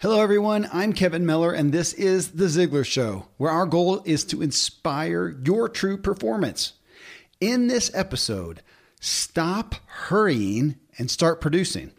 Hello, 0.00 0.22
everyone. 0.22 0.66
I'm 0.72 0.94
Kevin 0.94 1.26
Miller, 1.26 1.52
and 1.52 1.72
this 1.72 1.92
is 1.92 2.30
The 2.30 2.46
Ziglar 2.46 2.86
Show, 2.86 3.26
where 3.36 3.50
our 3.50 3.66
goal 3.66 4.00
is 4.06 4.24
to 4.24 4.40
inspire 4.40 5.36
your 5.44 5.68
true 5.68 5.98
performance. 5.98 6.72
In 7.38 7.66
this 7.66 7.90
episode, 7.92 8.62
stop 8.98 9.74
hurrying 9.84 10.76
and 10.96 11.10
start 11.10 11.42
producing. 11.42 11.92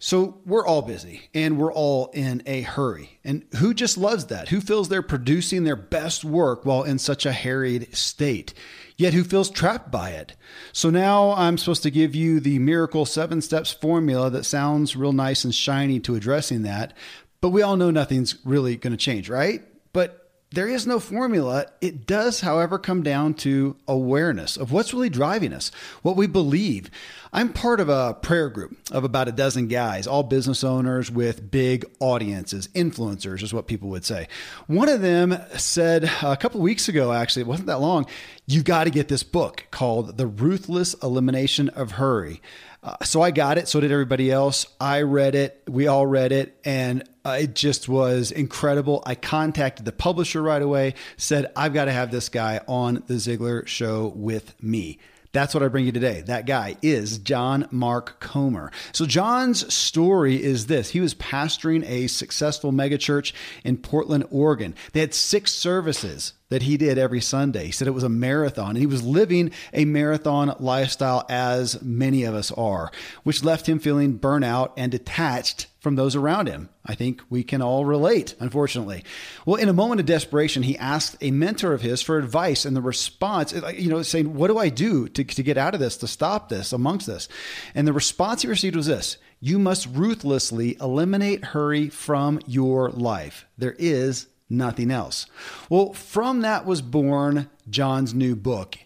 So, 0.00 0.42
we're 0.44 0.66
all 0.66 0.82
busy 0.82 1.30
and 1.32 1.56
we're 1.56 1.72
all 1.72 2.10
in 2.12 2.42
a 2.46 2.62
hurry. 2.62 3.20
And 3.24 3.44
who 3.58 3.72
just 3.72 3.96
loves 3.96 4.26
that? 4.26 4.48
Who 4.48 4.60
feels 4.60 4.88
they're 4.88 5.00
producing 5.00 5.62
their 5.62 5.76
best 5.76 6.24
work 6.24 6.66
while 6.66 6.82
in 6.82 6.98
such 6.98 7.24
a 7.24 7.32
harried 7.32 7.96
state? 7.96 8.52
Yet, 8.96 9.14
who 9.14 9.24
feels 9.24 9.50
trapped 9.50 9.90
by 9.90 10.10
it? 10.10 10.34
So, 10.72 10.90
now 10.90 11.30
I'm 11.30 11.56
supposed 11.56 11.84
to 11.84 11.90
give 11.90 12.14
you 12.14 12.40
the 12.40 12.58
miracle 12.58 13.06
seven 13.06 13.40
steps 13.40 13.72
formula 13.72 14.30
that 14.30 14.44
sounds 14.44 14.96
real 14.96 15.12
nice 15.12 15.44
and 15.44 15.54
shiny 15.54 16.00
to 16.00 16.16
addressing 16.16 16.62
that. 16.62 16.92
But 17.40 17.50
we 17.50 17.62
all 17.62 17.76
know 17.76 17.90
nothing's 17.90 18.36
really 18.44 18.76
going 18.76 18.92
to 18.92 18.96
change, 18.96 19.28
right? 19.28 19.62
But 19.92 20.26
there 20.52 20.68
is 20.68 20.86
no 20.86 21.00
formula. 21.00 21.66
It 21.80 22.06
does, 22.06 22.40
however, 22.40 22.78
come 22.78 23.02
down 23.02 23.34
to 23.34 23.76
awareness 23.88 24.56
of 24.56 24.70
what's 24.70 24.94
really 24.94 25.10
driving 25.10 25.52
us, 25.52 25.72
what 26.02 26.16
we 26.16 26.28
believe. 26.28 26.88
I'm 27.32 27.52
part 27.52 27.80
of 27.80 27.88
a 27.88 28.14
prayer 28.14 28.48
group 28.48 28.76
of 28.92 29.02
about 29.02 29.28
a 29.28 29.32
dozen 29.32 29.66
guys, 29.66 30.06
all 30.06 30.22
business 30.22 30.62
owners 30.62 31.10
with 31.10 31.50
big 31.50 31.84
audiences, 31.98 32.68
influencers 32.68 33.42
is 33.42 33.52
what 33.52 33.66
people 33.66 33.88
would 33.90 34.04
say. 34.04 34.28
One 34.68 34.88
of 34.88 35.02
them 35.02 35.36
said 35.56 36.04
a 36.22 36.36
couple 36.36 36.60
weeks 36.60 36.88
ago, 36.88 37.12
actually, 37.12 37.42
it 37.42 37.48
wasn't 37.48 37.66
that 37.66 37.80
long, 37.80 38.06
you 38.46 38.62
got 38.62 38.84
to 38.84 38.90
get 38.90 39.08
this 39.08 39.24
book 39.24 39.66
called 39.72 40.16
The 40.16 40.26
Ruthless 40.26 40.94
Elimination 41.02 41.68
of 41.70 41.92
Hurry. 41.92 42.40
Uh, 42.86 42.96
so 43.02 43.20
I 43.20 43.32
got 43.32 43.58
it. 43.58 43.66
So 43.66 43.80
did 43.80 43.90
everybody 43.90 44.30
else. 44.30 44.64
I 44.80 45.02
read 45.02 45.34
it. 45.34 45.60
We 45.68 45.88
all 45.88 46.06
read 46.06 46.30
it. 46.30 46.56
And 46.64 47.02
uh, 47.24 47.38
it 47.40 47.56
just 47.56 47.88
was 47.88 48.30
incredible. 48.30 49.02
I 49.04 49.16
contacted 49.16 49.84
the 49.84 49.90
publisher 49.90 50.40
right 50.40 50.62
away, 50.62 50.94
said, 51.16 51.50
I've 51.56 51.74
got 51.74 51.86
to 51.86 51.92
have 51.92 52.12
this 52.12 52.28
guy 52.28 52.60
on 52.68 53.02
the 53.08 53.14
Ziglar 53.14 53.66
show 53.66 54.12
with 54.14 54.54
me. 54.62 55.00
That's 55.36 55.52
what 55.52 55.62
I 55.62 55.68
bring 55.68 55.84
you 55.84 55.92
today. 55.92 56.22
That 56.22 56.46
guy 56.46 56.78
is 56.80 57.18
John 57.18 57.68
Mark 57.70 58.20
Comer. 58.20 58.72
So, 58.92 59.04
John's 59.04 59.70
story 59.72 60.42
is 60.42 60.64
this 60.64 60.88
he 60.88 61.00
was 61.00 61.14
pastoring 61.14 61.86
a 61.86 62.06
successful 62.06 62.72
megachurch 62.72 63.34
in 63.62 63.76
Portland, 63.76 64.24
Oregon. 64.30 64.74
They 64.94 65.00
had 65.00 65.12
six 65.12 65.52
services 65.52 66.32
that 66.48 66.62
he 66.62 66.78
did 66.78 66.96
every 66.96 67.20
Sunday. 67.20 67.66
He 67.66 67.72
said 67.72 67.86
it 67.86 67.90
was 67.90 68.02
a 68.02 68.08
marathon, 68.08 68.70
and 68.70 68.78
he 68.78 68.86
was 68.86 69.04
living 69.04 69.50
a 69.74 69.84
marathon 69.84 70.54
lifestyle 70.58 71.26
as 71.28 71.82
many 71.82 72.24
of 72.24 72.34
us 72.34 72.50
are, 72.52 72.90
which 73.22 73.44
left 73.44 73.68
him 73.68 73.78
feeling 73.78 74.18
burnout 74.18 74.72
and 74.78 74.90
detached 74.90 75.66
from 75.86 75.94
those 75.94 76.16
around 76.16 76.48
him. 76.48 76.68
I 76.84 76.96
think 76.96 77.22
we 77.30 77.44
can 77.44 77.62
all 77.62 77.84
relate, 77.84 78.34
unfortunately. 78.40 79.04
Well, 79.44 79.54
in 79.54 79.68
a 79.68 79.72
moment 79.72 80.00
of 80.00 80.06
desperation, 80.06 80.64
he 80.64 80.76
asked 80.76 81.14
a 81.20 81.30
mentor 81.30 81.72
of 81.72 81.82
his 81.82 82.02
for 82.02 82.18
advice, 82.18 82.64
and 82.64 82.74
the 82.74 82.82
response, 82.82 83.54
you 83.76 83.88
know, 83.88 84.02
saying, 84.02 84.34
What 84.34 84.48
do 84.48 84.58
I 84.58 84.68
do 84.68 85.06
to, 85.06 85.22
to 85.22 85.42
get 85.44 85.56
out 85.56 85.74
of 85.74 85.80
this, 85.80 85.96
to 85.98 86.08
stop 86.08 86.48
this, 86.48 86.72
amongst 86.72 87.06
this? 87.06 87.28
And 87.72 87.86
the 87.86 87.92
response 87.92 88.42
he 88.42 88.48
received 88.48 88.74
was 88.74 88.86
this 88.86 89.18
You 89.38 89.60
must 89.60 89.86
ruthlessly 89.86 90.76
eliminate 90.80 91.44
hurry 91.44 91.88
from 91.88 92.40
your 92.48 92.90
life. 92.90 93.46
There 93.56 93.76
is 93.78 94.26
nothing 94.50 94.90
else. 94.90 95.26
Well, 95.70 95.92
from 95.92 96.40
that 96.40 96.66
was 96.66 96.82
born 96.82 97.48
John's 97.70 98.12
new 98.12 98.34
book, 98.34 98.76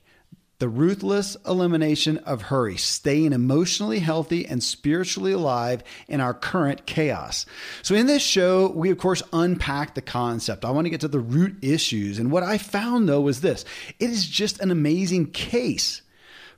The 0.60 0.68
Ruthless 0.68 1.38
Elimination 1.46 2.18
of 2.18 2.42
Hurry, 2.42 2.76
staying 2.76 3.32
emotionally 3.32 4.00
healthy 4.00 4.44
and 4.44 4.62
spiritually 4.62 5.32
alive 5.32 5.82
in 6.06 6.20
our 6.20 6.34
current 6.34 6.84
chaos. 6.84 7.46
So, 7.80 7.94
in 7.94 8.06
this 8.06 8.22
show, 8.22 8.68
we 8.68 8.90
of 8.90 8.98
course 8.98 9.22
unpack 9.32 9.94
the 9.94 10.02
concept. 10.02 10.66
I 10.66 10.70
want 10.70 10.84
to 10.84 10.90
get 10.90 11.00
to 11.00 11.08
the 11.08 11.18
root 11.18 11.56
issues. 11.64 12.18
And 12.18 12.30
what 12.30 12.42
I 12.42 12.58
found 12.58 13.08
though 13.08 13.22
was 13.22 13.40
this 13.40 13.64
it 13.98 14.10
is 14.10 14.28
just 14.28 14.60
an 14.60 14.70
amazing 14.70 15.30
case 15.30 16.02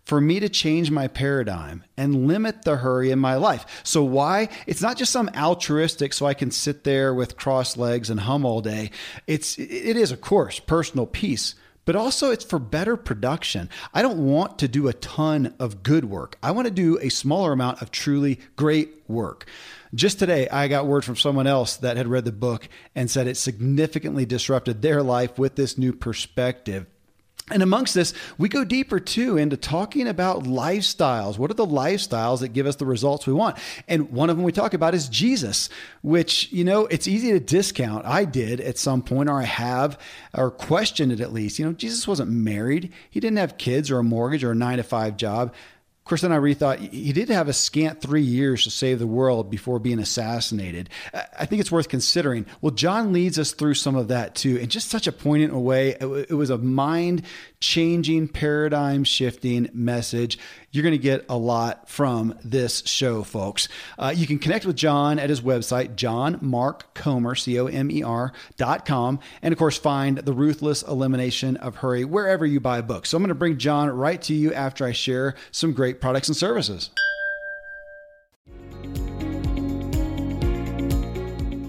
for 0.05 0.21
me 0.21 0.41
to 0.41 0.49
change 0.49 0.91
my 0.91 1.07
paradigm 1.07 1.85
and 1.97 2.27
limit 2.27 2.63
the 2.63 2.79
hurry 2.79 3.13
in 3.13 3.21
my 3.21 3.37
life. 3.37 3.83
So, 3.85 4.03
why? 4.03 4.49
It's 4.67 4.83
not 4.83 4.97
just 4.97 5.13
some 5.13 5.31
altruistic 5.37 6.13
so 6.13 6.27
I 6.27 6.35
can 6.35 6.51
sit 6.51 6.83
there 6.83 7.15
with 7.15 7.37
crossed 7.37 7.77
legs 7.77 8.11
and 8.11 8.19
hum 8.19 8.45
all 8.45 8.63
day. 8.63 8.91
It's, 9.29 9.57
it 9.61 9.97
is, 9.97 10.11
of 10.11 10.21
course, 10.21 10.59
personal 10.59 11.07
peace. 11.07 11.55
But 11.85 11.97
also, 11.97 12.31
it's 12.31 12.45
for 12.45 12.59
better 12.59 12.97
production. 12.97 13.69
I 13.93 14.03
don't 14.03 14.25
want 14.25 14.59
to 14.61 14.69
do 14.69 14.87
a 14.87 14.93
ton 14.93 15.55
of 15.59 15.83
good 15.83 16.05
work. 16.05 16.39
I 16.43 16.53
want 16.53 16.67
to 16.67 16.75
do 16.75 16.99
a 16.99 17.09
smaller 17.09 17.53
amount 17.53 17.83
of 17.83 17.91
truly 17.91 18.39
great 18.55 19.03
work. 19.09 19.47
Just 19.95 20.19
today, 20.19 20.49
I 20.49 20.69
got 20.69 20.87
word 20.87 21.05
from 21.05 21.17
someone 21.17 21.47
else 21.47 21.77
that 21.79 21.97
had 21.97 22.07
read 22.07 22.25
the 22.25 22.33
book 22.33 22.69
and 22.95 23.11
said 23.11 23.27
it 23.27 23.37
significantly 23.37 24.25
disrupted 24.25 24.81
their 24.81 25.03
life 25.03 25.39
with 25.39 25.57
this 25.57 25.77
new 25.77 25.93
perspective. 25.93 26.87
And 27.53 27.63
amongst 27.63 27.95
this, 27.95 28.15
we 28.39 28.49
go 28.49 28.65
deeper 28.65 28.99
too 28.99 29.37
into 29.37 29.57
talking 29.57 30.09
about 30.09 30.45
lifestyles. 30.45 31.39
What 31.39 31.51
are 31.51 31.55
the 31.55 31.67
lifestyles 31.67 32.41
that 32.41 32.49
give 32.49 32.67
us 32.67 32.77
the 32.77 32.87
results 32.87 33.27
we 33.27 33.33
want? 33.33 33.59
And 33.87 34.11
one 34.11 34.31
of 34.31 34.37
them 34.37 34.45
we 34.45 34.53
talk 34.53 34.75
about 34.75 34.95
is 34.95 35.09
Jesus, 35.09 35.69
which, 36.03 36.51
you 36.53 36.65
know, 36.65 36.87
it's 36.87 37.07
easy 37.07 37.33
to 37.33 37.41
discount. 37.41 38.07
I 38.07 38.25
did 38.25 38.61
at 38.61 38.79
some 38.79 39.03
point, 39.03 39.29
or 39.29 39.41
I 39.41 39.45
have, 39.45 39.99
or 40.35 40.51
questioned 40.51 41.13
it 41.13 41.21
at 41.21 41.33
least. 41.33 41.59
You 41.59 41.67
know, 41.67 41.73
Jesus 41.73 42.09
wasn't 42.09 42.31
married, 42.31 42.93
he 43.11 43.21
didn't 43.21 43.39
have 43.39 43.59
kids 43.59 43.91
or 43.91 43.99
a 43.99 44.05
mortgage 44.05 44.45
or 44.45 44.53
a 44.53 44.57
nine 44.57 44.79
to 44.79 44.83
five 44.83 45.17
job. 45.17 45.55
Of 46.05 46.25
and 46.25 46.35
I 46.35 46.39
rethought 46.39 46.79
he 46.93 47.13
did 47.13 47.31
have 47.31 47.49
a 47.49 47.53
scant 47.53 48.03
three 48.03 48.23
years 48.23 48.65
to 48.65 48.71
save 48.71 48.99
the 48.99 49.07
world 49.07 49.51
before 49.51 49.79
being 49.79 49.99
assassinated. 49.99 50.91
I 51.39 51.47
think 51.47 51.61
it's 51.61 51.73
worth 51.73 51.89
considering. 51.89 52.45
Well, 52.61 52.73
John 52.73 53.13
leads 53.15 53.39
us 53.39 53.53
through 53.53 53.75
some 53.75 53.97
of 53.97 54.09
that 54.09 54.35
too, 54.35 54.57
in 54.57 54.69
just 54.69 54.91
such 54.91 55.07
a 55.07 55.13
poignant 55.13 55.55
way. 55.55 55.97
It 56.01 56.37
was 56.37 56.51
a 56.51 56.59
mind 56.59 57.23
changing, 57.61 58.29
paradigm 58.29 59.05
shifting 59.05 59.71
message. 59.73 60.39
You're 60.75 60.83
going 60.83 60.93
to 60.93 60.99
get 60.99 61.27
a 61.29 61.37
lot 61.37 61.91
from 61.91 62.35
this 62.43 62.83
show, 62.87 63.25
folks. 63.25 63.69
Uh, 63.99 64.11
you 64.17 64.27
can 64.27 64.39
connect 64.39 64.65
with 64.65 64.75
John 64.75 65.19
at 65.19 65.29
his 65.29 65.43
website, 65.43 65.97
John 65.97 66.39
Mark 66.41 66.95
Comer, 66.95 67.35
C 67.35 67.61
O 67.61 67.67
M 67.67 67.91
R 68.03 68.33
dot 68.57 68.87
com. 68.87 69.21
And 69.43 69.53
of 69.53 69.59
course, 69.59 69.77
find 69.77 70.17
The 70.17 70.33
Ruthless 70.33 70.83
Elimination 70.83 71.59
of 71.59 71.77
Hurry 71.77 72.07
wherever 72.07 72.47
you 72.47 72.59
buy 72.59 72.81
books. 72.81 73.11
So 73.11 73.19
I'm 73.19 73.23
going 73.23 73.29
to 73.29 73.35
bring 73.35 73.59
John 73.59 73.91
right 73.91 74.21
to 74.23 74.33
you 74.35 74.55
after 74.55 74.87
I 74.87 74.93
share 74.93 75.35
some 75.51 75.75
great 75.75 76.01
products 76.01 76.29
and 76.29 76.37
services. 76.37 76.89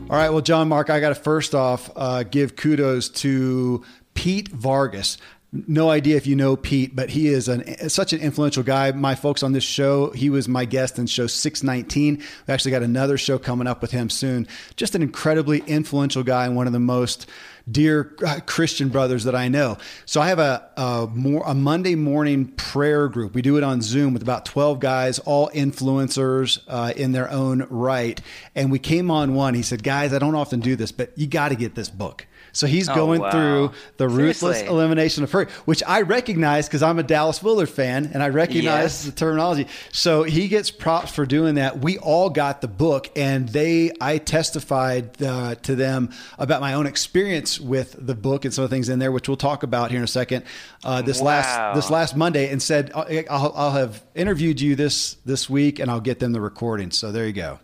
All 0.09 0.19
right, 0.19 0.29
well, 0.29 0.41
John 0.41 0.69
Mark, 0.69 0.89
I 0.89 1.01
got 1.01 1.09
to 1.09 1.15
first 1.15 1.53
off 1.53 1.91
uh, 1.97 2.23
give 2.23 2.55
kudos 2.55 3.09
to 3.09 3.83
Pete 4.13 4.47
Vargas 4.47 5.17
no 5.53 5.91
idea 5.91 6.17
if 6.17 6.25
you 6.25 6.35
know 6.35 6.55
Pete, 6.55 6.95
but 6.95 7.11
he 7.11 7.27
is 7.27 7.47
an, 7.47 7.87
such 7.87 8.11
an 8.11 8.19
influential 8.19 8.63
guy. 8.63 8.91
My 8.91 9.13
folks 9.13 9.43
on 9.43 9.51
this 9.51 9.63
show, 9.63 10.09
he 10.09 10.31
was 10.31 10.49
my 10.49 10.65
guest 10.65 10.97
in 10.97 11.05
show 11.05 11.27
619. 11.27 12.17
We 12.47 12.53
actually 12.53 12.71
got 12.71 12.81
another 12.81 13.19
show 13.19 13.37
coming 13.37 13.67
up 13.67 13.79
with 13.81 13.91
him 13.91 14.09
soon. 14.09 14.47
Just 14.75 14.95
an 14.95 15.03
incredibly 15.03 15.59
influential 15.59 16.23
guy 16.23 16.47
and 16.47 16.55
one 16.55 16.65
of 16.65 16.73
the 16.73 16.79
most 16.79 17.27
dear 17.69 18.15
uh, 18.25 18.39
Christian 18.45 18.89
brothers 18.89 19.25
that 19.25 19.35
I 19.35 19.47
know. 19.47 19.77
So 20.05 20.19
I 20.19 20.27
have 20.27 20.39
a, 20.39 20.67
a, 20.75 21.07
more, 21.13 21.43
a 21.45 21.53
Monday 21.53 21.95
morning 21.95 22.47
prayer 22.47 23.07
group. 23.07 23.35
We 23.35 23.43
do 23.43 23.57
it 23.57 23.63
on 23.63 23.81
Zoom 23.81 24.13
with 24.13 24.23
about 24.23 24.45
12 24.45 24.79
guys, 24.79 25.19
all 25.19 25.49
influencers 25.49 26.59
uh, 26.67 26.93
in 26.95 27.11
their 27.11 27.29
own 27.29 27.67
right. 27.69 28.19
And 28.55 28.71
we 28.71 28.79
came 28.79 29.11
on 29.11 29.35
one. 29.35 29.53
He 29.53 29.61
said, 29.61 29.83
Guys, 29.83 30.13
I 30.13 30.19
don't 30.19 30.35
often 30.35 30.59
do 30.59 30.75
this, 30.75 30.91
but 30.91 31.11
you 31.15 31.27
got 31.27 31.49
to 31.49 31.55
get 31.55 31.75
this 31.75 31.89
book. 31.89 32.25
So 32.53 32.67
he's 32.67 32.87
oh, 32.87 32.95
going 32.95 33.21
wow. 33.21 33.31
through 33.31 33.71
the 33.97 34.09
Seriously? 34.09 34.49
ruthless 34.49 34.61
elimination 34.61 35.23
of 35.23 35.31
hurry, 35.31 35.47
which 35.65 35.83
I 35.85 36.01
recognize 36.01 36.67
because 36.67 36.83
I'm 36.83 36.99
a 36.99 37.03
Dallas 37.03 37.43
Willard 37.43 37.69
fan 37.69 38.11
and 38.13 38.23
I 38.23 38.29
recognize 38.29 38.63
yes. 38.63 39.05
the 39.05 39.11
terminology. 39.11 39.67
So 39.91 40.23
he 40.23 40.47
gets 40.47 40.71
props 40.71 41.11
for 41.11 41.25
doing 41.25 41.55
that. 41.55 41.79
We 41.79 41.97
all 41.97 42.29
got 42.29 42.61
the 42.61 42.67
book 42.67 43.09
and 43.15 43.49
they, 43.49 43.91
I 43.99 44.19
testified 44.19 45.21
uh, 45.21 45.55
to 45.55 45.75
them 45.75 46.11
about 46.37 46.61
my 46.61 46.75
own 46.75 46.85
experience 46.85 47.59
with 47.59 47.95
the 47.99 48.15
book 48.15 48.45
and 48.45 48.53
some 48.53 48.63
of 48.63 48.69
the 48.69 48.75
things 48.75 48.87
in 48.87 48.99
there, 48.99 49.11
which 49.11 49.27
we'll 49.27 49.35
talk 49.35 49.63
about 49.63 49.89
here 49.89 49.97
in 49.97 50.03
a 50.03 50.07
second. 50.07 50.45
Uh, 50.83 51.01
this 51.01 51.19
wow. 51.19 51.27
last 51.27 51.75
this 51.75 51.89
last 51.89 52.15
Monday, 52.15 52.51
and 52.51 52.61
said 52.61 52.91
I'll, 52.93 53.53
I'll 53.55 53.71
have 53.71 54.03
interviewed 54.15 54.61
you 54.61 54.75
this 54.75 55.15
this 55.25 55.49
week 55.49 55.79
and 55.79 55.89
I'll 55.89 56.01
get 56.01 56.19
them 56.19 56.31
the 56.31 56.41
recording. 56.41 56.91
So 56.91 57.11
there 57.11 57.25
you 57.25 57.33
go. 57.33 57.59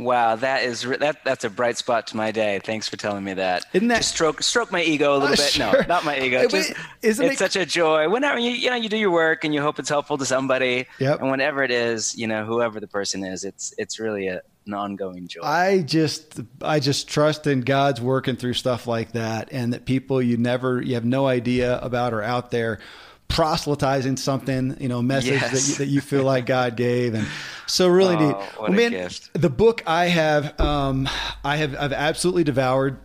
Wow, 0.00 0.36
that 0.36 0.64
is 0.64 0.82
that 0.82 1.22
that's 1.24 1.44
a 1.44 1.50
bright 1.50 1.76
spot 1.76 2.06
to 2.08 2.16
my 2.16 2.30
day. 2.30 2.60
Thanks 2.64 2.88
for 2.88 2.96
telling 2.96 3.22
me 3.22 3.34
that. 3.34 3.66
Isn't 3.72 3.88
that 3.88 3.98
Just 3.98 4.14
stroke 4.14 4.42
stroke 4.42 4.72
my 4.72 4.82
ego 4.82 5.12
a 5.12 5.18
little 5.18 5.28
uh, 5.28 5.36
bit? 5.36 5.40
Sure. 5.40 5.72
No, 5.72 5.86
not 5.88 6.04
my 6.04 6.18
ego. 6.18 6.46
Just, 6.48 6.72
Isn't 7.02 7.26
it's 7.26 7.34
it... 7.34 7.38
such 7.38 7.56
a 7.56 7.66
joy 7.66 8.08
whenever 8.08 8.38
you 8.38 8.50
you 8.50 8.70
know 8.70 8.76
you 8.76 8.88
do 8.88 8.96
your 8.96 9.10
work 9.10 9.44
and 9.44 9.52
you 9.52 9.60
hope 9.60 9.78
it's 9.78 9.88
helpful 9.88 10.16
to 10.18 10.24
somebody. 10.24 10.86
Yep. 10.98 11.20
And 11.20 11.30
whenever 11.30 11.62
it 11.62 11.70
is, 11.70 12.16
you 12.16 12.26
know, 12.26 12.44
whoever 12.44 12.80
the 12.80 12.88
person 12.88 13.24
is, 13.24 13.44
it's 13.44 13.74
it's 13.76 14.00
really 14.00 14.28
a, 14.28 14.40
an 14.66 14.74
ongoing 14.74 15.28
joy. 15.28 15.42
I 15.42 15.82
just 15.82 16.40
I 16.62 16.80
just 16.80 17.08
trust 17.08 17.46
in 17.46 17.60
God's 17.60 18.00
working 18.00 18.36
through 18.36 18.54
stuff 18.54 18.86
like 18.86 19.12
that, 19.12 19.48
and 19.52 19.72
that 19.74 19.84
people 19.84 20.22
you 20.22 20.36
never 20.36 20.80
you 20.80 20.94
have 20.94 21.04
no 21.04 21.26
idea 21.26 21.78
about 21.80 22.14
are 22.14 22.22
out 22.22 22.50
there 22.50 22.78
proselytizing 23.30 24.16
something, 24.16 24.76
you 24.80 24.88
know, 24.88 25.00
message 25.00 25.40
yes. 25.40 25.52
that, 25.52 25.68
you, 25.68 25.74
that 25.76 25.86
you 25.86 26.00
feel 26.00 26.24
like 26.24 26.46
God 26.46 26.76
gave. 26.76 27.14
And 27.14 27.26
so 27.66 27.88
really 27.88 28.16
oh, 28.16 28.28
neat. 28.28 28.36
Well, 28.60 28.72
man, 28.72 28.90
gift. 28.90 29.30
the 29.32 29.48
book 29.48 29.82
I 29.86 30.06
have, 30.06 30.58
um, 30.60 31.08
I 31.42 31.56
have, 31.56 31.74
I've 31.74 31.92
absolutely 31.92 32.44
devoured. 32.44 32.98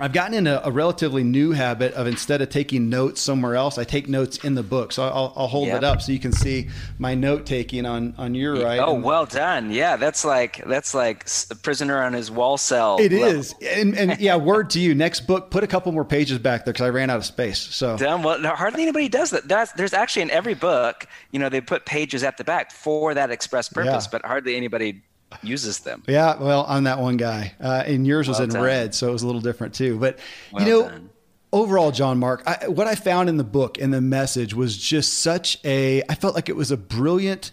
I've 0.00 0.12
gotten 0.12 0.34
in 0.34 0.48
a, 0.48 0.70
relatively 0.72 1.22
new 1.22 1.52
habit 1.52 1.94
of 1.94 2.08
instead 2.08 2.42
of 2.42 2.48
taking 2.48 2.88
notes 2.88 3.20
somewhere 3.20 3.54
else, 3.54 3.78
I 3.78 3.84
take 3.84 4.08
notes 4.08 4.38
in 4.38 4.56
the 4.56 4.62
book. 4.64 4.90
So 4.90 5.04
I'll, 5.04 5.32
I'll 5.36 5.46
hold 5.46 5.68
yep. 5.68 5.78
it 5.78 5.84
up 5.84 6.02
so 6.02 6.10
you 6.10 6.18
can 6.18 6.32
see 6.32 6.68
my 6.98 7.14
note 7.14 7.46
taking 7.46 7.86
on 7.86 8.12
on 8.18 8.34
your 8.34 8.60
right. 8.60 8.80
Oh, 8.80 8.96
and, 8.96 9.04
well 9.04 9.24
done. 9.24 9.70
Yeah, 9.70 9.96
that's 9.96 10.24
like 10.24 10.64
that's 10.66 10.94
like 10.94 11.28
a 11.50 11.54
prisoner 11.54 12.02
on 12.02 12.12
his 12.12 12.28
wall 12.28 12.58
cell. 12.58 12.98
It 12.98 13.12
level. 13.12 13.38
is, 13.38 13.54
and, 13.62 13.96
and 13.96 14.18
yeah, 14.18 14.34
word 14.34 14.70
to 14.70 14.80
you. 14.80 14.96
Next 14.96 15.28
book, 15.28 15.52
put 15.52 15.62
a 15.62 15.68
couple 15.68 15.92
more 15.92 16.04
pages 16.04 16.38
back 16.38 16.64
there 16.64 16.72
because 16.72 16.86
I 16.86 16.90
ran 16.90 17.08
out 17.08 17.18
of 17.18 17.24
space. 17.24 17.60
So 17.60 17.96
done. 17.96 18.24
Well, 18.24 18.42
hardly 18.56 18.82
anybody 18.82 19.08
does 19.08 19.30
that. 19.30 19.46
That's, 19.46 19.70
there's 19.72 19.94
actually 19.94 20.22
in 20.22 20.30
every 20.30 20.54
book, 20.54 21.06
you 21.30 21.38
know, 21.38 21.48
they 21.48 21.60
put 21.60 21.86
pages 21.86 22.24
at 22.24 22.36
the 22.36 22.42
back 22.42 22.72
for 22.72 23.14
that 23.14 23.30
express 23.30 23.68
purpose, 23.68 24.06
yeah. 24.06 24.10
but 24.10 24.26
hardly 24.26 24.56
anybody 24.56 25.02
uses 25.42 25.80
them. 25.80 26.02
Yeah, 26.06 26.36
well, 26.36 26.64
I'm 26.68 26.84
that 26.84 26.98
one 26.98 27.16
guy, 27.16 27.54
uh, 27.60 27.84
and 27.86 28.06
yours 28.06 28.28
was 28.28 28.38
well 28.38 28.44
in 28.44 28.50
done. 28.50 28.62
red, 28.62 28.94
so 28.94 29.08
it 29.08 29.12
was 29.12 29.22
a 29.22 29.26
little 29.26 29.40
different 29.40 29.74
too. 29.74 29.98
But 29.98 30.18
well 30.52 30.64
you 30.64 30.70
know, 30.70 30.88
done. 30.88 31.10
overall, 31.52 31.90
John 31.90 32.18
Mark, 32.18 32.42
I, 32.46 32.68
what 32.68 32.86
I 32.86 32.94
found 32.94 33.28
in 33.28 33.36
the 33.36 33.44
book 33.44 33.78
and 33.78 33.92
the 33.92 34.00
message 34.00 34.54
was 34.54 34.76
just 34.76 35.14
such 35.14 35.58
a. 35.64 36.02
I 36.08 36.14
felt 36.14 36.34
like 36.34 36.48
it 36.48 36.56
was 36.56 36.70
a 36.70 36.76
brilliant 36.76 37.52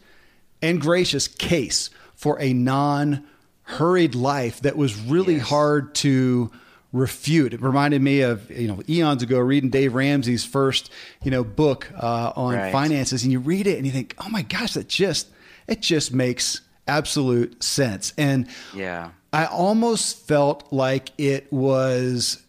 and 0.62 0.80
gracious 0.80 1.28
case 1.28 1.90
for 2.16 2.40
a 2.40 2.54
non-hurried 2.54 4.16
life 4.16 4.62
that 4.62 4.78
was 4.78 5.00
really 5.02 5.38
yes. 5.38 5.50
hard 5.50 5.96
to 5.96 6.52
refute. 6.94 7.54
It 7.54 7.62
reminded 7.62 8.02
me 8.02 8.22
of 8.22 8.50
you 8.52 8.68
know 8.68 8.82
eons 8.88 9.24
ago 9.24 9.40
reading 9.40 9.70
Dave 9.70 9.94
Ramsey's 9.94 10.44
first 10.44 10.92
you 11.24 11.32
know 11.32 11.44
book 11.44 11.92
uh, 11.98 12.34
on 12.36 12.56
right. 12.56 12.72
finances, 12.72 13.24
and 13.24 13.32
you 13.32 13.40
read 13.40 13.68
it 13.68 13.78
and 13.78 13.86
you 13.86 13.92
think, 13.92 14.16
oh 14.20 14.30
my 14.30 14.42
gosh, 14.42 14.74
that 14.74 14.88
just 14.88 15.28
it 15.68 15.82
just 15.82 16.14
makes 16.14 16.62
absolute 16.88 17.64
sense. 17.64 18.14
And 18.18 18.48
yeah, 18.74 19.12
I 19.34 19.46
almost 19.46 20.28
felt 20.28 20.72
like 20.72 21.12
it 21.18 21.52
was, 21.52 22.44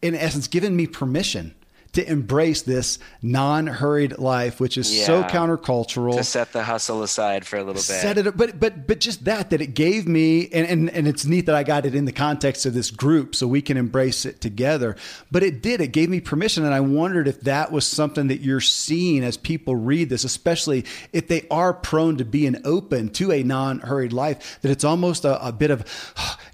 in 0.00 0.14
essence, 0.14 0.48
giving 0.48 0.76
me 0.76 0.86
permission 0.86 1.54
to 1.92 2.10
embrace 2.10 2.62
this 2.62 2.98
non-hurried 3.20 4.18
life, 4.18 4.60
which 4.60 4.78
is 4.78 4.96
yeah, 4.96 5.04
so 5.04 5.22
countercultural. 5.24 6.16
To 6.16 6.24
set 6.24 6.52
the 6.52 6.62
hustle 6.62 7.02
aside 7.02 7.46
for 7.46 7.56
a 7.56 7.60
little 7.60 7.74
bit. 7.74 7.82
Set 7.82 8.18
it, 8.18 8.36
but 8.36 8.58
but 8.58 8.86
but 8.86 8.98
just 8.98 9.24
that 9.24 9.50
that 9.50 9.60
it 9.60 9.74
gave 9.74 10.08
me, 10.08 10.48
and, 10.48 10.66
and 10.66 10.90
and 10.90 11.06
it's 11.06 11.26
neat 11.26 11.46
that 11.46 11.54
I 11.54 11.62
got 11.62 11.84
it 11.84 11.94
in 11.94 12.06
the 12.06 12.12
context 12.12 12.64
of 12.64 12.72
this 12.72 12.90
group, 12.90 13.34
so 13.34 13.46
we 13.46 13.60
can 13.60 13.76
embrace 13.76 14.24
it 14.24 14.40
together. 14.40 14.96
But 15.30 15.42
it 15.42 15.62
did. 15.62 15.80
It 15.80 15.88
gave 15.88 16.08
me 16.08 16.20
permission, 16.20 16.64
and 16.64 16.72
I 16.72 16.80
wondered 16.80 17.28
if 17.28 17.40
that 17.42 17.70
was 17.72 17.86
something 17.86 18.28
that 18.28 18.40
you're 18.40 18.60
seeing 18.60 19.22
as 19.22 19.36
people 19.36 19.76
read 19.76 20.08
this, 20.08 20.24
especially 20.24 20.86
if 21.12 21.28
they 21.28 21.46
are 21.50 21.74
prone 21.74 22.16
to 22.16 22.24
being 22.24 22.56
open 22.64 23.10
to 23.10 23.32
a 23.32 23.42
non-hurried 23.42 24.12
life. 24.12 24.58
That 24.62 24.70
it's 24.70 24.84
almost 24.84 25.24
a, 25.26 25.46
a 25.46 25.52
bit 25.52 25.70
of 25.70 25.84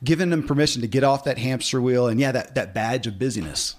giving 0.02 0.30
them 0.30 0.42
permission 0.42 0.82
to 0.82 0.88
get 0.88 1.04
off 1.04 1.24
that 1.24 1.38
hamster 1.38 1.80
wheel, 1.80 2.08
and 2.08 2.18
yeah, 2.18 2.32
that 2.32 2.56
that 2.56 2.74
badge 2.74 3.06
of 3.06 3.18
busyness. 3.20 3.76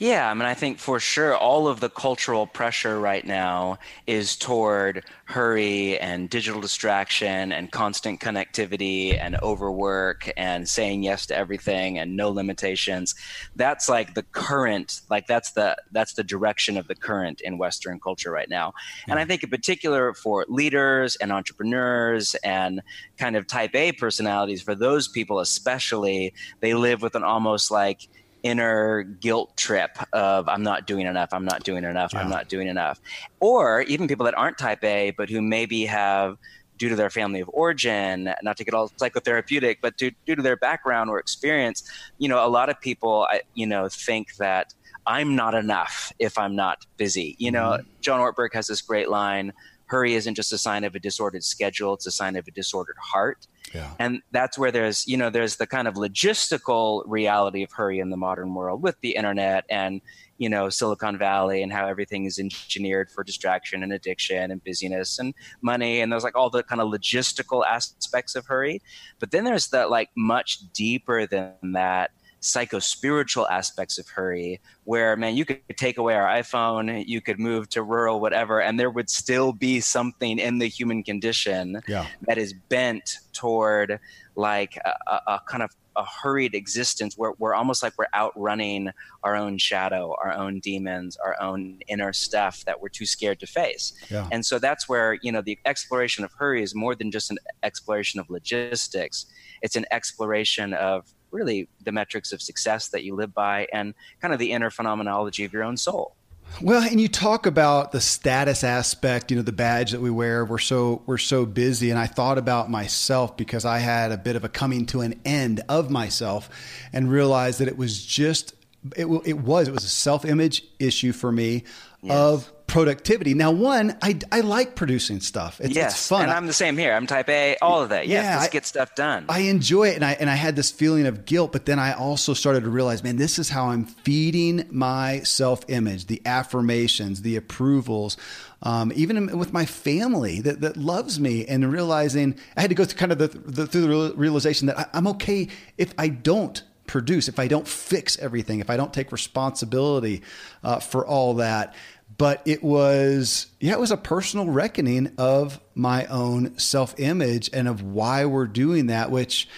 Yeah, 0.00 0.30
I 0.30 0.32
mean, 0.32 0.46
I 0.46 0.54
think 0.54 0.78
for 0.78 0.98
sure 0.98 1.36
all 1.36 1.68
of 1.68 1.80
the 1.80 1.90
cultural 1.90 2.46
pressure 2.46 2.98
right 2.98 3.22
now 3.22 3.78
is 4.06 4.34
toward 4.34 5.04
hurry 5.26 5.98
and 5.98 6.30
digital 6.30 6.58
distraction 6.58 7.52
and 7.52 7.70
constant 7.70 8.18
connectivity 8.18 9.20
and 9.20 9.36
overwork 9.42 10.32
and 10.38 10.66
saying 10.66 11.02
yes 11.02 11.26
to 11.26 11.36
everything 11.36 11.98
and 11.98 12.16
no 12.16 12.30
limitations. 12.30 13.14
That's 13.56 13.90
like 13.90 14.14
the 14.14 14.22
current, 14.22 15.02
like 15.10 15.26
that's 15.26 15.52
the 15.52 15.76
that's 15.92 16.14
the 16.14 16.24
direction 16.24 16.78
of 16.78 16.88
the 16.88 16.94
current 16.94 17.42
in 17.42 17.58
Western 17.58 18.00
culture 18.00 18.30
right 18.30 18.48
now. 18.48 18.72
And 19.06 19.18
I 19.18 19.24
mm. 19.26 19.28
think 19.28 19.42
in 19.42 19.50
particular 19.50 20.14
for 20.14 20.46
leaders 20.48 21.16
and 21.16 21.30
entrepreneurs 21.30 22.34
and 22.36 22.80
kind 23.18 23.36
of 23.36 23.46
type 23.46 23.74
A 23.74 23.92
personalities, 23.92 24.62
for 24.62 24.74
those 24.74 25.08
people 25.08 25.40
especially, 25.40 26.32
they 26.60 26.72
live 26.72 27.02
with 27.02 27.14
an 27.14 27.22
almost 27.22 27.70
like 27.70 28.08
inner 28.42 29.02
guilt 29.02 29.56
trip 29.56 29.98
of 30.12 30.48
I'm 30.48 30.62
not 30.62 30.86
doing 30.86 31.06
enough, 31.06 31.30
I'm 31.32 31.44
not 31.44 31.64
doing 31.64 31.84
enough, 31.84 32.12
yeah. 32.12 32.20
I'm 32.20 32.30
not 32.30 32.48
doing 32.48 32.68
enough. 32.68 33.00
Or 33.40 33.82
even 33.82 34.08
people 34.08 34.24
that 34.26 34.36
aren't 34.36 34.58
type 34.58 34.82
A, 34.84 35.12
but 35.12 35.28
who 35.28 35.40
maybe 35.42 35.86
have 35.86 36.36
due 36.78 36.88
to 36.88 36.96
their 36.96 37.10
family 37.10 37.40
of 37.40 37.50
origin, 37.52 38.32
not 38.42 38.56
to 38.56 38.64
get 38.64 38.72
all 38.72 38.88
psychotherapeutic, 38.90 39.76
but 39.82 39.96
due, 39.98 40.10
due 40.24 40.34
to 40.34 40.42
their 40.42 40.56
background 40.56 41.10
or 41.10 41.18
experience, 41.18 41.82
you 42.18 42.28
know, 42.28 42.44
a 42.44 42.48
lot 42.48 42.70
of 42.70 42.80
people, 42.80 43.26
you 43.54 43.66
know, 43.66 43.88
think 43.88 44.36
that 44.36 44.72
I'm 45.06 45.36
not 45.36 45.54
enough 45.54 46.12
if 46.18 46.38
I'm 46.38 46.56
not 46.56 46.86
busy. 46.96 47.36
You 47.38 47.50
know, 47.50 47.72
mm-hmm. 47.72 47.88
John 48.00 48.20
Ortberg 48.20 48.54
has 48.54 48.66
this 48.66 48.80
great 48.80 49.10
line 49.10 49.52
hurry 49.90 50.14
isn't 50.14 50.36
just 50.36 50.52
a 50.52 50.58
sign 50.58 50.84
of 50.84 50.94
a 50.94 51.00
disordered 51.00 51.42
schedule 51.42 51.94
it's 51.94 52.06
a 52.06 52.10
sign 52.10 52.36
of 52.36 52.46
a 52.46 52.50
disordered 52.52 52.96
heart 52.98 53.46
yeah. 53.72 53.92
and 53.98 54.20
that's 54.32 54.58
where 54.58 54.70
there's 54.70 55.06
you 55.06 55.16
know 55.16 55.30
there's 55.30 55.56
the 55.56 55.66
kind 55.66 55.86
of 55.86 55.94
logistical 55.94 57.02
reality 57.06 57.62
of 57.62 57.72
hurry 57.72 57.98
in 57.98 58.10
the 58.10 58.16
modern 58.16 58.54
world 58.54 58.82
with 58.82 58.96
the 59.00 59.10
internet 59.10 59.64
and 59.70 60.00
you 60.38 60.48
know 60.48 60.68
silicon 60.68 61.18
valley 61.18 61.62
and 61.62 61.72
how 61.72 61.86
everything 61.86 62.24
is 62.24 62.38
engineered 62.38 63.10
for 63.10 63.22
distraction 63.22 63.82
and 63.82 63.92
addiction 63.92 64.50
and 64.50 64.62
busyness 64.64 65.18
and 65.18 65.34
money 65.62 66.00
and 66.00 66.10
there's 66.10 66.24
like 66.24 66.36
all 66.36 66.50
the 66.50 66.62
kind 66.62 66.80
of 66.80 66.88
logistical 66.88 67.64
aspects 67.66 68.34
of 68.34 68.46
hurry 68.46 68.80
but 69.18 69.30
then 69.30 69.44
there's 69.44 69.68
that 69.68 69.90
like 69.90 70.10
much 70.16 70.60
deeper 70.72 71.26
than 71.26 71.54
that 71.72 72.10
psycho-spiritual 72.40 73.46
aspects 73.48 73.98
of 73.98 74.08
hurry 74.08 74.60
where 74.84 75.14
man 75.16 75.36
you 75.36 75.44
could 75.44 75.60
take 75.76 75.98
away 75.98 76.14
our 76.14 76.26
iphone 76.38 77.04
you 77.06 77.20
could 77.20 77.38
move 77.38 77.68
to 77.68 77.82
rural 77.82 78.18
whatever 78.18 78.60
and 78.60 78.80
there 78.80 78.90
would 78.90 79.10
still 79.10 79.52
be 79.52 79.80
something 79.80 80.38
in 80.38 80.58
the 80.58 80.66
human 80.66 81.02
condition 81.02 81.80
yeah. 81.86 82.06
that 82.26 82.38
is 82.38 82.54
bent 82.68 83.18
toward 83.32 84.00
like 84.36 84.76
a, 84.84 85.20
a, 85.26 85.40
kind 85.46 85.62
of 85.62 85.70
a 85.96 86.04
hurried 86.22 86.54
existence 86.54 87.16
where 87.16 87.32
we're 87.38 87.54
almost 87.54 87.82
like 87.82 87.92
we're 87.98 88.06
outrunning 88.14 88.90
our 89.22 89.36
own 89.36 89.58
shadow, 89.58 90.14
our 90.22 90.32
own 90.32 90.60
demons, 90.60 91.16
our 91.16 91.40
own 91.40 91.78
inner 91.88 92.12
stuff 92.12 92.64
that 92.64 92.80
we're 92.80 92.88
too 92.88 93.06
scared 93.06 93.40
to 93.40 93.46
face. 93.46 93.92
Yeah. 94.08 94.28
And 94.32 94.44
so 94.44 94.58
that's 94.58 94.88
where, 94.88 95.18
you 95.22 95.32
know, 95.32 95.42
the 95.42 95.58
exploration 95.64 96.24
of 96.24 96.32
hurry 96.32 96.62
is 96.62 96.74
more 96.74 96.94
than 96.94 97.10
just 97.10 97.30
an 97.30 97.38
exploration 97.62 98.20
of 98.20 98.30
logistics. 98.30 99.26
It's 99.62 99.76
an 99.76 99.84
exploration 99.90 100.74
of 100.74 101.12
really 101.32 101.68
the 101.84 101.92
metrics 101.92 102.32
of 102.32 102.42
success 102.42 102.88
that 102.88 103.04
you 103.04 103.14
live 103.14 103.34
by 103.34 103.66
and 103.72 103.94
kind 104.20 104.32
of 104.32 104.40
the 104.40 104.52
inner 104.52 104.70
phenomenology 104.70 105.44
of 105.44 105.52
your 105.52 105.62
own 105.62 105.76
soul. 105.76 106.14
Well, 106.60 106.82
and 106.82 107.00
you 107.00 107.08
talk 107.08 107.46
about 107.46 107.92
the 107.92 108.00
status 108.00 108.64
aspect, 108.64 109.30
you 109.30 109.36
know, 109.36 109.42
the 109.42 109.52
badge 109.52 109.92
that 109.92 110.00
we 110.00 110.10
wear. 110.10 110.44
We're 110.44 110.58
so 110.58 111.00
we're 111.06 111.16
so 111.16 111.46
busy, 111.46 111.90
and 111.90 111.98
I 111.98 112.06
thought 112.06 112.38
about 112.38 112.68
myself 112.68 113.36
because 113.36 113.64
I 113.64 113.78
had 113.78 114.12
a 114.12 114.18
bit 114.18 114.36
of 114.36 114.44
a 114.44 114.48
coming 114.48 114.84
to 114.86 115.00
an 115.00 115.18
end 115.24 115.62
of 115.68 115.90
myself, 115.90 116.50
and 116.92 117.10
realized 117.10 117.60
that 117.60 117.68
it 117.68 117.78
was 117.78 118.04
just 118.04 118.54
it, 118.96 119.06
it 119.24 119.38
was 119.38 119.68
it 119.68 119.72
was 119.72 119.84
a 119.84 119.88
self 119.88 120.24
image 120.24 120.64
issue 120.78 121.12
for 121.12 121.32
me 121.32 121.64
yes. 122.02 122.16
of 122.16 122.52
productivity. 122.70 123.34
Now, 123.34 123.50
one, 123.50 123.96
I, 124.00 124.18
I 124.30 124.40
like 124.40 124.76
producing 124.76 125.20
stuff. 125.20 125.60
It's, 125.60 125.74
yes, 125.74 125.92
it's 125.92 126.08
fun. 126.08 126.22
And 126.22 126.30
I'm 126.30 126.46
the 126.46 126.52
same 126.52 126.78
here. 126.78 126.94
I'm 126.94 127.06
type 127.06 127.28
A, 127.28 127.56
all 127.60 127.82
of 127.82 127.88
that. 127.88 128.06
Yes, 128.06 128.24
yeah, 128.24 128.36
let's 128.36 128.48
I, 128.48 128.52
get 128.52 128.64
stuff 128.64 128.94
done. 128.94 129.26
I 129.28 129.40
enjoy 129.40 129.88
it. 129.88 129.96
And 129.96 130.04
I, 130.04 130.12
and 130.12 130.30
I 130.30 130.36
had 130.36 130.54
this 130.54 130.70
feeling 130.70 131.06
of 131.06 131.24
guilt, 131.24 131.50
but 131.52 131.66
then 131.66 131.78
I 131.78 131.92
also 131.94 132.32
started 132.32 132.62
to 132.62 132.70
realize, 132.70 133.02
man, 133.02 133.16
this 133.16 133.38
is 133.38 133.48
how 133.48 133.66
I'm 133.66 133.84
feeding 133.84 134.66
my 134.70 135.20
self 135.20 135.64
image, 135.68 136.06
the 136.06 136.22
affirmations, 136.24 137.22
the 137.22 137.36
approvals. 137.36 138.16
Um, 138.62 138.92
even 138.94 139.38
with 139.38 139.52
my 139.52 139.64
family 139.64 140.42
that, 140.42 140.60
that 140.60 140.76
loves 140.76 141.18
me 141.18 141.46
and 141.46 141.72
realizing 141.72 142.38
I 142.56 142.60
had 142.60 142.70
to 142.70 142.76
go 142.76 142.84
through 142.84 142.98
kind 142.98 143.10
of 143.10 143.18
the, 143.18 143.28
the 143.28 143.66
through 143.66 144.08
the 144.08 144.14
realization 144.16 144.66
that 144.66 144.78
I, 144.78 144.86
I'm 144.92 145.06
okay 145.08 145.48
if 145.78 145.94
I 145.96 146.08
don't 146.08 146.62
produce, 146.90 147.28
if 147.28 147.38
I 147.38 147.46
don't 147.46 147.66
fix 147.66 148.18
everything, 148.18 148.60
if 148.60 148.68
I 148.68 148.76
don't 148.76 148.92
take 148.92 149.12
responsibility 149.12 150.22
uh, 150.62 150.80
for 150.80 151.06
all 151.06 151.34
that. 151.34 151.74
But 152.18 152.42
it 152.44 152.62
was 152.62 153.46
yeah 153.60 153.72
it 153.72 153.80
was 153.80 153.92
a 153.92 153.96
personal 153.96 154.46
reckoning 154.46 155.12
of 155.16 155.58
my 155.74 156.04
own 156.06 156.58
self-image 156.58 157.48
and 157.54 157.66
of 157.66 157.82
why 157.82 158.26
we're 158.26 158.46
doing 158.46 158.88
that 158.88 159.10
which 159.10 159.48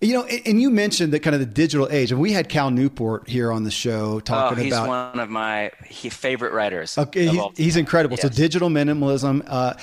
you 0.00 0.14
know 0.14 0.24
and 0.24 0.62
you 0.62 0.70
mentioned 0.70 1.12
that 1.12 1.20
kind 1.20 1.34
of 1.34 1.40
the 1.40 1.46
digital 1.46 1.86
age 1.90 2.10
and 2.10 2.18
we 2.18 2.32
had 2.32 2.48
cal 2.48 2.70
newport 2.70 3.28
here 3.28 3.52
on 3.52 3.64
the 3.64 3.70
show 3.70 4.20
talking 4.20 4.58
oh, 4.58 4.62
he's 4.62 4.72
about 4.72 4.88
one 4.88 5.20
of 5.20 5.28
my 5.28 5.70
favorite 5.90 6.54
writers 6.54 6.96
okay 6.96 7.26
he's, 7.26 7.42
he's, 7.56 7.76
incredible. 7.76 8.14
Yes. 8.14 8.22
so 8.22 8.28
digital 8.30 8.70
minimalism 8.70 9.44
uh, 9.46 9.74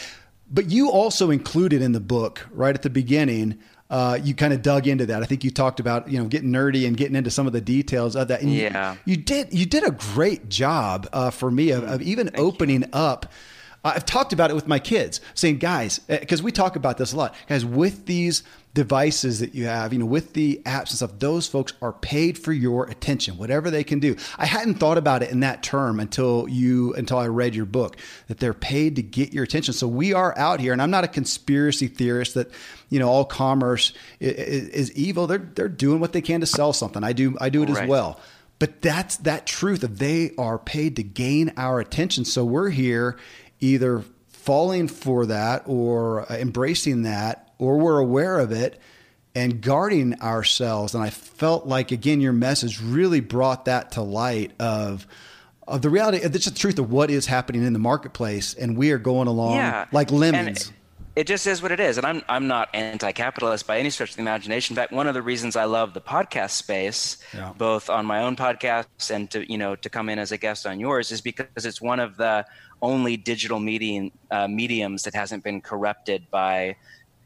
but 0.50 0.72
you 0.72 0.90
also 0.90 1.30
included 1.30 1.84
in 1.84 1.92
the 1.92 2.00
book 2.00 2.48
right 2.52 2.74
at 2.74 2.82
the 2.82 2.90
beginning 2.90 3.60
uh, 3.90 4.18
you 4.22 4.34
kind 4.34 4.54
of 4.54 4.62
dug 4.62 4.88
into 4.88 5.06
that. 5.06 5.22
I 5.22 5.26
think 5.26 5.44
you 5.44 5.52
talked 5.52 5.80
about 5.80 6.10
you 6.10 6.20
know 6.20 6.26
getting 6.26 6.52
nerdy 6.52 6.88
and 6.88 6.98
getting 6.98 7.16
into 7.16 7.30
some 7.32 7.48
of 7.48 7.54
the 7.54 7.62
details 7.62 8.16
of 8.16 8.28
that. 8.30 8.42
And 8.42 8.52
yeah, 8.52 8.94
you, 9.06 9.12
you 9.12 9.18
did 9.18 9.54
you 9.54 9.66
did 9.66 9.84
a 9.86 9.92
great 9.92 10.50
job 10.50 11.08
uh, 11.14 11.30
for 11.30 11.52
me 11.52 11.72
of, 11.72 11.84
of 11.84 12.02
even 12.02 12.28
Thank 12.28 12.40
opening 12.40 12.82
you. 12.82 12.90
up. 12.94 13.32
I've 13.84 14.06
talked 14.06 14.34
about 14.34 14.50
it 14.50 14.56
with 14.56 14.68
my 14.68 14.80
kids, 14.80 15.22
saying, 15.36 15.60
guys, 15.60 16.00
because 16.00 16.42
we 16.42 16.52
talk 16.52 16.76
about 16.76 16.98
this 16.98 17.14
a 17.14 17.18
lot, 17.18 17.36
guys, 17.48 17.64
with 17.64 18.08
these 18.08 18.42
devices 18.76 19.40
that 19.40 19.56
you 19.56 19.66
have, 19.66 19.94
you 19.94 20.00
know, 20.00 20.06
with 20.06 20.34
the 20.34 20.62
apps 20.66 20.90
and 20.90 20.98
stuff, 20.98 21.18
those 21.18 21.48
folks 21.48 21.72
are 21.82 21.94
paid 21.94 22.38
for 22.38 22.52
your 22.52 22.86
attention, 22.88 23.38
whatever 23.38 23.72
they 23.72 23.86
can 23.86 24.00
do. 24.00 24.18
I 24.38 24.46
hadn't 24.46 24.76
thought 24.76 24.98
about 24.98 25.24
it 25.24 25.32
in 25.32 25.40
that 25.40 25.64
term 25.64 25.98
until 25.98 26.46
you, 26.50 26.94
until 26.94 27.18
I 27.18 27.28
read 27.28 27.56
your 27.56 27.66
book, 27.66 27.96
that 28.28 28.40
they're 28.40 28.54
paid 28.54 28.98
to 28.98 29.02
get 29.02 29.32
your 29.32 29.46
attention. 29.46 29.74
So 29.74 29.88
we 29.88 30.14
are 30.14 30.38
out 30.38 30.60
here, 30.60 30.74
and 30.74 30.82
I'm 30.82 30.92
not 30.92 31.06
a 31.06 31.08
conspiracy 31.08 31.88
theorist 31.88 32.34
that, 32.34 32.52
you 32.90 33.00
know, 33.00 33.08
all 33.08 33.24
commerce 33.24 33.94
is, 34.20 34.68
is 34.68 34.92
evil. 34.92 35.26
They're, 35.26 35.38
they're 35.38 35.70
doing 35.70 36.02
what 36.02 36.12
they 36.12 36.22
can 36.22 36.42
to 36.42 36.46
sell 36.46 36.74
something. 36.74 37.02
I 37.02 37.14
do, 37.14 37.38
I 37.40 37.48
do 37.48 37.64
it 37.64 37.70
right. 37.70 37.84
as 37.84 37.90
well. 37.90 38.20
But 38.60 38.82
that's 38.82 39.16
that 39.18 39.48
truth 39.48 39.84
of 39.84 40.00
they 40.00 40.32
are 40.38 40.60
paid 40.60 40.98
to 40.98 41.04
gain 41.04 41.54
our 41.56 41.80
attention. 41.80 42.26
So 42.26 42.44
we're 42.44 42.72
here 42.72 43.18
either 43.62 44.04
falling 44.46 44.88
for 44.88 45.26
that 45.26 45.64
or 45.66 46.32
uh, 46.32 46.36
embracing 46.38 47.02
that 47.04 47.54
or 47.58 47.78
we're 47.78 48.00
aware 48.00 48.40
of 48.40 48.52
it 48.52 48.80
and 49.34 49.60
guarding 49.60 50.22
ourselves. 50.22 50.94
And 50.94 51.04
I 51.04 51.10
felt 51.10 51.66
like 51.66 51.92
again, 51.92 52.22
your 52.22 52.34
message 52.34 52.80
really 52.80 53.20
brought 53.20 53.66
that 53.66 53.94
to 53.94 54.02
light 54.02 54.52
of 54.60 55.08
of 55.68 55.82
the 55.82 55.90
reality. 55.90 56.20
It's 56.22 56.46
the 56.46 56.52
truth 56.52 56.78
of 56.78 56.92
what 56.92 57.10
is 57.10 57.26
happening 57.26 57.66
in 57.66 57.74
the 57.74 57.80
marketplace, 57.80 58.54
and 58.54 58.78
we 58.78 58.92
are 58.92 59.00
going 59.00 59.28
along 59.28 59.56
yeah. 59.56 59.88
like 59.92 60.12
lemons. 60.12 60.68
And 60.68 60.76
it 61.16 61.28
just 61.28 61.48
is 61.48 61.62
what 61.62 61.72
it 61.72 61.80
is, 61.80 61.98
and 61.98 62.06
I'm 62.06 62.22
I'm 62.28 62.48
not 62.48 62.70
anti-capitalist 62.74 63.66
by 63.66 63.80
any 63.80 63.90
stretch 63.90 64.12
of 64.12 64.16
the 64.18 64.22
imagination. 64.22 64.74
In 64.74 64.76
fact, 64.76 64.92
one 64.92 65.08
of 65.08 65.14
the 65.14 65.22
reasons 65.22 65.56
I 65.56 65.64
love 65.64 65.94
the 65.94 66.02
podcast 66.02 66.52
space, 66.52 67.18
yeah. 67.34 67.54
both 67.58 67.90
on 67.90 68.06
my 68.06 68.24
own 68.24 68.36
podcast 68.36 69.12
and 69.12 69.32
to 69.32 69.50
you 69.50 69.58
know 69.58 69.76
to 69.78 69.90
come 69.90 70.10
in 70.10 70.20
as 70.20 70.32
a 70.32 70.38
guest 70.38 70.66
on 70.66 70.80
yours, 70.80 71.12
is 71.12 71.22
because 71.22 71.66
it's 71.66 71.82
one 71.82 72.00
of 72.00 72.18
the 72.18 72.46
only 72.82 73.16
digital 73.16 73.60
medium 73.60 74.12
uh, 74.30 74.48
mediums 74.48 75.04
that 75.04 75.16
hasn't 75.16 75.44
been 75.44 75.62
corrupted 75.62 76.30
by 76.32 76.76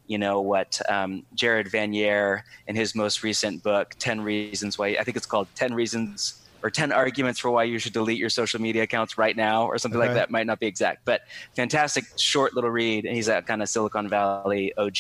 you 0.05 0.19
know 0.19 0.39
what 0.41 0.79
um, 0.88 1.25
Jaron 1.36 1.74
Lanier 1.74 2.43
in 2.67 2.75
his 2.75 2.93
most 2.93 3.24
recent 3.24 3.63
book, 3.63 3.96
Ten 3.98 4.22
Reasons 4.22 4.77
Why 4.77 4.98
I 5.00 5.03
think 5.03 5.17
it's 5.17 5.25
called 5.25 5.48
Ten 5.55 5.74
Reasons 5.74 6.38
or 6.63 6.70
10 6.70 6.92
arguments 6.92 7.39
for 7.39 7.50
why 7.51 7.63
you 7.63 7.80
should 7.80 7.94
delete 7.94 8.18
your 8.18 8.30
social 8.30 8.62
media 8.62 8.84
accounts 8.84 9.18
right 9.18 9.36
now 9.36 9.66
or 9.66 9.78
something 9.78 10.00
okay. 10.00 10.10
like 10.10 10.16
that 10.16 10.30
might 10.30 10.46
not 10.46 10.60
be 10.60 10.68
exact 10.68 11.06
but 11.06 11.22
fantastic 11.56 12.06
short 12.18 12.54
little 12.54 12.70
read 12.70 13.06
and 13.06 13.16
he's 13.16 13.28
a 13.28 13.42
kind 13.42 13.62
of 13.62 13.70
silicon 13.70 14.08
valley 14.10 14.74
og 14.78 14.98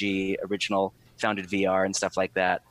original 0.49 0.93
founded 1.17 1.47
vr 1.47 1.85
and 1.85 1.95
stuff 1.95 2.17
like 2.17 2.33
that 2.33 2.61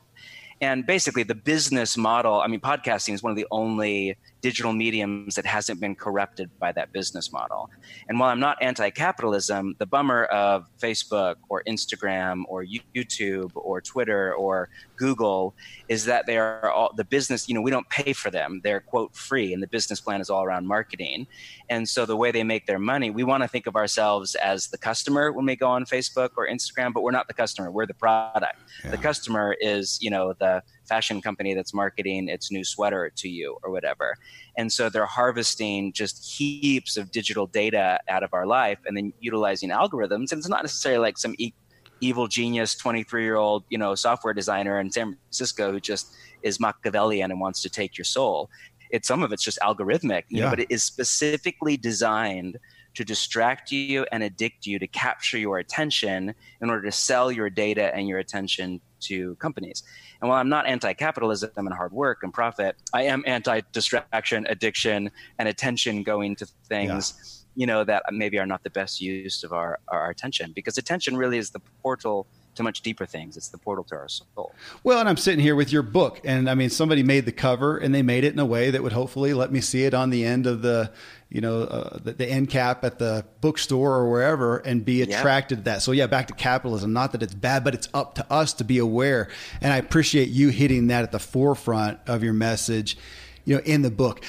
and 0.61 0.85
basically 0.85 1.23
the 1.23 1.35
business 1.35 1.97
model 1.97 2.41
i 2.41 2.47
mean 2.47 2.59
podcasting 2.59 3.13
is 3.13 3.23
one 3.23 3.31
of 3.31 3.37
the 3.37 3.47
only 3.51 4.17
digital 4.41 4.73
mediums 4.73 5.35
that 5.35 5.45
hasn't 5.45 5.79
been 5.79 5.95
corrupted 5.95 6.49
by 6.59 6.71
that 6.71 6.91
business 6.93 7.31
model. 7.31 7.69
And 8.07 8.19
while 8.19 8.29
I'm 8.29 8.39
not 8.39 8.57
anti 8.61 8.89
capitalism, 8.89 9.75
the 9.79 9.85
bummer 9.85 10.25
of 10.25 10.67
Facebook 10.79 11.35
or 11.49 11.63
Instagram 11.67 12.43
or 12.47 12.65
YouTube 12.95 13.51
or 13.55 13.81
Twitter 13.81 14.33
or 14.33 14.69
Google 14.95 15.55
is 15.87 16.05
that 16.05 16.25
they 16.25 16.37
are 16.37 16.71
all 16.71 16.91
the 16.95 17.03
business, 17.03 17.47
you 17.47 17.55
know, 17.55 17.61
we 17.61 17.71
don't 17.71 17.89
pay 17.89 18.13
for 18.13 18.29
them. 18.29 18.61
They're 18.63 18.79
quote 18.79 19.15
free, 19.15 19.53
and 19.53 19.61
the 19.61 19.67
business 19.67 19.99
plan 19.99 20.21
is 20.21 20.29
all 20.29 20.43
around 20.43 20.67
marketing. 20.67 21.27
And 21.69 21.87
so 21.87 22.05
the 22.05 22.17
way 22.17 22.31
they 22.31 22.43
make 22.43 22.65
their 22.65 22.79
money, 22.79 23.09
we 23.09 23.23
want 23.23 23.43
to 23.43 23.49
think 23.49 23.67
of 23.67 23.75
ourselves 23.75 24.35
as 24.35 24.67
the 24.67 24.77
customer 24.77 25.31
when 25.31 25.45
we 25.45 25.55
go 25.55 25.67
on 25.67 25.85
Facebook 25.85 26.31
or 26.37 26.47
Instagram, 26.47 26.93
but 26.93 27.03
we're 27.03 27.11
not 27.11 27.27
the 27.27 27.33
customer, 27.33 27.71
we're 27.71 27.85
the 27.85 27.93
product. 27.93 28.57
Yeah. 28.83 28.91
The 28.91 28.97
customer 28.97 29.55
is, 29.59 29.97
you 30.01 30.09
know, 30.09 30.33
the 30.33 30.63
fashion 30.89 31.21
company 31.21 31.53
that's 31.53 31.73
marketing 31.73 32.27
its 32.27 32.51
new 32.51 32.63
sweater 32.63 33.11
to 33.15 33.29
you 33.29 33.57
or 33.63 33.71
whatever. 33.71 34.15
And 34.57 34.71
so 34.73 34.89
they're 34.89 35.05
harvesting 35.05 35.93
just 35.93 36.37
heaps 36.37 36.97
of 36.97 37.11
digital 37.11 37.47
data 37.47 37.99
out 38.09 38.23
of 38.23 38.33
our 38.33 38.45
life 38.45 38.79
and 38.85 38.97
then 38.97 39.13
utilizing 39.21 39.69
algorithms. 39.69 40.31
And 40.31 40.39
it's 40.39 40.49
not 40.49 40.63
necessarily 40.63 40.99
like 40.99 41.17
some 41.17 41.35
e- 41.37 41.53
evil 42.01 42.27
genius 42.27 42.75
23 42.75 43.23
year 43.23 43.35
old, 43.35 43.63
you 43.69 43.77
know, 43.77 43.95
software 43.95 44.33
designer 44.33 44.79
in 44.79 44.91
San 44.91 45.15
Francisco 45.15 45.71
who 45.71 45.79
just 45.79 46.13
is 46.43 46.59
Machiavellian 46.59 47.31
and 47.31 47.39
wants 47.39 47.61
to 47.61 47.69
take 47.69 47.97
your 47.97 48.05
soul. 48.05 48.49
It's 48.91 49.07
some 49.07 49.21
of 49.21 49.31
it's 49.31 49.43
just 49.43 49.59
algorithmic, 49.59 50.23
you 50.29 50.39
yeah. 50.39 50.45
know, 50.45 50.49
but 50.49 50.59
it 50.59 50.71
is 50.71 50.83
specifically 50.83 51.77
designed 51.77 52.57
to 52.95 53.05
distract 53.05 53.71
you 53.71 54.05
and 54.11 54.23
addict 54.23 54.65
you 54.65 54.79
to 54.79 54.87
capture 54.87 55.37
your 55.37 55.59
attention 55.59 56.33
in 56.61 56.69
order 56.69 56.81
to 56.83 56.91
sell 56.91 57.31
your 57.31 57.49
data 57.49 57.95
and 57.95 58.07
your 58.07 58.19
attention 58.19 58.81
to 59.01 59.35
companies. 59.35 59.83
And 60.21 60.29
while 60.29 60.39
I'm 60.39 60.49
not 60.49 60.65
anti 60.65 60.93
capitalism 60.93 61.51
and 61.55 61.73
hard 61.73 61.91
work 61.91 62.23
and 62.23 62.33
profit, 62.33 62.75
I 62.93 63.03
am 63.03 63.23
anti 63.25 63.61
distraction, 63.71 64.45
addiction, 64.49 65.11
and 65.37 65.47
attention 65.47 66.03
going 66.03 66.35
to 66.37 66.45
things. 66.67 67.13
Yeah. 67.17 67.35
You 67.55 67.65
know 67.65 67.83
that 67.83 68.03
maybe 68.11 68.39
are 68.39 68.45
not 68.45 68.63
the 68.63 68.69
best 68.69 69.01
use 69.01 69.43
of 69.43 69.51
our, 69.51 69.79
our 69.89 70.09
attention 70.09 70.53
because 70.53 70.77
attention 70.77 71.17
really 71.17 71.37
is 71.37 71.49
the 71.49 71.59
portal 71.81 72.25
to 72.59 72.63
much 72.63 72.81
deeper 72.81 73.05
things. 73.05 73.37
It's 73.37 73.47
the 73.47 73.57
portal 73.57 73.83
to 73.85 73.95
our 73.95 74.09
soul. 74.09 74.53
Well, 74.83 74.99
and 74.99 75.07
I'm 75.07 75.17
sitting 75.17 75.39
here 75.39 75.55
with 75.55 75.71
your 75.71 75.81
book, 75.81 76.19
and 76.23 76.49
I 76.49 76.55
mean, 76.55 76.69
somebody 76.69 77.03
made 77.03 77.25
the 77.25 77.31
cover, 77.31 77.77
and 77.77 77.95
they 77.95 78.01
made 78.01 78.23
it 78.23 78.33
in 78.33 78.39
a 78.39 78.45
way 78.45 78.69
that 78.69 78.83
would 78.83 78.91
hopefully 78.91 79.33
let 79.33 79.51
me 79.51 79.61
see 79.61 79.85
it 79.85 79.93
on 79.93 80.09
the 80.09 80.25
end 80.25 80.45
of 80.45 80.61
the, 80.61 80.91
you 81.29 81.41
know, 81.41 81.61
uh, 81.61 81.99
the, 81.99 82.13
the, 82.13 82.25
end 82.25 82.49
cap 82.49 82.83
at 82.83 82.97
the 82.97 83.23
bookstore 83.39 83.93
or 83.95 84.09
wherever, 84.09 84.57
and 84.57 84.83
be 84.83 85.03
attracted 85.03 85.59
yeah. 85.59 85.63
to 85.63 85.65
that. 85.65 85.81
So 85.83 85.91
yeah, 85.91 86.07
back 86.07 86.27
to 86.27 86.33
capitalism. 86.33 86.91
Not 86.91 87.11
that 87.11 87.21
it's 87.21 87.35
bad, 87.35 87.63
but 87.63 87.75
it's 87.75 87.87
up 87.93 88.15
to 88.15 88.33
us 88.33 88.53
to 88.53 88.63
be 88.63 88.79
aware. 88.79 89.29
And 89.61 89.71
I 89.71 89.77
appreciate 89.77 90.29
you 90.29 90.49
hitting 90.49 90.87
that 90.87 91.03
at 91.03 91.11
the 91.11 91.19
forefront 91.19 91.99
of 92.07 92.23
your 92.23 92.33
message, 92.33 92.97
you 93.45 93.55
know, 93.55 93.61
in 93.61 93.83
the 93.83 93.91
book. 93.91 94.23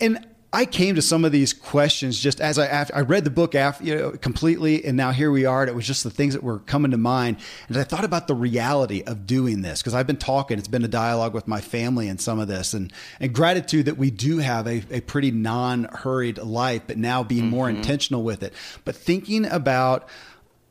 And 0.00 0.26
I 0.56 0.64
came 0.64 0.94
to 0.94 1.02
some 1.02 1.26
of 1.26 1.32
these 1.32 1.52
questions 1.52 2.18
just 2.18 2.40
as 2.40 2.58
I 2.58 2.66
after, 2.66 2.96
I 2.96 3.00
read 3.00 3.24
the 3.24 3.30
book 3.30 3.54
after 3.54 3.84
you 3.84 3.94
know 3.94 4.12
completely, 4.12 4.82
and 4.86 4.96
now 4.96 5.10
here 5.10 5.30
we 5.30 5.44
are. 5.44 5.60
And 5.60 5.68
it 5.68 5.74
was 5.74 5.86
just 5.86 6.02
the 6.02 6.08
things 6.08 6.32
that 6.32 6.42
were 6.42 6.60
coming 6.60 6.92
to 6.92 6.96
mind, 6.96 7.36
and 7.68 7.76
I 7.76 7.84
thought 7.84 8.04
about 8.06 8.26
the 8.26 8.34
reality 8.34 9.02
of 9.06 9.26
doing 9.26 9.60
this 9.60 9.82
because 9.82 9.92
I've 9.92 10.06
been 10.06 10.16
talking. 10.16 10.58
It's 10.58 10.66
been 10.66 10.82
a 10.82 10.88
dialogue 10.88 11.34
with 11.34 11.46
my 11.46 11.60
family 11.60 12.08
and 12.08 12.18
some 12.18 12.38
of 12.38 12.48
this, 12.48 12.72
and 12.72 12.90
and 13.20 13.34
gratitude 13.34 13.84
that 13.84 13.98
we 13.98 14.10
do 14.10 14.38
have 14.38 14.66
a, 14.66 14.82
a 14.90 15.02
pretty 15.02 15.30
non-hurried 15.30 16.38
life, 16.38 16.84
but 16.86 16.96
now 16.96 17.22
being 17.22 17.42
mm-hmm. 17.42 17.50
more 17.50 17.68
intentional 17.68 18.22
with 18.22 18.42
it. 18.42 18.54
But 18.86 18.96
thinking 18.96 19.44
about 19.44 20.08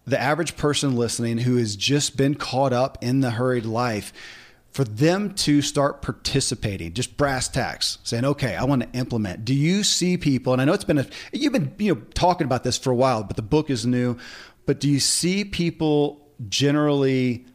the 0.07 0.19
average 0.19 0.57
person 0.57 0.95
listening 0.95 1.37
who 1.37 1.57
has 1.57 1.75
just 1.75 2.17
been 2.17 2.33
caught 2.33 2.73
up 2.73 2.97
in 3.01 3.19
the 3.19 3.29
hurried 3.31 3.65
life 3.67 4.13
for 4.75 4.83
them 4.83 5.33
to 5.33 5.61
start 5.61 6.01
participating, 6.01 6.91
just 6.91 7.15
brass 7.15 7.47
tacks, 7.47 7.97
saying, 8.03 8.25
"Okay, 8.25 8.57
I 8.57 8.65
want 8.65 8.81
to 8.81 8.99
implement." 8.99 9.45
Do 9.45 9.53
you 9.53 9.85
see 9.85 10.17
people? 10.17 10.51
And 10.51 10.61
I 10.61 10.65
know 10.65 10.73
it's 10.73 10.83
been 10.83 10.97
a 10.97 11.07
you've 11.31 11.53
been 11.53 11.73
you 11.77 11.95
know 11.95 12.01
talking 12.13 12.43
about 12.43 12.65
this 12.65 12.77
for 12.77 12.91
a 12.91 12.95
while, 12.95 13.23
but 13.23 13.37
the 13.37 13.41
book 13.41 13.69
is 13.69 13.85
new. 13.85 14.17
But 14.65 14.81
do 14.81 14.89
you 14.89 14.99
see 14.99 15.45
people 15.45 16.27
generally 16.49 17.45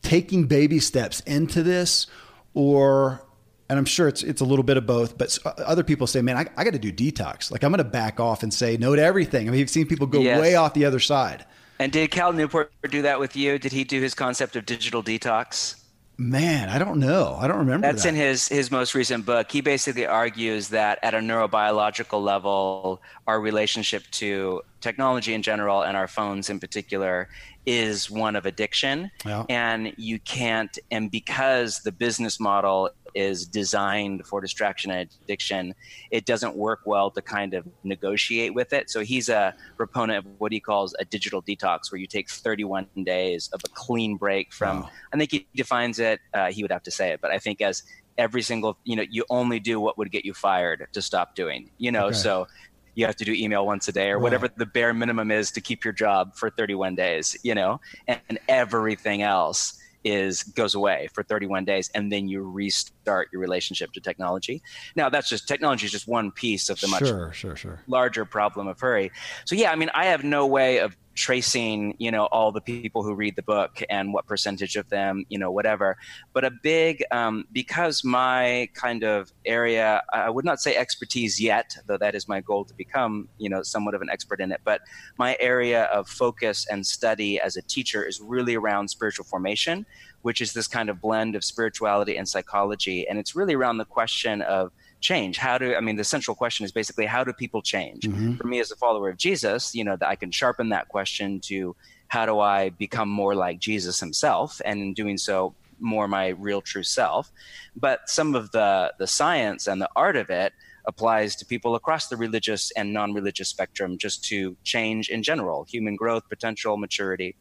taking 0.00 0.46
baby 0.46 0.78
steps 0.78 1.20
into 1.20 1.62
this, 1.62 2.06
or 2.54 3.22
and 3.68 3.78
I'm 3.78 3.84
sure 3.84 4.08
it's 4.08 4.22
it's 4.22 4.40
a 4.40 4.46
little 4.46 4.62
bit 4.62 4.78
of 4.78 4.86
both. 4.86 5.18
But 5.18 5.38
uh, 5.44 5.50
other 5.58 5.84
people 5.84 6.06
say, 6.06 6.22
"Man, 6.22 6.38
I, 6.38 6.46
I 6.56 6.64
got 6.64 6.72
to 6.72 6.78
do 6.78 6.90
detox. 6.90 7.50
Like 7.50 7.64
I'm 7.64 7.70
going 7.70 7.84
to 7.84 7.84
back 7.84 8.18
off 8.18 8.42
and 8.42 8.52
say 8.52 8.78
no 8.78 8.96
to 8.96 9.02
everything." 9.02 9.46
I 9.46 9.50
mean, 9.50 9.60
you've 9.60 9.68
seen 9.68 9.86
people 9.86 10.06
go 10.06 10.20
yes. 10.20 10.40
way 10.40 10.54
off 10.54 10.72
the 10.72 10.86
other 10.86 11.00
side. 11.00 11.44
And 11.78 11.92
did 11.92 12.10
Cal 12.10 12.32
Newport 12.32 12.72
do 12.88 13.02
that 13.02 13.20
with 13.20 13.36
you? 13.36 13.58
Did 13.58 13.72
he 13.72 13.84
do 13.84 14.00
his 14.00 14.14
concept 14.14 14.56
of 14.56 14.64
digital 14.64 15.02
detox? 15.02 15.81
Man, 16.22 16.68
I 16.68 16.78
don't 16.78 17.00
know. 17.00 17.36
I 17.40 17.48
don't 17.48 17.58
remember. 17.58 17.86
That's 17.86 18.04
that. 18.04 18.10
in 18.10 18.14
his 18.14 18.46
his 18.46 18.70
most 18.70 18.94
recent 18.94 19.26
book. 19.26 19.50
He 19.50 19.60
basically 19.60 20.06
argues 20.06 20.68
that 20.68 21.00
at 21.02 21.14
a 21.14 21.18
neurobiological 21.18 22.22
level, 22.22 23.02
our 23.26 23.40
relationship 23.40 24.04
to 24.12 24.62
technology 24.80 25.34
in 25.34 25.42
general 25.42 25.82
and 25.82 25.96
our 25.96 26.06
phones 26.06 26.48
in 26.48 26.60
particular 26.60 27.28
is 27.66 28.08
one 28.08 28.36
of 28.36 28.46
addiction. 28.46 29.10
Yeah. 29.26 29.44
And 29.48 29.94
you 29.96 30.20
can't 30.20 30.78
and 30.92 31.10
because 31.10 31.80
the 31.80 31.92
business 31.92 32.38
model 32.38 32.90
is 33.14 33.46
designed 33.46 34.26
for 34.26 34.40
distraction 34.40 34.90
and 34.90 35.08
addiction, 35.22 35.74
it 36.10 36.24
doesn't 36.24 36.56
work 36.56 36.80
well 36.84 37.10
to 37.10 37.22
kind 37.22 37.54
of 37.54 37.66
negotiate 37.84 38.54
with 38.54 38.72
it. 38.72 38.90
So 38.90 39.00
he's 39.00 39.28
a 39.28 39.54
proponent 39.76 40.26
of 40.26 40.32
what 40.38 40.52
he 40.52 40.60
calls 40.60 40.94
a 40.98 41.04
digital 41.04 41.42
detox, 41.42 41.90
where 41.90 42.00
you 42.00 42.06
take 42.06 42.30
31 42.30 42.86
days 43.04 43.50
of 43.52 43.60
a 43.64 43.68
clean 43.70 44.16
break 44.16 44.52
from. 44.52 44.82
Wow. 44.82 44.90
I 45.12 45.16
think 45.18 45.30
he 45.30 45.46
defines 45.54 45.98
it. 45.98 46.20
Uh, 46.34 46.50
he 46.50 46.62
would 46.62 46.72
have 46.72 46.82
to 46.84 46.90
say 46.90 47.10
it, 47.10 47.20
but 47.20 47.30
I 47.30 47.38
think 47.38 47.60
as 47.60 47.82
every 48.18 48.42
single 48.42 48.76
you 48.84 48.96
know 48.96 49.04
you 49.10 49.24
only 49.30 49.58
do 49.58 49.80
what 49.80 49.96
would 49.98 50.10
get 50.10 50.24
you 50.24 50.34
fired 50.34 50.86
to 50.92 51.00
stop 51.00 51.34
doing 51.34 51.70
you 51.78 51.90
know 51.90 52.06
okay. 52.06 52.14
so 52.14 52.46
you 52.94 53.06
have 53.06 53.16
to 53.16 53.24
do 53.24 53.32
email 53.32 53.64
once 53.64 53.88
a 53.88 53.92
day 53.92 54.10
or 54.10 54.18
whatever 54.18 54.48
the 54.56 54.66
bare 54.66 54.92
minimum 54.92 55.30
is 55.30 55.50
to 55.50 55.60
keep 55.60 55.84
your 55.84 55.94
job 55.94 56.34
for 56.34 56.50
31 56.50 56.94
days 56.94 57.36
you 57.42 57.54
know 57.54 57.80
and, 58.06 58.20
and 58.28 58.38
everything 58.48 59.22
else 59.22 59.81
is 60.04 60.42
goes 60.42 60.74
away 60.74 61.08
for 61.12 61.22
31 61.22 61.64
days 61.64 61.90
and 61.94 62.10
then 62.10 62.28
you 62.28 62.42
restart 62.42 63.28
your 63.32 63.40
relationship 63.40 63.92
to 63.92 64.00
technology 64.00 64.62
now 64.96 65.08
that's 65.08 65.28
just 65.28 65.46
technology 65.46 65.86
is 65.86 65.92
just 65.92 66.08
one 66.08 66.30
piece 66.30 66.68
of 66.68 66.80
the 66.80 66.88
much 66.88 67.06
sure, 67.06 67.32
sure, 67.32 67.56
sure. 67.56 67.80
larger 67.86 68.24
problem 68.24 68.66
of 68.66 68.78
hurry 68.80 69.10
so 69.44 69.54
yeah 69.54 69.70
i 69.70 69.76
mean 69.76 69.90
i 69.94 70.06
have 70.06 70.24
no 70.24 70.46
way 70.46 70.78
of 70.78 70.96
tracing 71.14 71.94
you 71.98 72.10
know 72.10 72.26
all 72.26 72.52
the 72.52 72.60
people 72.60 73.02
who 73.02 73.14
read 73.14 73.36
the 73.36 73.42
book 73.42 73.82
and 73.90 74.12
what 74.12 74.26
percentage 74.26 74.76
of 74.76 74.88
them 74.88 75.24
you 75.28 75.38
know 75.38 75.50
whatever. 75.50 75.96
But 76.32 76.44
a 76.44 76.50
big 76.50 77.04
um, 77.10 77.44
because 77.52 78.04
my 78.04 78.68
kind 78.74 79.04
of 79.04 79.32
area 79.44 80.02
i 80.12 80.30
would 80.30 80.44
not 80.44 80.60
say 80.60 80.76
expertise 80.76 81.40
yet 81.40 81.76
though 81.86 81.96
that 81.96 82.14
is 82.14 82.28
my 82.28 82.40
goal 82.40 82.64
to 82.64 82.74
become 82.74 83.28
you 83.38 83.48
know 83.48 83.62
somewhat 83.62 83.94
of 83.94 84.02
an 84.02 84.10
expert 84.10 84.40
in 84.40 84.52
it 84.52 84.60
but 84.64 84.80
my 85.18 85.36
area 85.40 85.84
of 85.84 86.08
focus 86.08 86.66
and 86.70 86.86
study 86.86 87.40
as 87.40 87.56
a 87.56 87.62
teacher 87.62 88.04
is 88.04 88.20
really 88.20 88.54
around 88.54 88.88
spiritual 88.88 89.24
formation 89.24 89.84
which 90.22 90.40
is 90.40 90.52
this 90.52 90.66
kind 90.66 90.88
of 90.88 91.00
blend 91.00 91.34
of 91.34 91.44
spirituality 91.44 92.16
and 92.16 92.28
psychology. 92.28 93.06
And 93.08 93.18
it's 93.18 93.36
really 93.36 93.54
around 93.54 93.78
the 93.78 93.84
question 93.84 94.40
of 94.42 94.72
change? 95.02 95.36
How 95.36 95.58
do 95.58 95.74
i 95.74 95.80
mean 95.80 95.96
the 95.96 96.04
central 96.04 96.34
question 96.34 96.64
is 96.64 96.72
basically 96.72 97.06
how 97.06 97.24
do 97.24 97.32
people 97.32 97.62
change? 97.62 98.02
Mm-hmm. 98.04 98.36
for 98.36 98.46
me 98.46 98.60
as 98.60 98.70
a 98.70 98.76
follower 98.76 99.08
of 99.10 99.16
jesus 99.16 99.74
you 99.74 99.84
know 99.84 99.96
that 99.96 100.08
i 100.08 100.16
can 100.16 100.30
sharpen 100.30 100.68
that 100.70 100.88
question 100.88 101.40
to 101.40 101.76
how 102.08 102.24
do 102.26 102.40
i 102.40 102.70
become 102.70 103.08
more 103.08 103.34
like 103.34 103.58
jesus 103.58 104.00
himself 104.00 104.60
and 104.64 104.80
in 104.80 104.94
doing 104.94 105.18
so 105.18 105.54
more 105.82 106.08
my 106.08 106.28
real 106.28 106.62
true 106.62 106.82
self. 106.82 107.30
But 107.76 108.08
some 108.08 108.34
of 108.34 108.52
the 108.52 108.94
the 108.98 109.06
science 109.06 109.66
and 109.66 109.80
the 109.80 109.90
art 109.96 110.16
of 110.16 110.30
it 110.30 110.52
applies 110.86 111.36
to 111.36 111.46
people 111.46 111.74
across 111.74 112.08
the 112.08 112.16
religious 112.16 112.72
and 112.72 112.92
non-religious 112.92 113.48
spectrum 113.48 113.98
just 113.98 114.24
to 114.24 114.56
change 114.64 115.08
in 115.10 115.22
general 115.22 115.64
human 115.64 115.96
growth 115.96 116.28
potential 116.28 116.76
maturity. 116.76 117.36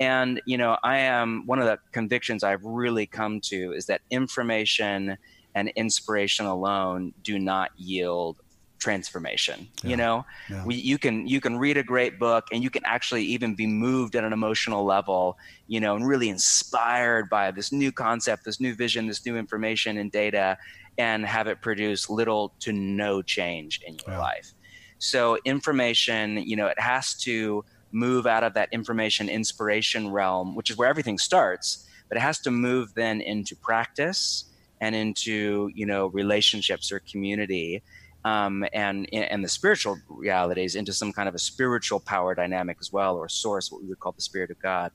And 0.00 0.40
you 0.46 0.56
know 0.56 0.78
i 0.82 0.98
am 0.98 1.46
one 1.46 1.58
of 1.58 1.66
the 1.66 1.78
convictions 1.92 2.42
i've 2.42 2.64
really 2.64 3.06
come 3.06 3.40
to 3.42 3.72
is 3.72 3.86
that 3.86 4.00
information 4.10 5.18
and 5.54 5.68
inspiration 5.76 6.46
alone 6.46 7.12
do 7.22 7.38
not 7.38 7.70
yield 7.76 8.36
transformation 8.82 9.68
yeah. 9.84 9.90
you 9.90 9.96
know 9.96 10.26
yeah. 10.50 10.64
we, 10.64 10.74
you 10.74 10.98
can 10.98 11.24
you 11.24 11.40
can 11.40 11.56
read 11.56 11.76
a 11.76 11.84
great 11.84 12.18
book 12.18 12.46
and 12.50 12.64
you 12.64 12.70
can 12.70 12.84
actually 12.84 13.22
even 13.22 13.54
be 13.54 13.64
moved 13.64 14.16
at 14.16 14.24
an 14.24 14.32
emotional 14.32 14.84
level 14.84 15.38
you 15.68 15.78
know 15.78 15.94
and 15.94 16.04
really 16.04 16.28
inspired 16.28 17.30
by 17.30 17.52
this 17.52 17.70
new 17.70 17.92
concept 17.92 18.44
this 18.44 18.60
new 18.60 18.74
vision 18.74 19.06
this 19.06 19.24
new 19.24 19.36
information 19.36 19.98
and 19.98 20.10
data 20.10 20.58
and 20.98 21.24
have 21.24 21.46
it 21.46 21.62
produce 21.62 22.10
little 22.10 22.52
to 22.58 22.72
no 22.72 23.22
change 23.22 23.80
in 23.86 23.96
your 24.04 24.16
yeah. 24.16 24.20
life 24.20 24.52
so 24.98 25.38
information 25.44 26.38
you 26.38 26.56
know 26.56 26.66
it 26.66 26.80
has 26.80 27.14
to 27.14 27.64
move 27.92 28.26
out 28.26 28.42
of 28.42 28.52
that 28.54 28.68
information 28.72 29.28
inspiration 29.28 30.10
realm 30.10 30.56
which 30.56 30.70
is 30.70 30.76
where 30.76 30.88
everything 30.88 31.18
starts 31.18 31.86
but 32.08 32.18
it 32.18 32.20
has 32.20 32.40
to 32.40 32.50
move 32.50 32.92
then 32.94 33.20
into 33.20 33.54
practice 33.54 34.46
and 34.82 34.94
into 34.96 35.70
you 35.74 35.86
know 35.86 36.08
relationships 36.08 36.92
or 36.92 36.98
community 36.98 37.82
um, 38.24 38.64
and 38.72 39.08
and 39.12 39.42
the 39.42 39.48
spiritual 39.48 39.96
realities 40.08 40.74
into 40.74 40.92
some 40.92 41.12
kind 41.12 41.28
of 41.28 41.34
a 41.34 41.38
spiritual 41.38 42.00
power 42.00 42.34
dynamic 42.34 42.76
as 42.80 42.92
well 42.92 43.16
or 43.16 43.28
source 43.28 43.72
what 43.72 43.80
we 43.80 43.88
would 43.88 44.00
call 44.00 44.12
the 44.12 44.20
spirit 44.20 44.50
of 44.50 44.58
god 44.60 44.90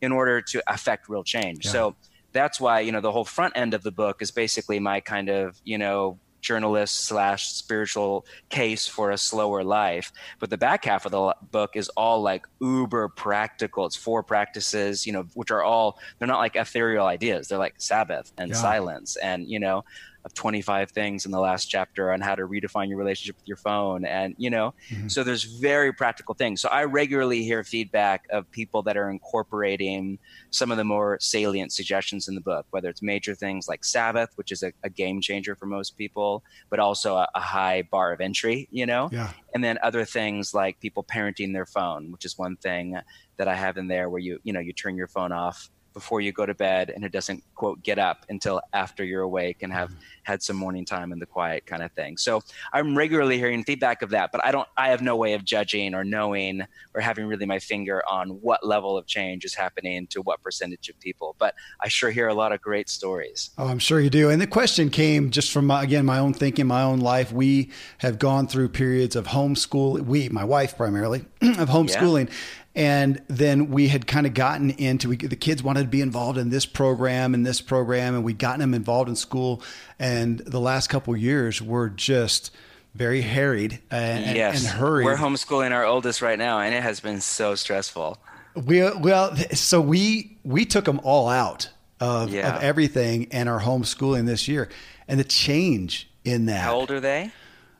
in 0.00 0.12
order 0.12 0.40
to 0.40 0.62
affect 0.68 1.08
real 1.08 1.24
change 1.24 1.66
yeah. 1.66 1.72
so 1.72 1.96
that's 2.32 2.60
why 2.60 2.80
you 2.80 2.92
know 2.92 3.00
the 3.00 3.12
whole 3.12 3.24
front 3.24 3.52
end 3.56 3.74
of 3.74 3.82
the 3.82 3.92
book 3.92 4.22
is 4.22 4.30
basically 4.30 4.78
my 4.78 5.00
kind 5.00 5.28
of 5.28 5.60
you 5.64 5.76
know 5.76 6.18
journalist 6.42 7.06
slash 7.06 7.48
spiritual 7.52 8.26
case 8.50 8.86
for 8.86 9.12
a 9.12 9.18
slower 9.18 9.64
life. 9.64 10.12
But 10.38 10.50
the 10.50 10.58
back 10.58 10.84
half 10.84 11.06
of 11.06 11.12
the 11.12 11.34
book 11.50 11.76
is 11.76 11.88
all 11.90 12.20
like 12.20 12.46
uber 12.60 13.08
practical. 13.08 13.86
It's 13.86 13.96
four 13.96 14.22
practices, 14.22 15.06
you 15.06 15.12
know, 15.12 15.26
which 15.34 15.50
are 15.50 15.62
all 15.62 15.98
they're 16.18 16.28
not 16.28 16.38
like 16.38 16.56
ethereal 16.56 17.06
ideas. 17.06 17.48
They're 17.48 17.58
like 17.58 17.74
Sabbath 17.78 18.32
and 18.36 18.50
yeah. 18.50 18.56
silence 18.56 19.16
and 19.16 19.48
you 19.48 19.60
know 19.60 19.84
of 20.24 20.34
25 20.34 20.90
things 20.90 21.24
in 21.26 21.32
the 21.32 21.40
last 21.40 21.66
chapter 21.66 22.12
on 22.12 22.20
how 22.20 22.34
to 22.34 22.46
redefine 22.46 22.88
your 22.88 22.98
relationship 22.98 23.36
with 23.36 23.48
your 23.48 23.56
phone 23.56 24.04
and 24.04 24.34
you 24.38 24.50
know 24.50 24.74
mm-hmm. 24.88 25.08
so 25.08 25.24
there's 25.24 25.44
very 25.44 25.92
practical 25.92 26.34
things 26.34 26.60
so 26.60 26.68
i 26.68 26.84
regularly 26.84 27.42
hear 27.42 27.64
feedback 27.64 28.26
of 28.30 28.50
people 28.50 28.82
that 28.82 28.96
are 28.96 29.10
incorporating 29.10 30.18
some 30.50 30.70
of 30.70 30.76
the 30.76 30.84
more 30.84 31.18
salient 31.20 31.72
suggestions 31.72 32.28
in 32.28 32.34
the 32.34 32.40
book 32.40 32.66
whether 32.70 32.88
it's 32.88 33.02
major 33.02 33.34
things 33.34 33.68
like 33.68 33.84
sabbath 33.84 34.30
which 34.36 34.52
is 34.52 34.62
a, 34.62 34.72
a 34.84 34.90
game 34.90 35.20
changer 35.20 35.54
for 35.54 35.66
most 35.66 35.96
people 35.96 36.44
but 36.70 36.78
also 36.78 37.16
a, 37.16 37.28
a, 37.34 37.40
high 37.40 37.82
bar 37.90 38.12
of 38.12 38.20
entry 38.20 38.68
you 38.70 38.86
know 38.86 39.08
yeah. 39.12 39.30
and 39.54 39.62
then 39.62 39.78
other 39.82 40.04
things 40.04 40.54
like 40.54 40.78
people 40.80 41.02
parenting 41.02 41.52
their 41.52 41.66
phone 41.66 42.12
which 42.12 42.24
is 42.24 42.38
one 42.38 42.56
thing 42.56 42.96
that 43.36 43.48
i 43.48 43.54
have 43.54 43.76
in 43.76 43.88
there 43.88 44.08
where 44.08 44.20
you 44.20 44.38
you 44.44 44.52
know 44.52 44.60
you 44.60 44.72
turn 44.72 44.96
your 44.96 45.08
phone 45.08 45.32
off 45.32 45.68
before 45.92 46.20
you 46.20 46.32
go 46.32 46.46
to 46.46 46.54
bed 46.54 46.90
and 46.90 47.04
it 47.04 47.12
doesn't 47.12 47.42
quote 47.54 47.82
get 47.82 47.98
up 47.98 48.24
until 48.28 48.60
after 48.72 49.04
you're 49.04 49.22
awake 49.22 49.62
and 49.62 49.72
have 49.72 49.90
mm-hmm. 49.90 50.00
had 50.24 50.42
some 50.42 50.56
morning 50.56 50.84
time 50.84 51.12
in 51.12 51.18
the 51.18 51.26
quiet 51.26 51.66
kind 51.66 51.82
of 51.82 51.92
thing. 51.92 52.16
So 52.16 52.42
i'm 52.72 52.96
regularly 52.96 53.38
hearing 53.38 53.64
feedback 53.64 54.02
of 54.02 54.10
that 54.10 54.30
but 54.32 54.44
i 54.44 54.50
don't 54.50 54.68
i 54.76 54.88
have 54.88 55.02
no 55.02 55.16
way 55.16 55.34
of 55.34 55.44
judging 55.44 55.94
or 55.94 56.04
knowing 56.04 56.62
or 56.94 57.00
having 57.00 57.26
really 57.26 57.46
my 57.46 57.58
finger 57.58 58.02
on 58.08 58.30
what 58.40 58.64
level 58.66 58.96
of 58.96 59.06
change 59.06 59.44
is 59.44 59.54
happening 59.54 60.06
to 60.08 60.20
what 60.22 60.42
percentage 60.42 60.88
of 60.88 60.98
people 61.00 61.34
but 61.38 61.54
i 61.80 61.88
sure 61.88 62.10
hear 62.10 62.28
a 62.28 62.34
lot 62.34 62.52
of 62.52 62.60
great 62.60 62.88
stories. 62.88 63.50
Oh 63.58 63.66
i'm 63.66 63.78
sure 63.78 64.00
you 64.00 64.10
do. 64.10 64.30
And 64.30 64.40
the 64.40 64.46
question 64.46 64.90
came 64.90 65.30
just 65.30 65.52
from 65.52 65.66
my, 65.66 65.82
again 65.82 66.04
my 66.04 66.18
own 66.18 66.34
thinking 66.34 66.66
my 66.66 66.82
own 66.82 67.00
life. 67.00 67.32
We 67.32 67.70
have 67.98 68.18
gone 68.18 68.46
through 68.46 68.70
periods 68.70 69.16
of 69.16 69.28
homeschool 69.28 70.00
we 70.00 70.28
my 70.28 70.44
wife 70.44 70.76
primarily 70.76 71.24
of 71.42 71.68
homeschooling 71.68 72.28
yeah 72.28 72.34
and 72.74 73.20
then 73.28 73.70
we 73.70 73.88
had 73.88 74.06
kind 74.06 74.26
of 74.26 74.34
gotten 74.34 74.70
into 74.70 75.10
we, 75.10 75.16
the 75.16 75.36
kids 75.36 75.62
wanted 75.62 75.82
to 75.82 75.88
be 75.88 76.00
involved 76.00 76.38
in 76.38 76.50
this 76.50 76.64
program 76.64 77.34
and 77.34 77.44
this 77.44 77.60
program, 77.60 78.14
and 78.14 78.24
we'd 78.24 78.38
gotten 78.38 78.60
them 78.60 78.74
involved 78.74 79.08
in 79.08 79.16
school. 79.16 79.62
And 79.98 80.38
the 80.38 80.60
last 80.60 80.88
couple 80.88 81.14
years 81.16 81.60
were 81.60 81.90
just 81.90 82.50
very 82.94 83.20
harried 83.20 83.80
uh, 83.90 83.96
and, 83.96 84.36
yes. 84.36 84.64
and 84.64 84.78
hurried. 84.78 85.04
We're 85.04 85.16
homeschooling 85.16 85.72
our 85.72 85.84
oldest 85.84 86.22
right 86.22 86.38
now, 86.38 86.60
and 86.60 86.74
it 86.74 86.82
has 86.82 87.00
been 87.00 87.20
so 87.20 87.54
stressful. 87.54 88.18
We 88.54 88.82
well, 88.82 89.36
so 89.52 89.80
we 89.80 90.36
we 90.44 90.64
took 90.64 90.84
them 90.84 91.00
all 91.02 91.28
out 91.28 91.70
of, 92.00 92.30
yeah. 92.30 92.56
of 92.56 92.62
everything 92.62 93.28
and 93.32 93.48
our 93.48 93.60
homeschooling 93.60 94.26
this 94.26 94.48
year, 94.48 94.68
and 95.08 95.20
the 95.20 95.24
change 95.24 96.10
in 96.24 96.46
that. 96.46 96.60
How 96.60 96.74
old 96.74 96.90
are 96.90 97.00
they? 97.00 97.32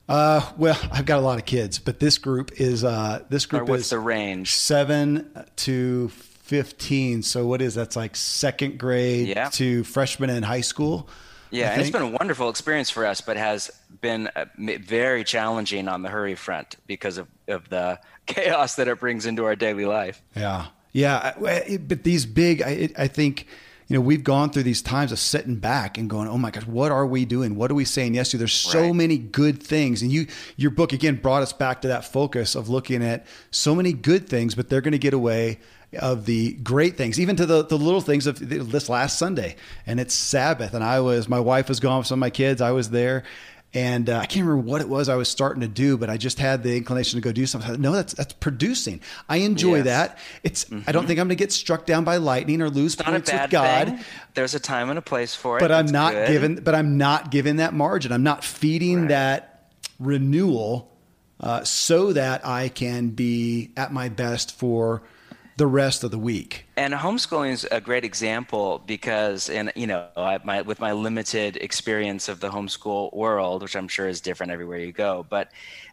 Uh, 0.08 0.50
well, 0.56 0.78
I've 0.90 1.06
got 1.06 1.18
a 1.18 1.22
lot 1.22 1.38
of 1.38 1.44
kids, 1.44 1.78
but 1.78 2.00
this 2.00 2.18
group 2.18 2.60
is 2.60 2.84
uh, 2.84 3.24
this 3.28 3.46
group 3.46 3.62
or 3.62 3.64
what's 3.66 3.84
is 3.84 3.90
the 3.90 3.98
range? 3.98 4.54
Seven 4.54 5.30
to 5.56 6.08
fifteen. 6.08 7.22
So 7.22 7.46
what 7.46 7.62
is 7.62 7.74
that's 7.74 7.96
like 7.96 8.16
second 8.16 8.78
grade 8.78 9.28
yeah. 9.28 9.48
to 9.50 9.84
freshman 9.84 10.30
in 10.30 10.42
high 10.42 10.60
school. 10.60 11.08
Yeah, 11.50 11.72
and 11.72 11.82
it's 11.82 11.90
been 11.90 12.02
a 12.02 12.08
wonderful 12.08 12.48
experience 12.48 12.88
for 12.88 13.04
us, 13.04 13.20
but 13.20 13.36
has 13.36 13.70
been 14.00 14.28
uh, 14.34 14.46
very 14.56 15.22
challenging 15.22 15.86
on 15.86 16.00
the 16.00 16.08
hurry 16.08 16.34
front 16.34 16.76
because 16.86 17.18
of, 17.18 17.28
of 17.46 17.68
the 17.68 18.00
chaos 18.26 18.76
that 18.76 18.88
it 18.88 18.98
brings 18.98 19.26
into 19.26 19.44
our 19.44 19.54
daily 19.54 19.84
life. 19.84 20.22
Yeah, 20.34 20.68
yeah, 20.92 21.34
but 21.78 22.04
these 22.04 22.26
big, 22.26 22.62
I, 22.62 22.88
I 22.96 23.06
think 23.06 23.46
you 23.92 23.98
know, 23.98 24.02
we've 24.02 24.24
gone 24.24 24.48
through 24.48 24.62
these 24.62 24.80
times 24.80 25.12
of 25.12 25.18
sitting 25.18 25.56
back 25.56 25.98
and 25.98 26.08
going, 26.08 26.26
"Oh 26.26 26.38
my 26.38 26.50
gosh, 26.50 26.66
what 26.66 26.90
are 26.90 27.06
we 27.06 27.26
doing? 27.26 27.56
What 27.56 27.70
are 27.70 27.74
we 27.74 27.84
saying 27.84 28.14
yes 28.14 28.30
to?" 28.30 28.38
There's 28.38 28.54
so 28.54 28.84
right. 28.84 28.94
many 28.94 29.18
good 29.18 29.62
things, 29.62 30.00
and 30.00 30.10
you, 30.10 30.28
your 30.56 30.70
book 30.70 30.94
again 30.94 31.16
brought 31.16 31.42
us 31.42 31.52
back 31.52 31.82
to 31.82 31.88
that 31.88 32.06
focus 32.06 32.54
of 32.54 32.70
looking 32.70 33.04
at 33.04 33.26
so 33.50 33.74
many 33.74 33.92
good 33.92 34.30
things, 34.30 34.54
but 34.54 34.70
they're 34.70 34.80
going 34.80 34.92
to 34.92 34.98
get 34.98 35.12
away 35.12 35.58
of 35.98 36.24
the 36.24 36.54
great 36.54 36.96
things, 36.96 37.20
even 37.20 37.36
to 37.36 37.44
the, 37.44 37.66
the 37.66 37.76
little 37.76 38.00
things 38.00 38.26
of 38.26 38.38
this 38.38 38.88
last 38.88 39.18
Sunday. 39.18 39.56
And 39.86 40.00
it's 40.00 40.14
Sabbath. 40.14 40.72
And 40.72 40.82
I 40.82 41.00
was, 41.00 41.28
my 41.28 41.40
wife 41.40 41.68
was 41.68 41.80
gone 41.80 41.98
with 41.98 42.06
some 42.06 42.18
of 42.18 42.20
my 42.20 42.30
kids. 42.30 42.62
I 42.62 42.70
was 42.70 42.88
there 42.88 43.24
and 43.74 44.10
uh, 44.10 44.18
I 44.18 44.26
can't 44.26 44.46
remember 44.46 44.70
what 44.70 44.82
it 44.82 44.88
was 44.88 45.08
I 45.08 45.14
was 45.14 45.28
starting 45.28 45.62
to 45.62 45.68
do, 45.68 45.96
but 45.96 46.10
I 46.10 46.18
just 46.18 46.38
had 46.38 46.62
the 46.62 46.76
inclination 46.76 47.16
to 47.16 47.22
go 47.22 47.32
do 47.32 47.46
something. 47.46 47.80
No, 47.80 47.92
that's 47.92 48.12
that's 48.12 48.34
producing. 48.34 49.00
I 49.28 49.38
enjoy 49.38 49.76
yes. 49.76 49.84
that. 49.86 50.18
It's. 50.42 50.64
Mm-hmm. 50.66 50.88
I 50.88 50.92
don't 50.92 51.06
think 51.06 51.18
I'm 51.18 51.26
going 51.26 51.36
to 51.36 51.42
get 51.42 51.52
struck 51.52 51.86
down 51.86 52.04
by 52.04 52.16
lightning 52.18 52.60
or 52.60 52.68
lose 52.68 52.94
it's 52.94 53.02
points 53.02 53.32
with 53.32 53.50
God. 53.50 53.88
Thing. 53.88 54.00
There's 54.34 54.54
a 54.54 54.60
time 54.60 54.90
and 54.90 54.98
a 54.98 55.02
place 55.02 55.34
for 55.34 55.56
it. 55.56 55.60
But 55.60 55.72
I'm 55.72 55.86
not 55.86 56.12
good. 56.12 56.28
given. 56.28 56.54
But 56.56 56.74
I'm 56.74 56.98
not 56.98 57.30
given 57.30 57.56
that 57.56 57.72
margin. 57.72 58.12
I'm 58.12 58.22
not 58.22 58.44
feeding 58.44 59.00
right. 59.00 59.08
that 59.08 59.72
renewal 59.98 60.92
uh, 61.40 61.64
so 61.64 62.12
that 62.12 62.46
I 62.46 62.68
can 62.68 63.08
be 63.08 63.70
at 63.76 63.92
my 63.92 64.10
best 64.10 64.56
for 64.56 65.02
the 65.56 65.66
rest 65.66 66.04
of 66.04 66.10
the 66.10 66.18
week. 66.18 66.66
And 66.76 66.94
homeschooling 66.94 67.52
is 67.52 67.66
a 67.70 67.80
great 67.80 68.04
example 68.04 68.82
because, 68.86 69.50
and 69.50 69.72
you 69.74 69.86
know, 69.86 70.08
I, 70.16 70.38
my, 70.44 70.62
with 70.62 70.80
my 70.80 70.92
limited 70.92 71.56
experience 71.56 72.28
of 72.28 72.40
the 72.40 72.50
homeschool 72.50 73.14
world, 73.14 73.62
which 73.62 73.76
I'm 73.76 73.88
sure 73.88 74.08
is 74.08 74.20
different 74.20 74.52
everywhere 74.52 74.78
you 74.78 74.92
go, 74.92 75.26
but 75.28 75.50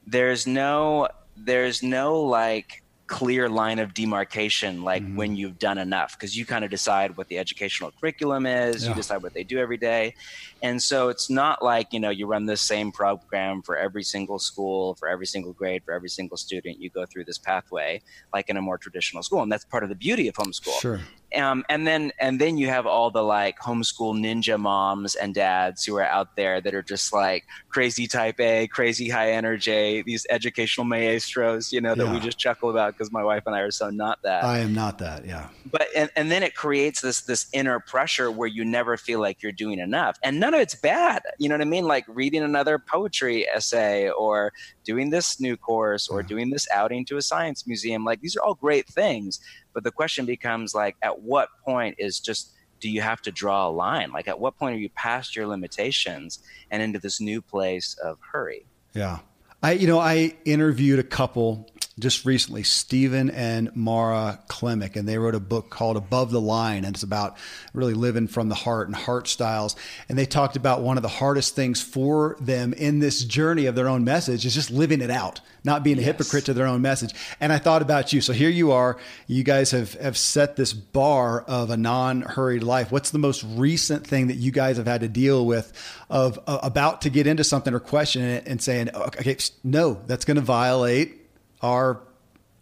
there's 0.08 0.48
no, 0.48 1.08
there's 1.36 1.84
no 1.84 2.22
like 2.22 2.84
clear 3.10 3.50
line 3.50 3.80
of 3.80 3.95
demarcation 3.95 4.84
like 4.84 5.02
mm-hmm. 5.02 5.15
when 5.15 5.36
you've 5.36 5.58
done 5.58 5.80
enough 5.80 6.15
because 6.15 6.38
you 6.38 6.45
kind 6.45 6.63
of 6.63 6.69
decide 6.69 7.17
what 7.17 7.28
the 7.28 7.39
educational 7.39 7.91
curriculum 8.00 8.45
is 8.45 8.84
yeah. 8.84 8.89
you 8.89 8.95
decide 8.95 9.24
what 9.24 9.34
they 9.34 9.43
do 9.43 9.58
every 9.58 9.78
day 9.78 10.13
and 10.62 10.82
so 10.82 11.10
it's 11.10 11.28
not 11.28 11.63
like 11.63 11.91
you 11.91 12.00
know 12.00 12.12
you 12.12 12.28
run 12.28 12.45
the 12.45 12.56
same 12.56 12.91
program 12.91 13.63
for 13.63 13.76
every 13.76 14.04
single 14.04 14.38
school 14.38 14.93
for 14.93 15.10
every 15.10 15.26
single 15.26 15.54
grade 15.54 15.84
for 15.84 15.91
every 15.91 16.08
single 16.08 16.38
student 16.38 16.80
you 16.80 16.88
go 16.91 17.04
through 17.04 17.24
this 17.24 17.39
pathway 17.39 18.00
like 18.32 18.48
in 18.48 18.58
a 18.58 18.62
more 18.62 18.78
traditional 18.78 19.24
school 19.24 19.41
and 19.41 19.52
that's 19.52 19.65
part 19.65 19.82
of 19.82 19.89
the 19.89 19.95
beauty 19.95 20.28
of 20.28 20.36
homeschool 20.36 20.80
sure 20.80 21.02
Um, 21.36 21.63
and 21.70 21.86
then 21.86 22.12
and 22.20 22.39
then 22.42 22.58
you 22.58 22.68
have 22.68 22.88
all 22.88 23.12
the 23.12 23.22
like 23.22 23.60
homeschool 23.60 24.20
ninja 24.20 24.60
moms 24.60 25.15
and 25.15 25.36
dads 25.36 25.86
who 25.86 25.96
are 25.98 26.06
out 26.06 26.36
there 26.36 26.60
that 26.60 26.74
are 26.74 26.82
just 26.82 27.13
like 27.13 27.46
crazy 27.70 28.08
type 28.08 28.39
A, 28.39 28.68
crazy 28.68 29.10
high 29.10 29.32
energy, 29.32 30.02
these 30.02 30.26
educational 30.30 30.86
maestros, 30.86 31.72
you 31.72 31.82
know, 31.82 31.94
that 31.94 32.06
yeah. 32.06 32.13
we 32.13 32.20
just 32.20 32.39
chuckle 32.39 32.72
about 32.72 32.94
because 32.94 33.12
my 33.12 33.24
wife 33.24 33.44
and 33.46 33.56
I 33.56 33.60
are 33.60 33.72
so 33.72 33.89
not 33.89 34.20
that. 34.24 34.44
I 34.44 34.60
am 34.60 34.74
not 34.74 34.98
that, 35.00 35.26
yeah. 35.26 35.50
But 35.72 35.88
and, 35.96 36.10
and 36.15 36.32
then 36.32 36.42
it 36.42 36.56
creates 36.56 37.02
this 37.02 37.22
this 37.22 37.48
inner 37.54 37.80
pressure 37.80 38.32
where 38.32 38.48
you 38.48 38.65
never 38.65 38.98
feel 38.98 39.20
like 39.20 39.44
you're 39.44 39.52
doing 39.52 39.80
enough. 39.80 40.18
And 40.24 40.39
none 40.39 40.54
of 40.54 40.62
it's 40.62 40.76
bad. 40.76 41.22
You 41.38 41.50
know 41.50 41.56
what 41.56 41.62
I 41.62 41.65
mean? 41.65 41.86
Like 41.86 42.06
reading 42.08 42.44
another 42.44 42.80
poetry 42.80 43.48
essay 43.48 44.10
or 44.10 44.52
doing 44.84 45.12
this 45.12 45.39
new 45.39 45.56
course 45.56 46.08
or 46.08 46.22
yeah. 46.22 46.28
doing 46.28 46.50
this 46.50 46.68
outing 46.74 47.06
to 47.06 47.18
a 47.18 47.22
science 47.22 47.68
museum. 47.68 48.04
Like 48.04 48.22
these 48.22 48.36
are 48.36 48.42
all 48.42 48.56
great 48.56 48.88
things. 48.88 49.39
But 49.74 49.84
the 49.84 49.92
question 49.92 50.26
becomes 50.26 50.74
like 50.74 50.96
at 51.02 51.22
what 51.22 51.50
point 51.64 51.96
is 52.00 52.20
just 52.20 52.54
do 52.80 52.90
you 52.90 53.02
have 53.02 53.22
to 53.22 53.32
draw 53.32 53.68
a 53.68 53.72
line? 53.72 54.12
Like 54.12 54.28
at 54.28 54.40
what 54.40 54.58
point 54.58 54.76
are 54.76 54.80
you 54.80 54.90
past 54.90 55.36
your 55.36 55.48
limitations 55.48 56.40
and 56.72 56.82
into 56.82 57.00
this 57.00 57.20
new 57.20 57.42
place 57.42 57.98
of 58.04 58.18
hurry? 58.32 58.66
Yeah. 58.94 59.20
I 59.62 59.74
you 59.74 59.88
know, 59.88 60.00
I 60.00 60.38
interviewed 60.46 61.00
a 61.00 61.04
couple 61.04 61.70
just 62.00 62.26
recently, 62.26 62.64
Stephen 62.64 63.30
and 63.30 63.76
Mara 63.76 64.40
Klemich, 64.48 64.96
and 64.96 65.08
they 65.08 65.18
wrote 65.18 65.36
a 65.36 65.40
book 65.40 65.70
called 65.70 65.98
Above 65.98 66.32
the 66.32 66.42
Line, 66.42 66.86
and 66.86 66.96
it's 66.96 67.04
about 67.04 67.38
really 67.74 67.94
living 67.94 68.28
from 68.28 68.50
the 68.50 68.56
heart 68.56 68.88
and 68.88 68.96
heart 68.96 69.28
styles. 69.28 69.76
And 70.08 70.18
they 70.18 70.26
talked 70.26 70.56
about 70.56 70.82
one 70.82 70.98
of 70.98 71.04
the 71.04 71.10
hardest 71.10 71.56
things 71.56 71.82
for 71.82 72.38
them 72.40 72.74
in 72.74 73.00
this 73.00 73.24
journey 73.24 73.66
of 73.66 73.76
their 73.76 73.88
own 73.88 74.04
message 74.04 74.46
is 74.46 74.54
just 74.54 74.72
living 74.72 75.02
it 75.02 75.10
out, 75.10 75.42
not 75.64 75.84
being 75.84 75.98
a 75.98 76.02
yes. 76.02 76.08
hypocrite 76.08 76.46
to 76.46 76.54
their 76.54 76.68
own 76.68 76.82
message. 76.82 77.14
And 77.40 77.52
I 77.52 77.58
thought 77.58 77.82
about 77.82 78.14
you. 78.14 78.22
So 78.22 78.34
here 78.34 78.50
you 78.50 78.72
are. 78.72 78.98
You 79.28 79.44
guys 79.44 79.72
have, 79.72 79.94
have 79.96 80.18
set 80.18 80.56
this 80.56 80.74
bar 80.74 81.42
of 81.42 81.70
a 81.70 81.78
non 81.78 82.22
hurried 82.22 82.64
life. 82.64 82.92
What's 82.92 83.12
the 83.12 83.20
most 83.20 83.44
recent 83.44 84.08
thing 84.08 84.28
that 84.28 84.38
you 84.38 84.52
guys 84.52 84.78
have 84.78 84.88
had 84.88 85.02
to 85.02 85.08
deal 85.08 85.46
with 85.46 85.72
of 86.10 86.40
uh, 86.48 86.60
about 86.64 87.02
to 87.02 87.10
get 87.10 87.28
into 87.28 87.44
something 87.44 87.74
or 87.74 87.80
question 87.80 88.24
it 88.24 88.48
and 88.48 88.62
saying, 88.62 88.90
okay, 88.96 89.38
no, 89.64 90.02
that's 90.08 90.26
going 90.26 90.36
to 90.36 90.42
violate 90.42 91.19
our 91.62 92.02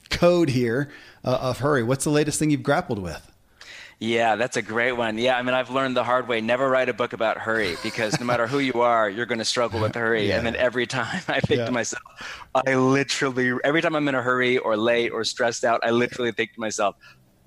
code 0.10 0.50
here 0.50 0.90
uh, 1.24 1.38
of 1.42 1.60
hurry. 1.60 1.84
What's 1.84 2.04
the 2.04 2.10
latest 2.10 2.40
thing 2.40 2.50
you've 2.50 2.64
grappled 2.64 3.00
with? 3.00 3.32
Yeah, 4.00 4.36
that's 4.36 4.58
a 4.58 4.62
great 4.62 4.92
one. 4.92 5.18
Yeah, 5.18 5.38
I 5.38 5.42
mean, 5.42 5.56
I've 5.56 5.72
learned 5.72 5.98
the 5.98 6.04
hard 6.04 6.28
way. 6.28 6.40
Never 6.40 6.70
write 6.70 6.88
a 6.88 6.94
book 6.94 7.14
about 7.14 7.40
hurry 7.40 7.76
because 7.82 8.20
no 8.20 8.28
matter 8.28 8.46
who 8.46 8.60
you 8.60 8.82
are, 8.82 9.10
you're 9.10 9.26
going 9.26 9.40
to 9.40 9.46
struggle 9.46 9.82
with 9.82 9.96
hurry. 9.96 10.28
Yeah. 10.28 10.38
And 10.38 10.46
then 10.46 10.56
every 10.56 10.86
time 10.86 11.22
I 11.28 11.40
think 11.40 11.60
yeah. 11.60 11.66
to 11.66 11.72
myself, 11.72 12.04
I 12.54 12.76
literally, 12.76 13.54
every 13.64 13.82
time 13.82 13.96
I'm 13.96 14.08
in 14.08 14.14
a 14.14 14.22
hurry 14.22 14.60
or 14.60 14.78
late 14.78 15.10
or 15.10 15.24
stressed 15.24 15.64
out, 15.64 15.82
I 15.84 15.90
literally 15.90 16.32
think 16.32 16.54
to 16.54 16.60
myself, 16.60 16.96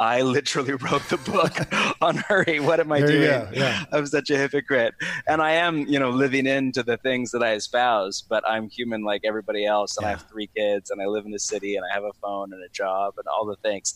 I 0.01 0.23
literally 0.23 0.73
wrote 0.73 1.03
the 1.11 1.19
book 1.19 1.73
on 2.01 2.17
hurry. 2.17 2.59
What 2.59 2.81
am 2.81 2.91
I 2.91 3.01
there 3.01 3.45
doing? 3.45 3.55
Yeah. 3.55 3.85
I'm 3.93 4.07
such 4.07 4.31
a 4.31 4.39
hypocrite. 4.39 4.95
And 5.29 5.43
I 5.43 5.53
am, 5.53 5.87
you 5.87 5.99
know, 5.99 6.09
living 6.09 6.47
into 6.47 6.83
the 6.83 6.97
things 6.97 7.31
that 7.33 7.43
I 7.43 7.53
espouse, 7.53 8.23
but 8.23 8.43
I'm 8.49 8.71
human 8.71 9.05
like 9.05 9.21
everybody 9.25 9.67
else. 9.67 9.99
And 9.99 10.05
yeah. 10.05 10.09
I 10.09 10.11
have 10.13 10.23
three 10.23 10.49
kids 10.57 10.91
and 10.91 11.03
I 11.03 11.07
live 11.07 11.27
in 11.27 11.33
the 11.33 11.39
city 11.39 11.77
and 11.77 11.85
I 11.85 11.93
have 11.93 12.05
a 12.05 12.15
phone 12.15 12.55
and 12.55 12.65
a 12.65 12.69
job 12.71 13.15
and 13.19 13.27
all 13.29 13.45
the 13.45 13.57
things. 13.57 13.95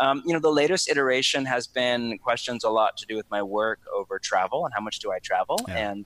Um, 0.00 0.24
you 0.26 0.32
know, 0.32 0.40
the 0.40 0.50
latest 0.50 0.90
iteration 0.90 1.44
has 1.46 1.68
been 1.68 2.18
questions 2.18 2.64
a 2.64 2.70
lot 2.70 2.96
to 2.96 3.06
do 3.06 3.14
with 3.14 3.30
my 3.30 3.42
work 3.42 3.78
over 3.96 4.18
travel 4.18 4.64
and 4.64 4.74
how 4.74 4.80
much 4.80 4.98
do 4.98 5.12
I 5.12 5.20
travel. 5.20 5.60
Yeah. 5.68 5.90
And 5.90 6.04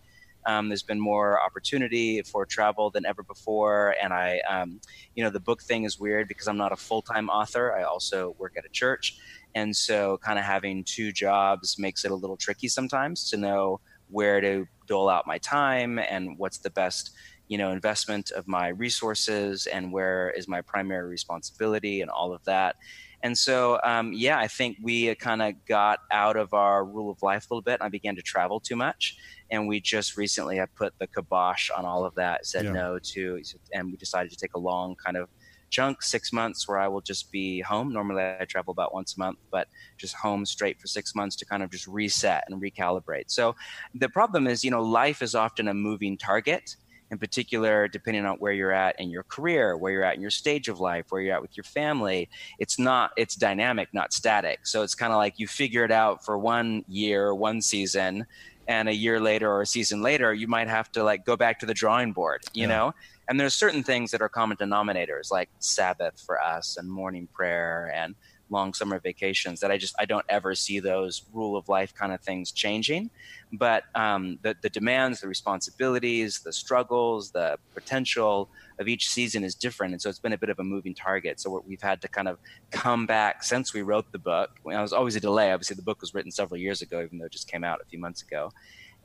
um, 0.48 0.68
there's 0.68 0.82
been 0.82 0.98
more 0.98 1.40
opportunity 1.40 2.22
for 2.22 2.46
travel 2.46 2.90
than 2.90 3.04
ever 3.04 3.22
before. 3.22 3.94
And 4.02 4.14
I, 4.14 4.40
um, 4.48 4.80
you 5.14 5.22
know, 5.22 5.28
the 5.28 5.40
book 5.40 5.62
thing 5.62 5.84
is 5.84 6.00
weird 6.00 6.26
because 6.26 6.48
I'm 6.48 6.56
not 6.56 6.72
a 6.72 6.76
full 6.76 7.02
time 7.02 7.28
author. 7.28 7.76
I 7.76 7.82
also 7.82 8.34
work 8.38 8.54
at 8.56 8.64
a 8.64 8.70
church. 8.70 9.18
And 9.54 9.76
so, 9.76 10.18
kind 10.18 10.38
of 10.38 10.46
having 10.46 10.84
two 10.84 11.12
jobs 11.12 11.78
makes 11.78 12.04
it 12.04 12.10
a 12.10 12.14
little 12.14 12.36
tricky 12.36 12.68
sometimes 12.68 13.28
to 13.30 13.36
know 13.36 13.80
where 14.08 14.40
to 14.40 14.66
dole 14.86 15.10
out 15.10 15.26
my 15.26 15.36
time 15.36 15.98
and 15.98 16.38
what's 16.38 16.58
the 16.58 16.70
best 16.70 17.10
you 17.48 17.58
know 17.58 17.70
investment 17.70 18.30
of 18.30 18.46
my 18.48 18.68
resources 18.68 19.66
and 19.66 19.92
where 19.92 20.30
is 20.30 20.48
my 20.48 20.62
primary 20.62 21.08
responsibility 21.08 22.00
and 22.00 22.10
all 22.10 22.32
of 22.32 22.42
that 22.44 22.76
and 23.22 23.36
so 23.36 23.78
um, 23.84 24.12
yeah 24.14 24.38
i 24.38 24.46
think 24.46 24.76
we 24.82 25.14
kind 25.16 25.42
of 25.42 25.54
got 25.66 26.00
out 26.10 26.36
of 26.36 26.54
our 26.54 26.84
rule 26.84 27.10
of 27.10 27.22
life 27.22 27.50
a 27.50 27.54
little 27.54 27.62
bit 27.62 27.74
and 27.74 27.82
i 27.82 27.88
began 27.88 28.16
to 28.16 28.22
travel 28.22 28.60
too 28.60 28.76
much 28.76 29.16
and 29.50 29.66
we 29.66 29.80
just 29.80 30.16
recently 30.16 30.56
have 30.56 30.74
put 30.74 30.92
the 30.98 31.06
kibosh 31.06 31.70
on 31.70 31.84
all 31.84 32.04
of 32.04 32.14
that 32.14 32.46
said 32.46 32.66
yeah. 32.66 32.72
no 32.72 32.98
to 32.98 33.40
and 33.72 33.90
we 33.90 33.96
decided 33.96 34.30
to 34.30 34.36
take 34.36 34.54
a 34.54 34.58
long 34.58 34.94
kind 34.96 35.16
of 35.16 35.28
chunk, 35.70 36.02
six 36.02 36.32
months, 36.32 36.66
where 36.66 36.78
I 36.78 36.88
will 36.88 37.00
just 37.00 37.30
be 37.30 37.60
home. 37.60 37.92
Normally, 37.92 38.22
I 38.22 38.44
travel 38.44 38.72
about 38.72 38.94
once 38.94 39.16
a 39.16 39.18
month, 39.18 39.38
but 39.50 39.68
just 39.96 40.14
home 40.14 40.46
straight 40.46 40.80
for 40.80 40.86
six 40.86 41.14
months 41.14 41.36
to 41.36 41.44
kind 41.44 41.62
of 41.62 41.70
just 41.70 41.86
reset 41.86 42.44
and 42.48 42.60
recalibrate. 42.60 43.24
So 43.26 43.54
the 43.94 44.08
problem 44.08 44.46
is, 44.46 44.64
you 44.64 44.70
know, 44.70 44.82
life 44.82 45.22
is 45.22 45.34
often 45.34 45.68
a 45.68 45.74
moving 45.74 46.16
target. 46.16 46.76
In 47.10 47.16
particular, 47.16 47.88
depending 47.88 48.26
on 48.26 48.36
where 48.36 48.52
you're 48.52 48.72
at 48.72 49.00
in 49.00 49.08
your 49.08 49.22
career, 49.22 49.78
where 49.78 49.90
you're 49.90 50.04
at 50.04 50.16
in 50.16 50.20
your 50.20 50.30
stage 50.30 50.68
of 50.68 50.78
life, 50.78 51.06
where 51.08 51.22
you're 51.22 51.34
at 51.34 51.40
with 51.40 51.56
your 51.56 51.64
family, 51.64 52.28
it's 52.58 52.78
not, 52.78 53.12
it's 53.16 53.34
dynamic, 53.34 53.88
not 53.94 54.12
static. 54.12 54.66
So 54.66 54.82
it's 54.82 54.94
kind 54.94 55.10
of 55.10 55.16
like 55.16 55.38
you 55.38 55.46
figure 55.46 55.84
it 55.84 55.90
out 55.90 56.22
for 56.22 56.36
one 56.36 56.84
year, 56.86 57.34
one 57.34 57.62
season, 57.62 58.26
and 58.68 58.88
a 58.88 58.94
year 58.94 59.18
later 59.18 59.50
or 59.50 59.62
a 59.62 59.66
season 59.66 60.02
later, 60.02 60.32
you 60.32 60.46
might 60.46 60.68
have 60.68 60.92
to 60.92 61.02
like 61.02 61.24
go 61.24 61.36
back 61.36 61.58
to 61.60 61.66
the 61.66 61.74
drawing 61.74 62.12
board, 62.12 62.42
you 62.52 62.62
yeah. 62.62 62.68
know? 62.68 62.94
And 63.28 63.40
there's 63.40 63.54
certain 63.54 63.82
things 63.82 64.10
that 64.10 64.20
are 64.20 64.28
common 64.28 64.58
denominators, 64.58 65.32
like 65.32 65.48
Sabbath 65.58 66.22
for 66.24 66.40
us 66.40 66.76
and 66.76 66.88
morning 66.88 67.28
prayer 67.34 67.90
and 67.94 68.14
long 68.50 68.72
summer 68.72 68.98
vacations 68.98 69.60
that 69.60 69.70
I 69.70 69.76
just 69.76 69.94
I 69.98 70.04
don't 70.04 70.24
ever 70.28 70.54
see 70.54 70.80
those 70.80 71.24
rule 71.32 71.56
of 71.56 71.68
life 71.68 71.94
kind 71.94 72.12
of 72.12 72.20
things 72.20 72.52
changing. 72.52 73.10
But 73.52 73.84
um, 73.94 74.38
the 74.42 74.54
the 74.62 74.70
demands, 74.70 75.20
the 75.20 75.28
responsibilities, 75.28 76.40
the 76.40 76.52
struggles, 76.52 77.30
the 77.30 77.58
potential 77.74 78.48
of 78.78 78.88
each 78.88 79.08
season 79.08 79.44
is 79.44 79.54
different, 79.54 79.92
and 79.92 80.00
so 80.00 80.08
it's 80.08 80.18
been 80.18 80.32
a 80.32 80.38
bit 80.38 80.50
of 80.50 80.58
a 80.58 80.64
moving 80.64 80.94
target. 80.94 81.40
So 81.40 81.62
we've 81.66 81.82
had 81.82 82.00
to 82.02 82.08
kind 82.08 82.28
of 82.28 82.38
come 82.70 83.06
back 83.06 83.42
since 83.42 83.74
we 83.74 83.82
wrote 83.82 84.10
the 84.12 84.18
book. 84.18 84.50
It 84.64 84.76
was 84.76 84.92
always 84.92 85.16
a 85.16 85.20
delay. 85.20 85.52
Obviously, 85.52 85.76
the 85.76 85.82
book 85.82 86.00
was 86.00 86.14
written 86.14 86.30
several 86.30 86.60
years 86.60 86.82
ago, 86.82 87.02
even 87.02 87.18
though 87.18 87.26
it 87.26 87.32
just 87.32 87.50
came 87.50 87.64
out 87.64 87.80
a 87.80 87.84
few 87.84 87.98
months 87.98 88.22
ago 88.22 88.50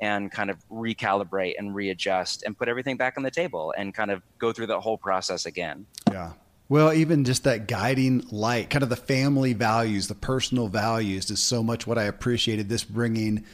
and 0.01 0.31
kind 0.31 0.49
of 0.49 0.57
recalibrate 0.69 1.53
and 1.57 1.73
readjust 1.73 2.43
and 2.43 2.57
put 2.57 2.67
everything 2.67 2.97
back 2.97 3.13
on 3.15 3.23
the 3.23 3.31
table 3.31 3.73
and 3.77 3.93
kind 3.93 4.11
of 4.11 4.21
go 4.37 4.51
through 4.51 4.67
the 4.67 4.79
whole 4.79 4.97
process 4.97 5.45
again. 5.45 5.85
Yeah. 6.11 6.33
Well, 6.69 6.91
even 6.93 7.23
just 7.23 7.43
that 7.43 7.67
guiding 7.67 8.25
light, 8.31 8.69
kind 8.69 8.83
of 8.83 8.89
the 8.89 8.95
family 8.95 9.53
values, 9.53 10.07
the 10.07 10.15
personal 10.15 10.67
values 10.67 11.29
is 11.29 11.41
so 11.41 11.61
much 11.61 11.85
what 11.85 11.97
I 11.97 12.03
appreciated 12.03 12.67
this 12.67 12.83
bringing, 12.83 13.45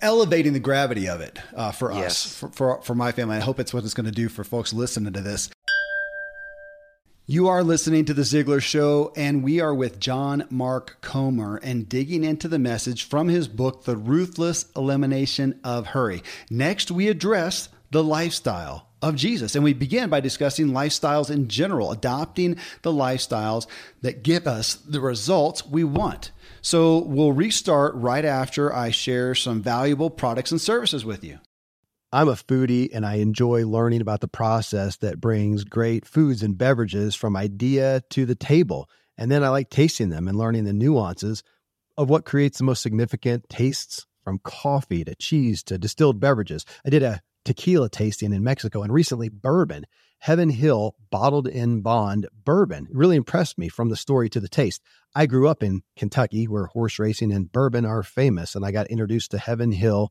elevating 0.00 0.52
the 0.52 0.60
gravity 0.60 1.08
of 1.08 1.20
it 1.20 1.38
uh, 1.54 1.72
for 1.72 1.92
us, 1.92 1.98
yes. 1.98 2.36
for, 2.36 2.48
for, 2.50 2.82
for 2.82 2.94
my 2.94 3.12
family. 3.12 3.36
I 3.36 3.40
hope 3.40 3.58
it's 3.58 3.74
what 3.74 3.84
it's 3.84 3.94
going 3.94 4.06
to 4.06 4.12
do 4.12 4.28
for 4.28 4.44
folks 4.44 4.72
listening 4.72 5.12
to 5.12 5.20
this. 5.20 5.50
You 7.26 7.48
are 7.48 7.64
listening 7.64 8.04
to 8.04 8.12
The 8.12 8.20
Ziglar 8.20 8.60
Show, 8.60 9.10
and 9.16 9.42
we 9.42 9.58
are 9.58 9.74
with 9.74 9.98
John 9.98 10.46
Mark 10.50 10.98
Comer 11.00 11.56
and 11.56 11.88
digging 11.88 12.22
into 12.22 12.48
the 12.48 12.58
message 12.58 13.04
from 13.04 13.28
his 13.28 13.48
book, 13.48 13.84
The 13.84 13.96
Ruthless 13.96 14.66
Elimination 14.76 15.58
of 15.64 15.86
Hurry. 15.86 16.22
Next, 16.50 16.90
we 16.90 17.08
address 17.08 17.70
the 17.90 18.04
lifestyle 18.04 18.88
of 19.04 19.16
Jesus, 19.16 19.54
and 19.54 19.62
we 19.62 19.74
begin 19.74 20.08
by 20.08 20.20
discussing 20.20 20.68
lifestyles 20.68 21.30
in 21.30 21.46
general, 21.46 21.92
adopting 21.92 22.56
the 22.80 22.90
lifestyles 22.90 23.66
that 24.00 24.22
give 24.22 24.46
us 24.46 24.74
the 24.74 25.00
results 25.00 25.66
we 25.66 25.84
want. 25.84 26.32
So, 26.62 26.98
we'll 26.98 27.32
restart 27.32 27.94
right 27.94 28.24
after 28.24 28.72
I 28.72 28.90
share 28.90 29.34
some 29.34 29.60
valuable 29.60 30.08
products 30.08 30.50
and 30.50 30.60
services 30.60 31.04
with 31.04 31.22
you. 31.22 31.38
I'm 32.12 32.28
a 32.28 32.32
foodie 32.32 32.88
and 32.94 33.04
I 33.04 33.16
enjoy 33.16 33.66
learning 33.66 34.00
about 34.00 34.20
the 34.20 34.28
process 34.28 34.96
that 34.98 35.20
brings 35.20 35.64
great 35.64 36.06
foods 36.06 36.42
and 36.42 36.56
beverages 36.56 37.14
from 37.14 37.36
idea 37.36 38.02
to 38.10 38.24
the 38.24 38.36
table. 38.36 38.88
And 39.18 39.30
then 39.30 39.44
I 39.44 39.48
like 39.48 39.68
tasting 39.68 40.08
them 40.08 40.28
and 40.28 40.38
learning 40.38 40.64
the 40.64 40.72
nuances 40.72 41.42
of 41.98 42.08
what 42.08 42.24
creates 42.24 42.58
the 42.58 42.64
most 42.64 42.82
significant 42.82 43.48
tastes 43.50 44.06
from 44.22 44.38
coffee 44.38 45.04
to 45.04 45.14
cheese 45.16 45.62
to 45.64 45.76
distilled 45.76 46.20
beverages. 46.20 46.64
I 46.86 46.90
did 46.90 47.02
a 47.02 47.20
tequila 47.44 47.88
tasting 47.88 48.32
in 48.32 48.42
Mexico 48.42 48.82
and 48.82 48.92
recently 48.92 49.28
bourbon. 49.28 49.86
Heaven 50.18 50.48
Hill 50.48 50.94
bottled 51.10 51.46
in 51.46 51.82
bond 51.82 52.26
bourbon 52.44 52.88
really 52.90 53.16
impressed 53.16 53.58
me 53.58 53.68
from 53.68 53.90
the 53.90 53.96
story 53.96 54.30
to 54.30 54.40
the 54.40 54.48
taste. 54.48 54.82
I 55.14 55.26
grew 55.26 55.48
up 55.48 55.62
in 55.62 55.82
Kentucky 55.96 56.46
where 56.46 56.66
horse 56.66 56.98
racing 56.98 57.30
and 57.30 57.52
bourbon 57.52 57.84
are 57.84 58.02
famous, 58.02 58.54
and 58.54 58.64
I 58.64 58.72
got 58.72 58.86
introduced 58.86 59.30
to 59.32 59.38
Heaven 59.38 59.72
Hill 59.72 60.10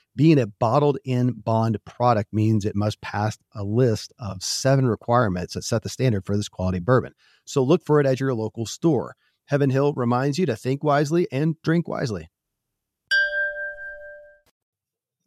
Being 0.15 0.39
a 0.39 0.47
bottled 0.47 0.97
in 1.05 1.31
bond 1.31 1.77
product 1.85 2.33
means 2.33 2.65
it 2.65 2.75
must 2.75 2.99
pass 2.99 3.37
a 3.55 3.63
list 3.63 4.11
of 4.19 4.43
seven 4.43 4.85
requirements 4.85 5.53
that 5.53 5.63
set 5.63 5.83
the 5.83 5.89
standard 5.89 6.25
for 6.25 6.35
this 6.35 6.49
quality 6.49 6.79
bourbon. 6.79 7.13
So 7.45 7.63
look 7.63 7.85
for 7.85 7.99
it 8.01 8.05
at 8.05 8.19
your 8.19 8.33
local 8.33 8.65
store. 8.65 9.15
Heaven 9.45 9.69
Hill 9.69 9.93
reminds 9.93 10.37
you 10.37 10.45
to 10.47 10.55
think 10.55 10.83
wisely 10.83 11.27
and 11.31 11.55
drink 11.61 11.87
wisely. 11.87 12.29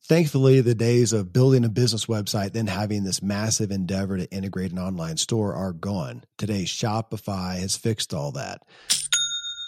Thankfully, 0.07 0.61
the 0.61 0.75
days 0.75 1.15
of 1.15 1.33
building 1.33 1.65
a 1.65 1.71
business 1.71 2.05
website, 2.05 2.53
then 2.53 2.67
having 2.67 3.05
this 3.05 3.23
massive 3.23 3.71
endeavor 3.71 4.19
to 4.19 4.31
integrate 4.31 4.71
an 4.71 4.79
online 4.79 5.17
store 5.17 5.55
are 5.55 5.73
gone. 5.73 6.25
Today, 6.37 6.65
Shopify 6.65 7.59
has 7.59 7.75
fixed 7.75 8.13
all 8.13 8.33
that. 8.33 8.61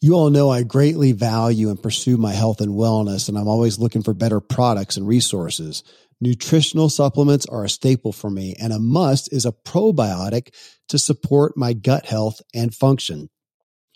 You 0.00 0.14
all 0.14 0.30
know 0.30 0.48
I 0.48 0.62
greatly 0.62 1.10
value 1.10 1.70
and 1.70 1.82
pursue 1.82 2.16
my 2.16 2.32
health 2.32 2.60
and 2.60 2.72
wellness, 2.72 3.28
and 3.28 3.36
I'm 3.36 3.48
always 3.48 3.80
looking 3.80 4.04
for 4.04 4.14
better 4.14 4.38
products 4.40 4.96
and 4.96 5.08
resources. 5.08 5.82
Nutritional 6.20 6.88
supplements 6.88 7.46
are 7.46 7.64
a 7.64 7.68
staple 7.68 8.12
for 8.12 8.30
me, 8.30 8.54
and 8.60 8.72
a 8.72 8.78
must 8.78 9.32
is 9.32 9.44
a 9.44 9.50
probiotic 9.52 10.54
to 10.88 11.00
support 11.00 11.56
my 11.56 11.72
gut 11.72 12.06
health 12.06 12.40
and 12.54 12.72
function. 12.72 13.28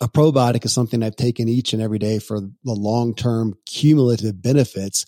A 0.01 0.09
probiotic 0.09 0.65
is 0.65 0.73
something 0.73 1.01
I've 1.01 1.15
taken 1.15 1.47
each 1.47 1.71
and 1.71 1.81
every 1.81 1.99
day 1.99 2.19
for 2.19 2.41
the 2.41 2.73
long 2.73 3.15
term 3.15 3.53
cumulative 3.65 4.41
benefits 4.41 5.05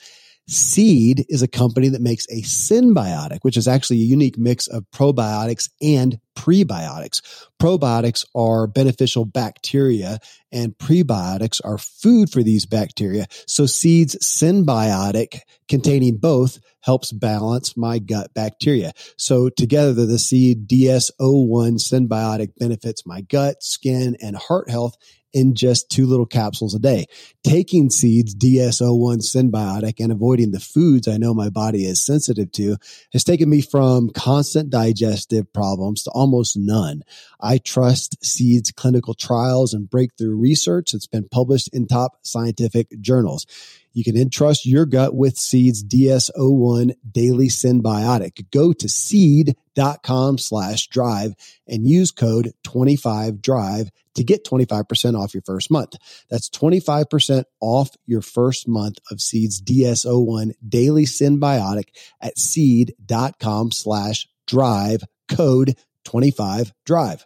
Seed 0.47 1.25
is 1.27 1.41
a 1.41 1.47
company 1.47 1.89
that 1.89 2.01
makes 2.01 2.25
a 2.27 2.41
synbiotic, 2.43 3.39
which 3.41 3.58
is 3.58 3.67
actually 3.67 4.01
a 4.01 4.05
unique 4.05 4.38
mix 4.38 4.67
of 4.67 4.86
probiotics 4.91 5.69
and 5.81 6.19
prebiotics. 6.38 7.21
Probiotics 7.60 8.25
are 8.36 8.67
beneficial 8.67 9.25
bacteria 9.25 10.19
and 10.51 10.77
prebiotics 10.77 11.60
are 11.65 11.79
food 11.79 12.29
for 12.29 12.43
these 12.43 12.65
bacteria. 12.65 13.25
So 13.47 13.65
Seed's 13.65 14.15
synbiotic 14.17 15.39
containing 15.67 16.17
both 16.17 16.60
helps 16.81 17.12
balance 17.12 17.75
my 17.75 17.97
gut 17.97 18.31
bacteria. 18.36 18.91
So 19.17 19.49
together 19.49 20.05
the 20.05 20.19
Seed 20.19 20.67
DS01 20.67 21.79
synbiotic 21.79 22.49
benefits 22.60 23.05
my 23.05 23.21
gut, 23.21 23.63
skin, 23.63 24.15
and 24.21 24.36
heart 24.36 24.69
health 24.69 24.95
in 25.36 25.54
just 25.54 25.91
two 25.91 26.08
little 26.08 26.26
capsules 26.26 26.74
a 26.74 26.80
day. 26.80 27.06
Taking 27.43 27.89
seeds 27.89 28.34
DS01 28.34 29.17
synbiotic, 29.17 30.00
and 30.00 30.12
avoiding 30.12 30.52
the 30.52 30.62
foods 30.62 31.10
I 31.10 31.17
know 31.17 31.34
my 31.34 31.50
body 31.50 31.86
is 31.86 32.04
sensitive 32.04 32.52
to 32.54 32.78
has 33.12 33.26
taken 33.26 33.50
me 33.50 33.62
from 33.62 34.10
constant 34.10 34.69
digestive 34.69 35.52
problems 35.52 36.04
to 36.04 36.12
almost 36.12 36.56
none. 36.58 37.04
I 37.41 37.58
trust 37.58 38.26
seeds 38.26 38.71
clinical 38.71 39.13
trials 39.13 39.74
and 39.74 39.89
breakthrough 39.89 40.36
research 40.36 40.93
that's 40.93 41.06
been 41.06 41.28
published 41.28 41.67
in 41.74 41.86
top 41.86 42.13
scientific 42.24 42.88
journals. 43.02 43.45
You 43.91 44.04
can 44.04 44.17
entrust 44.17 44.65
your 44.65 44.86
gut 44.86 45.15
with 45.15 45.38
Seed's 45.38 45.84
DS01 45.84 46.95
Daily 47.10 47.48
Synbiotic. 47.48 48.50
Go 48.52 48.74
to 48.74 48.89
seed.com 48.89 50.38
slash 50.38 50.88
drive 50.88 51.34
and 51.67 51.88
use 51.88 52.12
code 52.12 52.54
25drive 52.65 53.89
to 54.15 54.23
get 54.23 54.45
25% 54.45 55.17
off 55.17 55.34
your 55.34 55.43
first 55.43 55.69
month. 55.69 55.95
That's 56.30 56.49
25% 56.49 57.45
off 57.62 57.91
your 58.06 58.21
first 58.21 58.67
month 58.67 58.97
of 59.12 59.21
Seed's 59.21 59.62
DS01 59.62 60.54
Daily 60.67 61.06
synbiotic 61.06 61.89
at 62.21 62.38
seed.com 62.38 63.71
slash 63.71 64.28
drive 64.47 65.04
code 65.30 65.75
25drive. 66.06 67.23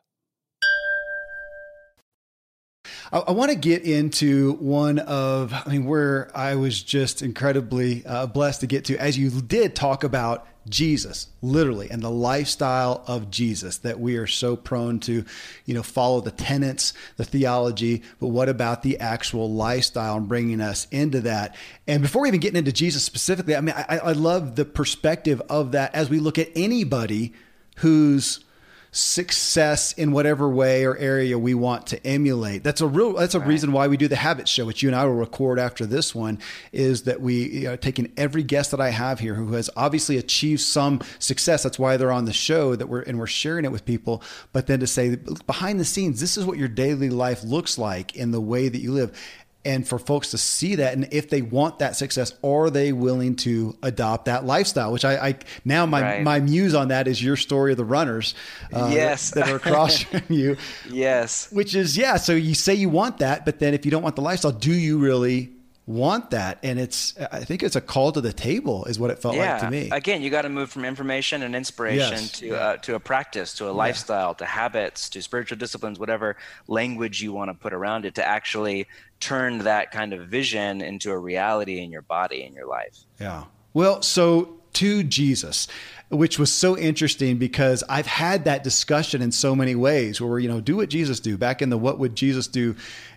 I, 3.12 3.20
I 3.20 3.32
want 3.32 3.52
to 3.52 3.58
get 3.58 3.84
into 3.84 4.54
one 4.54 5.00
of, 5.00 5.54
I 5.54 5.64
mean, 5.70 5.86
where 5.86 6.32
I 6.36 6.56
was 6.56 6.82
just 6.82 7.22
incredibly 7.22 8.06
uh, 8.06 8.28
blessed 8.28 8.62
to 8.62 8.68
get 8.68 8.86
to, 8.86 8.98
as 8.98 9.18
you 9.18 9.30
did 9.42 9.76
talk 9.76 10.04
about 10.04 10.48
Jesus, 10.68 11.28
literally, 11.42 11.90
and 11.90 12.02
the 12.02 12.12
lifestyle 12.12 13.04
of 13.08 13.32
Jesus 13.32 13.78
that 13.80 14.00
we 14.00 14.18
are 14.18 14.28
so 14.28 14.56
prone 14.56 15.00
to, 15.02 15.24
you 15.66 15.74
know, 15.74 15.84
follow 15.84 16.22
the 16.22 16.32
tenets, 16.32 16.94
the 17.18 17.24
theology, 17.24 18.04
but 18.20 18.28
what 18.28 18.50
about 18.50 18.84
the 18.84 19.00
actual 19.00 19.52
lifestyle 19.52 20.18
and 20.18 20.28
bringing 20.28 20.62
us 20.62 20.88
into 20.92 21.22
that? 21.22 21.56
And 21.88 22.02
before 22.02 22.24
we 22.24 22.28
even 22.28 22.40
getting 22.40 22.58
into 22.58 22.72
Jesus 22.72 23.04
specifically, 23.04 23.56
I 23.56 23.62
mean, 23.62 23.76
I, 23.76 24.00
I 24.00 24.12
love 24.12 24.56
the 24.56 24.66
perspective 24.66 25.42
of 25.50 25.72
that 25.72 25.96
as 25.96 26.10
we 26.10 26.20
look 26.20 26.38
at 26.38 26.50
anybody 26.56 27.34
who's 27.78 28.44
success 28.92 29.94
in 29.94 30.12
whatever 30.12 30.50
way 30.50 30.86
or 30.86 30.98
area 30.98 31.38
we 31.38 31.54
want 31.54 31.88
to 31.88 32.06
emulate. 32.06 32.64
That's 32.64 32.82
a 32.82 32.88
real 32.88 33.14
that's 33.14 33.36
a 33.36 33.40
right. 33.40 33.48
reason 33.48 33.72
why 33.72 33.88
we 33.88 33.98
do 33.98 34.08
the 34.08 34.16
habit 34.16 34.48
show, 34.48 34.66
which 34.66 34.82
you 34.82 34.90
and 34.90 34.96
I 34.96 35.06
will 35.06 35.14
record 35.14 35.60
after 35.60 35.86
this 35.86 36.16
one, 36.16 36.40
is 36.72 37.04
that 37.04 37.22
we 37.22 37.50
you 37.50 37.64
know, 37.66 37.76
taking 37.76 38.12
every 38.18 38.44
guest 38.44 38.72
that 38.72 38.82
I 38.82 38.90
have 38.90 39.20
here 39.20 39.36
who 39.36 39.54
has 39.54 39.70
obviously 39.76 40.18
achieved 40.18 40.62
some 40.62 41.02
success. 41.20 41.64
That's 41.64 41.80
why 41.80 41.98
they're 41.98 42.12
on 42.12 42.26
the 42.26 42.34
show 42.34 42.76
that 42.76 42.88
we're 42.88 43.02
and 43.02 43.20
we're 43.20 43.28
sharing 43.28 43.66
it 43.66 43.72
with 43.72 43.86
people. 43.86 44.24
But 44.54 44.68
then 44.68 44.80
to 44.80 44.88
say 44.88 45.16
behind 45.16 45.80
the 45.80 45.86
scenes, 45.86 46.20
this 46.20 46.38
is 46.38 46.46
what 46.46 46.58
your 46.58 46.68
daily 46.68 47.10
life 47.10 47.44
looks 47.44 47.78
like 47.78 48.16
in 48.16 48.32
the 48.32 48.42
way 48.42 48.70
that 48.70 48.80
you 48.80 48.92
live 48.92 49.18
and 49.66 49.88
for 49.88 50.00
folks 50.00 50.32
to 50.32 50.38
see 50.38 50.76
that 50.76 50.94
and 50.94 51.08
if 51.12 51.30
they 51.30 51.42
want 51.42 51.80
that 51.80 51.96
success 51.96 52.34
are 52.44 52.70
they 52.70 52.94
willing 52.94 53.36
to 53.36 53.78
adopt 53.84 54.26
that 54.26 54.46
lifestyle? 54.46 54.92
Which 54.92 55.06
i, 55.06 55.30
I 55.30 55.36
now 55.66 55.86
my 55.86 56.02
right. 56.02 56.24
my 56.24 56.40
muse 56.40 56.74
on 56.74 56.90
that 56.90 57.08
is 57.08 57.24
your 57.24 57.36
story 57.36 57.72
of 57.72 57.78
the 57.78 57.86
runners 57.86 58.36
uh, 58.74 58.90
yes. 58.92 59.32
that 59.32 59.50
are 59.50 59.58
across 59.58 60.02
from 60.04 60.22
you. 60.30 60.58
Yes. 60.90 61.52
Which 61.52 61.76
is 61.76 61.98
yeah 61.98 62.18
so 62.18 62.34
you 62.34 62.56
say 62.56 62.74
you 62.74 62.90
want 62.90 63.18
that 63.20 63.46
but 63.46 63.60
then 63.60 63.74
if 63.74 63.86
you 63.86 63.92
don't 63.92 64.04
want 64.04 64.16
the 64.16 64.22
lifestyle 64.22 64.52
do 64.52 64.74
you 64.74 64.98
really 64.98 65.52
want 65.90 66.30
that 66.30 66.60
and 66.62 66.80
it's 66.80 67.18
i 67.32 67.40
think 67.40 67.64
it's 67.64 67.76
a 67.76 67.82
call 67.82 68.12
to 68.12 68.22
the 68.22 68.32
table 68.32 68.86
is 68.86 69.00
what 69.00 69.10
it 69.10 69.18
felt 69.18 69.34
yeah. 69.34 69.54
like 69.54 69.62
to 69.62 69.72
me 69.72 69.90
again 69.92 70.22
you 70.22 70.30
got 70.30 70.44
to 70.44 70.50
move 70.50 70.70
from 70.70 70.86
information 70.86 71.42
and 71.42 71.56
inspiration 71.56 72.12
yes. 72.12 72.32
to 72.32 72.56
uh, 72.56 72.78
to 72.78 72.94
a 72.94 73.00
practice 73.00 73.56
to 73.56 73.68
a 73.68 73.72
lifestyle 73.72 74.30
yeah. 74.30 74.34
to 74.36 74.46
habits 74.46 75.10
to 75.10 75.20
spiritual 75.20 75.58
disciplines 75.58 75.98
whatever 75.98 76.38
language 76.68 77.24
you 77.24 77.34
want 77.34 77.50
to 77.50 77.56
put 77.56 77.74
around 77.74 78.06
it 78.06 78.14
to 78.14 78.24
actually 78.24 78.86
turn 79.20 79.58
that 79.58 79.90
kind 79.90 80.14
of 80.14 80.28
vision 80.28 80.80
into 80.80 81.10
a 81.10 81.18
reality 81.18 81.82
in 81.82 81.92
your 81.92 82.04
body 82.04 82.44
in 82.44 82.54
your 82.54 82.68
life 82.68 83.00
yeah 83.20 83.46
well 83.74 84.00
so 84.04 84.60
to 84.74 85.02
jesus 85.02 85.68
which 86.10 86.40
was 86.40 86.52
so 86.52 86.76
interesting 86.78 87.38
because 87.38 87.84
I've 87.88 88.08
had 88.08 88.46
that 88.46 88.64
discussion 88.64 89.22
in 89.22 89.32
so 89.32 89.56
many 89.56 89.76
ways 89.76 90.20
where, 90.20 90.30
we're, 90.30 90.40
you 90.40 90.48
know, 90.48 90.60
do 90.60 90.76
what 90.76 90.90
Jesus 90.90 91.20
do 91.20 91.38
back 91.38 91.62
in 91.62 91.70
the 91.70 91.78
what 91.78 92.00
would 92.00 92.16
Jesus 92.16 92.48
do 92.48 92.76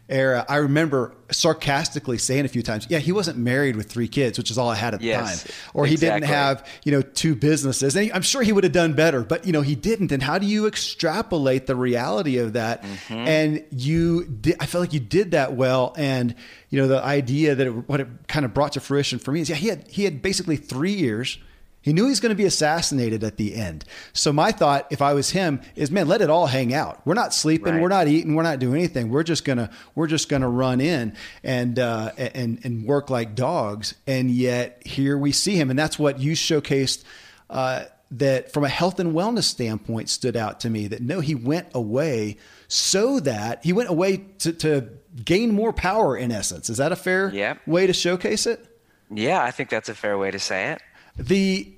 era. 0.08 0.44
I 0.48 0.56
remember 0.56 1.14
sarcastically 1.30 2.18
saying 2.18 2.44
a 2.44 2.48
few 2.48 2.62
times, 2.62 2.86
yeah, 2.90 2.98
he 2.98 3.12
wasn't 3.12 3.38
married 3.38 3.76
with 3.76 3.90
three 3.90 4.08
kids, 4.08 4.36
which 4.36 4.50
is 4.50 4.58
all 4.58 4.68
I 4.68 4.74
had 4.74 4.94
at 4.94 5.00
the 5.00 5.06
yes, 5.06 5.44
time. 5.44 5.52
Or 5.74 5.86
he 5.86 5.94
exactly. 5.94 6.20
didn't 6.20 6.34
have, 6.34 6.66
you 6.84 6.92
know, 6.92 7.02
two 7.02 7.34
businesses. 7.34 7.96
And 7.96 8.12
I'm 8.12 8.22
sure 8.22 8.42
he 8.42 8.52
would 8.52 8.64
have 8.64 8.72
done 8.72 8.92
better, 8.92 9.22
but, 9.22 9.46
you 9.46 9.52
know, 9.52 9.62
he 9.62 9.74
didn't. 9.74 10.12
And 10.12 10.22
how 10.22 10.38
do 10.38 10.46
you 10.46 10.66
extrapolate 10.66 11.66
the 11.66 11.76
reality 11.76 12.38
of 12.38 12.52
that? 12.52 12.82
Mm-hmm. 12.82 13.14
And 13.14 13.64
you 13.70 14.24
did, 14.24 14.56
I 14.60 14.66
felt 14.66 14.82
like 14.82 14.92
you 14.92 15.00
did 15.00 15.30
that 15.30 15.54
well. 15.54 15.94
And, 15.96 16.34
you 16.68 16.80
know, 16.80 16.88
the 16.88 17.02
idea 17.02 17.54
that 17.54 17.66
it, 17.66 17.70
what 17.70 18.00
it 18.00 18.08
kind 18.28 18.44
of 18.44 18.52
brought 18.52 18.72
to 18.72 18.80
fruition 18.80 19.18
for 19.18 19.32
me 19.32 19.40
is, 19.40 19.48
yeah, 19.48 19.56
he 19.56 19.68
had, 19.68 19.88
he 19.88 20.04
had 20.04 20.20
basically 20.22 20.56
three 20.56 20.92
years– 20.92 21.38
He 21.82 21.92
knew 21.92 22.04
he 22.04 22.10
was 22.10 22.20
going 22.20 22.30
to 22.30 22.36
be 22.36 22.44
assassinated 22.44 23.22
at 23.24 23.36
the 23.36 23.54
end. 23.56 23.84
So 24.12 24.32
my 24.32 24.52
thought, 24.52 24.86
if 24.90 25.02
I 25.02 25.14
was 25.14 25.30
him, 25.30 25.60
is 25.74 25.90
man, 25.90 26.06
let 26.08 26.20
it 26.22 26.30
all 26.30 26.46
hang 26.46 26.72
out. 26.72 27.04
We're 27.04 27.14
not 27.14 27.34
sleeping, 27.34 27.74
Right. 27.74 27.82
we're 27.82 27.88
not 27.88 28.06
eating, 28.08 28.34
we're 28.36 28.44
not 28.44 28.60
doing 28.60 28.76
anything. 28.76 29.10
We're 29.10 29.24
just 29.24 29.44
gonna 29.44 29.68
we're 29.94 30.06
just 30.06 30.28
gonna 30.28 30.48
run 30.48 30.80
in 30.80 31.14
and 31.42 31.78
uh, 31.78 32.12
and 32.16 32.60
and 32.64 32.86
work 32.86 33.10
like 33.10 33.34
dogs. 33.34 33.94
And 34.06 34.30
yet 34.30 34.80
here 34.86 35.18
we 35.18 35.32
see 35.32 35.56
him, 35.56 35.70
and 35.70 35.78
that's 35.78 35.98
what 35.98 36.20
you 36.20 36.32
showcased. 36.32 37.04
Uh, 37.50 37.84
that 38.14 38.52
from 38.52 38.62
a 38.62 38.68
health 38.68 39.00
and 39.00 39.14
wellness 39.14 39.44
standpoint 39.44 40.06
stood 40.10 40.36
out 40.36 40.60
to 40.60 40.68
me 40.68 40.86
that 40.86 41.00
no 41.00 41.20
he 41.20 41.34
went 41.34 41.66
away 41.72 42.36
so 42.68 43.18
that 43.20 43.64
he 43.64 43.72
went 43.72 43.88
away 43.88 44.18
to, 44.38 44.52
to 44.52 44.86
gain 45.24 45.54
more 45.54 45.72
power 45.72 46.14
in 46.14 46.30
essence 46.30 46.68
is 46.68 46.76
that 46.76 46.92
a 46.92 46.96
fair 46.96 47.30
way 47.66 47.86
to 47.86 47.92
showcase 47.94 48.46
it 48.46 48.62
Yeah, 49.10 49.42
I 49.42 49.50
think 49.50 49.70
that's 49.70 49.88
a 49.88 49.94
fair 49.94 50.18
way 50.18 50.30
to 50.30 50.38
say 50.38 50.72
it. 50.72 50.82
The 51.16 51.72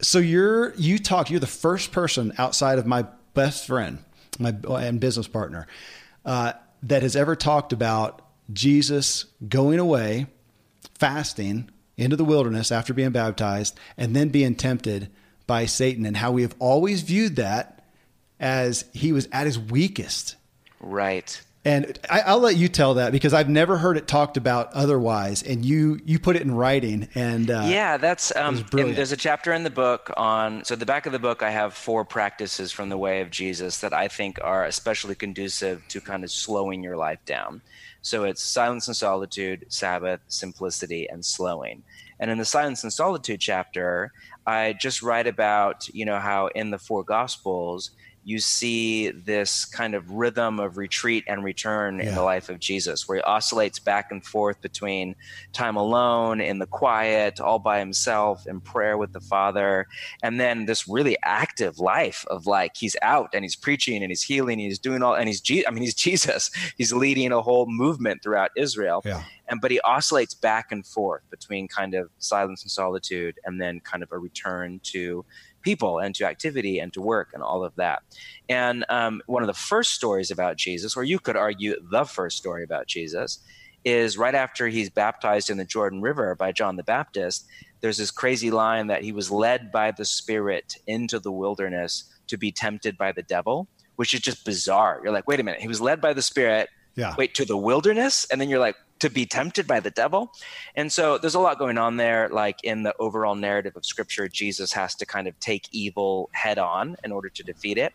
so 0.00 0.18
you're 0.18 0.74
you 0.74 0.98
talk 0.98 1.30
you're 1.30 1.40
the 1.40 1.46
first 1.46 1.92
person 1.92 2.32
outside 2.38 2.78
of 2.78 2.86
my 2.86 3.04
best 3.34 3.66
friend 3.66 3.98
my 4.38 4.54
and 4.80 5.00
business 5.00 5.28
partner 5.28 5.66
uh, 6.24 6.52
that 6.82 7.02
has 7.02 7.14
ever 7.16 7.36
talked 7.36 7.72
about 7.72 8.22
jesus 8.52 9.26
going 9.48 9.78
away 9.78 10.26
fasting 10.94 11.70
into 11.96 12.16
the 12.16 12.24
wilderness 12.24 12.72
after 12.72 12.94
being 12.94 13.10
baptized 13.10 13.78
and 13.96 14.16
then 14.16 14.28
being 14.28 14.54
tempted 14.54 15.08
by 15.46 15.66
satan 15.66 16.04
and 16.06 16.16
how 16.16 16.32
we 16.32 16.42
have 16.42 16.54
always 16.58 17.02
viewed 17.02 17.36
that 17.36 17.84
as 18.38 18.86
he 18.92 19.12
was 19.12 19.28
at 19.32 19.46
his 19.46 19.58
weakest 19.58 20.36
Right. 20.80 21.40
And 21.62 21.98
I, 22.08 22.20
I'll 22.20 22.40
let 22.40 22.56
you 22.56 22.68
tell 22.68 22.94
that 22.94 23.12
because 23.12 23.34
I've 23.34 23.48
never 23.50 23.76
heard 23.76 23.98
it 23.98 24.08
talked 24.08 24.38
about 24.38 24.72
otherwise. 24.72 25.42
And 25.42 25.62
you 25.62 26.00
you 26.06 26.18
put 26.18 26.36
it 26.36 26.42
in 26.42 26.54
writing, 26.54 27.08
and 27.14 27.50
uh, 27.50 27.64
yeah, 27.66 27.98
that's 27.98 28.34
um, 28.34 28.62
brilliant. 28.70 28.96
there's 28.96 29.12
a 29.12 29.16
chapter 29.16 29.52
in 29.52 29.62
the 29.62 29.70
book 29.70 30.10
on. 30.16 30.64
So 30.64 30.72
at 30.72 30.78
the 30.78 30.86
back 30.86 31.04
of 31.04 31.12
the 31.12 31.18
book, 31.18 31.42
I 31.42 31.50
have 31.50 31.74
four 31.74 32.04
practices 32.06 32.72
from 32.72 32.88
the 32.88 32.96
way 32.96 33.20
of 33.20 33.30
Jesus 33.30 33.80
that 33.80 33.92
I 33.92 34.08
think 34.08 34.38
are 34.42 34.64
especially 34.64 35.14
conducive 35.14 35.86
to 35.88 36.00
kind 36.00 36.24
of 36.24 36.30
slowing 36.30 36.82
your 36.82 36.96
life 36.96 37.22
down. 37.26 37.60
So 38.00 38.24
it's 38.24 38.42
silence 38.42 38.88
and 38.88 38.96
solitude, 38.96 39.66
Sabbath, 39.68 40.20
simplicity, 40.28 41.08
and 41.10 41.22
slowing. 41.22 41.82
And 42.18 42.30
in 42.30 42.38
the 42.38 42.46
silence 42.46 42.84
and 42.84 42.92
solitude 42.92 43.40
chapter, 43.40 44.12
I 44.46 44.74
just 44.80 45.02
write 45.02 45.26
about 45.26 45.88
you 45.92 46.06
know 46.06 46.18
how 46.18 46.46
in 46.48 46.70
the 46.70 46.78
four 46.78 47.04
gospels 47.04 47.90
you 48.30 48.38
see 48.38 49.10
this 49.10 49.64
kind 49.64 49.94
of 49.94 50.08
rhythm 50.10 50.60
of 50.60 50.76
retreat 50.78 51.24
and 51.26 51.42
return 51.42 52.00
in 52.00 52.14
the 52.14 52.22
life 52.22 52.48
of 52.48 52.60
Jesus, 52.60 53.08
where 53.08 53.16
he 53.18 53.22
oscillates 53.22 53.78
back 53.80 54.06
and 54.12 54.24
forth 54.24 54.60
between 54.62 55.16
time 55.52 55.76
alone, 55.76 56.40
in 56.40 56.58
the 56.60 56.66
quiet, 56.66 57.40
all 57.40 57.58
by 57.58 57.78
himself, 57.80 58.46
in 58.46 58.60
prayer 58.60 58.96
with 58.96 59.12
the 59.12 59.20
Father, 59.20 59.86
and 60.22 60.38
then 60.38 60.66
this 60.66 60.86
really 60.88 61.16
active 61.24 61.78
life 61.80 62.24
of 62.28 62.46
like 62.46 62.72
he's 62.76 62.96
out 63.02 63.28
and 63.34 63.44
he's 63.44 63.56
preaching 63.56 64.02
and 64.02 64.10
he's 64.10 64.22
healing, 64.22 64.60
and 64.60 64.68
he's 64.68 64.78
doing 64.78 65.02
all, 65.02 65.14
and 65.14 65.26
he's 65.28 65.40
Je- 65.40 65.66
I 65.66 65.70
mean 65.72 65.82
he's 65.82 65.94
Jesus, 66.10 66.50
he's 66.76 66.92
leading 66.92 67.32
a 67.32 67.42
whole 67.42 67.66
movement 67.68 68.22
throughout 68.22 68.50
Israel, 68.56 69.02
Yeah. 69.04 69.22
and 69.48 69.60
but 69.60 69.70
he 69.72 69.80
oscillates 69.80 70.34
back 70.34 70.66
and 70.70 70.86
forth 70.86 71.22
between 71.30 71.66
kind 71.66 71.94
of 71.94 72.08
silence 72.18 72.62
and 72.62 72.70
solitude, 72.70 73.34
and 73.44 73.60
then 73.60 73.80
kind 73.80 74.02
of 74.04 74.12
a 74.12 74.18
return 74.18 74.80
to 74.92 75.24
people 75.62 75.98
and 75.98 76.14
to 76.16 76.26
activity 76.26 76.78
and 76.78 76.92
to 76.92 77.00
work 77.00 77.28
and 77.34 77.42
all 77.42 77.64
of 77.64 77.74
that. 77.76 78.02
And 78.48 78.84
um, 78.88 79.20
one 79.26 79.42
of 79.42 79.46
the 79.46 79.54
first 79.54 79.92
stories 79.92 80.30
about 80.30 80.56
Jesus, 80.56 80.96
or 80.96 81.04
you 81.04 81.18
could 81.18 81.36
argue 81.36 81.74
the 81.90 82.04
first 82.04 82.36
story 82.36 82.64
about 82.64 82.86
Jesus, 82.86 83.42
is 83.84 84.18
right 84.18 84.34
after 84.34 84.68
he's 84.68 84.90
baptized 84.90 85.48
in 85.48 85.56
the 85.56 85.64
Jordan 85.64 86.02
River 86.02 86.34
by 86.34 86.52
John 86.52 86.76
the 86.76 86.82
Baptist. 86.82 87.46
There's 87.80 87.96
this 87.96 88.10
crazy 88.10 88.50
line 88.50 88.88
that 88.88 89.02
he 89.02 89.12
was 89.12 89.30
led 89.30 89.72
by 89.72 89.90
the 89.90 90.04
Spirit 90.04 90.74
into 90.86 91.18
the 91.18 91.32
wilderness 91.32 92.04
to 92.28 92.36
be 92.36 92.52
tempted 92.52 92.98
by 92.98 93.12
the 93.12 93.22
devil, 93.22 93.68
which 93.96 94.12
is 94.12 94.20
just 94.20 94.44
bizarre. 94.44 95.00
You're 95.02 95.12
like, 95.12 95.26
wait 95.26 95.40
a 95.40 95.42
minute, 95.42 95.60
he 95.62 95.68
was 95.68 95.80
led 95.80 96.00
by 96.00 96.12
the 96.12 96.22
Spirit 96.22 96.68
Yeah. 96.96 97.14
wait 97.16 97.34
to 97.34 97.44
the 97.46 97.56
wilderness 97.56 98.26
and 98.30 98.40
then 98.40 98.48
you're 98.50 98.60
like 98.60 98.76
to 99.00 99.10
be 99.10 99.26
tempted 99.26 99.66
by 99.66 99.80
the 99.80 99.90
devil. 99.90 100.30
And 100.76 100.92
so 100.92 101.18
there's 101.18 101.34
a 101.34 101.40
lot 101.40 101.58
going 101.58 101.78
on 101.78 101.96
there 101.96 102.28
like 102.30 102.56
in 102.64 102.82
the 102.84 102.94
overall 103.00 103.34
narrative 103.34 103.74
of 103.76 103.84
scripture 103.84 104.28
jesus 104.28 104.72
has 104.72 104.94
to 104.96 105.06
kind 105.06 105.28
of 105.28 105.38
take 105.40 105.64
evil 105.72 106.30
head 106.34 106.58
on 106.58 106.96
in 107.04 107.12
order 107.12 107.30
to 107.34 107.44
defeat 107.44 107.78
it. 107.78 107.92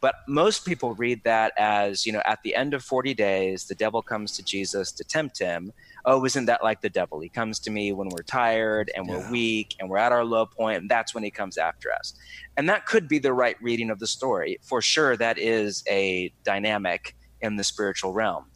But 0.00 0.14
most 0.28 0.66
people 0.66 0.94
read 0.94 1.20
that 1.24 1.52
as 1.58 2.06
you 2.06 2.12
know 2.12 2.22
at 2.26 2.40
the 2.44 2.54
end 2.56 2.74
of 2.74 2.84
40 2.84 3.14
days 3.14 3.66
the 3.68 3.74
devil 3.76 4.02
comes 4.02 4.32
to 4.34 4.44
jesus 4.44 4.92
to 4.94 5.04
tempt 5.04 5.40
him. 5.40 5.72
Oh 6.04 6.24
isn't 6.24 6.46
that 6.46 6.64
like 6.64 6.82
the 6.82 6.90
devil? 6.90 7.20
He 7.20 7.30
comes 7.30 7.60
to 7.60 7.70
me 7.70 7.92
when 7.92 8.10
we're 8.10 8.22
tired 8.24 8.90
and 8.96 9.08
we're 9.08 9.20
Yeah. 9.20 9.30
weak 9.30 9.74
and 9.80 9.90
we're 9.90 9.98
at 9.98 10.12
our 10.12 10.24
low 10.24 10.46
point 10.58 10.78
and 10.82 10.90
that's 10.90 11.14
when 11.14 11.24
he 11.24 11.30
comes 11.30 11.58
after 11.58 11.92
us. 11.92 12.14
And 12.56 12.68
that 12.68 12.86
could 12.86 13.08
be 13.08 13.18
the 13.20 13.34
right 13.34 13.56
reading 13.62 13.90
of 13.90 13.98
the 14.00 14.06
story. 14.08 14.58
For 14.68 14.82
sure 14.82 15.16
that 15.16 15.38
is 15.38 15.82
a 15.90 16.32
dynamic 16.44 17.14
in 17.40 17.56
the 17.56 17.64
spiritual 17.64 18.12
realm. 18.14 18.46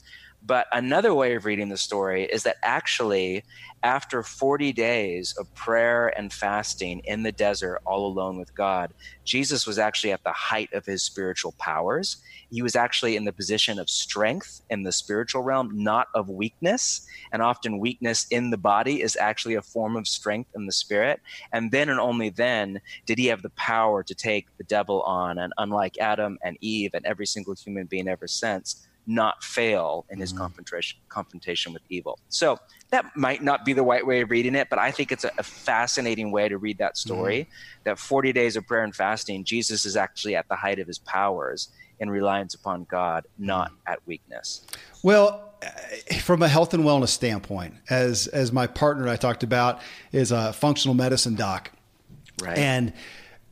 But 0.42 0.66
another 0.72 1.12
way 1.12 1.34
of 1.34 1.44
reading 1.44 1.68
the 1.68 1.76
story 1.76 2.24
is 2.24 2.44
that 2.44 2.56
actually, 2.62 3.44
after 3.82 4.22
40 4.22 4.72
days 4.72 5.34
of 5.38 5.54
prayer 5.54 6.08
and 6.18 6.32
fasting 6.32 7.00
in 7.04 7.22
the 7.22 7.32
desert, 7.32 7.80
all 7.84 8.06
alone 8.06 8.38
with 8.38 8.54
God, 8.54 8.92
Jesus 9.24 9.66
was 9.66 9.78
actually 9.78 10.12
at 10.12 10.24
the 10.24 10.32
height 10.32 10.72
of 10.72 10.86
his 10.86 11.02
spiritual 11.02 11.52
powers. 11.58 12.16
He 12.50 12.62
was 12.62 12.74
actually 12.74 13.16
in 13.16 13.24
the 13.24 13.32
position 13.32 13.78
of 13.78 13.90
strength 13.90 14.62
in 14.70 14.82
the 14.82 14.92
spiritual 14.92 15.42
realm, 15.42 15.70
not 15.72 16.08
of 16.14 16.30
weakness. 16.30 17.06
And 17.32 17.42
often, 17.42 17.78
weakness 17.78 18.26
in 18.30 18.50
the 18.50 18.58
body 18.58 19.02
is 19.02 19.16
actually 19.16 19.54
a 19.54 19.62
form 19.62 19.94
of 19.96 20.08
strength 20.08 20.50
in 20.54 20.66
the 20.66 20.72
spirit. 20.72 21.20
And 21.52 21.70
then 21.70 21.90
and 21.90 22.00
only 22.00 22.30
then 22.30 22.80
did 23.06 23.18
he 23.18 23.26
have 23.26 23.42
the 23.42 23.50
power 23.50 24.02
to 24.02 24.14
take 24.14 24.46
the 24.56 24.64
devil 24.64 25.02
on. 25.02 25.38
And 25.38 25.52
unlike 25.58 25.98
Adam 25.98 26.38
and 26.42 26.56
Eve 26.60 26.92
and 26.94 27.04
every 27.04 27.26
single 27.26 27.54
human 27.54 27.86
being 27.86 28.08
ever 28.08 28.26
since, 28.26 28.86
not 29.10 29.42
fail 29.42 30.06
in 30.08 30.20
his 30.20 30.32
mm-hmm. 30.32 30.42
confrontation 30.42 30.98
confrontation 31.08 31.72
with 31.72 31.82
evil. 31.88 32.18
So 32.28 32.58
that 32.90 33.04
might 33.16 33.42
not 33.42 33.64
be 33.64 33.72
the 33.72 33.82
right 33.82 34.06
way 34.06 34.20
of 34.20 34.30
reading 34.30 34.54
it, 34.54 34.68
but 34.70 34.78
I 34.78 34.92
think 34.92 35.10
it's 35.10 35.24
a, 35.24 35.32
a 35.36 35.42
fascinating 35.42 36.30
way 36.30 36.48
to 36.48 36.58
read 36.58 36.78
that 36.78 36.96
story. 36.96 37.40
Mm-hmm. 37.42 37.80
That 37.84 37.98
40 37.98 38.32
days 38.32 38.56
of 38.56 38.66
prayer 38.66 38.84
and 38.84 38.94
fasting, 38.94 39.42
Jesus 39.44 39.84
is 39.84 39.96
actually 39.96 40.36
at 40.36 40.46
the 40.48 40.54
height 40.54 40.78
of 40.78 40.86
his 40.86 40.98
powers 40.98 41.70
in 41.98 42.08
reliance 42.08 42.54
upon 42.54 42.84
God, 42.84 43.26
not 43.36 43.72
mm-hmm. 43.72 43.92
at 43.92 44.06
weakness. 44.06 44.64
Well, 45.02 45.54
eh, 45.60 46.20
from 46.20 46.42
a 46.42 46.48
health 46.48 46.72
and 46.72 46.84
wellness 46.84 47.08
standpoint, 47.08 47.74
as 47.90 48.28
as 48.28 48.52
my 48.52 48.68
partner 48.68 49.08
I 49.08 49.16
talked 49.16 49.42
about 49.42 49.80
is 50.12 50.30
a 50.30 50.52
functional 50.52 50.94
medicine 50.94 51.34
doc, 51.34 51.72
Right. 52.40 52.56
and 52.56 52.92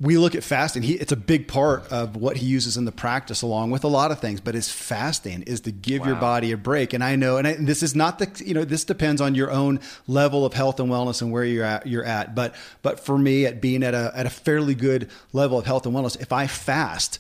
we 0.01 0.17
look 0.17 0.37
at 0.37 0.45
fasting. 0.45 0.83
He, 0.83 0.95
it's 0.95 1.11
a 1.11 1.17
big 1.17 1.49
part 1.49 1.91
of 1.91 2.15
what 2.15 2.37
he 2.37 2.47
uses 2.47 2.77
in 2.77 2.85
the 2.85 2.93
practice, 2.93 3.43
along 3.43 3.73
with 3.73 3.83
a 3.83 3.89
lot 3.89 4.13
of 4.13 4.21
things. 4.21 4.41
But 4.41 4.55
his 4.55 4.71
fasting 4.71 5.43
is 5.43 5.63
to 5.63 5.73
give 5.73 6.07
your 6.07 6.15
body 6.15 6.53
a 6.53 6.57
break. 6.57 6.93
And 6.93 7.03
I 7.03 7.17
know, 7.17 7.37
and 7.37 7.49
I, 7.49 7.55
this 7.55 7.83
is 7.83 7.97
not 7.97 8.21
the 8.21 8.45
you 8.45 8.55
know 8.55 8.65
this 8.65 8.85
depends 8.85 9.21
on 9.21 9.35
your 9.35 9.51
own 9.51 9.81
level 10.07 10.47
of 10.47 10.55
health 10.55 10.79
and 10.79 10.89
wellness 10.89 11.21
and 11.21 11.33
where 11.33 11.45
you're 11.45 11.65
at. 11.65 11.87
You're 11.87 12.05
at, 12.05 12.35
but 12.35 12.55
but 12.83 13.01
for 13.01 13.19
me, 13.19 13.45
at 13.47 13.61
being 13.61 13.83
at 13.83 13.95
a 13.95 14.13
at 14.15 14.27
a 14.27 14.31
fairly 14.31 14.75
good 14.77 15.11
level 15.33 15.59
of 15.59 15.67
health 15.67 15.85
and 15.85 15.95
wellness, 15.95 16.21
if 16.21 16.33
I 16.33 16.47
fast, 16.47 17.19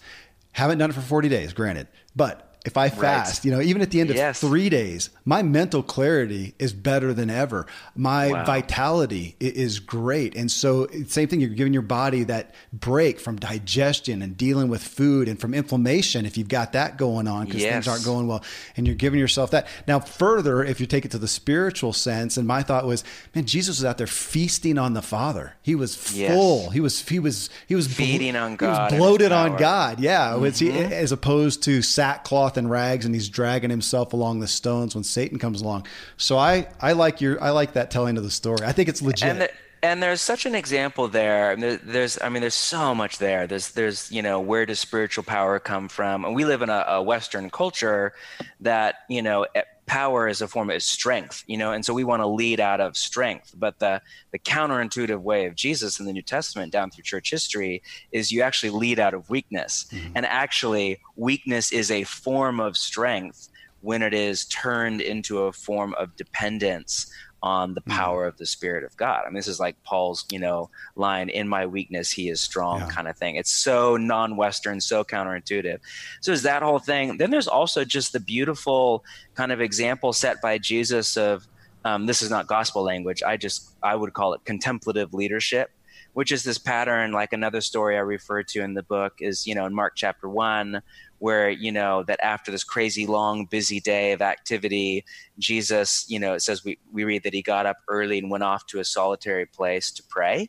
haven't 0.53 0.79
done 0.79 0.91
it 0.91 0.95
for 0.95 1.01
40 1.01 1.29
days, 1.29 1.53
granted, 1.53 1.88
but 2.14 2.47
if 2.64 2.77
I 2.77 2.88
fast, 2.90 3.44
you 3.44 3.51
know, 3.51 3.61
even 3.61 3.81
at 3.83 3.90
the 3.90 4.01
end 4.01 4.11
of 4.11 4.16
Yes. 4.16 4.40
three 4.40 4.68
days, 4.68 5.11
my 5.25 5.42
mental 5.42 5.83
clarity 5.83 6.55
is 6.59 6.73
better 6.73 7.14
than 7.14 7.31
ever. 7.31 7.66
My 7.97 8.29
Wow. 8.29 8.44
vitality 8.44 9.37
is 9.40 9.79
great. 9.79 10.35
And 10.37 10.51
so, 10.51 10.87
same 11.07 11.29
thing, 11.29 11.40
you're 11.40 11.49
giving 11.51 11.73
your 11.73 11.83
body 11.83 12.25
that 12.25 12.55
break 12.73 13.21
from 13.21 13.37
digestion 13.37 14.21
and 14.23 14.37
dealing 14.37 14.68
with 14.68 14.83
food 14.83 15.29
and 15.29 15.40
from 15.40 15.55
inflammation 15.55 16.27
if 16.27 16.37
you've 16.37 16.49
got 16.49 16.73
that 16.73 16.99
going 16.99 17.27
on 17.29 17.47
because 17.47 17.62
things 17.62 17.88
aren't 17.88 18.05
going 18.05 18.27
well. 18.27 18.42
And 18.77 18.87
you're 18.87 18.97
giving 18.97 19.18
yourself 19.21 19.51
that. 19.53 19.66
Now, 19.87 20.01
further, 20.01 20.62
if 20.64 20.81
you 20.81 20.87
take 20.87 21.05
it 21.05 21.11
to 21.12 21.18
the 21.18 21.29
spiritual 21.29 21.92
sense, 21.92 22.37
and 22.37 22.47
my 22.47 22.62
thought 22.62 22.87
was, 22.87 23.05
man, 23.35 23.47
Jesus 23.47 23.79
was 23.79 23.85
out 23.85 23.97
there 23.99 24.07
feasting 24.07 24.77
on 24.79 24.92
the 24.94 25.03
Father. 25.03 25.55
He 25.62 25.75
was 25.75 26.12
Yes. 26.14 26.33
full. 26.35 26.71
He 26.71 26.81
was, 26.81 27.01
he 27.09 27.18
was, 27.18 27.49
he 27.66 27.75
was 27.75 27.87
blo- 27.88 28.05
Feeding 28.07 28.37
on 28.37 28.57
God. 28.57 28.90
He 28.92 28.99
was 28.99 29.07
bloated 29.09 29.33
on. 29.33 29.57
God. 29.57 30.01
Yeah. 30.01 30.35
Mm-hmm. 30.35 30.92
as 30.92 31.12
opposed 31.12 31.62
to 31.62 31.81
sackcloth 31.83 32.58
and 32.59 32.71
rags 32.71 33.07
and 33.07 33.14
he's 33.14 33.29
dragging 33.31 33.71
himself 33.71 34.12
along 34.12 34.40
the 34.40 34.47
stones 34.49 34.94
when 34.94 35.05
Satan 35.05 35.38
comes 35.38 35.62
along. 35.62 35.87
So 36.18 36.37
I, 36.37 36.68
I 36.81 36.92
like 36.92 37.21
your 37.23 37.42
I 37.42 37.51
like 37.51 37.73
that 37.73 37.90
telling 37.90 38.18
of 38.18 38.23
the 38.25 38.31
story. 38.31 38.59
I 38.66 38.73
think 38.73 38.90
it's 38.90 39.01
legit. 39.01 39.29
and 39.29 39.40
the, 39.40 39.51
and 39.83 40.03
there's 40.03 40.21
such 40.21 40.44
an 40.44 40.55
example 40.57 41.07
there. 41.09 41.53
I 41.53 41.55
mean, 41.55 41.61
there- 41.61 41.77
there's 41.85 42.18
I 42.21 42.29
mean 42.29 42.40
there's 42.42 42.55
so 42.55 42.94
much 42.94 43.18
there. 43.18 43.47
There's 43.47 43.71
there's 43.71 44.12
you 44.12 44.21
know 44.23 44.40
where 44.40 44.66
does 44.66 44.81
spiritual 44.81 45.25
power 45.25 45.59
come 45.59 45.88
from? 45.88 46.25
And 46.25 46.35
we 46.35 46.44
live 46.44 46.61
in 46.62 46.68
a, 46.68 46.85
a 46.88 47.03
Western 47.03 47.49
culture 47.49 48.12
that 48.61 48.97
you 49.09 49.23
know 49.23 49.47
eh, 49.55 49.62
power 49.88 50.29
is 50.29 50.40
a 50.40 50.48
form 50.48 50.70
of 50.70 50.83
strength. 50.83 51.42
You 51.46 51.57
know, 51.57 51.72
and 51.72 51.85
so 51.85 51.92
we 51.92 52.05
want 52.05 52.22
to 52.22 52.27
lead 52.27 52.61
out 52.61 52.81
of 52.81 52.96
strength. 52.96 53.55
But 53.57 53.79
the 53.79 54.01
the 54.31 54.38
counterintuitive 54.38 55.20
way 55.20 55.46
of 55.46 55.55
Jesus 55.55 55.98
in 55.98 56.07
the 56.07 56.12
New 56.12 56.22
Testament 56.22 56.72
down 56.72 56.90
through 56.90 57.05
church 57.05 57.31
history 57.31 57.83
is 58.12 58.31
you 58.31 58.42
actually 58.42 58.70
lead 58.70 58.98
out 58.98 59.14
of 59.14 59.29
weakness, 59.29 59.87
mm-hmm. 59.90 60.12
and 60.14 60.27
actually 60.27 61.01
weakness 61.16 61.72
is 61.72 61.90
a 61.90 62.05
form 62.05 62.61
of 62.61 62.77
strength 62.77 63.48
when 63.81 64.03
it 64.03 64.12
is 64.12 64.44
turned 64.46 65.01
into 65.01 65.44
a 65.44 65.53
form 65.53 65.94
of 65.94 66.14
dependence 66.16 67.12
on 67.42 67.74
the 67.74 67.81
mm-hmm. 67.81 67.92
power 67.92 68.24
mm. 68.24 68.29
of 68.29 68.37
the 68.37 68.46
spirit 68.46 68.85
of 68.85 68.96
god 68.96 69.22
i 69.24 69.29
mean 69.29 69.35
this 69.35 69.48
is 69.48 69.61
like 69.61 69.81
paul's 69.85 70.24
you 70.31 70.38
know 70.38 70.68
line 70.96 71.29
in 71.29 71.48
my 71.48 71.66
weakness 71.66 72.11
he 72.11 72.29
is 72.29 72.40
strong 72.40 72.81
yeah. 72.81 72.88
kind 72.88 73.09
of 73.09 73.16
thing 73.16 73.37
it's 73.37 73.53
so 73.53 73.96
non-western 73.96 74.81
so 74.81 75.05
counterintuitive 75.05 75.79
so 76.20 76.33
is 76.33 76.42
that 76.42 76.62
whole 76.62 76.79
thing 76.79 77.16
then 77.18 77.31
there's 77.31 77.48
also 77.48 77.85
just 77.85 78.12
the 78.12 78.20
beautiful 78.20 79.05
kind 79.35 79.53
of 79.53 79.61
example 79.61 80.12
set 80.12 80.40
by 80.42 80.59
jesus 80.59 81.16
of 81.16 81.46
um, 81.85 82.07
this 82.07 82.22
is 82.22 82.31
not 82.31 82.46
gospel 82.46 82.83
language 82.83 83.22
i 83.22 83.37
just 83.37 83.70
i 83.83 83.94
would 83.94 84.12
call 84.12 84.35
it 84.35 84.44
contemplative 84.44 85.14
leadership 85.14 85.70
which 86.14 86.33
is 86.33 86.42
this 86.42 86.59
pattern 86.59 87.12
like 87.12 87.33
another 87.33 87.61
story 87.61 87.96
i 87.96 88.01
refer 88.01 88.42
to 88.42 88.61
in 88.62 88.74
the 88.74 88.83
book 88.83 89.14
is 89.20 89.47
you 89.47 89.55
know 89.55 89.66
in 89.66 89.72
mark 89.72 89.93
chapter 89.95 90.28
1 90.28 90.82
where 91.19 91.51
you 91.51 91.73
know 91.73 92.03
that 92.05 92.21
after 92.23 92.51
this 92.51 92.64
crazy 92.64 93.07
long 93.07 93.45
busy 93.47 93.81
day 93.81 94.12
of 94.12 94.23
activity 94.23 95.05
jesus 95.39 96.05
you 96.09 96.19
know 96.19 96.35
it 96.35 96.41
says 96.41 96.64
we, 96.64 96.79
we 96.93 97.05
read 97.05 97.23
that 97.23 97.35
he 97.35 97.43
got 97.43 97.66
up 97.66 97.79
early 97.89 98.19
and 98.19 98.31
went 98.31 98.45
off 98.45 98.66
to 98.66 98.81
a 98.81 98.85
solitary 98.85 99.47
place 99.47 99.91
to 99.91 100.03
pray. 100.09 100.49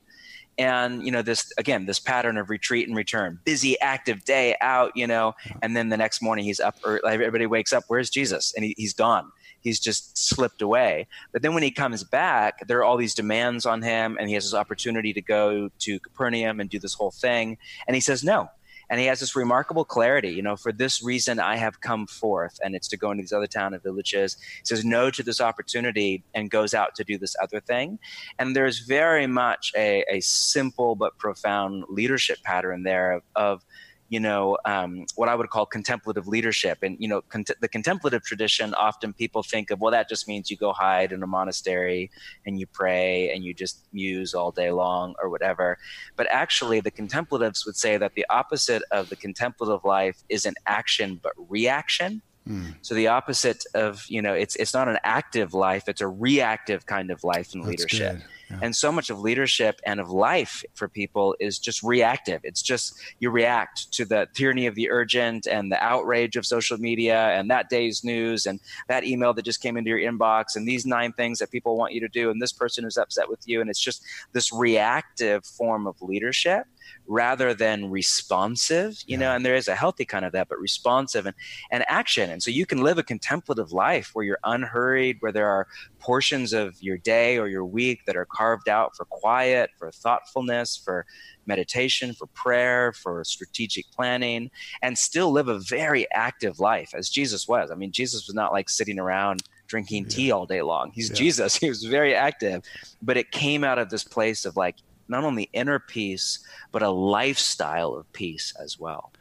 And 0.57 1.05
you 1.05 1.11
know 1.11 1.21
this 1.21 1.53
again 1.57 1.85
this 1.85 2.01
pattern 2.01 2.37
of 2.37 2.49
retreat 2.49 2.85
and 2.85 2.97
return 2.97 3.39
busy 3.45 3.79
active 3.79 4.25
day 4.25 4.57
out 4.59 4.91
you 4.93 5.07
know 5.07 5.33
and 5.61 5.73
then 5.73 5.87
the 5.87 5.95
next 5.95 6.21
morning 6.21 6.43
he's 6.43 6.59
up 6.59 6.75
early, 6.83 7.01
everybody 7.05 7.45
wakes 7.45 7.71
up 7.71 7.85
where's 7.87 8.09
jesus? 8.09 8.53
And 8.55 8.65
he, 8.65 8.75
he's 8.77 8.93
gone. 8.93 9.31
He's 9.61 9.79
just 9.79 10.17
slipped 10.17 10.61
away. 10.61 11.07
But 11.31 11.41
then 11.43 11.53
when 11.53 11.63
he 11.63 11.71
comes 11.71 12.03
back 12.03 12.67
there 12.67 12.79
are 12.79 12.83
all 12.83 12.97
these 12.97 13.15
demands 13.15 13.65
on 13.65 13.81
him 13.81 14.17
and 14.19 14.27
he 14.27 14.33
has 14.33 14.43
this 14.43 14.53
opportunity 14.53 15.13
to 15.13 15.21
go 15.21 15.69
to 15.79 15.99
capernaum 16.01 16.59
and 16.59 16.69
do 16.69 16.77
this 16.77 16.93
whole 16.93 17.11
thing. 17.11 17.57
And 17.87 17.95
he 17.95 18.01
says 18.01 18.21
no 18.21 18.49
and 18.89 18.99
he 18.99 19.05
has 19.05 19.19
this 19.19 19.35
remarkable 19.35 19.85
clarity. 19.85 20.29
You 20.29 20.41
know 20.41 20.55
for 20.55 20.71
this 20.71 21.03
reason 21.03 21.39
i 21.39 21.55
have 21.55 21.81
come 21.81 22.07
forth. 22.07 22.59
And 22.63 22.75
it's 22.75 22.87
to 22.89 22.97
go 22.97 23.11
into 23.11 23.21
these 23.21 23.33
other 23.33 23.47
town 23.47 23.73
and 23.73 23.83
villages. 23.83 24.37
He 24.39 24.65
says 24.65 24.83
no 24.85 25.09
to 25.11 25.23
this 25.23 25.41
opportunity 25.41 26.23
and 26.33 26.49
goes 26.49 26.73
out 26.73 26.95
to 26.95 27.03
do 27.03 27.17
this 27.17 27.35
other 27.41 27.59
thing. 27.59 27.99
And 28.37 28.55
there's 28.55 28.79
very 28.79 29.27
much 29.27 29.71
a, 29.75 30.03
a 30.09 30.19
simple 30.21 30.95
but 30.95 31.17
profound 31.17 31.85
leadership 31.89 32.39
pattern 32.43 32.83
there 32.83 33.11
of, 33.11 33.23
of 33.35 33.65
you 34.09 34.19
know 34.19 34.57
um, 34.65 35.05
what 35.15 35.29
I 35.29 35.35
would 35.35 35.49
call 35.49 35.65
contemplative 35.65 36.27
leadership. 36.27 36.79
And 36.81 36.97
you 36.99 37.07
know, 37.07 37.21
cont- 37.21 37.51
the 37.61 37.67
contemplative 37.67 38.23
tradition 38.23 38.73
often 38.73 39.13
people 39.13 39.43
think 39.43 39.71
of 39.71 39.79
well, 39.79 39.91
that 39.91 40.09
just 40.09 40.27
means 40.27 40.51
you 40.51 40.57
go 40.57 40.73
hide 40.73 41.11
in 41.11 41.23
a 41.23 41.27
monastery 41.27 42.09
and 42.45 42.59
you 42.59 42.65
pray 42.67 43.31
and 43.31 43.43
you 43.43 43.53
just 43.53 43.85
muse 43.93 44.33
all 44.33 44.51
day 44.51 44.71
long 44.71 45.15
or 45.21 45.29
whatever. 45.29 45.77
But 46.15 46.27
actually, 46.31 46.79
the 46.81 46.91
contemplatives 46.91 47.65
would 47.65 47.77
say 47.77 47.97
that 47.97 48.15
the 48.15 48.25
opposite 48.29 48.83
of 48.91 49.09
the 49.09 49.15
contemplative 49.15 49.85
life 49.85 50.23
isn't 50.27 50.57
action 50.65 51.19
but 51.21 51.33
reaction. 51.37 52.21
Mm. 52.47 52.75
So 52.81 52.95
the 52.95 53.07
opposite 53.07 53.63
of 53.75 54.05
you 54.09 54.21
know, 54.21 54.33
it's 54.33 54.55
it's 54.55 54.73
not 54.73 54.87
an 54.87 54.97
active 55.03 55.53
life; 55.53 55.87
it's 55.87 56.01
a 56.01 56.07
reactive 56.07 56.85
kind 56.87 57.11
of 57.11 57.23
life 57.23 57.53
in 57.53 57.61
That's 57.61 57.69
leadership. 57.69 58.17
Good. 58.17 58.25
Yeah. 58.49 58.59
And 58.63 58.75
so 58.75 58.91
much 58.91 59.09
of 59.09 59.19
leadership 59.19 59.79
and 59.85 59.99
of 59.99 60.09
life 60.09 60.63
for 60.73 60.87
people 60.87 61.35
is 61.39 61.59
just 61.59 61.83
reactive. 61.83 62.41
It's 62.43 62.61
just 62.61 62.99
you 63.19 63.29
react 63.29 63.91
to 63.93 64.05
the 64.05 64.27
tyranny 64.33 64.65
of 64.65 64.75
the 64.75 64.89
urgent 64.89 65.47
and 65.47 65.71
the 65.71 65.81
outrage 65.83 66.35
of 66.35 66.45
social 66.45 66.77
media 66.77 67.29
and 67.29 67.49
that 67.51 67.69
day's 67.69 68.03
news 68.03 68.45
and 68.45 68.59
that 68.87 69.03
email 69.03 69.33
that 69.33 69.45
just 69.45 69.61
came 69.61 69.77
into 69.77 69.89
your 69.89 69.99
inbox 69.99 70.55
and 70.55 70.67
these 70.67 70.85
nine 70.85 71.13
things 71.13 71.39
that 71.39 71.51
people 71.51 71.77
want 71.77 71.93
you 71.93 71.99
to 71.99 72.07
do 72.07 72.29
and 72.31 72.41
this 72.41 72.53
person 72.53 72.85
is 72.85 72.97
upset 72.97 73.29
with 73.29 73.41
you. 73.45 73.61
And 73.61 73.69
it's 73.69 73.79
just 73.79 74.03
this 74.33 74.51
reactive 74.51 75.45
form 75.45 75.85
of 75.85 76.01
leadership 76.01 76.65
rather 77.07 77.53
than 77.53 77.89
responsive, 77.89 79.01
you 79.05 79.13
yeah. 79.13 79.17
know, 79.17 79.35
and 79.35 79.45
there 79.45 79.55
is 79.55 79.67
a 79.67 79.75
healthy 79.75 80.05
kind 80.05 80.25
of 80.25 80.31
that, 80.31 80.47
but 80.47 80.59
responsive 80.59 81.25
and, 81.25 81.35
and 81.71 81.83
action. 81.87 82.29
And 82.29 82.41
so 82.41 82.51
you 82.51 82.65
can 82.65 82.81
live 82.81 82.97
a 82.97 83.03
contemplative 83.03 83.71
life 83.71 84.11
where 84.13 84.25
you're 84.25 84.39
unhurried, 84.43 85.17
where 85.19 85.31
there 85.31 85.47
are 85.47 85.67
portions 85.99 86.53
of 86.53 86.81
your 86.81 86.97
day 86.97 87.37
or 87.37 87.47
your 87.47 87.65
week 87.65 88.05
that 88.05 88.15
are 88.15 88.25
carved 88.25 88.69
out 88.69 88.95
for 88.95 89.05
quiet, 89.05 89.71
for 89.77 89.91
thoughtfulness, 89.91 90.77
for 90.77 91.05
meditation, 91.45 92.13
for 92.13 92.27
prayer, 92.27 92.93
for 92.93 93.23
strategic 93.23 93.91
planning, 93.91 94.49
and 94.81 94.97
still 94.97 95.31
live 95.31 95.47
a 95.47 95.59
very 95.59 96.07
active 96.13 96.59
life 96.59 96.93
as 96.95 97.09
Jesus 97.09 97.47
was. 97.47 97.71
I 97.71 97.75
mean, 97.75 97.91
Jesus 97.91 98.27
was 98.27 98.35
not 98.35 98.51
like 98.53 98.69
sitting 98.69 98.99
around 98.99 99.43
drinking 99.67 100.03
yeah. 100.03 100.09
tea 100.09 100.31
all 100.31 100.45
day 100.45 100.61
long. 100.61 100.91
He's 100.93 101.09
yeah. 101.09 101.15
Jesus. 101.15 101.57
He 101.59 101.69
was 101.69 101.83
very 101.83 102.15
active, 102.15 102.63
but 103.01 103.17
it 103.17 103.31
came 103.31 103.63
out 103.63 103.79
of 103.79 103.89
this 103.89 104.03
place 104.03 104.45
of 104.45 104.55
like 104.55 104.77
not 105.09 105.23
only 105.23 105.49
inner 105.53 105.79
peace, 105.79 106.39
but 106.71 106.81
a 106.81 106.89
lifestyle 106.89 107.93
of 107.95 108.11
peace 108.13 108.53
as 108.61 108.79
well. 108.79 109.11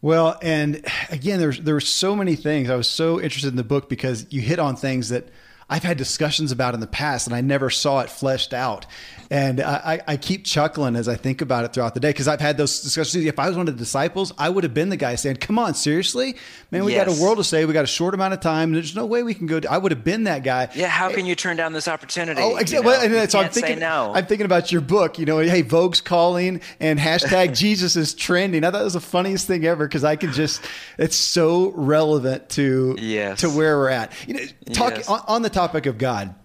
Well, 0.00 0.38
and 0.42 0.84
again, 1.10 1.40
there's 1.40 1.60
there 1.60 1.74
were 1.74 1.80
so 1.80 2.14
many 2.14 2.36
things. 2.36 2.70
I 2.70 2.76
was 2.76 2.88
so 2.88 3.20
interested 3.20 3.48
in 3.48 3.56
the 3.56 3.64
book 3.64 3.88
because 3.88 4.26
you 4.30 4.40
hit 4.40 4.58
on 4.60 4.76
things 4.76 5.08
that 5.08 5.28
I've 5.70 5.82
had 5.82 5.98
discussions 5.98 6.50
about 6.50 6.74
in 6.74 6.80
the 6.80 6.86
past, 6.86 7.26
and 7.26 7.36
I 7.36 7.40
never 7.42 7.68
saw 7.68 8.00
it 8.00 8.08
fleshed 8.08 8.54
out. 8.54 8.86
And 9.30 9.60
I, 9.60 10.00
I 10.06 10.16
keep 10.16 10.46
chuckling 10.46 10.96
as 10.96 11.06
I 11.06 11.16
think 11.16 11.42
about 11.42 11.66
it 11.66 11.74
throughout 11.74 11.92
the 11.92 12.00
day 12.00 12.08
because 12.08 12.26
I've 12.26 12.40
had 12.40 12.56
those 12.56 12.80
discussions. 12.80 13.26
If 13.26 13.38
I 13.38 13.48
was 13.48 13.58
one 13.58 13.68
of 13.68 13.74
the 13.74 13.78
disciples, 13.78 14.32
I 14.38 14.48
would 14.48 14.64
have 14.64 14.72
been 14.72 14.88
the 14.88 14.96
guy 14.96 15.16
saying, 15.16 15.36
"Come 15.36 15.58
on, 15.58 15.74
seriously, 15.74 16.36
man, 16.70 16.84
we 16.84 16.94
yes. 16.94 17.06
got 17.06 17.18
a 17.18 17.22
world 17.22 17.36
to 17.36 17.44
say. 17.44 17.66
We 17.66 17.74
got 17.74 17.84
a 17.84 17.88
short 17.88 18.14
amount 18.14 18.32
of 18.32 18.40
time. 18.40 18.72
There's 18.72 18.96
no 18.96 19.04
way 19.04 19.22
we 19.22 19.34
can 19.34 19.46
go." 19.46 19.60
To, 19.60 19.70
I 19.70 19.76
would 19.76 19.92
have 19.92 20.02
been 20.02 20.24
that 20.24 20.44
guy. 20.44 20.70
Yeah, 20.74 20.88
how 20.88 21.10
eh, 21.10 21.14
can 21.14 21.26
you 21.26 21.34
turn 21.34 21.58
down 21.58 21.74
this 21.74 21.88
opportunity? 21.88 22.40
Oh, 22.40 22.56
exactly. 22.56 22.90
You 22.90 23.08
know? 23.10 23.18
and 23.18 23.30
so 23.30 23.40
I'm 23.40 23.50
thinking, 23.50 23.80
no. 23.80 24.12
I'm 24.14 24.24
thinking 24.24 24.46
about 24.46 24.72
your 24.72 24.80
book. 24.80 25.18
You 25.18 25.26
know, 25.26 25.40
hey, 25.40 25.62
Vogue's 25.62 26.00
calling 26.00 26.62
and 26.80 26.98
hashtag 26.98 27.54
Jesus 27.58 27.96
is 27.96 28.14
trending. 28.14 28.64
I 28.64 28.70
thought 28.70 28.80
it 28.80 28.84
was 28.84 28.94
the 28.94 29.00
funniest 29.00 29.46
thing 29.46 29.66
ever 29.66 29.86
because 29.86 30.04
I 30.04 30.16
can 30.16 30.32
just, 30.32 30.62
it's 30.96 31.16
so 31.16 31.72
relevant 31.72 32.48
to 32.50 32.96
yes. 32.98 33.40
to 33.40 33.50
where 33.50 33.76
we're 33.76 33.90
at. 33.90 34.12
You 34.26 34.34
know, 34.34 34.40
talking 34.72 34.98
yes. 34.98 35.08
on, 35.08 35.20
on 35.28 35.42
the 35.42 35.50
topic 35.58 35.86
of 35.86 35.98
God. 35.98 36.36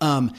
Um, 0.00 0.32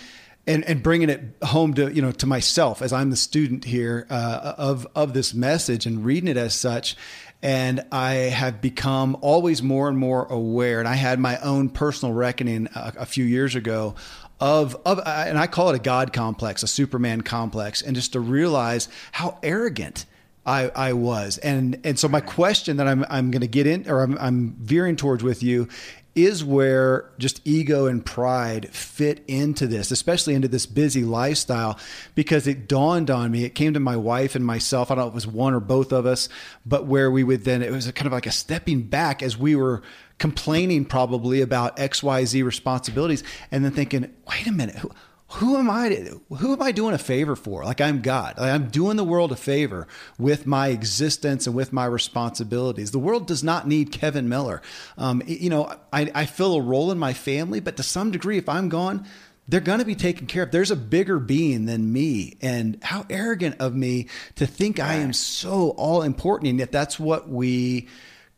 and 0.48 0.66
and 0.66 0.82
bringing 0.82 1.12
it 1.12 1.22
home 1.44 1.76
to 1.76 1.94
you 1.94 2.02
know 2.02 2.12
to 2.14 2.26
myself 2.26 2.82
as 2.82 2.92
I'm 2.92 3.12
the 3.12 3.16
student 3.16 3.64
here 3.64 4.08
uh, 4.10 4.56
of 4.58 4.88
of 4.96 5.14
this 5.14 5.36
message 5.36 5.86
and 5.86 6.04
reading 6.04 6.28
it 6.28 6.38
as 6.38 6.56
such. 6.56 6.96
And 7.44 7.86
I 7.92 8.14
have 8.14 8.60
become 8.62 9.18
always 9.22 9.64
more 9.64 9.88
and 9.88 9.98
more 9.98 10.26
aware. 10.26 10.80
And 10.80 10.88
I 10.88 10.94
had 10.94 11.20
my 11.20 11.38
own 11.40 11.70
personal 11.70 12.14
reckoning 12.14 12.68
a, 12.76 12.94
a 13.00 13.06
few 13.06 13.26
years 13.26 13.56
ago 13.56 13.96
of, 14.40 14.76
of 14.86 15.00
uh, 15.00 15.26
and 15.28 15.40
I 15.40 15.48
call 15.48 15.70
it 15.70 15.76
a 15.76 15.80
God 15.80 16.14
complex, 16.14 16.62
a 16.64 16.68
Superman 16.68 17.22
complex, 17.22 17.82
and 17.82 17.96
just 17.96 18.14
to 18.14 18.20
realize 18.20 18.90
how 19.12 19.40
arrogant 19.42 20.06
I, 20.46 20.70
I 20.70 20.94
was. 20.94 21.38
And 21.38 21.80
and 21.84 22.00
so 22.00 22.08
my 22.08 22.22
question 22.22 22.78
that 22.78 22.88
I'm 22.88 23.06
I'm 23.10 23.30
going 23.30 23.42
to 23.42 23.48
get 23.48 23.68
in 23.68 23.88
or 23.88 24.02
I'm, 24.02 24.18
I'm 24.18 24.56
veering 24.60 24.96
towards 24.96 25.24
with 25.24 25.44
you 25.44 25.68
is 26.14 26.44
where 26.44 27.10
just 27.18 27.42
ego 27.46 27.86
and 27.86 28.06
pride 28.06 28.70
fit 28.74 29.24
into 29.28 29.66
this, 29.68 29.92
especially 29.92 30.34
into 30.34 30.48
this 30.48 30.66
busy 30.66 31.04
lifestyle, 31.04 31.80
because 32.16 32.48
it 32.48 32.68
dawned 32.68 33.10
on 33.10 33.32
me. 33.32 33.46
It 33.46 33.56
came 33.56 33.74
to 33.74 33.80
my 33.80 33.96
wife 33.96 34.36
and 34.36 34.46
myself. 34.46 34.92
I 34.92 34.96
don't 34.96 35.04
know 35.04 35.08
if 35.08 35.14
it 35.14 35.16
was 35.16 35.28
one 35.28 35.54
or 35.54 35.60
both 35.60 35.94
of 35.94 36.06
us, 36.06 36.28
but 36.66 36.86
where 36.86 37.10
we 37.10 37.24
would 37.24 37.46
then, 37.46 37.62
it 37.62 37.72
was 37.72 37.90
kind 37.92 38.08
of 38.08 38.14
like 38.14 38.26
a 38.26 38.32
stepping 38.32 38.84
back 38.84 39.24
as 39.24 39.38
we 39.38 39.56
were 39.56 39.82
complaining 40.18 40.86
probably 40.86 41.42
about 41.42 41.78
XYZ 41.78 42.44
responsibilities 42.44 43.24
and 43.50 43.64
then 43.64 43.72
thinking, 43.72 44.14
wait 44.30 44.48
a 44.48 44.52
minute, 44.52 44.76
who, 44.76 44.92
who 45.34 45.58
am 45.58 45.70
I 45.70 45.90
to, 45.90 46.22
who 46.40 46.54
am 46.54 46.62
I 46.62 46.72
doing 46.72 46.94
a 46.94 46.98
favor 46.98 47.36
for? 47.36 47.64
Like 47.64 47.80
I'm 47.80 48.02
God. 48.02 48.38
Like 48.38 48.52
I'm 48.52 48.70
doing 48.70 48.98
the 48.98 49.04
world 49.04 49.32
a 49.32 49.36
favor 49.36 49.88
with 50.18 50.46
my 50.46 50.68
existence 50.68 51.48
and 51.48 51.56
with 51.56 51.72
my 51.72 51.86
responsibilities. 51.86 52.92
The 52.92 53.00
world 53.00 53.28
does 53.28 53.44
not 53.44 53.68
need 53.68 53.92
Kevin 53.92 54.28
Miller. 54.28 54.62
Um, 54.98 55.22
you 55.26 55.50
know, 55.50 55.74
I, 55.94 56.12
I 56.14 56.26
fill 56.26 56.56
a 56.56 56.62
role 56.62 56.92
in 56.92 56.98
my 56.98 57.14
family, 57.14 57.60
but 57.60 57.78
to 57.78 57.84
some 57.84 58.12
degree, 58.12 58.38
if 58.38 58.50
I'm 58.50 58.68
gone, 58.68 59.06
they're 59.48 59.60
going 59.60 59.80
to 59.80 59.86
be 59.86 59.96
taken 59.96 60.28
care 60.28 60.44
of. 60.44 60.52
There's 60.52 60.72
a 60.72 60.76
bigger 60.76 61.20
being 61.20 61.66
than 61.66 61.92
me. 61.92 62.38
And 62.42 62.78
how 62.82 63.06
arrogant 63.10 63.56
of 63.60 63.76
me 63.76 64.08
to 64.36 64.46
think 64.46 64.80
I 64.80 64.96
am 64.96 65.14
so 65.14 65.72
all 65.72 66.02
important. 66.02 66.50
And 66.50 66.60
yet 66.60 66.72
that's 66.72 67.00
what 67.00 67.30
we 67.30 67.88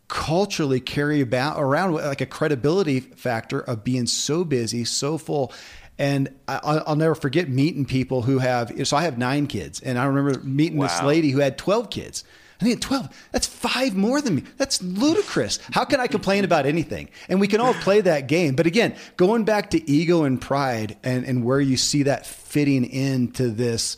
culturally 0.08 0.80
carry 0.80 1.22
about 1.22 1.60
around 1.60 1.94
like 1.94 2.22
a 2.22 2.26
credibility 2.26 3.00
factor 3.00 3.60
of 3.60 3.84
being 3.84 4.06
so 4.06 4.44
busy, 4.44 4.86
so 4.86 5.18
full. 5.18 5.52
And 5.98 6.30
I, 6.48 6.82
will 6.88 6.96
never 6.96 7.16
forget 7.16 7.50
meeting 7.50 7.86
people 7.86 8.24
who 8.24 8.40
have. 8.40 8.88
So 8.88 8.98
I 8.98 9.04
have 9.04 9.18
nine 9.18 9.48
kids, 9.48 9.80
and 9.80 10.00
I 10.00 10.06
remember 10.06 10.40
meeting 10.42 10.78
wow. 10.78 10.88
this 10.88 11.04
lady 11.04 11.30
who 11.30 11.40
had 11.40 11.58
twelve 11.58 11.90
kids. 11.90 12.24
I 12.62 12.66
think 12.66 12.82
12, 12.82 13.28
that's 13.34 13.46
five 13.46 13.94
more 13.94 14.22
than 14.22 14.36
me. 14.36 14.44
That's 14.56 14.82
ludicrous. 14.82 15.60
How 15.72 15.84
can 15.84 16.00
I 16.00 16.08
complain 16.08 16.46
about 16.46 16.66
anything? 16.66 17.10
And 17.28 17.42
we 17.42 17.50
can 17.50 17.60
all 17.60 17.74
play 17.74 18.00
that 18.00 18.28
game. 18.28 18.56
But 18.56 18.68
again, 18.68 18.96
going 19.18 19.44
back 19.44 19.72
to 19.72 19.92
ego 19.92 20.24
and 20.24 20.40
pride 20.40 20.96
and, 21.04 21.26
and 21.26 21.44
where 21.44 21.60
you 21.60 21.76
see 21.76 22.04
that 22.04 22.26
fitting 22.26 22.86
into 22.86 23.50
this 23.50 23.98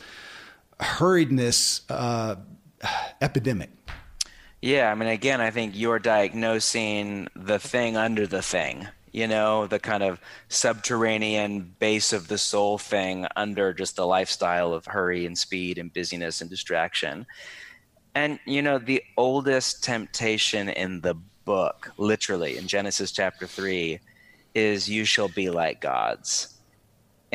hurriedness 0.80 1.82
uh, 1.88 2.36
epidemic. 3.20 3.70
Yeah, 4.60 4.90
I 4.90 4.96
mean, 4.96 5.10
again, 5.10 5.40
I 5.40 5.50
think 5.50 5.76
you're 5.76 6.00
diagnosing 6.00 7.28
the 7.36 7.60
thing 7.60 7.96
under 7.96 8.26
the 8.26 8.42
thing 8.42 8.88
you 9.16 9.26
know, 9.26 9.66
the 9.66 9.78
kind 9.78 10.02
of 10.02 10.20
subterranean 10.50 11.74
base 11.78 12.12
of 12.12 12.28
the 12.28 12.36
soul 12.36 12.76
thing 12.76 13.26
under 13.34 13.72
just 13.72 13.96
the 13.96 14.06
lifestyle 14.06 14.74
of 14.74 14.84
hurry 14.84 15.24
and 15.24 15.38
speed 15.38 15.78
and 15.78 15.90
busyness 15.90 16.42
and 16.42 16.50
distraction. 16.50 17.24
And, 18.14 18.38
you 18.44 18.60
know, 18.60 18.76
the 18.76 19.02
oldest 19.16 19.82
temptation 19.82 20.68
in 20.68 21.00
the 21.00 21.14
book, 21.46 21.90
literally 21.96 22.58
in 22.58 22.68
Genesis 22.68 23.10
chapter 23.10 23.46
3, 23.46 23.98
is 24.54 24.86
you 24.86 25.06
shall 25.06 25.28
be 25.28 25.48
like 25.48 25.80
gods 25.80 26.55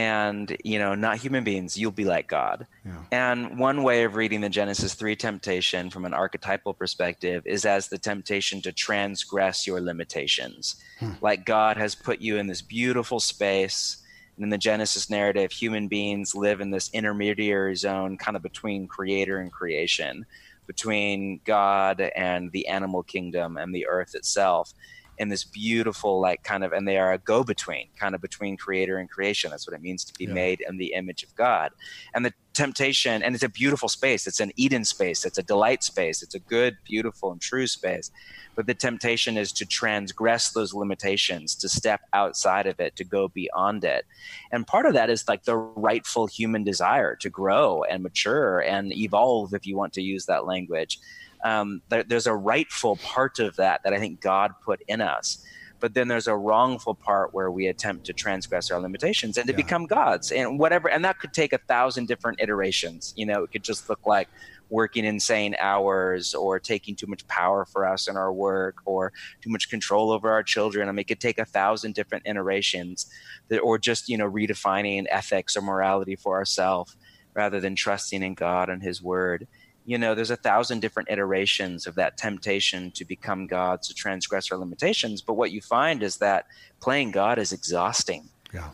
and 0.01 0.57
you 0.63 0.79
know 0.79 0.95
not 0.95 1.17
human 1.17 1.43
beings 1.43 1.77
you'll 1.77 1.91
be 1.91 2.05
like 2.05 2.27
god 2.27 2.65
yeah. 2.83 3.03
and 3.11 3.59
one 3.59 3.83
way 3.83 4.03
of 4.03 4.15
reading 4.15 4.41
the 4.41 4.49
genesis 4.49 4.95
3 4.95 5.15
temptation 5.15 5.91
from 5.91 6.05
an 6.05 6.13
archetypal 6.13 6.73
perspective 6.73 7.43
is 7.45 7.65
as 7.65 7.87
the 7.87 7.99
temptation 7.99 8.61
to 8.63 8.71
transgress 8.71 9.67
your 9.67 9.79
limitations 9.79 10.77
hmm. 10.99 11.11
like 11.21 11.45
god 11.45 11.77
has 11.77 11.93
put 11.93 12.19
you 12.19 12.37
in 12.37 12.47
this 12.47 12.63
beautiful 12.63 13.19
space 13.19 14.01
and 14.37 14.43
in 14.43 14.49
the 14.49 14.57
genesis 14.57 15.07
narrative 15.07 15.51
human 15.51 15.87
beings 15.87 16.33
live 16.33 16.61
in 16.61 16.71
this 16.71 16.89
intermediary 16.93 17.75
zone 17.75 18.17
kind 18.17 18.35
of 18.35 18.41
between 18.41 18.87
creator 18.87 19.37
and 19.37 19.51
creation 19.51 20.25
between 20.65 21.39
god 21.45 22.01
and 22.15 22.51
the 22.53 22.67
animal 22.67 23.03
kingdom 23.03 23.55
and 23.55 23.75
the 23.75 23.85
earth 23.85 24.15
itself 24.15 24.73
in 25.21 25.29
this 25.29 25.43
beautiful 25.43 26.19
like 26.19 26.43
kind 26.43 26.63
of 26.63 26.73
and 26.73 26.87
they 26.87 26.97
are 26.97 27.13
a 27.13 27.17
go 27.19 27.43
between 27.43 27.87
kind 27.95 28.15
of 28.15 28.21
between 28.21 28.57
creator 28.57 28.97
and 28.97 29.07
creation. 29.07 29.51
That's 29.51 29.67
what 29.67 29.75
it 29.75 29.81
means 29.81 30.03
to 30.05 30.13
be 30.15 30.25
yeah. 30.25 30.33
made 30.33 30.63
in 30.67 30.77
the 30.77 30.93
image 30.93 31.21
of 31.21 31.33
god. 31.35 31.71
And 32.15 32.25
the 32.25 32.33
temptation 32.53 33.21
and 33.21 33.35
it's 33.35 33.43
a 33.43 33.49
beautiful 33.49 33.87
space. 33.87 34.25
It's 34.25 34.39
an 34.39 34.51
eden 34.55 34.83
space. 34.83 35.23
It's 35.23 35.37
a 35.37 35.43
delight 35.43 35.83
space. 35.83 36.23
It's 36.23 36.33
a 36.33 36.39
good 36.39 36.75
beautiful 36.83 37.31
and 37.31 37.39
true 37.39 37.67
space. 37.67 38.09
But 38.55 38.65
the 38.65 38.73
temptation 38.73 39.37
is 39.37 39.51
to 39.53 39.65
transgress 39.65 40.49
those 40.53 40.73
limitations 40.73 41.53
to 41.57 41.69
step 41.69 42.01
outside 42.13 42.65
of 42.65 42.79
it 42.79 42.95
to 42.95 43.03
go 43.03 43.27
beyond 43.27 43.83
it. 43.83 44.05
And 44.51 44.65
part 44.65 44.87
of 44.87 44.93
that 44.95 45.11
is 45.11 45.27
like 45.27 45.43
the 45.43 45.55
rightful 45.55 46.25
human 46.25 46.63
desire 46.63 47.15
to 47.17 47.29
grow 47.29 47.83
and 47.83 48.01
mature 48.01 48.59
and 48.59 48.91
evolve 48.91 49.53
if 49.53 49.67
you 49.67 49.77
want 49.77 49.93
to 49.93 50.01
use 50.01 50.25
that 50.25 50.47
language 50.47 50.99
um, 51.43 51.81
there, 51.89 52.03
there's 52.03 52.27
a 52.27 52.35
rightful 52.35 52.97
part 52.97 53.39
of 53.39 53.55
that 53.57 53.81
that 53.83 53.93
I 53.93 53.99
think 53.99 54.21
God 54.21 54.51
put 54.63 54.81
in 54.87 55.01
us. 55.01 55.43
But 55.79 55.95
then 55.95 56.07
there's 56.07 56.27
a 56.27 56.35
wrongful 56.35 56.93
part 56.93 57.33
where 57.33 57.49
we 57.49 57.65
attempt 57.67 58.05
to 58.05 58.13
transgress 58.13 58.69
our 58.69 58.79
limitations 58.79 59.37
and 59.37 59.47
to 59.47 59.53
yeah. 59.53 59.57
become 59.57 59.87
gods 59.87 60.31
and 60.31 60.59
whatever. 60.59 60.87
And 60.89 61.03
that 61.03 61.17
could 61.19 61.33
take 61.33 61.53
a 61.53 61.57
thousand 61.57 62.07
different 62.07 62.39
iterations. 62.39 63.15
You 63.17 63.25
know, 63.25 63.43
it 63.43 63.51
could 63.51 63.63
just 63.63 63.89
look 63.89 64.05
like 64.05 64.29
working 64.69 65.03
insane 65.03 65.55
hours 65.59 66.35
or 66.35 66.59
taking 66.59 66.95
too 66.95 67.07
much 67.07 67.27
power 67.27 67.65
for 67.65 67.85
us 67.85 68.07
in 68.07 68.15
our 68.15 68.31
work 68.31 68.77
or 68.85 69.11
too 69.41 69.49
much 69.49 69.69
control 69.69 70.11
over 70.11 70.31
our 70.31 70.43
children. 70.43 70.87
I 70.87 70.91
mean, 70.91 70.99
it 70.99 71.07
could 71.07 71.19
take 71.19 71.39
a 71.39 71.45
thousand 71.45 71.95
different 71.95 72.27
iterations 72.27 73.11
that, 73.49 73.59
or 73.59 73.79
just, 73.79 74.07
you 74.07 74.17
know, 74.17 74.29
redefining 74.29 75.07
ethics 75.09 75.57
or 75.57 75.61
morality 75.61 76.15
for 76.15 76.37
ourselves 76.37 76.95
rather 77.33 77.59
than 77.59 77.75
trusting 77.75 78.21
in 78.21 78.35
God 78.35 78.69
and 78.69 78.83
his 78.83 79.01
word 79.01 79.47
you 79.91 79.97
know 79.97 80.15
there's 80.15 80.31
a 80.31 80.37
thousand 80.37 80.79
different 80.79 81.09
iterations 81.09 81.85
of 81.85 81.95
that 81.95 82.15
temptation 82.15 82.91
to 82.91 83.03
become 83.03 83.45
god 83.45 83.81
to 83.81 83.93
transgress 83.93 84.49
our 84.49 84.57
limitations. 84.57 85.21
But 85.21 85.33
what 85.33 85.51
you 85.51 85.59
find 85.59 86.01
is 86.01 86.15
that 86.19 86.45
playing 86.79 87.11
god 87.11 87.37
is 87.37 87.51
exhausting. 87.51 88.29
Yeah. 88.53 88.69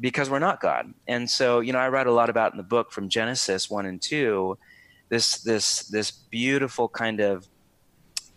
Because 0.00 0.30
we're 0.30 0.38
not 0.38 0.62
god. 0.62 0.94
And 1.06 1.28
so 1.28 1.60
you 1.60 1.74
know 1.74 1.78
i 1.78 1.90
write 1.90 2.06
a 2.06 2.12
lot 2.20 2.30
about 2.30 2.52
in 2.52 2.56
the 2.56 2.62
book 2.62 2.90
from 2.90 3.10
genesis 3.10 3.68
1 3.68 3.84
and 3.84 4.00
2 4.00 4.56
this 5.10 5.42
this 5.42 5.80
this 5.88 6.10
beautiful 6.10 6.88
kind 6.88 7.20
of 7.20 7.46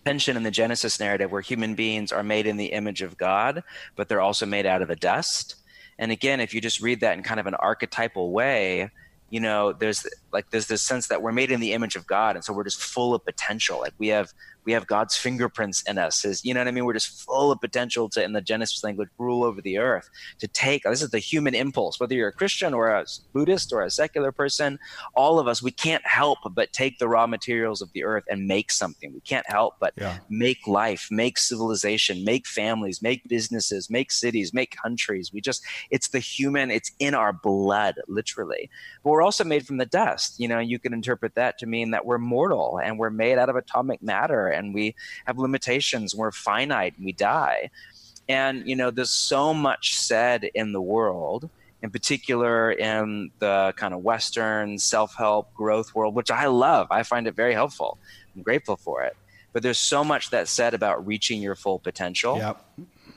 tension 0.04 0.36
in 0.36 0.44
the 0.44 0.52
genesis 0.52 1.00
narrative 1.00 1.32
where 1.32 1.42
human 1.42 1.74
beings 1.74 2.12
are 2.12 2.22
made 2.22 2.48
in 2.48 2.58
the 2.58 2.74
image 2.80 3.02
of 3.02 3.16
god 3.16 3.64
but 3.96 4.10
they're 4.10 4.28
also 4.30 4.46
made 4.46 4.66
out 4.66 4.82
of 4.82 4.90
the 4.90 4.98
dust. 4.98 5.56
And 5.98 6.12
again 6.12 6.42
if 6.42 6.54
you 6.54 6.60
just 6.60 6.82
read 6.82 7.00
that 7.00 7.16
in 7.16 7.24
kind 7.24 7.40
of 7.40 7.48
an 7.48 7.56
archetypal 7.56 8.32
way 8.32 8.90
you 9.30 9.40
know 9.40 9.72
there's 9.72 10.06
like 10.36 10.50
there's 10.52 10.68
this 10.68 10.82
sense 10.82 11.08
that 11.08 11.22
we're 11.22 11.32
made 11.32 11.52
in 11.52 11.60
the 11.60 11.74
image 11.74 11.96
of 11.96 12.06
god 12.06 12.36
and 12.36 12.44
so 12.44 12.54
we're 12.54 12.64
just 12.64 12.82
full 12.82 13.16
of 13.16 13.24
potential 13.26 13.80
like 13.80 13.94
we 13.98 14.08
have 14.08 14.34
we 14.66 14.72
have 14.74 14.88
God's 14.88 15.16
fingerprints 15.16 15.84
in 15.84 15.98
us. 15.98 16.26
You 16.44 16.54
know 16.54 16.60
what 16.60 16.68
I 16.68 16.72
mean? 16.72 16.86
We're 16.86 16.94
just 16.94 17.24
full 17.24 17.52
of 17.52 17.62
potential 17.62 18.10
to, 18.10 18.24
in 18.24 18.34
the 18.34 18.42
Genesis 18.42 18.84
language, 18.84 19.10
rule 19.18 19.44
over 19.44 19.62
the 19.62 19.78
earth. 19.78 20.10
To 20.40 20.48
take 20.48 20.84
this 20.84 21.02
is 21.02 21.12
the 21.12 21.20
human 21.20 21.54
impulse. 21.54 22.00
Whether 22.00 22.16
you're 22.16 22.30
a 22.30 22.34
Christian 22.34 22.74
or 22.74 22.90
a 22.90 23.06
Buddhist 23.32 23.72
or 23.72 23.84
a 23.84 23.92
secular 23.92 24.32
person, 24.32 24.80
all 25.16 25.40
of 25.40 25.48
us 25.48 25.62
we 25.62 25.72
can't 25.72 26.06
help 26.06 26.40
but 26.52 26.74
take 26.74 26.98
the 26.98 27.08
raw 27.08 27.28
materials 27.28 27.82
of 27.82 27.92
the 27.94 28.04
earth 28.04 28.24
and 28.30 28.48
make 28.48 28.72
something. 28.72 29.14
We 29.14 29.22
can't 29.22 29.48
help 29.50 29.76
but 29.80 29.94
yeah. 29.98 30.18
make 30.30 30.66
life, 30.68 31.08
make 31.12 31.38
civilization, 31.38 32.26
make 32.26 32.48
families, 32.48 33.02
make 33.02 33.28
businesses, 33.28 33.90
make 33.90 34.12
cities, 34.12 34.54
make 34.54 34.76
countries. 34.76 35.32
We 35.32 35.42
just 35.42 35.64
it's 35.92 36.08
the 36.08 36.20
human. 36.20 36.72
It's 36.72 36.92
in 37.00 37.14
our 37.14 37.34
blood, 37.34 37.96
literally. 38.08 38.70
But 39.04 39.12
we're 39.12 39.22
also 39.22 39.44
made 39.44 39.68
from 39.68 39.78
the 39.78 39.86
dust. 39.86 40.25
You 40.38 40.48
know, 40.48 40.60
you 40.60 40.80
can 40.80 40.94
interpret 40.94 41.36
that 41.36 41.58
to 41.60 41.66
mean 41.66 41.92
that 41.92 42.06
we're 42.06 42.18
mortal 42.18 42.80
and 42.84 42.98
we're 43.00 43.10
made 43.10 43.38
out 43.38 43.50
of 43.50 43.56
atomic 43.56 44.02
matter 44.02 44.48
and 44.48 44.74
we 44.74 44.96
have 45.26 45.38
limitations. 45.38 46.16
We're 46.16 46.32
finite 46.32 46.96
and 46.98 47.06
we 47.06 47.12
die. 47.12 47.70
And, 48.28 48.68
you 48.68 48.76
know, 48.76 48.92
there's 48.92 49.12
so 49.12 49.54
much 49.54 49.96
said 49.96 50.46
in 50.56 50.72
the 50.72 50.82
world, 50.82 51.50
in 51.82 51.92
particular 51.92 52.72
in 52.72 53.32
the 53.40 53.74
kind 53.78 53.94
of 53.94 54.02
Western 54.02 54.80
self 54.80 55.16
help 55.16 55.54
growth 55.54 55.94
world, 55.94 56.16
which 56.16 56.32
I 56.32 56.48
love. 56.48 56.88
I 56.90 57.04
find 57.04 57.28
it 57.28 57.36
very 57.36 57.54
helpful. 57.54 57.98
I'm 58.36 58.42
grateful 58.42 58.78
for 58.78 59.04
it. 59.04 59.16
But 59.54 59.64
there's 59.64 59.80
so 59.80 60.04
much 60.04 60.32
that's 60.32 60.52
said 60.52 60.74
about 60.74 61.06
reaching 61.06 61.42
your 61.42 61.56
full 61.56 61.80
potential, 61.80 62.38
yep. 62.38 62.62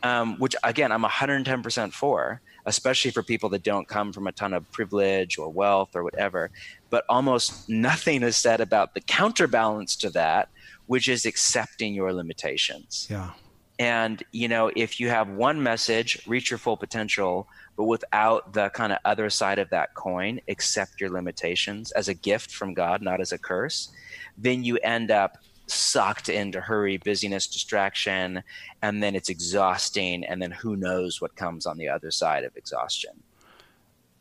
um, 0.05 0.39
which, 0.39 0.55
again, 0.63 0.93
I'm 0.93 1.03
110% 1.03 1.93
for 1.93 2.41
especially 2.69 3.11
for 3.11 3.23
people 3.23 3.49
that 3.49 3.63
don't 3.63 3.89
come 3.89 4.13
from 4.13 4.27
a 4.27 4.33
ton 4.33 4.53
of 4.53 4.71
privilege 4.71 5.39
or 5.39 5.49
wealth 5.49 5.97
or 5.97 6.05
whatever. 6.05 6.51
But 6.91 7.05
almost 7.09 7.69
nothing 7.69 8.23
is 8.23 8.37
said 8.37 8.61
about 8.61 8.95
the 8.95 9.01
counterbalance 9.01 9.97
to 9.97 10.11
that, 10.11 10.49
which 10.87 11.09
is 11.09 11.27
accepting 11.27 11.95
your 11.95 12.13
limitations. 12.13 13.09
Yeah. 13.11 13.31
And, 13.79 14.23
you 14.33 14.49
know, 14.49 14.71
if 14.75 15.01
you 15.01 15.09
have 15.09 15.29
one 15.29 15.63
message, 15.63 16.21
reach 16.27 16.51
your 16.51 16.59
full 16.59 16.77
potential, 16.77 17.49
but 17.77 17.85
without 17.85 18.53
the 18.53 18.71
kind 18.71 18.93
of 18.93 18.99
other 19.05 19.31
side 19.31 19.59
of 19.59 19.71
that 19.71 19.95
coin, 19.95 20.41
accept 20.49 21.01
your 21.01 21.11
limitations 21.11 21.93
as 21.93 22.09
a 22.09 22.15
gift 22.15 22.51
from 22.51 22.75
God, 22.75 23.03
not 23.03 23.21
as 23.21 23.33
a 23.33 23.39
curse, 23.39 23.93
then 24.37 24.65
you 24.65 24.79
end 24.79 25.11
up 25.11 25.39
sucked 25.71 26.29
into 26.29 26.61
hurry, 26.61 26.97
busyness, 26.97 27.47
distraction, 27.47 28.43
and 28.83 29.03
then 29.03 29.15
it's 29.15 29.29
exhausting. 29.29 30.25
And 30.25 30.41
then 30.41 30.51
who 30.51 30.77
knows 30.77 31.21
what 31.21 31.37
comes 31.37 31.67
on 31.67 31.79
the 31.79 31.89
other 31.89 32.11
side 32.11 32.45
of 32.45 32.57
exhaustion. 32.57 33.23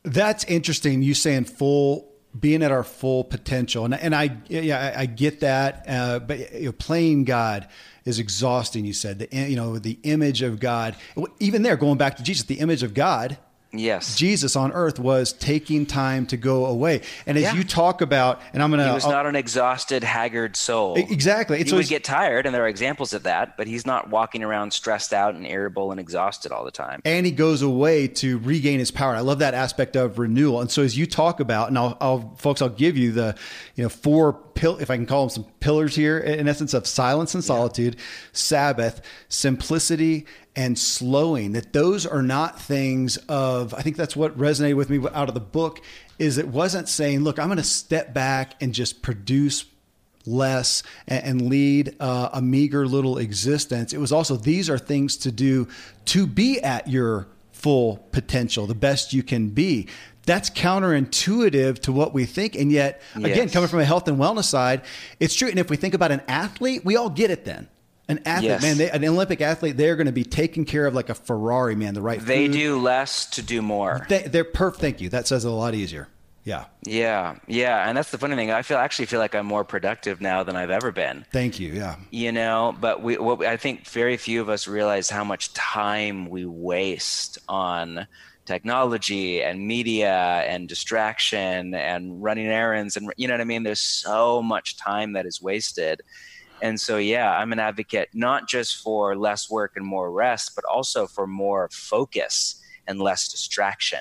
That's 0.02 0.44
interesting. 0.44 1.02
You 1.02 1.14
saying 1.14 1.44
full 1.44 2.08
being 2.38 2.62
at 2.62 2.70
our 2.70 2.84
full 2.84 3.24
potential. 3.24 3.84
And, 3.84 3.94
and 3.94 4.14
I, 4.14 4.36
yeah, 4.48 4.92
I, 4.96 5.02
I 5.02 5.06
get 5.06 5.40
that. 5.40 5.84
Uh, 5.88 6.18
but 6.18 6.52
you 6.52 6.66
know, 6.66 6.72
playing 6.72 7.24
God 7.24 7.68
is 8.04 8.18
exhausting. 8.18 8.84
You 8.84 8.92
said 8.92 9.18
the, 9.18 9.28
you 9.32 9.56
know, 9.56 9.78
the 9.78 9.98
image 10.02 10.42
of 10.42 10.60
God, 10.60 10.96
even 11.40 11.62
there, 11.62 11.76
going 11.76 11.98
back 11.98 12.16
to 12.16 12.22
Jesus, 12.22 12.44
the 12.44 12.60
image 12.60 12.82
of 12.82 12.94
God 12.94 13.38
Yes. 13.70 14.16
Jesus 14.16 14.56
on 14.56 14.72
earth 14.72 14.98
was 14.98 15.34
taking 15.34 15.84
time 15.84 16.26
to 16.28 16.38
go 16.38 16.64
away. 16.64 17.02
And 17.26 17.36
as 17.36 17.44
yeah. 17.44 17.54
you 17.54 17.64
talk 17.64 18.00
about, 18.00 18.40
and 18.54 18.62
I'm 18.62 18.70
going 18.70 18.78
to. 18.78 18.86
He 18.86 18.94
was 18.94 19.04
I'll, 19.04 19.10
not 19.10 19.26
an 19.26 19.36
exhausted, 19.36 20.02
haggard 20.02 20.56
soul. 20.56 20.94
Exactly. 20.96 21.62
He 21.62 21.74
would 21.74 21.86
get 21.86 22.02
tired, 22.02 22.46
and 22.46 22.54
there 22.54 22.64
are 22.64 22.68
examples 22.68 23.12
of 23.12 23.24
that, 23.24 23.58
but 23.58 23.66
he's 23.66 23.84
not 23.84 24.08
walking 24.08 24.42
around 24.42 24.72
stressed 24.72 25.12
out 25.12 25.34
and 25.34 25.46
irritable 25.46 25.90
and 25.90 26.00
exhausted 26.00 26.50
all 26.50 26.64
the 26.64 26.70
time. 26.70 27.02
And 27.04 27.26
he 27.26 27.32
goes 27.32 27.60
away 27.60 28.08
to 28.08 28.38
regain 28.38 28.78
his 28.78 28.90
power. 28.90 29.14
I 29.14 29.20
love 29.20 29.40
that 29.40 29.52
aspect 29.52 29.96
of 29.96 30.18
renewal. 30.18 30.62
And 30.62 30.70
so 30.70 30.82
as 30.82 30.96
you 30.96 31.06
talk 31.06 31.38
about, 31.38 31.68
and 31.68 31.76
I'll, 31.76 31.96
I'll 32.00 32.34
folks, 32.38 32.62
I'll 32.62 32.70
give 32.70 32.96
you 32.96 33.12
the, 33.12 33.36
you 33.74 33.82
know, 33.82 33.90
four 33.90 34.32
pill, 34.32 34.78
if 34.78 34.90
I 34.90 34.96
can 34.96 35.04
call 35.04 35.26
them 35.26 35.30
some 35.30 35.44
pillars 35.60 35.94
here, 35.94 36.18
in 36.18 36.48
essence 36.48 36.72
of 36.72 36.86
silence 36.86 37.34
and 37.34 37.44
solitude, 37.44 37.96
yeah. 37.96 38.02
Sabbath, 38.32 39.02
simplicity, 39.28 40.26
and 40.58 40.76
slowing 40.76 41.52
that 41.52 41.72
those 41.72 42.04
are 42.04 42.20
not 42.20 42.60
things 42.60 43.16
of 43.28 43.72
i 43.74 43.80
think 43.80 43.96
that's 43.96 44.16
what 44.16 44.36
resonated 44.36 44.74
with 44.74 44.90
me 44.90 44.98
out 45.14 45.28
of 45.28 45.34
the 45.34 45.40
book 45.40 45.80
is 46.18 46.36
it 46.36 46.48
wasn't 46.48 46.88
saying 46.88 47.20
look 47.20 47.38
i'm 47.38 47.46
going 47.46 47.56
to 47.56 47.62
step 47.62 48.12
back 48.12 48.60
and 48.60 48.74
just 48.74 49.00
produce 49.00 49.64
less 50.26 50.82
and, 51.06 51.48
lead 51.48 51.96
uh, 52.00 52.28
a 52.32 52.42
meager 52.42 52.86
little 52.86 53.18
existence. 53.18 53.92
It 53.92 53.98
was 53.98 54.12
also 54.12 54.36
these 54.36 54.68
are 54.68 54.76
things 54.76 55.16
to 55.18 55.32
do 55.32 55.68
to 56.06 56.26
be 56.26 56.60
at 56.60 56.88
your 56.88 57.28
full 57.52 57.96
potential 58.12 58.66
the 58.66 58.74
best 58.74 59.12
you 59.12 59.22
can 59.22 59.48
be. 59.48 59.88
That's 60.26 60.50
counterintuitive 60.50 61.78
to 61.80 61.92
what 61.92 62.12
we 62.12 62.26
think 62.26 62.54
and 62.54 62.70
yet 62.70 63.00
again 63.14 63.48
coming 63.48 63.68
from 63.68 63.80
a 63.80 63.84
health 63.86 64.06
and 64.08 64.18
wellness 64.18 64.44
side 64.44 64.82
it's 65.18 65.34
true 65.34 65.48
and 65.48 65.58
if 65.58 65.70
we 65.70 65.76
think 65.78 65.94
about 65.94 66.12
an 66.12 66.20
athlete 66.28 66.84
we 66.84 66.96
all 66.96 67.08
get 67.08 67.30
it 67.30 67.46
then 67.46 67.66
an 68.08 68.20
athlete, 68.24 68.50
yes. 68.50 68.62
man, 68.62 68.78
they, 68.78 68.90
an 68.90 69.04
Olympic 69.04 69.40
athlete, 69.40 69.76
they're 69.76 69.96
going 69.96 70.06
to 70.06 70.12
be 70.12 70.24
taken 70.24 70.64
care 70.64 70.86
of 70.86 70.94
like 70.94 71.10
a 71.10 71.14
Ferrari, 71.14 71.76
man. 71.76 71.94
The 71.94 72.00
right. 72.00 72.18
They 72.18 72.46
food. 72.46 72.52
do 72.52 72.78
less 72.80 73.26
to 73.30 73.42
do 73.42 73.60
more. 73.60 74.06
They, 74.08 74.22
they're 74.22 74.44
perfect. 74.44 74.80
Thank 74.80 75.00
you. 75.00 75.10
That 75.10 75.28
says 75.28 75.44
it 75.44 75.48
a 75.48 75.50
lot 75.50 75.74
easier. 75.74 76.08
Yeah. 76.44 76.64
Yeah. 76.84 77.36
Yeah. 77.46 77.86
And 77.86 77.98
that's 77.98 78.10
the 78.10 78.16
funny 78.16 78.34
thing. 78.34 78.50
I 78.50 78.62
feel 78.62 78.78
actually 78.78 79.04
feel 79.04 79.20
like 79.20 79.34
I'm 79.34 79.44
more 79.44 79.64
productive 79.64 80.22
now 80.22 80.42
than 80.42 80.56
I've 80.56 80.70
ever 80.70 80.90
been. 80.90 81.26
Thank 81.30 81.60
you. 81.60 81.74
Yeah. 81.74 81.96
You 82.10 82.32
know, 82.32 82.74
but 82.80 83.02
we, 83.02 83.18
what 83.18 83.44
I 83.44 83.58
think 83.58 83.86
very 83.86 84.16
few 84.16 84.40
of 84.40 84.48
us 84.48 84.66
realize 84.66 85.10
how 85.10 85.24
much 85.24 85.52
time 85.52 86.30
we 86.30 86.46
waste 86.46 87.36
on 87.48 88.06
technology 88.46 89.42
and 89.42 89.66
media 89.66 90.42
and 90.46 90.70
distraction 90.70 91.74
and 91.74 92.22
running 92.22 92.46
errands 92.46 92.96
and 92.96 93.12
you 93.18 93.28
know 93.28 93.34
what 93.34 93.42
I 93.42 93.44
mean. 93.44 93.62
There's 93.62 93.78
so 93.78 94.40
much 94.42 94.78
time 94.78 95.12
that 95.12 95.26
is 95.26 95.42
wasted 95.42 96.00
And 96.62 96.80
so, 96.80 96.96
yeah, 96.96 97.36
I'm 97.36 97.52
an 97.52 97.58
advocate 97.58 98.08
not 98.14 98.48
just 98.48 98.82
for 98.82 99.16
less 99.16 99.50
work 99.50 99.72
and 99.76 99.84
more 99.84 100.10
rest, 100.10 100.52
but 100.54 100.64
also 100.64 101.06
for 101.06 101.26
more 101.26 101.68
focus 101.72 102.62
and 102.86 103.00
less 103.00 103.28
distraction. 103.28 104.00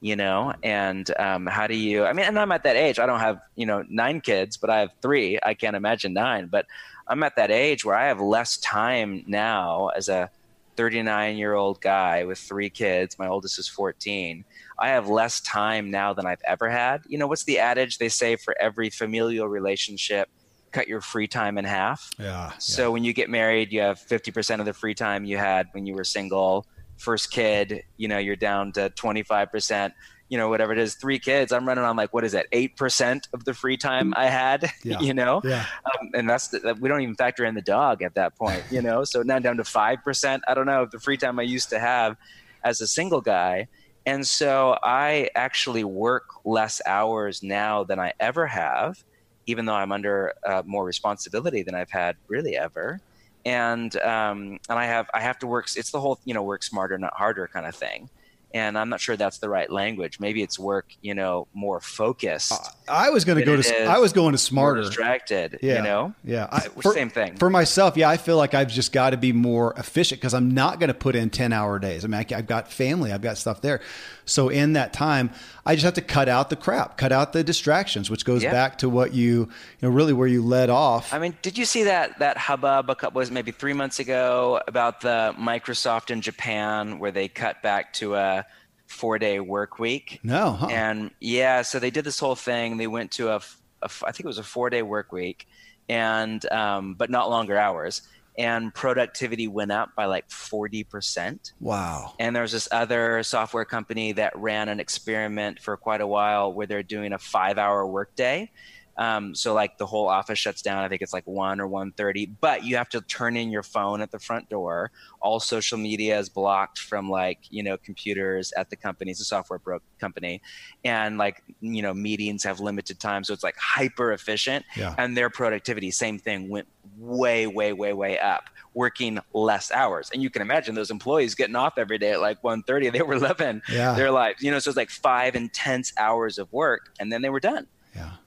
You 0.00 0.14
know, 0.14 0.52
and 0.62 1.10
um, 1.18 1.46
how 1.46 1.66
do 1.66 1.74
you? 1.74 2.04
I 2.04 2.12
mean, 2.12 2.26
and 2.26 2.38
I'm 2.38 2.52
at 2.52 2.64
that 2.64 2.76
age. 2.76 2.98
I 2.98 3.06
don't 3.06 3.18
have 3.18 3.40
you 3.56 3.64
know 3.64 3.82
nine 3.88 4.20
kids, 4.20 4.58
but 4.58 4.68
I 4.68 4.80
have 4.80 4.90
three. 5.00 5.38
I 5.42 5.54
can't 5.54 5.74
imagine 5.74 6.12
nine, 6.12 6.48
but 6.48 6.66
I'm 7.08 7.22
at 7.22 7.36
that 7.36 7.50
age 7.50 7.84
where 7.84 7.96
I 7.96 8.06
have 8.08 8.20
less 8.20 8.58
time 8.58 9.24
now 9.26 9.88
as 9.88 10.10
a 10.10 10.30
39 10.76 11.36
year 11.36 11.54
old 11.54 11.80
guy 11.80 12.24
with 12.24 12.38
three 12.38 12.70
kids. 12.70 13.18
My 13.18 13.28
oldest 13.28 13.58
is 13.58 13.68
14. 13.68 14.44
I 14.78 14.88
have 14.88 15.08
less 15.08 15.40
time 15.40 15.90
now 15.90 16.12
than 16.12 16.26
I've 16.26 16.42
ever 16.44 16.68
had. 16.68 17.02
You 17.08 17.18
know, 17.18 17.26
what's 17.26 17.44
the 17.44 17.58
adage 17.58 17.98
they 17.98 18.08
say 18.08 18.36
for 18.36 18.54
every 18.60 18.90
familial 18.90 19.48
relationship? 19.48 20.28
Cut 20.72 20.88
your 20.88 21.00
free 21.00 21.26
time 21.28 21.58
in 21.58 21.64
half. 21.64 22.10
Yeah. 22.18 22.52
So 22.58 22.82
yeah. 22.82 22.88
when 22.88 23.04
you 23.04 23.12
get 23.12 23.30
married, 23.30 23.72
you 23.72 23.80
have 23.80 23.98
50% 23.98 24.60
of 24.60 24.66
the 24.66 24.72
free 24.72 24.94
time 24.94 25.24
you 25.24 25.38
had 25.38 25.68
when 25.72 25.86
you 25.86 25.94
were 25.94 26.04
single. 26.04 26.66
First 26.98 27.30
kid, 27.30 27.82
you 27.96 28.08
know, 28.08 28.18
you're 28.18 28.36
down 28.36 28.72
to 28.72 28.90
25% 28.90 29.92
you 30.28 30.36
know 30.36 30.48
whatever 30.48 30.72
it 30.72 30.78
is 30.78 30.96
three 30.96 31.20
kids 31.20 31.52
i'm 31.52 31.68
running 31.68 31.84
on 31.84 31.94
like 31.94 32.12
what 32.12 32.24
is 32.24 32.32
that 32.32 32.50
8% 32.50 33.28
of 33.32 33.44
the 33.44 33.54
free 33.54 33.76
time 33.76 34.12
i 34.16 34.26
had 34.26 34.68
Yeah. 34.84 34.98
you 34.98 35.14
know 35.14 35.40
Yeah. 35.44 35.64
um, 35.84 36.10
and 36.14 36.28
that's 36.28 36.48
the, 36.48 36.76
we 36.80 36.88
don't 36.88 37.00
even 37.00 37.14
factor 37.14 37.44
in 37.44 37.54
the 37.54 37.62
dog 37.62 38.02
at 38.02 38.14
that 38.14 38.36
point 38.36 38.64
you 38.70 38.82
know 38.82 39.04
so 39.04 39.22
now 39.22 39.38
down 39.38 39.56
to 39.58 39.62
5% 39.62 40.40
i 40.48 40.54
don't 40.54 40.66
know 40.66 40.82
of 40.82 40.90
the 40.90 40.98
free 40.98 41.16
time 41.16 41.38
i 41.38 41.42
used 41.42 41.68
to 41.70 41.78
have 41.78 42.16
as 42.64 42.80
a 42.80 42.88
single 42.88 43.20
guy 43.20 43.68
and 44.04 44.26
so 44.26 44.76
i 44.82 45.30
actually 45.36 45.84
work 45.84 46.24
less 46.44 46.80
hours 46.86 47.40
now 47.42 47.84
than 47.84 48.00
i 48.00 48.12
ever 48.18 48.48
have 48.48 49.04
even 49.46 49.64
though 49.64 49.74
i'm 49.74 49.92
under 49.92 50.32
uh, 50.44 50.62
more 50.66 50.84
responsibility 50.84 51.62
than 51.62 51.74
i've 51.74 51.90
had 51.90 52.16
really 52.28 52.56
ever 52.56 53.00
and 53.44 53.96
um, 53.98 54.58
and 54.68 54.78
i 54.78 54.84
have 54.84 55.08
i 55.14 55.20
have 55.20 55.38
to 55.38 55.46
work 55.46 55.66
it's 55.76 55.90
the 55.90 56.00
whole 56.00 56.18
you 56.24 56.34
know 56.34 56.42
work 56.42 56.62
smarter 56.62 56.98
not 56.98 57.14
harder 57.14 57.48
kind 57.48 57.66
of 57.66 57.74
thing 57.74 58.08
and 58.56 58.78
I'm 58.78 58.88
not 58.88 59.00
sure 59.00 59.16
that's 59.16 59.36
the 59.38 59.50
right 59.50 59.70
language. 59.70 60.18
Maybe 60.18 60.42
it's 60.42 60.58
work, 60.58 60.86
you 61.02 61.14
know, 61.14 61.46
more 61.52 61.78
focused. 61.78 62.52
Uh, 62.52 62.56
I 62.88 63.10
was 63.10 63.24
going 63.24 63.38
to 63.38 63.44
go 63.44 63.60
to. 63.60 63.84
I 63.84 63.98
was 63.98 64.14
going 64.14 64.32
to 64.32 64.38
smarter. 64.38 64.80
distracted. 64.82 65.58
Yeah. 65.60 65.76
You 65.76 65.82
know, 65.82 66.14
Yeah. 66.24 66.48
I, 66.50 66.60
for, 66.60 66.94
same 66.94 67.10
thing. 67.10 67.36
For 67.36 67.50
myself, 67.50 67.98
yeah, 67.98 68.08
I 68.08 68.16
feel 68.16 68.38
like 68.38 68.54
I've 68.54 68.68
just 68.68 68.92
got 68.92 69.10
to 69.10 69.18
be 69.18 69.32
more 69.32 69.74
efficient 69.76 70.22
because 70.22 70.32
I'm 70.32 70.52
not 70.52 70.80
going 70.80 70.88
to 70.88 70.94
put 70.94 71.16
in 71.16 71.28
10 71.28 71.52
hour 71.52 71.78
days. 71.78 72.04
I 72.04 72.08
mean, 72.08 72.24
I, 72.30 72.34
have 72.34 72.46
got 72.46 72.72
family, 72.72 73.12
I've 73.12 73.20
got 73.20 73.36
stuff 73.36 73.60
there. 73.60 73.80
So 74.26 74.48
in 74.48 74.72
that 74.74 74.92
time, 74.92 75.30
I 75.64 75.74
just 75.74 75.84
have 75.84 75.94
to 75.94 76.02
cut 76.02 76.28
out 76.28 76.50
the 76.50 76.56
crap, 76.56 76.96
cut 76.98 77.12
out 77.12 77.32
the 77.32 77.44
distractions, 77.44 78.10
which 78.10 78.24
goes 78.24 78.42
Yeah. 78.42 78.50
back 78.50 78.78
to 78.78 78.88
what 78.88 79.14
you, 79.14 79.24
you 79.42 79.48
know, 79.82 79.88
really 79.88 80.12
where 80.12 80.26
you 80.26 80.42
led 80.44 80.68
off. 80.68 81.14
I 81.14 81.18
mean, 81.20 81.38
did 81.42 81.56
you 81.56 81.64
see 81.64 81.84
that 81.84 82.18
that 82.18 82.36
hubbub 82.36 82.90
a 82.90 82.94
couple 82.96 83.20
was 83.20 83.30
maybe 83.30 83.52
three 83.52 83.72
months 83.72 84.00
ago 84.00 84.60
about 84.66 85.00
the 85.00 85.32
Microsoft 85.38 86.10
in 86.10 86.20
Japan 86.20 86.98
where 86.98 87.12
they 87.12 87.28
cut 87.28 87.62
back 87.62 87.92
to 87.94 88.16
a 88.16 88.44
four 88.88 89.18
day 89.18 89.38
work 89.40 89.78
week? 89.78 90.20
no, 90.22 90.52
huh? 90.52 90.66
And 90.66 91.10
yeah, 91.20 91.62
so 91.62 91.78
they 91.78 91.90
did 91.90 92.04
this 92.04 92.18
whole 92.18 92.34
thing. 92.36 92.76
They 92.78 92.88
went 92.88 93.12
to 93.12 93.30
a, 93.30 93.36
a 93.82 93.90
I 94.04 94.10
think 94.12 94.20
it 94.20 94.26
was 94.26 94.38
a 94.38 94.42
four 94.44 94.70
day 94.70 94.82
work 94.82 95.12
week, 95.12 95.46
and 95.88 96.44
um, 96.52 96.94
but 96.94 97.10
not 97.10 97.30
longer 97.30 97.56
hours. 97.56 98.02
And 98.38 98.74
productivity 98.74 99.48
went 99.48 99.72
up 99.72 99.94
by 99.96 100.04
like 100.04 100.30
forty 100.30 100.84
percent. 100.84 101.52
wow. 101.60 102.14
And 102.18 102.34
there 102.34 102.42
was 102.42 102.52
this 102.52 102.68
other 102.70 103.22
software 103.22 103.64
company 103.64 104.12
that 104.12 104.36
ran 104.36 104.68
an 104.68 104.78
experiment 104.80 105.60
for 105.60 105.76
quite 105.76 106.00
a 106.00 106.06
while 106.06 106.52
where 106.52 106.66
they're 106.66 106.82
doing 106.82 107.12
a 107.12 107.18
five 107.18 107.56
hour 107.58 107.86
workday. 107.86 108.50
Um, 108.98 109.34
so 109.34 109.52
like 109.54 109.78
the 109.78 109.86
whole 109.86 110.08
office 110.08 110.38
shuts 110.38 110.62
down. 110.62 110.82
I 110.84 110.88
think 110.88 111.02
it's 111.02 111.12
like 111.12 111.26
one 111.26 111.60
or 111.60 111.66
one 111.66 111.92
thirty, 111.92 112.26
but 112.26 112.64
you 112.64 112.76
have 112.76 112.88
to 112.90 113.00
turn 113.02 113.36
in 113.36 113.50
your 113.50 113.62
phone 113.62 114.00
at 114.00 114.10
the 114.10 114.18
front 114.18 114.48
door. 114.48 114.90
All 115.20 115.38
social 115.40 115.76
media 115.78 116.18
is 116.18 116.28
blocked 116.28 116.78
from 116.78 117.10
like 117.10 117.40
you 117.50 117.62
know 117.62 117.76
computers 117.76 118.52
at 118.56 118.70
the 118.70 118.76
company. 118.76 119.10
It's 119.10 119.20
a 119.20 119.24
software 119.24 119.58
bro- 119.58 119.80
company, 120.00 120.40
and 120.84 121.18
like 121.18 121.42
you 121.60 121.82
know 121.82 121.92
meetings 121.92 122.42
have 122.44 122.60
limited 122.60 122.98
time, 122.98 123.22
so 123.24 123.34
it's 123.34 123.44
like 123.44 123.56
hyper 123.58 124.12
efficient. 124.12 124.64
Yeah. 124.76 124.94
And 124.98 125.16
their 125.16 125.30
productivity, 125.30 125.90
same 125.90 126.18
thing, 126.18 126.48
went 126.48 126.66
way, 126.98 127.46
way, 127.46 127.72
way, 127.74 127.92
way 127.92 128.18
up, 128.18 128.44
working 128.72 129.18
less 129.34 129.70
hours. 129.70 130.10
And 130.14 130.22
you 130.22 130.30
can 130.30 130.40
imagine 130.40 130.74
those 130.74 130.90
employees 130.90 131.34
getting 131.34 131.56
off 131.56 131.76
every 131.76 131.98
day 131.98 132.12
at 132.12 132.20
like 132.20 132.40
1.30. 132.42 132.92
They 132.92 133.02
were 133.02 133.18
living 133.30 133.60
Yeah. 133.68 133.92
their 133.94 134.10
lives, 134.10 134.42
you 134.42 134.50
know, 134.50 134.58
so 134.58 134.70
it's 134.70 134.76
like 134.76 134.88
five 134.90 135.34
intense 135.36 135.92
hours 135.98 136.38
of 136.38 136.50
work 136.52 136.92
and 136.98 137.12
then 137.12 137.20
they 137.22 137.28
were 137.28 137.40
done. 137.40 137.66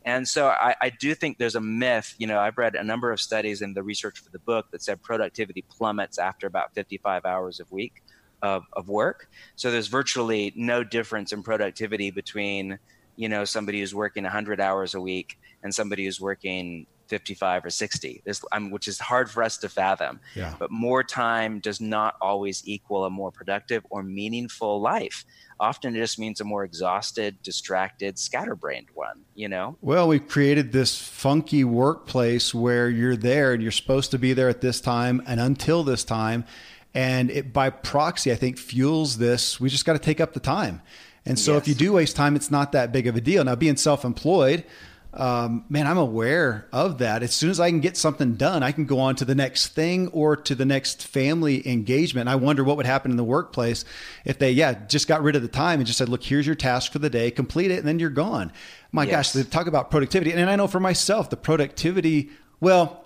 And 0.06 0.28
so 0.28 0.48
I, 0.48 0.76
I 0.82 0.90
do 0.90 1.14
think 1.14 1.38
there's 1.38 1.56
a 1.56 1.62
myth. 1.62 2.16
You 2.18 2.28
know, 2.28 2.40
I've 2.40 2.58
read 2.58 2.76
a 2.76 2.84
number 2.84 3.12
of 3.12 3.20
studies 3.20 3.62
in 3.62 3.74
the 3.74 3.84
research 3.84 4.20
for 4.20 4.30
the 4.30 4.40
book 4.40 4.72
that 4.72 4.82
said 4.82 5.02
productivity 5.02 5.64
plummets 5.70 6.18
after 6.18 6.48
about 6.48 6.74
55 6.74 7.26
hours 7.26 7.60
a 7.60 7.66
week 7.70 8.04
of, 8.42 8.64
of 8.74 8.88
work. 8.88 9.30
So 9.56 9.72
there's 9.72 9.88
virtually 9.88 10.54
no 10.56 10.84
difference 10.84 11.32
in 11.34 11.44
productivity 11.44 12.12
between, 12.12 12.80
you 13.16 13.30
know, 13.30 13.46
somebody 13.46 13.80
who's 13.80 13.94
working 13.94 14.24
100 14.24 14.60
hours 14.60 14.96
a 14.96 15.02
week 15.02 15.38
and 15.64 15.74
somebody 15.74 16.06
who's 16.06 16.22
working 16.22 16.88
55 17.10 17.66
or 17.66 17.70
60. 17.70 18.22
There's, 18.24 18.42
um, 18.52 18.72
which 18.72 18.88
is 18.88 19.00
hard 19.00 19.30
for 19.30 19.44
us 19.44 19.58
to 19.58 19.70
fathom. 19.70 20.20
Yeah. 20.36 20.54
But 20.58 20.72
more 20.72 21.04
time 21.04 21.60
does 21.60 21.82
not 21.82 22.16
always 22.22 22.62
equal 22.66 23.06
a 23.06 23.10
more 23.10 23.32
productive 23.32 23.86
or 23.90 24.04
meaningful 24.04 24.80
life. 24.80 25.26
Often 25.60 25.96
it 25.96 26.00
just 26.00 26.18
means 26.18 26.40
a 26.40 26.46
more 26.46 26.64
exhausted, 26.64 27.42
distracted, 27.44 28.18
scatterbrained 28.18 28.88
one, 28.94 29.22
you 29.36 29.50
know? 29.50 29.76
Well, 29.82 30.08
we've 30.08 30.26
created 30.26 30.72
this 30.72 31.02
funky 31.02 31.66
workplace 31.66 32.54
where 32.54 32.90
you're 32.90 33.18
there 33.18 33.52
and 33.52 33.62
you're 33.62 33.72
supposed 33.72 34.12
to 34.12 34.20
be 34.20 34.32
there 34.32 34.48
at 34.48 34.62
this 34.62 34.80
time 34.80 35.22
and 35.26 35.40
until 35.40 35.84
this 35.84 36.06
time. 36.06 36.46
And 36.94 37.30
it 37.30 37.52
by 37.52 37.70
proxy, 37.70 38.32
I 38.32 38.36
think, 38.36 38.58
fuels 38.58 39.18
this. 39.18 39.60
We 39.60 39.70
just 39.70 39.86
got 39.86 39.94
to 39.94 40.00
take 40.00 40.22
up 40.22 40.34
the 40.34 40.40
time. 40.40 40.82
And 41.26 41.38
so 41.38 41.58
if 41.58 41.68
you 41.68 41.76
do 41.76 41.94
waste 41.94 42.16
time, 42.16 42.36
it's 42.36 42.50
not 42.50 42.72
that 42.72 42.92
big 42.92 43.06
of 43.06 43.16
a 43.16 43.22
deal. 43.22 43.44
Now, 43.44 43.56
being 43.56 43.78
self 43.78 44.04
employed, 44.04 44.64
um, 45.12 45.66
man, 45.70 45.88
I'm 45.88 45.98
aware 45.98 46.68
of 46.72 47.00
that. 47.00 47.24
As 47.24 47.34
soon 47.34 47.50
as 47.50 47.60
I 47.60 47.70
can 47.70 47.80
get 47.80 47.98
something 47.98 48.36
done, 48.36 48.62
I 48.62 48.72
can 48.72 48.86
go 48.86 49.00
on 49.00 49.16
to 49.16 49.26
the 49.26 49.34
next 49.34 49.70
thing 49.70 50.08
or 50.10 50.36
to 50.36 50.54
the 50.54 50.66
next 50.66 51.08
family 51.08 51.68
engagement. 51.68 52.22
And 52.22 52.30
I 52.30 52.36
wonder 52.36 52.64
what 52.64 52.78
would 52.78 52.86
happen 52.86 53.10
in 53.10 53.18
the 53.18 53.24
workplace 53.24 53.86
if 54.24 54.38
they, 54.38 54.52
yeah, 54.52 54.86
just 54.88 55.08
got 55.08 55.24
rid 55.24 55.36
of 55.36 55.42
the 55.42 55.48
time 55.48 55.80
and 55.80 55.88
just 55.88 55.98
said, 55.98 56.10
look, 56.10 56.24
here's 56.24 56.46
your 56.46 56.56
task 56.56 56.92
for 56.92 57.00
the 57.00 57.10
day, 57.10 57.32
complete 57.32 57.72
it, 57.72 57.80
and 57.80 57.88
then 57.88 57.98
you're 57.98 58.12
gone. 58.12 58.52
My 58.92 59.04
Yes. 59.06 59.34
gosh, 59.34 59.44
they 59.44 59.50
talk 59.50 59.66
about 59.66 59.90
productivity. 59.90 60.32
And 60.32 60.48
I 60.50 60.56
know 60.56 60.68
for 60.68 60.80
myself, 60.80 61.32
the 61.32 61.38
productivity, 61.38 62.30
well, 62.60 63.06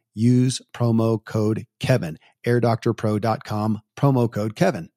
Use 0.13 0.61
promo 0.73 1.23
code 1.23 1.65
Kevin. 1.79 2.17
AirDoctorPro.com, 2.45 3.81
promo 3.97 4.31
code 4.31 4.55
Kevin. 4.55 4.89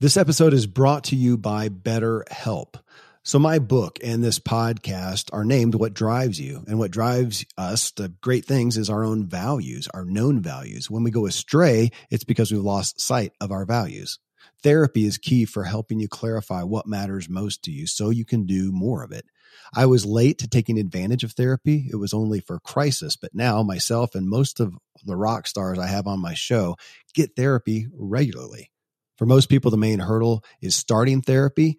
This 0.00 0.16
episode 0.16 0.54
is 0.54 0.66
brought 0.66 1.04
to 1.04 1.16
you 1.16 1.36
by 1.36 1.68
BetterHelp. 1.68 2.76
So, 3.24 3.38
my 3.38 3.58
book 3.58 3.98
and 4.02 4.22
this 4.22 4.38
podcast 4.38 5.28
are 5.32 5.44
named 5.44 5.74
What 5.74 5.92
Drives 5.92 6.40
You. 6.40 6.64
And 6.66 6.78
what 6.78 6.92
drives 6.92 7.44
us 7.58 7.90
to 7.92 8.12
great 8.22 8.44
things 8.44 8.76
is 8.76 8.88
our 8.88 9.04
own 9.04 9.26
values, 9.26 9.88
our 9.92 10.04
known 10.04 10.40
values. 10.40 10.88
When 10.88 11.02
we 11.02 11.10
go 11.10 11.26
astray, 11.26 11.90
it's 12.10 12.24
because 12.24 12.50
we've 12.50 12.62
lost 12.62 13.00
sight 13.00 13.32
of 13.40 13.50
our 13.50 13.66
values. 13.66 14.18
Therapy 14.62 15.04
is 15.04 15.18
key 15.18 15.44
for 15.44 15.64
helping 15.64 16.00
you 16.00 16.08
clarify 16.08 16.62
what 16.62 16.86
matters 16.86 17.28
most 17.28 17.62
to 17.64 17.70
you 17.70 17.86
so 17.86 18.10
you 18.10 18.24
can 18.24 18.46
do 18.46 18.72
more 18.72 19.02
of 19.02 19.12
it. 19.12 19.26
I 19.74 19.86
was 19.86 20.06
late 20.06 20.38
to 20.38 20.48
taking 20.48 20.78
advantage 20.78 21.24
of 21.24 21.32
therapy. 21.32 21.88
It 21.90 21.96
was 21.96 22.12
only 22.14 22.40
for 22.40 22.60
crisis, 22.60 23.16
but 23.16 23.34
now 23.34 23.62
myself 23.62 24.14
and 24.14 24.28
most 24.28 24.60
of 24.60 24.74
the 25.04 25.16
rock 25.16 25.46
stars 25.46 25.78
I 25.78 25.86
have 25.86 26.06
on 26.06 26.20
my 26.20 26.34
show 26.34 26.76
get 27.14 27.36
therapy 27.36 27.86
regularly. 27.92 28.70
For 29.16 29.26
most 29.26 29.48
people, 29.48 29.70
the 29.70 29.76
main 29.76 29.98
hurdle 29.98 30.44
is 30.62 30.76
starting 30.76 31.22
therapy. 31.22 31.78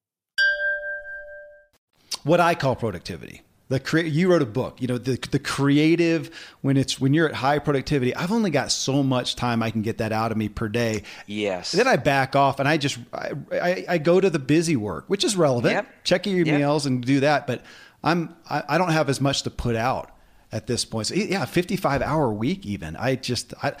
what 2.23 2.39
I 2.39 2.55
call 2.55 2.75
productivity. 2.75 3.41
The 3.69 3.79
cre- 3.79 3.99
you 3.99 4.29
wrote 4.29 4.41
a 4.41 4.45
book, 4.45 4.81
you 4.81 4.87
know, 4.87 4.97
the, 4.97 5.17
the 5.31 5.39
creative 5.39 6.29
when 6.59 6.75
it's 6.75 6.99
when 6.99 7.13
you're 7.13 7.29
at 7.29 7.35
high 7.35 7.57
productivity, 7.59 8.13
I've 8.13 8.31
only 8.33 8.49
got 8.49 8.69
so 8.69 9.01
much 9.01 9.37
time 9.37 9.63
I 9.63 9.71
can 9.71 9.81
get 9.81 9.99
that 9.99 10.11
out 10.11 10.31
of 10.33 10.37
me 10.37 10.49
per 10.49 10.67
day. 10.67 11.03
Yes. 11.25 11.71
Then 11.71 11.87
I 11.87 11.95
back 11.95 12.35
off 12.35 12.59
and 12.59 12.67
I 12.67 12.75
just 12.75 12.99
I, 13.13 13.31
I, 13.53 13.85
I 13.87 13.97
go 13.97 14.19
to 14.19 14.29
the 14.29 14.39
busy 14.39 14.75
work, 14.75 15.05
which 15.07 15.23
is 15.23 15.37
relevant. 15.37 15.73
Yep. 15.73 15.87
Check 16.03 16.25
your 16.25 16.45
Yep. 16.45 16.59
emails 16.59 16.85
and 16.85 17.01
do 17.01 17.21
that, 17.21 17.47
but 17.47 17.63
I'm 18.03 18.35
I, 18.49 18.63
I 18.67 18.77
don't 18.77 18.91
have 18.91 19.07
as 19.07 19.21
much 19.21 19.43
to 19.43 19.49
put 19.49 19.77
out 19.77 20.11
at 20.51 20.67
this 20.67 20.83
point. 20.83 21.07
So 21.07 21.15
yeah, 21.15 21.45
55 21.45 22.01
hour 22.01 22.29
week 22.33 22.65
even. 22.65 22.97
I 22.97 23.15
just 23.15 23.53
I 23.63 23.75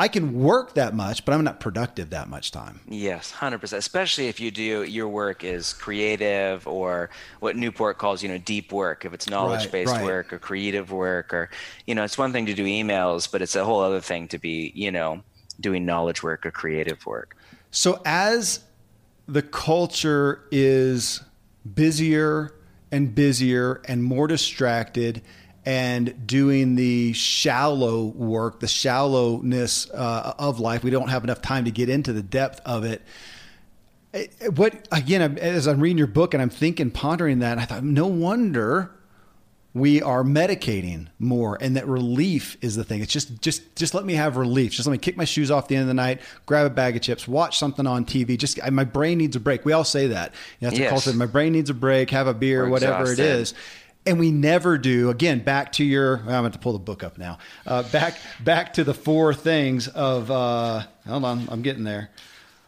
I 0.00 0.08
can 0.08 0.32
work 0.32 0.76
that 0.76 0.94
much, 0.94 1.26
but 1.26 1.34
I'm 1.34 1.44
not 1.44 1.60
productive 1.60 2.08
that 2.08 2.26
much 2.26 2.52
time. 2.52 2.80
Yes, 2.88 3.30
hundred 3.30 3.58
percent. 3.58 3.80
Especially 3.80 4.28
if 4.28 4.40
you 4.40 4.50
do 4.50 4.82
your 4.82 5.08
work 5.08 5.44
is 5.44 5.74
creative 5.74 6.66
or 6.66 7.10
what 7.40 7.54
Newport 7.54 7.98
calls, 7.98 8.22
you 8.22 8.30
know, 8.30 8.38
deep 8.38 8.72
work. 8.72 9.04
If 9.04 9.12
it's 9.12 9.28
knowledge-based 9.28 9.92
right. 9.92 10.02
work 10.02 10.32
or 10.32 10.38
creative 10.38 10.90
work, 10.90 11.34
or 11.34 11.50
you 11.86 11.94
know, 11.94 12.02
it's 12.02 12.16
one 12.16 12.32
thing 12.32 12.46
to 12.46 12.54
do 12.54 12.64
emails, 12.64 13.30
but 13.30 13.42
it's 13.42 13.54
a 13.54 13.62
whole 13.62 13.80
other 13.80 14.00
thing 14.00 14.26
to 14.28 14.38
be, 14.38 14.72
you 14.74 14.90
know, 14.90 15.22
doing 15.60 15.84
knowledge 15.84 16.22
work 16.22 16.46
or 16.46 16.50
creative 16.50 17.04
work. 17.04 17.36
So 17.70 18.00
as 18.06 18.64
the 19.28 19.42
culture 19.42 20.48
is 20.50 21.20
busier 21.74 22.54
and 22.90 23.14
busier 23.14 23.82
and 23.84 24.02
more 24.02 24.28
distracted 24.28 25.20
and 25.70 26.26
doing 26.26 26.74
the 26.74 27.12
shallow 27.12 28.06
work, 28.06 28.58
the 28.58 28.66
shallowness 28.66 29.88
uh, 29.90 30.34
of 30.36 30.58
life, 30.58 30.82
we 30.82 30.90
don't 30.90 31.10
have 31.10 31.22
enough 31.22 31.40
time 31.40 31.64
to 31.66 31.70
get 31.70 31.88
into 31.88 32.12
the 32.12 32.22
depth 32.22 32.60
of 32.66 32.82
it. 32.84 33.02
It- 34.12 34.34
What 34.56 34.88
again? 34.90 35.38
As 35.38 35.68
I'm 35.68 35.78
reading 35.78 35.98
your 35.98 36.08
book 36.08 36.34
and 36.34 36.42
I'm 36.42 36.50
thinking, 36.50 36.90
pondering 36.90 37.38
that, 37.38 37.58
I 37.58 37.66
thought, 37.66 37.84
no 37.84 38.08
wonder 38.08 38.90
we 39.72 40.02
are 40.02 40.24
medicating 40.24 41.06
more 41.20 41.56
and 41.60 41.76
that 41.76 41.86
relief 41.86 42.56
is 42.60 42.74
the 42.74 42.82
thing. 42.82 43.00
It's 43.02 43.12
just 43.12 43.40
just 43.40 43.76
just 43.76 43.94
let 43.94 44.04
me 44.04 44.14
have 44.14 44.36
relief. 44.36 44.72
Just 44.72 44.88
let 44.88 44.92
me 44.92 44.98
kick 44.98 45.16
my 45.16 45.24
shoes 45.24 45.48
off 45.52 45.64
at 45.64 45.68
the 45.68 45.76
end 45.76 45.82
of 45.82 45.88
the 45.88 45.94
night 45.94 46.20
grab 46.46 46.66
a 46.66 46.70
bag 46.70 46.96
of 46.96 47.02
chips 47.02 47.28
watch 47.28 47.56
something 47.56 47.86
on 47.86 48.04
tv 48.04 48.36
just 48.36 48.58
I, 48.64 48.70
my 48.70 48.82
brain 48.82 49.18
needs 49.18 49.36
a 49.36 49.40
break. 49.40 49.64
We 49.64 49.72
all 49.72 49.84
say 49.84 50.08
that. 50.08 50.34
You 50.58 50.66
know, 50.66 50.70
that's 50.70 50.80
a 50.80 50.88
culture. 50.88 51.12
My 51.16 51.26
brain 51.26 51.52
needs 51.52 51.70
a 51.70 51.74
break 51.74 52.10
have 52.10 52.26
a 52.26 52.34
beer 52.34 52.64
We're 52.64 52.70
whatever 52.70 53.04
it 53.04 53.20
exhausted. 53.20 53.24
is 53.42 53.54
and 54.06 54.18
we 54.18 54.30
never 54.30 54.78
do 54.78 55.10
again 55.10 55.40
back 55.40 55.72
to 55.72 55.84
your 55.84 56.18
i'm 56.18 56.26
going 56.26 56.52
to 56.52 56.58
pull 56.58 56.72
the 56.72 56.78
book 56.78 57.02
up 57.04 57.18
now. 57.18 57.38
Uh, 57.66 57.82
back 57.90 58.16
back 58.40 58.72
to 58.74 58.84
the 58.84 58.94
four 58.94 59.34
things 59.34 59.88
of 59.88 60.30
uh, 60.30 60.82
hold 61.06 61.24
on 61.24 61.48
i'm 61.50 61.62
getting 61.62 61.84
there 61.84 62.10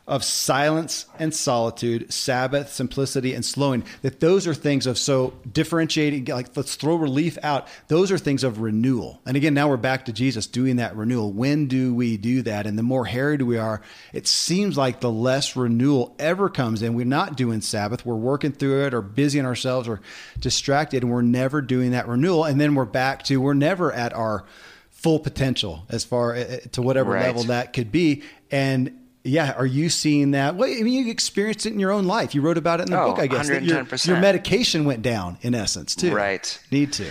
of 0.06 0.24
silence 0.24 1.06
and 1.18 1.32
solitude, 1.32 2.12
Sabbath, 2.12 2.72
simplicity, 2.72 3.34
and 3.34 3.44
slowing. 3.44 3.84
That 4.02 4.18
those 4.18 4.48
are 4.48 4.54
things 4.54 4.86
of 4.86 4.98
so 4.98 5.32
differentiating, 5.52 6.24
like 6.24 6.56
let's 6.56 6.74
throw 6.74 6.96
relief 6.96 7.38
out. 7.42 7.68
Those 7.86 8.10
are 8.10 8.18
things 8.18 8.42
of 8.42 8.58
renewal. 8.60 9.20
And 9.24 9.36
again, 9.36 9.54
now 9.54 9.68
we're 9.68 9.76
back 9.76 10.04
to 10.06 10.12
Jesus 10.12 10.46
doing 10.48 10.76
that 10.76 10.96
renewal. 10.96 11.32
When 11.32 11.68
do 11.68 11.94
we 11.94 12.16
do 12.16 12.42
that? 12.42 12.66
And 12.66 12.76
the 12.76 12.82
more 12.82 13.04
harried 13.06 13.42
we 13.42 13.58
are, 13.58 13.80
it 14.12 14.26
seems 14.26 14.76
like 14.76 15.00
the 15.00 15.10
less 15.10 15.54
renewal 15.54 16.16
ever 16.18 16.48
comes 16.48 16.82
in. 16.82 16.94
We're 16.94 17.04
not 17.06 17.36
doing 17.36 17.60
Sabbath. 17.60 18.04
We're 18.04 18.16
working 18.16 18.52
through 18.52 18.86
it 18.86 18.94
or 18.94 19.02
busying 19.02 19.46
ourselves 19.46 19.86
or 19.86 20.00
distracted, 20.40 21.04
and 21.04 21.12
we're 21.12 21.22
never 21.22 21.62
doing 21.62 21.92
that 21.92 22.08
renewal. 22.08 22.44
And 22.44 22.60
then 22.60 22.74
we're 22.74 22.84
back 22.86 23.22
to 23.24 23.36
we're 23.40 23.54
never 23.54 23.92
at 23.92 24.12
our 24.14 24.44
full 24.90 25.20
potential 25.20 25.84
as 25.88 26.04
far 26.04 26.34
uh, 26.34 26.58
to 26.72 26.82
whatever 26.82 27.12
Right. 27.12 27.26
level 27.26 27.44
that 27.44 27.72
could 27.72 27.90
be. 27.92 28.22
And 28.50 28.98
yeah, 29.24 29.52
are 29.52 29.66
you 29.66 29.88
seeing 29.88 30.32
that? 30.32 30.56
Well, 30.56 30.68
I 30.68 30.82
mean, 30.82 31.04
you 31.04 31.10
experienced 31.10 31.66
it 31.66 31.72
in 31.72 31.78
your 31.78 31.92
own 31.92 32.06
life. 32.06 32.34
You 32.34 32.40
wrote 32.42 32.58
about 32.58 32.80
it 32.80 32.84
in 32.84 32.90
the 32.90 33.00
Oh, 33.00 33.10
book, 33.10 33.18
I 33.20 33.26
guess. 33.26 33.48
that 33.48 33.62
your, 33.62 33.84
110%. 33.84 34.06
your 34.06 34.20
medication 34.20 34.84
went 34.84 35.02
down 35.02 35.38
in 35.42 35.54
essence 35.54 35.94
too. 35.94 36.14
Right. 36.14 36.58
Need 36.70 36.92
to. 36.94 37.10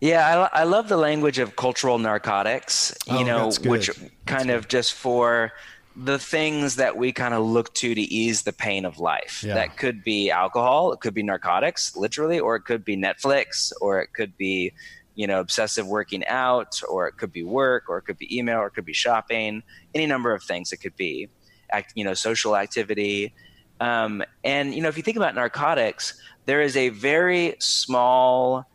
Yeah, 0.00 0.48
I, 0.54 0.60
I 0.60 0.64
love 0.64 0.88
the 0.88 0.96
language 0.96 1.38
of 1.38 1.56
cultural 1.56 1.98
narcotics, 1.98 2.94
you 3.06 3.18
Oh, 3.18 3.22
know, 3.24 3.50
good. 3.50 3.66
which 3.66 3.86
That's 3.88 4.10
kind 4.24 4.50
of 4.50 4.68
just 4.68 4.94
for 4.94 5.52
the 5.96 6.18
things 6.18 6.76
that 6.76 6.96
we 6.96 7.12
kind 7.12 7.34
of 7.34 7.44
look 7.44 7.74
to 7.74 7.94
to 7.94 8.00
ease 8.00 8.42
the 8.42 8.52
pain 8.54 8.86
of 8.86 8.98
life. 8.98 9.42
Yeah. 9.44 9.54
That 9.54 9.76
could 9.76 10.02
be 10.02 10.30
alcohol, 10.30 10.92
it 10.92 11.00
could 11.00 11.12
be 11.12 11.22
narcotics, 11.22 11.94
literally, 11.96 12.40
or 12.40 12.56
it 12.56 12.62
could 12.62 12.84
be 12.84 12.96
Netflix, 12.96 13.72
or 13.82 14.00
it 14.00 14.14
could 14.14 14.34
be, 14.38 14.72
you 15.16 15.26
know, 15.26 15.40
obsessive 15.40 15.86
working 15.86 16.24
out, 16.28 16.80
or 16.88 17.06
it 17.06 17.18
could 17.18 17.32
be 17.32 17.42
work, 17.42 17.84
or 17.90 17.98
it 17.98 18.02
could 18.02 18.16
be 18.16 18.34
email, 18.38 18.60
or 18.60 18.68
it 18.68 18.70
could 18.70 18.86
be 18.86 18.94
shopping, 18.94 19.62
any 19.94 20.06
number 20.06 20.32
of 20.32 20.42
things 20.42 20.72
it 20.72 20.78
could 20.78 20.96
be, 20.96 21.28
act, 21.72 21.92
you 21.94 22.04
know, 22.04 22.14
social 22.14 22.56
activity. 22.56 23.32
Um, 23.80 24.22
and, 24.44 24.74
you 24.74 24.82
know, 24.82 24.88
if 24.88 24.96
you 24.96 25.02
think 25.02 25.16
about 25.16 25.34
narcotics, 25.34 26.20
there 26.46 26.60
is 26.60 26.76
a 26.76 26.90
very 26.90 27.56
small 27.58 28.66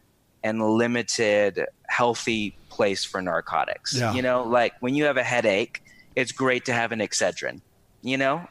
and 0.44 0.62
limited 0.62 1.66
healthy 1.88 2.58
place 2.70 3.04
for 3.04 3.22
narcotics. 3.22 3.96
Yeah. 3.96 4.14
You 4.14 4.22
know, 4.22 4.44
like 4.44 4.74
when 4.80 4.96
you 4.96 5.06
have 5.06 5.18
a 5.18 5.24
headache, 5.24 5.84
it's 6.16 6.32
great 6.32 6.66
to 6.66 6.74
have 6.74 6.92
an 6.92 7.00
Excedrin, 7.00 7.62
you 8.02 8.18
know? 8.18 8.48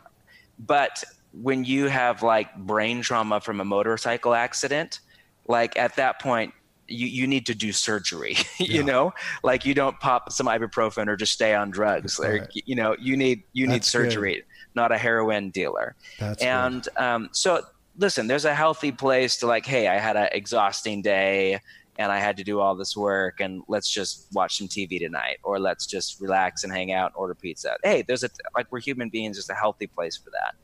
But 0.59 1.03
when 1.33 1.65
you 1.65 1.89
have 1.89 2.23
like 2.23 2.55
brain 2.57 3.03
trauma 3.03 3.41
from 3.41 3.61
a 3.61 3.65
motorcycle 3.65 4.35
accident, 4.35 5.01
like 5.47 5.77
at 5.77 5.97
that 5.97 6.21
point, 6.21 6.55
you, 6.89 7.07
you 7.07 7.27
need 7.27 7.47
to 7.47 7.55
do 7.55 7.73
surgery, 7.73 8.37
you 8.59 8.81
Yeah. 8.81 8.83
know, 8.83 9.13
like 9.43 9.65
you 9.65 9.75
don't 9.75 9.99
pop 10.01 10.31
some 10.33 10.47
ibuprofen 10.47 11.09
or 11.09 11.17
just 11.17 11.33
stay 11.33 11.55
on 11.55 11.71
drugs. 11.71 12.19
Like, 12.19 12.31
Right. 12.43 12.51
you 12.67 12.75
know, 12.75 12.97
you 13.01 13.17
need, 13.17 13.43
you 13.53 13.67
need 13.67 13.77
That's 13.83 13.91
good. 13.93 14.11
surgery, 14.11 14.45
not 14.75 14.91
a 14.93 14.99
heroin 14.99 15.51
dealer 15.51 15.95
That's 16.19 16.43
and 16.43 16.89
um, 16.97 17.29
so 17.33 17.63
listen 17.97 18.27
there's 18.27 18.45
a 18.45 18.53
healthy 18.55 18.91
place 18.91 19.37
to 19.37 19.47
like 19.47 19.65
hey 19.65 19.87
i 19.87 19.99
had 19.99 20.17
an 20.17 20.29
exhausting 20.33 21.01
day 21.01 21.61
and 21.97 22.11
i 22.11 22.19
had 22.19 22.37
to 22.37 22.43
do 22.43 22.59
all 22.59 22.75
this 22.75 22.97
work 22.97 23.39
and 23.39 23.63
let's 23.69 23.89
just 23.89 24.27
watch 24.33 24.59
some 24.59 24.67
tv 24.67 24.99
tonight 24.99 25.37
or 25.45 25.61
let's 25.61 25.87
just 25.87 26.21
relax 26.21 26.65
and 26.65 26.73
hang 26.73 26.91
out 26.93 27.13
and 27.13 27.15
order 27.15 27.37
pizza 27.37 27.77
hey 27.85 28.03
there's 28.09 28.25
a 28.25 28.31
like 28.57 28.67
we're 28.73 28.81
human 28.81 29.09
beings 29.11 29.37
there's 29.37 29.49
a 29.49 29.55
healthy 29.55 29.87
place 29.87 30.17
for 30.17 30.31
that 30.31 30.55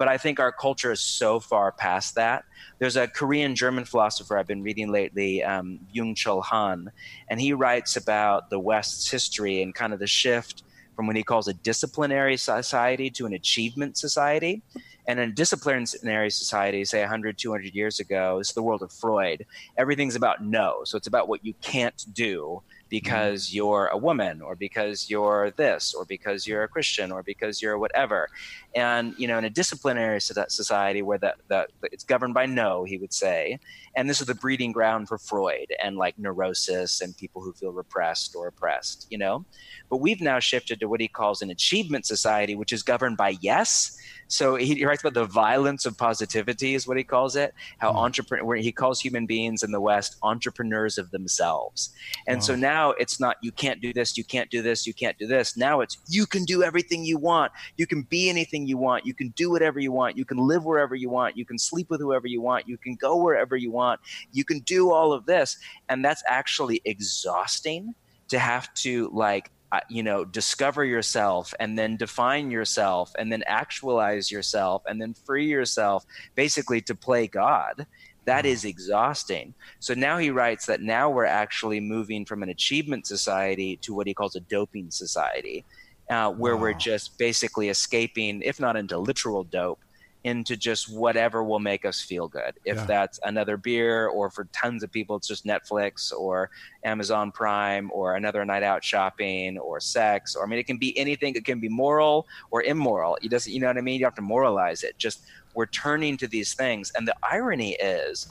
but 0.00 0.08
i 0.08 0.16
think 0.16 0.40
our 0.40 0.50
culture 0.50 0.90
is 0.90 1.00
so 1.00 1.38
far 1.38 1.70
past 1.70 2.14
that 2.14 2.44
there's 2.78 2.96
a 2.96 3.06
korean 3.06 3.54
german 3.54 3.84
philosopher 3.84 4.38
i've 4.38 4.46
been 4.46 4.62
reading 4.62 4.90
lately 4.90 5.44
um, 5.44 5.78
byung-chul 5.94 6.42
han 6.42 6.90
and 7.28 7.38
he 7.38 7.52
writes 7.52 7.96
about 7.96 8.48
the 8.48 8.58
west's 8.58 9.10
history 9.10 9.60
and 9.62 9.74
kind 9.74 9.92
of 9.92 9.98
the 9.98 10.06
shift 10.06 10.64
from 10.96 11.06
what 11.06 11.16
he 11.16 11.22
calls 11.22 11.48
a 11.48 11.54
disciplinary 11.54 12.38
society 12.38 13.10
to 13.10 13.26
an 13.26 13.34
achievement 13.34 13.98
society 13.98 14.62
and 15.10 15.18
in 15.18 15.30
a 15.30 15.32
disciplinary 15.32 16.30
society, 16.30 16.84
say 16.84 17.00
100, 17.00 17.36
200 17.36 17.74
years 17.74 17.98
ago, 17.98 18.38
is 18.38 18.52
the 18.52 18.62
world 18.62 18.80
of 18.80 18.92
Freud. 18.92 19.44
Everything's 19.76 20.14
about 20.14 20.44
no. 20.44 20.82
So 20.84 20.96
it's 20.96 21.08
about 21.08 21.26
what 21.26 21.44
you 21.44 21.52
can't 21.62 22.04
do 22.12 22.62
because 22.88 23.52
you're 23.52 23.86
a 23.86 23.96
woman 23.96 24.40
or 24.40 24.54
because 24.54 25.10
you're 25.10 25.50
this 25.52 25.94
or 25.94 26.04
because 26.04 26.46
you're 26.46 26.62
a 26.62 26.68
Christian 26.68 27.10
or 27.10 27.24
because 27.24 27.60
you're 27.60 27.76
whatever. 27.76 28.28
And, 28.74 29.14
you 29.18 29.26
know, 29.26 29.38
in 29.38 29.44
a 29.44 29.50
disciplinary 29.50 30.20
society 30.20 31.02
where 31.02 31.18
the, 31.18 31.34
the, 31.48 31.66
it's 31.82 32.04
governed 32.04 32.34
by 32.34 32.46
no, 32.46 32.84
he 32.84 32.98
would 32.98 33.12
say, 33.12 33.58
and 33.96 34.08
this 34.08 34.20
is 34.20 34.26
the 34.26 34.34
breeding 34.34 34.70
ground 34.70 35.08
for 35.08 35.18
Freud 35.18 35.74
and 35.82 35.96
like 35.96 36.18
neurosis 36.18 37.00
and 37.00 37.16
people 37.16 37.42
who 37.42 37.52
feel 37.52 37.72
repressed 37.72 38.36
or 38.36 38.46
oppressed, 38.46 39.06
you 39.10 39.18
know? 39.18 39.44
But 39.88 39.96
we've 39.96 40.20
now 40.20 40.38
shifted 40.38 40.78
to 40.80 40.86
what 40.86 41.00
he 41.00 41.08
calls 41.08 41.42
an 41.42 41.50
achievement 41.50 42.06
society, 42.06 42.54
which 42.54 42.72
is 42.72 42.82
governed 42.82 43.16
by 43.16 43.36
yes. 43.40 43.98
So 44.28 44.54
he, 44.54 44.76
he, 44.76 44.84
writes 44.84 45.02
about 45.02 45.14
the 45.14 45.24
violence 45.24 45.86
of 45.86 45.98
positivity, 45.98 46.74
is 46.76 46.86
what 46.86 46.96
he 46.96 47.02
calls 47.02 47.34
it. 47.34 47.52
How 47.78 47.92
mm. 47.92 47.96
entrepreneur, 47.96 48.44
where 48.44 48.56
he 48.58 48.70
calls 48.70 49.00
human 49.00 49.26
beings 49.26 49.64
in 49.64 49.72
the 49.72 49.80
West 49.80 50.16
entrepreneurs 50.22 50.98
of 50.98 51.10
themselves. 51.10 51.92
And 52.28 52.36
wow. 52.36 52.42
so 52.42 52.54
now 52.54 52.90
it's 52.92 53.18
not 53.18 53.38
you 53.42 53.50
can't 53.50 53.80
do 53.80 53.92
this, 53.92 54.16
you 54.16 54.22
can't 54.22 54.48
do 54.48 54.62
this, 54.62 54.86
you 54.86 54.94
can't 54.94 55.18
do 55.18 55.26
this. 55.26 55.56
Now 55.56 55.80
it's 55.80 55.98
you 56.08 56.26
can 56.26 56.44
do 56.44 56.62
everything 56.62 57.04
you 57.04 57.18
want, 57.18 57.50
you 57.76 57.88
can 57.88 58.02
be 58.02 58.30
anything 58.30 58.59
you 58.66 58.76
want, 58.76 59.06
you 59.06 59.14
can 59.14 59.28
do 59.30 59.50
whatever 59.50 59.78
you 59.78 59.92
want, 59.92 60.16
you 60.16 60.24
can 60.24 60.38
live 60.38 60.64
wherever 60.64 60.94
you 60.94 61.10
want, 61.10 61.36
you 61.36 61.44
can 61.44 61.58
sleep 61.58 61.90
with 61.90 62.00
whoever 62.00 62.26
you 62.26 62.40
want, 62.40 62.68
you 62.68 62.76
can 62.76 62.94
go 62.94 63.16
wherever 63.16 63.56
you 63.56 63.70
want, 63.70 64.00
you 64.32 64.44
can 64.44 64.60
do 64.60 64.92
all 64.92 65.12
of 65.12 65.26
this, 65.26 65.56
and 65.88 66.04
that's 66.04 66.22
actually 66.26 66.80
exhausting 66.84 67.94
to 68.28 68.38
have 68.38 68.72
to 68.74 69.10
like 69.12 69.50
uh, 69.72 69.80
you 69.88 70.02
know 70.02 70.24
discover 70.24 70.84
yourself 70.84 71.54
and 71.60 71.78
then 71.78 71.96
define 71.96 72.50
yourself 72.50 73.12
and 73.18 73.30
then 73.30 73.42
actualize 73.46 74.30
yourself 74.30 74.82
and 74.86 75.00
then 75.00 75.14
free 75.14 75.46
yourself 75.46 76.04
basically 76.34 76.80
to 76.80 76.94
play 76.94 77.26
god. 77.26 77.86
That 78.26 78.46
is 78.46 78.64
exhausting. 78.64 79.54
So 79.78 79.94
now 79.94 80.18
he 80.18 80.30
writes 80.30 80.66
that 80.66 80.82
now 80.82 81.08
we're 81.08 81.24
actually 81.24 81.80
moving 81.80 82.24
from 82.24 82.42
an 82.42 82.50
achievement 82.50 83.06
society 83.06 83.76
to 83.78 83.94
what 83.94 84.06
he 84.06 84.14
calls 84.14 84.36
a 84.36 84.40
doping 84.40 84.90
society 84.90 85.64
uh, 86.10 86.30
where 86.30 86.56
wow. 86.56 86.62
we're 86.62 86.72
just 86.74 87.16
basically 87.18 87.68
escaping 87.68 88.42
if 88.42 88.60
not 88.60 88.76
into 88.76 88.98
literal 88.98 89.44
dope 89.44 89.80
into 90.24 90.56
just 90.56 90.94
whatever 90.94 91.42
will 91.42 91.58
make 91.58 91.84
us 91.84 92.00
feel 92.00 92.28
good. 92.28 92.54
If 92.64 92.76
yeah. 92.76 92.84
that's 92.84 93.18
another 93.24 93.56
beer, 93.56 94.08
or 94.08 94.30
for 94.30 94.44
tons 94.52 94.82
of 94.82 94.92
people, 94.92 95.16
it's 95.16 95.26
just 95.26 95.46
Netflix 95.46 96.12
or 96.12 96.50
Amazon 96.84 97.32
Prime 97.32 97.90
or 97.92 98.16
another 98.16 98.44
night 98.44 98.62
out 98.62 98.84
shopping 98.84 99.58
or 99.58 99.80
sex. 99.80 100.36
Or 100.36 100.44
I 100.44 100.46
mean, 100.46 100.58
it 100.58 100.66
can 100.66 100.76
be 100.76 100.96
anything. 100.98 101.34
It 101.34 101.44
can 101.44 101.58
be 101.60 101.68
moral 101.68 102.26
or 102.50 102.62
immoral. 102.62 103.16
You 103.22 103.30
just, 103.30 103.46
you 103.46 103.60
know 103.60 103.68
what 103.68 103.78
I 103.78 103.80
mean? 103.80 103.98
You 103.98 104.06
have 104.06 104.14
to 104.16 104.22
moralize 104.22 104.82
it. 104.82 104.98
Just 104.98 105.22
we're 105.54 105.66
turning 105.66 106.16
to 106.18 106.28
these 106.28 106.54
things. 106.54 106.92
And 106.94 107.08
the 107.08 107.16
irony 107.22 107.72
is 107.80 108.28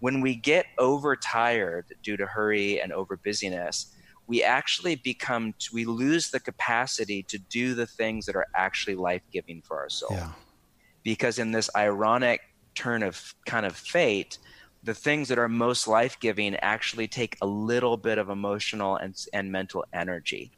when 0.00 0.20
we 0.20 0.34
get 0.34 0.66
overtired 0.78 1.86
due 2.02 2.16
to 2.16 2.26
hurry 2.26 2.80
and 2.80 2.92
over 2.92 3.16
busyness, 3.16 3.94
we 4.26 4.42
actually 4.42 4.96
become, 4.96 5.54
we 5.72 5.84
lose 5.84 6.30
the 6.30 6.40
capacity 6.40 7.22
to 7.24 7.38
do 7.38 7.74
the 7.74 7.86
things 7.86 8.26
that 8.26 8.36
are 8.36 8.46
actually 8.54 8.96
life 8.96 9.22
giving 9.32 9.62
for 9.62 9.78
our 9.78 9.88
soul. 9.88 10.10
Yeah 10.12 10.32
because 11.06 11.38
in 11.38 11.52
this 11.52 11.70
ironic 11.76 12.40
turn 12.74 13.04
of 13.04 13.32
kind 13.46 13.64
of 13.64 13.76
fate, 13.76 14.38
the 14.82 14.92
things 14.92 15.28
that 15.28 15.38
are 15.38 15.48
most 15.48 15.86
life 15.86 16.18
giving 16.18 16.56
actually 16.56 17.06
take 17.06 17.36
a 17.40 17.46
little 17.46 17.96
bit 17.96 18.18
of 18.18 18.28
emotional 18.28 18.96
and, 18.96 19.14
and 19.32 19.52
mental 19.52 19.84
energy. 19.92 20.50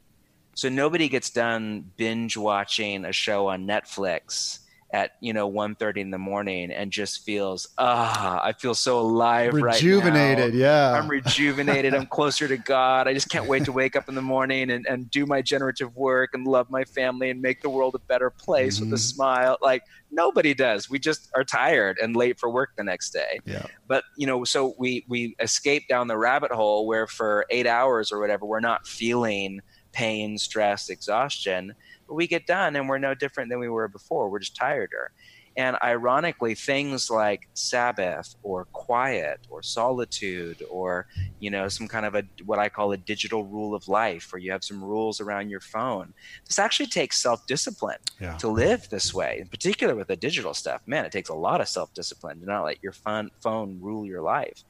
So 0.55 0.71
nobody 0.71 1.11
gets 1.11 1.29
done 1.29 1.93
binge 1.99 2.39
watching 2.39 3.05
a 3.05 3.12
show 3.12 3.49
on 3.49 3.66
Netflix 3.66 4.61
at 4.93 5.12
you 5.20 5.32
know 5.32 5.51
1.30 5.51 5.99
in 5.99 6.11
the 6.11 6.18
morning 6.18 6.70
and 6.70 6.91
just 6.91 7.24
feels 7.24 7.68
ah 7.76 8.41
i 8.43 8.53
feel 8.53 8.74
so 8.74 8.99
alive 8.99 9.53
rejuvenated 9.53 10.55
right 10.55 10.55
yeah. 10.55 10.93
I'm 10.93 11.09
rejuvenated. 11.09 11.95
I'm 11.95 12.07
closer 12.07 12.49
to 12.49 12.57
god. 12.57 13.09
I 13.09 13.14
just 13.14 13.28
can't 13.28 13.47
wait 13.47 13.64
to 13.64 13.72
wake 13.72 13.97
up 13.97 14.09
in 14.09 14.14
the 14.14 14.22
morning 14.22 14.70
and, 14.70 14.86
and 14.86 15.11
do 15.11 15.26
my 15.26 15.43
generative 15.43 15.95
work 15.97 16.30
and 16.34 16.47
love 16.47 16.70
my 16.70 16.84
family 16.84 17.30
and 17.30 17.41
make 17.41 17.62
the 17.62 17.70
world 17.70 17.95
a 17.95 17.99
better 18.01 18.30
place 18.30 18.76
mm-hmm. 18.76 18.91
with 18.91 19.01
a 19.01 19.03
mm-hmm. 19.03 19.14
smile. 19.14 19.59
Like 19.62 19.84
nobody 20.11 20.55
does. 20.55 20.91
We 20.91 20.99
just 20.99 21.30
are 21.34 21.45
tired 21.45 21.99
and 22.03 22.16
late 22.16 22.39
for 22.39 22.51
work 22.51 22.70
the 22.76 22.84
next 22.84 23.11
day. 23.11 23.41
Yeah. 23.45 23.66
But 23.86 24.05
you 24.16 24.26
know 24.26 24.45
so 24.45 24.74
we 24.78 25.05
we 25.09 25.36
escape 25.41 25.89
down 25.89 26.09
the 26.09 26.18
rabbit 26.18 26.53
hole 26.53 26.86
where 26.86 27.07
for 27.07 27.47
eight 27.51 27.66
hours 27.66 28.12
or 28.12 28.18
whatever 28.20 28.47
we're 28.47 28.61
not 28.61 28.86
feeling 28.86 29.61
pain 29.93 30.36
stress 30.36 30.91
exhaustion 30.91 31.74
we 32.09 32.26
get 32.26 32.46
done 32.46 32.76
and 32.76 32.88
we're 32.88 32.98
no 32.98 33.14
different 33.14 33.50
than 33.50 33.59
we 33.59 33.68
were 33.68 33.88
before. 33.88 34.28
We're 34.28 34.40
just 34.40 34.56
tireder. 34.56 35.12
And 35.56 35.76
ironically, 35.82 36.54
things 36.54 37.11
like 37.11 37.48
Sabbath 37.54 38.36
or 38.44 38.66
quiet 38.66 39.40
or 39.50 39.61
solitude 39.61 40.62
or, 40.70 41.09
you 41.40 41.50
know, 41.50 41.66
some 41.68 41.88
kind 41.88 42.06
of 42.06 42.14
a 42.14 42.22
what 42.44 42.61
I 42.61 42.68
call 42.68 42.92
a 42.92 42.96
digital 42.96 43.44
rule 43.44 43.74
of 43.74 43.88
life, 43.88 44.32
where 44.32 44.38
you 44.38 44.52
have 44.52 44.62
some 44.62 44.84
rules 44.84 45.20
around 45.20 45.50
your 45.50 45.59
phone. 45.59 46.14
This 46.46 46.61
actually 46.61 46.86
takes 46.86 47.20
self-discipline 47.20 47.98
yeah. 48.20 48.36
to 48.36 48.46
live 48.46 48.88
this 48.88 49.12
way, 49.12 49.38
in 49.40 49.48
particular 49.48 49.96
with 49.96 50.06
the 50.06 50.14
digital 50.14 50.54
stuff. 50.54 50.80
Man, 50.86 51.04
it 51.04 51.11
takes 51.11 51.28
a 51.28 51.34
lot 51.34 51.61
of 51.61 51.66
self-discipline 51.66 52.38
to 52.38 52.46
not 52.46 52.64
let 52.64 52.80
your 52.80 52.92
phone 52.92 53.30
phone 53.40 53.78
rule 53.80 54.06
your 54.06 54.22
life. 54.22 54.62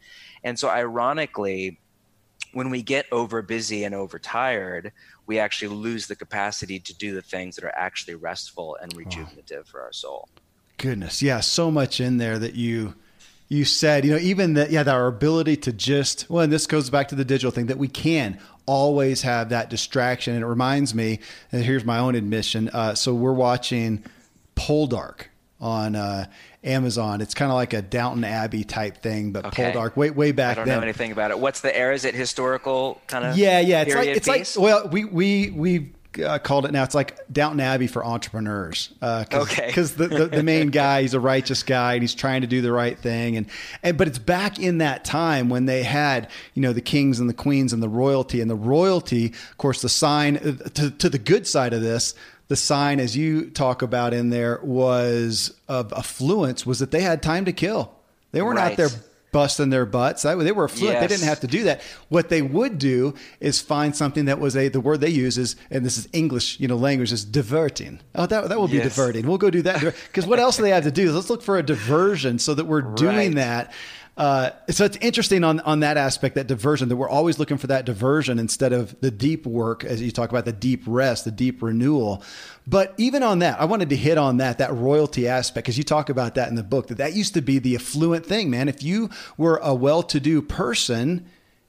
And 0.43 0.59
so 0.59 0.71
ironically, 0.71 1.81
when 2.53 2.71
we 2.71 2.83
get 2.83 3.07
over 3.13 3.43
busy 3.43 3.85
and 3.85 3.95
overtired, 3.95 4.93
we 5.27 5.39
actually 5.39 5.69
lose 5.69 6.07
the 6.07 6.17
capacity 6.17 6.79
to 6.81 6.95
do 6.95 7.15
the 7.15 7.23
things 7.23 7.57
that 7.57 7.65
are 7.65 7.77
actually 7.77 8.15
restful 8.15 8.77
and 8.81 8.93
rejuvenative 8.95 9.65
oh. 9.67 9.71
for 9.71 9.83
our 9.83 9.93
soul. 9.93 10.29
Goodness, 10.79 11.23
yeah, 11.23 11.41
so 11.41 11.71
much 11.71 12.01
in 12.01 12.19
there 12.19 12.39
that 12.39 12.55
you 12.55 12.95
you 13.49 13.65
said. 13.65 14.05
You 14.05 14.13
know, 14.13 14.19
even 14.19 14.55
that, 14.55 14.71
yeah, 14.71 14.83
that 14.83 14.95
our 14.95 15.07
ability 15.07 15.57
to 15.59 15.73
just 15.73 16.29
well, 16.31 16.45
and 16.45 16.53
this 16.53 16.67
goes 16.67 16.91
back 16.91 17.09
to 17.09 17.15
the 17.15 17.25
digital 17.25 17.51
thing 17.51 17.67
that 17.67 17.79
we 17.79 17.89
can 17.89 18.39
always 18.67 19.23
have 19.23 19.49
that 19.49 19.71
distraction. 19.71 20.35
And 20.35 20.45
it 20.45 20.47
reminds 20.47 20.95
me, 20.95 21.21
and 21.51 21.65
here's 21.65 21.85
my 21.85 21.99
own 21.99 22.15
admission. 22.15 22.69
Uh, 22.69 22.95
so 22.95 23.15
we're 23.15 23.33
watching 23.33 24.05
Poldark 24.55 25.23
on 25.61 25.97
uh, 25.97 26.27
Amazon. 26.65 27.21
It's 27.21 27.35
kind 27.35 27.51
of 27.51 27.55
like 27.55 27.73
a 27.73 27.83
Downton 27.83 28.25
Abbey 28.25 28.65
type 28.65 28.99
thing, 28.99 29.33
but 29.33 29.47
okay. 29.47 29.73
Poldark 29.73 29.97
way 29.97 30.11
way 30.11 30.33
back. 30.33 30.53
I 30.53 30.55
don't 30.55 30.69
then. 30.69 30.79
know 30.79 30.83
anything 30.83 31.13
about 31.13 31.31
it. 31.31 31.39
What's 31.39 31.61
the 31.61 31.77
era? 31.77 31.95
Is 31.95 32.05
it 32.05 32.15
historical 32.15 33.01
kind 33.07 33.25
of? 33.25 33.39
Yeah, 33.39 33.61
yeah. 33.61 33.83
It's 33.83 33.95
like 33.95 34.09
it's 34.09 34.29
piece? 34.29 34.57
like 34.57 34.65
well, 34.65 34.89
we 34.89 35.05
we 35.05 35.51
we 35.51 35.93
uh, 36.25 36.39
called 36.39 36.65
it 36.65 36.73
now. 36.73 36.83
It's 36.83 36.95
like 36.95 37.19
Downton 37.31 37.61
Abbey 37.61 37.87
for 37.87 38.05
entrepreneurs. 38.05 38.93
Uh, 39.01 39.25
cause, 39.29 39.51
okay. 39.51 39.67
Because 39.67 39.95
the, 39.95 40.09
the, 40.09 40.27
the, 40.27 40.43
main 40.43 40.71
guy, 40.71 41.03
he's 41.03 41.15
a 41.15 41.21
righteous 41.21 41.63
guy 41.63 41.95
and 41.95 42.03
he's 42.03 42.15
trying 42.15 42.41
to 42.41 42.47
do 42.47 42.61
the 42.61 42.73
right 42.73 42.99
thing. 42.99 43.37
And, 43.37 43.47
and, 43.83 43.97
but 43.97 44.09
it's 44.09 44.19
back 44.19 44.59
in 44.59 44.79
that 44.79 45.05
time 45.05 45.49
when 45.49 45.67
they 45.67 45.83
had, 45.83 46.31
you 46.55 46.63
know, 46.63 46.73
the 46.73 46.81
kings 46.81 47.21
and 47.21 47.29
the 47.29 47.35
queens 47.35 47.73
and 47.73 47.83
the 47.83 47.89
royalty 47.89 48.41
and 48.41 48.51
the 48.51 48.57
royalty, 48.57 49.27
of 49.27 49.59
course, 49.59 49.83
the 49.83 49.89
sign 49.89 50.37
uh, 50.39 50.69
to, 50.71 50.91
to 50.91 51.09
the 51.09 51.19
good 51.19 51.47
side 51.47 51.73
of 51.73 51.83
this, 51.83 52.15
the 52.49 52.57
sign, 52.57 52.99
as 52.99 53.17
you 53.17 53.51
talk 53.51 53.83
about 53.83 54.15
in 54.15 54.31
there, 54.31 54.61
was 54.63 55.55
of 55.69 55.93
affluence, 55.93 56.67
was 56.67 56.79
that 56.81 56.91
they 56.91 57.03
had 57.03 57.23
time 57.23 57.45
to 57.45 57.53
kill. 57.53 57.95
They 58.33 58.43
weren't 58.43 58.59
right. 58.59 58.73
out 58.73 58.77
there 58.77 58.89
busting 59.33 59.71
their 59.71 59.87
butts. 59.87 60.23
They 60.23 60.35
were 60.53 60.65
affluent. 60.65 60.95
Yes. 60.95 61.03
They 61.03 61.07
didn't 61.09 61.29
have 61.29 61.41
to 61.41 61.47
do 61.47 61.65
that. 61.65 61.83
What 62.09 62.29
they 62.29 62.43
would 62.43 62.79
do 62.79 63.15
is 63.41 63.61
find 63.61 63.95
something 63.95 64.27
that 64.27 64.39
was 64.39 64.57
a 64.57 64.69
the 64.69 64.81
word 64.81 65.01
they 65.01 65.11
use 65.11 65.37
is 65.39 65.57
and 65.71 65.85
this 65.85 65.99
is 65.99 66.09
English, 66.13 66.59
you 66.61 66.69
know, 66.69 66.77
language 66.77 67.13
is 67.13 67.25
diverting. 67.25 68.01
Oh, 68.15 68.27
that 68.27 68.49
that 68.49 68.59
will 68.59 68.69
be 68.69 68.77
yes. 68.77 68.85
diverting. 68.85 69.27
We'll 69.27 69.39
go 69.39 69.51
do 69.51 69.63
that 69.63 69.83
because 70.07 70.27
what 70.27 70.39
else 70.39 70.57
do 70.57 70.63
they 70.63 70.71
have 70.71 70.85
to 70.85 70.91
do? 70.91 71.13
Let's 71.13 71.31
look 71.31 71.43
for 71.43 71.59
a 71.59 71.63
diversion 71.63 72.39
so 72.39 72.55
that 72.55 72.65
we're 72.65 72.83
doing 72.83 73.17
right. 73.17 73.35
that 73.37 73.73
uh, 74.19 74.51
so 74.69 74.85
it's 74.85 74.97
interesting 74.97 75.45
on 75.45 75.61
on 75.61 75.81
that 75.81 75.97
aspect, 75.97 76.35
that 76.35 76.49
diversion, 76.49 76.89
that 76.89 76.97
we're 76.97 77.09
always 77.09 77.39
looking 77.39 77.57
for 77.57 77.69
that 77.69 77.87
diversion 77.87 78.41
instead 78.41 78.73
of 78.73 79.01
the 79.01 79.13
deep 79.13 79.47
work, 79.47 79.85
as 79.85 80.03
you 80.03 80.11
talk 80.11 80.31
about 80.31 80.45
the 80.45 80.53
deep 80.53 80.83
rest, 80.89 81.25
the 81.25 81.31
deep 81.31 81.63
renewal. 81.63 82.23
But 82.67 82.95
even 82.99 83.23
on 83.23 83.39
that, 83.39 83.61
I 83.61 83.65
wanted 83.65 83.91
to 83.91 83.97
hit 83.97 84.19
on 84.19 84.39
that 84.39 84.59
that 84.59 84.75
royalty 84.75 85.29
aspect 85.29 85.67
because 85.67 85.79
you 85.79 85.85
talk 85.85 86.11
about 86.11 86.35
that 86.35 86.49
in 86.49 86.57
the 86.57 86.65
book. 86.65 86.89
That 86.89 86.99
that 86.99 87.15
used 87.15 87.33
to 87.35 87.41
be 87.41 87.61
the 87.61 87.77
affluent 87.77 88.27
thing, 88.27 88.51
man. 88.51 88.69
If 88.69 88.83
you 88.83 89.09
were 89.37 89.59
a 89.59 89.73
well-to-do 89.73 90.43
person, 90.43 91.25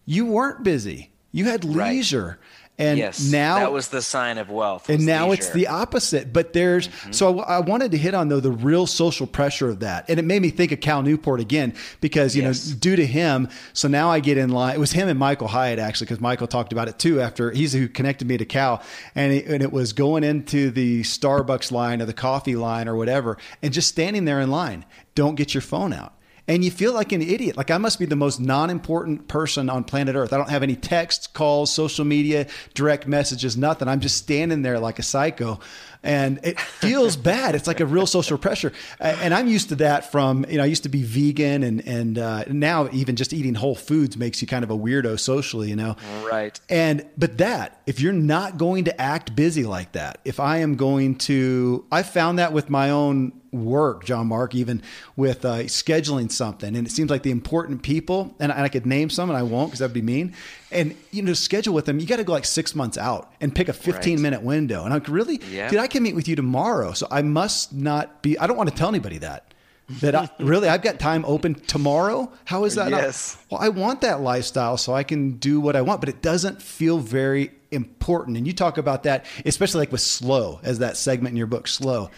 you 0.08 0.26
weren't 0.26 0.64
busy. 0.64 1.12
You 1.32 1.45
had 1.45 1.64
leisure. 1.64 2.26
Right. 2.26 2.38
And 2.80 2.98
yes, 2.98 3.30
now 3.30 3.60
that 3.60 3.74
was 3.74 3.90
the 3.90 4.02
sign 4.02 4.38
of 4.38 4.50
wealth. 4.50 4.90
And 4.90 5.06
now 5.06 5.28
leisure. 5.28 5.42
it's 5.42 5.50
the 5.52 5.68
opposite. 5.68 6.32
But 6.32 6.54
there's 6.54 6.88
mm-hmm. 6.88 7.12
so 7.12 7.42
I, 7.42 7.58
I, 7.58 7.60
wanted 7.60 7.92
to 7.92 7.98
hit 7.98 8.14
on 8.14 8.30
though 8.30 8.40
the 8.40 8.54
real 8.54 8.88
social 8.88 9.28
pressure 9.28 9.68
of 9.68 9.82
that, 9.82 10.10
and 10.10 10.18
it 10.18 10.24
made 10.24 10.42
me 10.42 10.50
think 10.50 10.72
of 10.72 10.80
Cal 10.80 11.02
Newport 11.02 11.42
again 11.42 11.74
because 12.00 12.38
you 12.38 12.44
yes. 12.44 12.70
know 12.70 12.76
due 12.78 12.96
to 12.96 13.06
him. 13.06 13.50
So 13.74 13.90
now 13.90 14.10
I 14.10 14.22
get 14.22 14.38
in 14.38 14.50
line. 14.50 14.76
It 14.76 14.80
was 14.80 14.94
him 14.94 15.10
and 15.10 15.20
Michael 15.20 15.50
Hyatt 15.50 15.78
actually 15.78 16.06
because 16.06 16.22
Michael 16.22 16.48
talked 16.48 16.72
about 16.72 16.88
it 16.88 16.98
too. 16.98 17.20
After 17.20 17.52
he's 17.52 17.74
who 17.74 17.90
connected 17.90 18.30
me 18.30 18.38
to 18.38 18.46
Cal, 18.46 18.82
and 19.14 19.34
it, 19.34 19.46
and 19.48 19.62
it 19.62 19.74
was 19.74 19.92
going 19.92 20.24
into 20.24 20.72
the 20.72 21.02
Starbucks 21.02 21.74
line 21.74 22.02
or 22.02 22.06
the 22.06 22.14
coffee 22.14 22.56
line 22.56 22.88
or 22.88 22.96
whatever, 22.96 23.38
and 23.62 23.74
just 23.74 23.90
standing 23.90 24.24
there 24.24 24.40
in 24.40 24.50
line. 24.50 24.86
Don't 25.16 25.36
get 25.36 25.54
your 25.54 25.60
phone 25.60 25.92
out 25.92 26.14
and 26.50 26.66
you 26.66 26.72
feel 26.72 26.93
like 26.93 27.12
an 27.12 27.22
idiot. 27.22 27.56
Like 27.56 27.70
I 27.70 27.78
must 27.78 28.00
be 28.00 28.06
the 28.06 28.16
most 28.16 28.39
non-important 28.39 29.28
person 29.28 29.70
on 29.70 29.84
planet 29.84 30.16
Earth. 30.16 30.34
I 30.34 30.38
don't 30.38 30.50
have 30.50 30.64
any 30.64 30.76
texts, 30.76 31.28
calls, 31.28 31.72
social 31.72 32.04
media, 32.04 32.47
direct 32.74 33.08
messages, 33.08 33.56
nothing. 33.56 33.88
I'm 33.88 34.00
just 34.00 34.18
standing 34.18 34.64
there 34.64 34.80
like 34.80 34.97
a 34.97 35.04
psycho, 35.04 35.60
and 36.02 36.39
it 36.43 36.60
feels 36.82 37.16
bad. 37.16 37.54
It's 37.54 37.68
like 37.68 37.80
a 37.80 37.86
real 37.86 38.08
social 38.08 38.39
pressure, 38.39 38.74
and 39.00 39.34
I'm 39.34 39.47
used 39.47 39.70
to 39.70 39.76
that 39.76 40.12
from 40.12 40.43
you 40.50 40.58
know 40.58 40.64
I 40.64 40.66
used 40.66 40.84
to 40.84 40.89
be 40.89 41.04
vegan, 41.04 41.62
and 41.62 41.88
and 41.88 42.18
uh, 42.18 42.45
now 42.47 42.89
even 42.91 43.16
just 43.16 43.32
eating 43.32 43.54
whole 43.54 43.76
foods 43.76 44.18
makes 44.18 44.41
you 44.41 44.47
kind 44.47 44.64
of 44.64 44.72
a 44.72 44.78
weirdo 44.78 45.20
socially, 45.20 45.70
you 45.70 45.76
know. 45.76 45.97
Right. 46.24 46.60
And 46.68 47.06
but 47.16 47.38
that 47.38 47.80
if 47.86 48.00
you're 48.00 48.12
not 48.12 48.58
going 48.58 48.86
to 48.86 49.00
act 49.00 49.36
busy 49.36 49.66
like 49.66 49.91
that, 49.91 50.20
if 50.26 50.39
I 50.39 50.58
am 50.58 50.78
going 50.78 51.16
to, 51.20 51.86
I 51.91 52.02
found 52.02 52.39
that 52.39 52.54
with 52.54 52.72
my 52.72 52.89
own 52.89 53.39
work, 53.52 54.06
John 54.06 54.28
Mark, 54.28 54.56
even 54.56 54.82
with 55.16 55.45
uh, 55.45 55.64
scheduling 55.64 56.32
something. 56.32 56.76
And 56.76 56.86
it 56.86 56.91
seems 56.91 57.10
like 57.10 57.24
the 57.24 57.32
important 57.32 57.84
people, 57.84 58.36
and 58.39 58.52
I, 58.52 58.64
I 58.64 58.70
could 58.70 58.86
name 58.86 59.10
some 59.10 59.30
and 59.30 59.38
I 59.38 59.43
won't 59.43 59.70
because 59.70 59.80
that'd 59.80 59.93
be 59.93 60.02
mean. 60.02 60.34
And, 60.72 60.95
you 61.12 61.22
know, 61.22 61.34
schedule 61.34 61.74
with 61.74 61.86
them, 61.86 62.00
you 62.00 62.06
got 62.06 62.18
to 62.18 62.24
go 62.24 62.34
like 62.34 62.45
six 62.45 62.76
months 62.76 62.97
out 62.97 63.32
and 63.41 63.54
pick 63.54 63.70
a 63.70 63.74
15 63.74 64.14
right. 64.14 64.22
minute 64.22 64.41
window. 64.41 64.84
And 64.84 64.93
I'm 64.93 65.00
like, 65.00 65.10
really? 65.10 65.41
Yeah. 65.50 65.70
Dude, 65.70 65.80
I 65.80 65.88
can 65.88 66.04
meet 66.04 66.16
with 66.16 66.28
you 66.28 66.36
tomorrow. 66.36 66.93
So 66.93 67.08
I 67.10 67.22
must 67.22 67.74
not 67.74 68.22
be, 68.22 68.38
I 68.38 68.47
don't 68.47 68.58
want 68.58 68.70
to 68.70 68.76
tell 68.76 68.89
anybody 68.89 69.18
that 69.20 69.54
that 70.02 70.16
I, 70.16 70.30
really 70.40 70.68
I've 70.68 70.82
got 70.82 71.00
time 71.00 71.26
open 71.26 71.56
tomorrow. 71.56 72.32
How 72.46 72.66
is 72.66 72.76
that? 72.76 72.92
Yes. 72.92 73.38
Not? 73.50 73.62
Well, 73.62 73.68
I 73.68 73.70
want 73.70 74.02
that 74.02 74.22
lifestyle 74.22 74.78
so 74.78 74.94
I 74.94 75.04
can 75.04 75.34
do 75.34 75.60
what 75.60 75.76
I 75.76 75.82
want, 75.82 76.00
but 76.00 76.10
it 76.10 76.22
doesn't 76.22 76.62
feel 76.62 76.98
very 76.98 77.52
important. 77.72 78.38
And 78.38 78.48
you 78.48 78.54
talk 78.54 78.78
about 78.78 79.04
that, 79.04 79.26
especially 79.46 79.80
like 79.80 79.92
with 79.92 80.02
slow, 80.02 80.60
as 80.64 80.80
that 80.80 80.98
segment 80.98 81.34
in 81.34 81.38
your 81.38 81.48
book, 81.48 81.68
slow. 81.68 82.10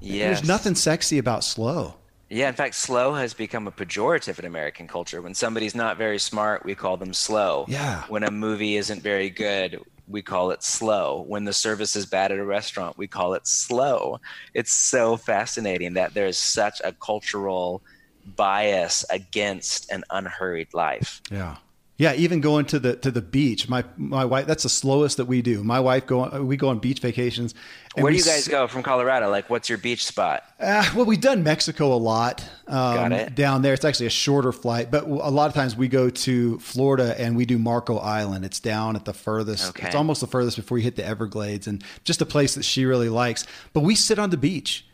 Yes. 0.00 0.38
There's 0.38 0.48
nothing 0.48 0.74
sexy 0.74 1.18
about 1.18 1.44
slow. 1.44 1.94
Yeah, 2.28 2.48
in 2.48 2.54
fact, 2.54 2.76
slow 2.76 3.14
has 3.14 3.34
become 3.34 3.66
a 3.66 3.72
pejorative 3.72 4.38
in 4.38 4.44
American 4.44 4.86
culture. 4.86 5.20
When 5.20 5.34
somebody's 5.34 5.74
not 5.74 5.98
very 5.98 6.18
smart, 6.18 6.64
we 6.64 6.76
call 6.76 6.96
them 6.96 7.12
slow. 7.12 7.64
Yeah. 7.66 8.04
When 8.08 8.22
a 8.22 8.30
movie 8.30 8.76
isn't 8.76 9.02
very 9.02 9.30
good, 9.30 9.80
we 10.10 10.22
call 10.22 10.50
it 10.50 10.62
slow. 10.62 11.24
When 11.26 11.44
the 11.44 11.52
service 11.52 11.96
is 11.96 12.06
bad 12.06 12.32
at 12.32 12.38
a 12.38 12.44
restaurant, 12.44 12.98
we 12.98 13.06
call 13.06 13.34
it 13.34 13.46
slow. 13.46 14.20
It's 14.54 14.72
so 14.72 15.16
fascinating 15.16 15.94
that 15.94 16.14
there's 16.14 16.38
such 16.38 16.80
a 16.84 16.92
cultural 16.92 17.82
bias 18.36 19.04
against 19.10 19.90
an 19.90 20.04
unhurried 20.10 20.74
life. 20.74 21.20
Yeah. 21.30 21.56
Yeah, 22.00 22.14
even 22.14 22.40
going 22.40 22.64
to 22.66 22.78
the 22.78 22.96
to 22.96 23.10
the 23.10 23.20
beach. 23.20 23.68
My 23.68 23.84
my 23.98 24.24
wife. 24.24 24.46
That's 24.46 24.62
the 24.62 24.70
slowest 24.70 25.18
that 25.18 25.26
we 25.26 25.42
do. 25.42 25.62
My 25.62 25.80
wife 25.80 26.06
go. 26.06 26.42
We 26.42 26.56
go 26.56 26.70
on 26.70 26.78
beach 26.78 27.00
vacations. 27.00 27.54
Where 27.94 28.10
do 28.10 28.16
you 28.16 28.24
guys 28.24 28.48
go 28.48 28.66
from 28.68 28.82
Colorado? 28.82 29.28
Like, 29.28 29.50
what's 29.50 29.68
your 29.68 29.76
beach 29.76 30.06
spot? 30.06 30.42
Uh, 30.58 30.90
well, 30.96 31.04
we've 31.04 31.20
done 31.20 31.42
Mexico 31.42 31.92
a 31.92 32.00
lot. 32.00 32.40
Um, 32.66 32.94
Got 32.94 33.12
it. 33.12 33.34
Down 33.34 33.60
there, 33.60 33.74
it's 33.74 33.84
actually 33.84 34.06
a 34.06 34.10
shorter 34.10 34.50
flight, 34.50 34.90
but 34.90 35.04
a 35.04 35.08
lot 35.08 35.48
of 35.48 35.54
times 35.54 35.76
we 35.76 35.88
go 35.88 36.08
to 36.08 36.58
Florida 36.60 37.20
and 37.20 37.36
we 37.36 37.44
do 37.44 37.58
Marco 37.58 37.98
Island. 37.98 38.46
It's 38.46 38.60
down 38.60 38.96
at 38.96 39.04
the 39.04 39.12
furthest. 39.12 39.68
Okay. 39.68 39.86
It's 39.86 39.94
almost 39.94 40.22
the 40.22 40.26
furthest 40.26 40.56
before 40.56 40.78
you 40.78 40.84
hit 40.84 40.96
the 40.96 41.04
Everglades, 41.04 41.66
and 41.66 41.84
just 42.04 42.22
a 42.22 42.26
place 42.26 42.54
that 42.54 42.64
she 42.64 42.86
really 42.86 43.10
likes. 43.10 43.46
But 43.74 43.80
we 43.80 43.94
sit 43.94 44.18
on 44.18 44.30
the 44.30 44.38
beach 44.38 44.86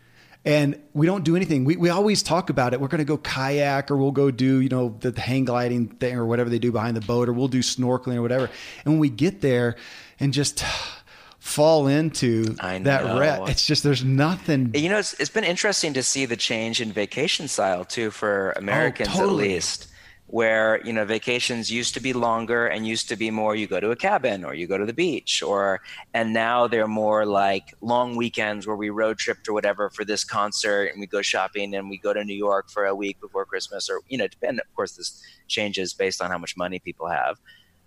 and 0.47 0.81
we 0.95 1.07
don't 1.07 1.25
do 1.25 1.35
anything. 1.35 1.65
We, 1.65 1.77
we 1.77 1.91
always 1.91 2.23
talk 2.23 2.51
about 2.51 2.73
it. 2.73 2.81
We're 2.81 2.87
going 2.87 3.01
to 3.01 3.05
go 3.05 3.19
kayak 3.19 3.91
or 3.91 3.97
we'll 3.97 4.13
go 4.13 4.31
do, 4.31 4.61
you 4.61 4.69
know, 4.69 4.97
the, 5.01 5.11
the, 5.11 5.21
hang 5.21 5.45
gliding 5.45 5.89
thing 5.89 6.17
or 6.17 6.25
whatever 6.25 6.49
they 6.49 6.61
do 6.61 6.71
behind 6.71 6.97
the 6.97 7.01
boat 7.01 7.29
or 7.29 7.33
we'll 7.33 7.49
do 7.49 7.59
snorkeling 7.59 8.15
or 8.15 8.23
whatever. 8.23 8.49
And 8.85 8.95
when 8.95 9.01
we 9.01 9.09
get 9.11 9.41
there 9.41 9.75
and 10.21 10.33
just 10.33 10.65
fall 11.41 11.89
into 11.89 12.45
that 12.55 13.19
rep, 13.19 13.49
it's 13.49 13.67
just, 13.67 13.83
there's 13.83 14.05
nothing. 14.05 14.71
You 14.75 14.89
know, 14.89 14.99
it's, 14.99 15.15
it's 15.15 15.31
been 15.31 15.45
interesting 15.45 15.93
to 15.95 16.03
see 16.05 16.27
the 16.27 16.37
change 16.37 16.81
in 16.81 16.93
vacation 16.93 17.49
style 17.49 17.85
too 17.85 18.13
for 18.13 18.55
oh, 18.57 18.61
Americans 18.61 19.09
oh, 19.15 19.19
totally. 19.19 19.47
at 19.47 19.55
least 19.55 19.89
where 20.29 20.85
you 20.85 20.93
know 20.93 21.05
vacations 21.05 21.71
used 21.71 21.95
to 21.95 22.01
be 22.01 22.13
longer 22.13 22.67
and 22.67 22.87
used 22.87 23.09
to 23.09 23.17
be 23.17 23.31
more 23.31 23.55
you 23.55 23.67
go 23.67 23.79
to 23.79 23.91
a 23.91 23.97
cabin 23.97 24.45
or 24.45 24.55
you 24.55 24.67
go 24.67 24.77
to 24.77 24.85
the 24.85 24.93
beach 24.93 25.41
or 25.43 25.81
and 26.15 26.33
now 26.33 26.67
they're 26.67 26.89
more 26.89 27.25
like 27.25 27.73
long 27.81 28.17
weekends 28.17 28.67
where 28.67 28.77
we 28.77 28.91
road 28.91 29.19
trip 29.19 29.39
or 29.49 29.55
whatever 29.55 29.89
for 29.91 30.05
this 30.05 30.25
concert 30.25 30.87
and 30.87 30.99
we 30.99 31.07
go 31.07 31.23
shopping 31.23 31.75
and 31.75 31.89
we 31.89 31.97
go 31.97 32.13
to 32.13 32.25
New 32.25 32.35
York 32.35 32.71
for 32.71 32.87
a 32.87 32.95
week 32.95 33.21
before 33.21 33.45
Christmas 33.45 33.89
or 33.89 34.01
you 34.09 34.19
know 34.19 34.27
depend 34.27 34.59
of 34.59 34.75
course 34.75 34.93
this 34.93 35.23
changes 35.47 35.95
based 35.95 36.21
on 36.21 36.31
how 36.31 36.39
much 36.39 36.57
money 36.57 36.81
people 36.81 37.09
have. 37.09 37.39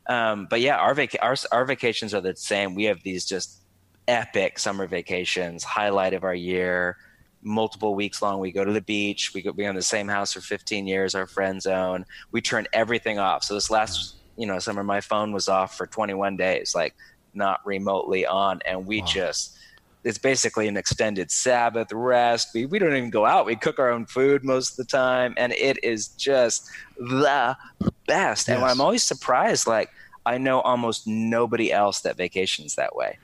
Um, 0.07 0.47
but 0.49 0.61
yeah 0.61 0.77
our, 0.77 0.93
vac- 0.93 1.21
our 1.21 1.35
our 1.51 1.65
vacations 1.65 2.13
are 2.13 2.21
the 2.21 2.35
same. 2.37 2.73
We 2.73 2.85
have 2.85 3.03
these 3.03 3.25
just 3.25 3.63
epic 4.07 4.57
summer 4.57 4.87
vacations 4.87 5.63
highlight 5.63 6.13
of 6.13 6.23
our 6.23 6.33
year 6.33 6.97
multiple 7.41 7.95
weeks 7.95 8.21
long. 8.21 8.39
We 8.39 8.51
go 8.51 8.65
to 8.65 8.73
the 8.73 8.81
beach. 8.81 9.33
We 9.33 9.41
go 9.41 9.51
be 9.51 9.65
on 9.65 9.75
the 9.75 9.81
same 9.81 10.07
house 10.07 10.33
for 10.33 10.41
15 10.41 10.87
years. 10.87 11.15
Our 11.15 11.27
friend 11.27 11.61
zone. 11.61 12.05
We 12.31 12.41
turn 12.41 12.67
everything 12.73 13.19
off. 13.19 13.43
So 13.43 13.53
this 13.53 13.69
last 13.69 14.15
you 14.37 14.45
know 14.45 14.59
summer, 14.59 14.83
my 14.83 15.01
phone 15.01 15.31
was 15.31 15.47
off 15.47 15.77
for 15.77 15.87
21 15.87 16.37
days, 16.37 16.73
like 16.75 16.95
not 17.33 17.65
remotely 17.65 18.25
on, 18.25 18.59
and 18.65 18.85
we 18.85 19.01
wow. 19.01 19.07
just. 19.07 19.55
It's 20.05 20.17
basically 20.17 20.69
an 20.69 20.77
extended 20.77 21.29
Sabbath 21.29 21.91
rest. 21.91 22.51
We, 22.53 22.65
we 22.65 22.79
don't 22.79 22.95
even 22.95 23.09
go 23.09 23.25
out. 23.25 23.45
We 23.45 23.57
cook 23.57 23.79
our 23.79 23.89
own 23.89 24.05
food 24.05 24.45
most 24.45 24.71
of 24.71 24.77
the 24.77 24.85
time. 24.85 25.33
And 25.35 25.51
it 25.51 25.77
is 25.83 26.07
just 26.07 26.69
the 26.97 27.57
best. 28.07 28.47
Yes. 28.47 28.47
And 28.47 28.63
I'm 28.63 28.79
always 28.79 29.03
surprised, 29.03 29.67
like, 29.67 29.89
I 30.25 30.37
know 30.37 30.61
almost 30.61 31.05
nobody 31.05 31.73
else 31.73 31.99
that 32.01 32.15
vacations 32.15 32.75
that 32.75 32.95
way. 32.95 33.19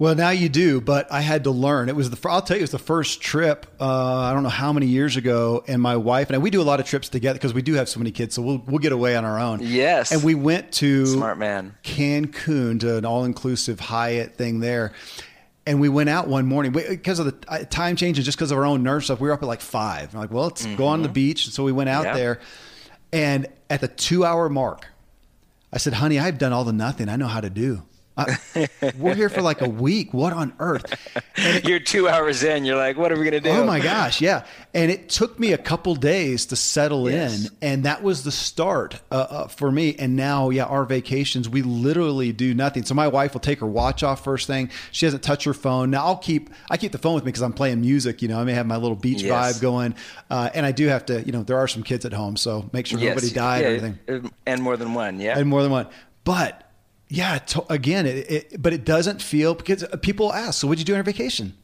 Well, 0.00 0.14
now 0.14 0.30
you 0.30 0.48
do, 0.48 0.80
but 0.80 1.12
I 1.12 1.20
had 1.20 1.44
to 1.44 1.50
learn. 1.50 1.90
It 1.90 1.94
was 1.94 2.08
the 2.08 2.28
I'll 2.30 2.40
tell 2.40 2.56
you, 2.56 2.60
it 2.60 2.62
was 2.62 2.70
the 2.70 2.78
first 2.78 3.20
trip. 3.20 3.66
Uh, 3.78 4.20
I 4.20 4.32
don't 4.32 4.42
know 4.42 4.48
how 4.48 4.72
many 4.72 4.86
years 4.86 5.18
ago, 5.18 5.62
and 5.68 5.82
my 5.82 5.96
wife 5.96 6.30
and 6.30 6.36
I, 6.36 6.38
we 6.38 6.48
do 6.48 6.62
a 6.62 6.64
lot 6.64 6.80
of 6.80 6.86
trips 6.86 7.10
together 7.10 7.38
because 7.38 7.52
we 7.52 7.60
do 7.60 7.74
have 7.74 7.86
so 7.86 8.00
many 8.00 8.10
kids, 8.10 8.34
so 8.34 8.40
we'll 8.40 8.62
we'll 8.66 8.78
get 8.78 8.92
away 8.92 9.14
on 9.14 9.26
our 9.26 9.38
own. 9.38 9.60
Yes, 9.62 10.10
and 10.10 10.24
we 10.24 10.34
went 10.34 10.72
to 10.72 11.04
smart 11.04 11.36
man 11.36 11.74
Cancun 11.84 12.80
to 12.80 12.96
an 12.96 13.04
all 13.04 13.24
inclusive 13.24 13.78
Hyatt 13.78 14.36
thing 14.36 14.60
there. 14.60 14.92
And 15.66 15.78
we 15.80 15.90
went 15.90 16.08
out 16.08 16.26
one 16.26 16.46
morning 16.46 16.72
because 16.72 17.18
of 17.18 17.26
the 17.26 17.66
time 17.66 17.94
change 17.94 18.16
and 18.16 18.24
just 18.24 18.38
because 18.38 18.50
of 18.50 18.56
our 18.56 18.64
own 18.64 18.82
nerve 18.82 19.04
stuff. 19.04 19.20
We 19.20 19.28
were 19.28 19.34
up 19.34 19.42
at 19.42 19.46
like 19.46 19.60
five. 19.60 20.14
I'm 20.14 20.20
like, 20.20 20.30
well, 20.30 20.44
let's 20.44 20.64
mm-hmm. 20.64 20.76
go 20.76 20.86
on 20.86 21.02
the 21.02 21.08
mm-hmm. 21.08 21.12
beach. 21.12 21.50
So 21.50 21.62
we 21.62 21.72
went 21.72 21.90
out 21.90 22.06
yep. 22.06 22.14
there, 22.14 22.40
and 23.12 23.48
at 23.68 23.82
the 23.82 23.88
two 23.88 24.24
hour 24.24 24.48
mark, 24.48 24.86
I 25.70 25.76
said, 25.76 25.92
"Honey, 25.92 26.18
I've 26.18 26.38
done 26.38 26.54
all 26.54 26.64
the 26.64 26.72
nothing 26.72 27.10
I 27.10 27.16
know 27.16 27.26
how 27.26 27.42
to 27.42 27.50
do." 27.50 27.82
Uh, 28.20 28.66
we're 28.98 29.14
here 29.14 29.28
for 29.28 29.42
like 29.42 29.60
a 29.60 29.68
week. 29.68 30.12
What 30.12 30.32
on 30.32 30.52
earth? 30.58 30.94
It, 31.36 31.64
you're 31.68 31.80
two 31.80 32.08
hours 32.08 32.42
in. 32.42 32.64
You're 32.64 32.76
like, 32.76 32.96
what 32.96 33.12
are 33.12 33.16
we 33.16 33.22
going 33.22 33.32
to 33.32 33.40
do? 33.40 33.50
Oh 33.50 33.64
my 33.64 33.80
gosh, 33.80 34.20
yeah. 34.20 34.44
And 34.74 34.90
it 34.90 35.08
took 35.08 35.38
me 35.38 35.52
a 35.52 35.58
couple 35.58 35.94
days 35.94 36.46
to 36.46 36.56
settle 36.56 37.10
yes. 37.10 37.46
in, 37.46 37.56
and 37.62 37.84
that 37.84 38.02
was 38.02 38.24
the 38.24 38.32
start 38.32 39.00
uh, 39.10 39.14
uh, 39.14 39.48
for 39.48 39.70
me. 39.70 39.96
And 39.98 40.16
now, 40.16 40.50
yeah, 40.50 40.64
our 40.64 40.84
vacations 40.84 41.48
we 41.48 41.62
literally 41.62 42.32
do 42.32 42.54
nothing. 42.54 42.84
So 42.84 42.94
my 42.94 43.08
wife 43.08 43.32
will 43.32 43.40
take 43.40 43.60
her 43.60 43.66
watch 43.66 44.02
off 44.02 44.22
first 44.22 44.46
thing. 44.46 44.70
She 44.92 45.06
doesn't 45.06 45.22
touch 45.22 45.44
her 45.44 45.54
phone. 45.54 45.90
Now 45.90 46.04
I'll 46.04 46.16
keep 46.16 46.50
I 46.70 46.76
keep 46.76 46.92
the 46.92 46.98
phone 46.98 47.14
with 47.14 47.24
me 47.24 47.28
because 47.28 47.42
I'm 47.42 47.52
playing 47.52 47.80
music. 47.80 48.22
You 48.22 48.28
know, 48.28 48.40
I 48.40 48.44
may 48.44 48.54
have 48.54 48.66
my 48.66 48.76
little 48.76 48.96
beach 48.96 49.22
yes. 49.22 49.58
vibe 49.58 49.60
going, 49.62 49.94
uh, 50.30 50.50
and 50.54 50.64
I 50.64 50.72
do 50.72 50.86
have 50.88 51.06
to. 51.06 51.22
You 51.22 51.32
know, 51.32 51.42
there 51.42 51.58
are 51.58 51.68
some 51.68 51.82
kids 51.82 52.04
at 52.04 52.12
home, 52.12 52.36
so 52.36 52.68
make 52.72 52.86
sure 52.86 52.98
yes. 52.98 53.14
nobody 53.14 53.32
died 53.32 53.62
yeah, 53.62 53.66
or 53.66 53.70
anything. 53.70 54.30
And 54.46 54.62
more 54.62 54.76
than 54.76 54.94
one, 54.94 55.20
yeah. 55.20 55.38
And 55.38 55.48
more 55.48 55.62
than 55.62 55.72
one, 55.72 55.88
but 56.24 56.69
yeah, 57.10 57.38
to, 57.38 57.72
again, 57.72 58.06
it, 58.06 58.30
it, 58.30 58.62
but 58.62 58.72
it 58.72 58.84
doesn't 58.84 59.20
feel 59.20 59.54
because 59.54 59.84
people 60.00 60.32
ask, 60.32 60.60
so 60.60 60.68
what'd 60.68 60.78
you 60.78 60.84
do 60.84 60.92
on 60.92 60.98
your 60.98 61.04
vacation? 61.04 61.54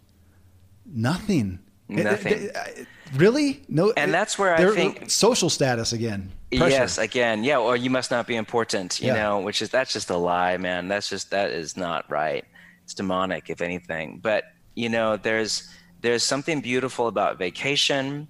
Nothing. 0.85 1.61
Nothing. 1.89 2.51
It, 2.53 2.89
really? 3.15 3.63
No. 3.69 3.93
And 3.97 4.13
that's 4.13 4.37
where 4.41 4.57
I 4.57 4.75
think 4.75 5.09
social 5.09 5.49
status 5.49 5.93
again. 5.93 6.33
Pressure. 6.51 6.69
Yes, 6.69 6.99
again, 6.99 7.45
yeah. 7.45 7.59
Or 7.59 7.77
you 7.77 7.91
must 7.91 8.11
not 8.11 8.27
be 8.27 8.35
important. 8.35 9.01
You 9.01 9.09
yeah. 9.09 9.23
know, 9.23 9.41
which 9.41 9.63
is 9.63 9.71
that's 9.71 9.93
just 9.93 10.11
a 10.11 10.17
lie, 10.17 10.57
man. 10.57 10.89
That's 10.89 11.09
just 11.09 11.31
that 11.31 11.51
is 11.51 11.77
not 11.77 12.11
right. 12.11 12.45
It's 12.83 12.95
demonic, 12.95 13.49
if 13.49 13.61
anything. 13.61 14.19
But 14.21 14.45
you 14.75 14.89
know, 14.89 15.17
there's 15.17 15.69
there's 16.01 16.25
something 16.25 16.61
beautiful 16.61 17.07
about 17.07 17.39
vacation 17.39 18.27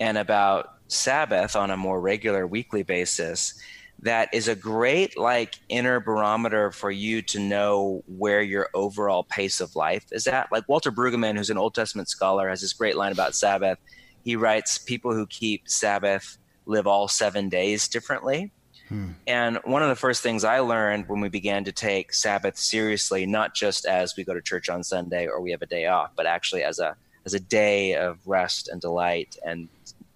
and 0.00 0.18
about 0.18 0.74
Sabbath 0.88 1.56
on 1.56 1.70
a 1.70 1.78
more 1.78 1.98
regular 1.98 2.46
weekly 2.46 2.82
basis 2.82 3.58
that 4.00 4.28
is 4.32 4.46
a 4.46 4.54
great 4.54 5.18
like 5.18 5.56
inner 5.68 6.00
barometer 6.00 6.70
for 6.70 6.90
you 6.90 7.20
to 7.22 7.40
know 7.40 8.02
where 8.06 8.42
your 8.42 8.68
overall 8.74 9.24
pace 9.24 9.60
of 9.60 9.74
life 9.74 10.06
is 10.12 10.26
at. 10.26 10.50
Like 10.52 10.68
Walter 10.68 10.92
Brueggemann, 10.92 11.36
who's 11.36 11.50
an 11.50 11.58
Old 11.58 11.74
Testament 11.74 12.08
scholar, 12.08 12.48
has 12.48 12.60
this 12.60 12.72
great 12.72 12.96
line 12.96 13.12
about 13.12 13.34
Sabbath. 13.34 13.78
He 14.24 14.36
writes, 14.36 14.78
"People 14.78 15.12
who 15.14 15.26
keep 15.26 15.68
Sabbath 15.68 16.38
live 16.66 16.86
all 16.86 17.08
seven 17.08 17.48
days 17.48 17.88
differently." 17.88 18.52
Hmm. 18.88 19.10
And 19.26 19.58
one 19.64 19.82
of 19.82 19.88
the 19.88 19.96
first 19.96 20.22
things 20.22 20.44
I 20.44 20.60
learned 20.60 21.08
when 21.08 21.20
we 21.20 21.28
began 21.28 21.64
to 21.64 21.72
take 21.72 22.14
Sabbath 22.14 22.56
seriously, 22.56 23.26
not 23.26 23.54
just 23.54 23.84
as 23.84 24.16
we 24.16 24.24
go 24.24 24.32
to 24.32 24.40
church 24.40 24.68
on 24.68 24.82
Sunday 24.82 25.26
or 25.26 25.40
we 25.40 25.50
have 25.50 25.60
a 25.60 25.66
day 25.66 25.86
off, 25.86 26.12
but 26.16 26.26
actually 26.26 26.62
as 26.62 26.78
a 26.78 26.96
as 27.26 27.34
a 27.34 27.40
day 27.40 27.94
of 27.94 28.18
rest 28.26 28.68
and 28.68 28.80
delight 28.80 29.36
and 29.44 29.68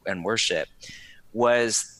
and 0.06 0.24
worship, 0.24 0.68
was 1.32 1.91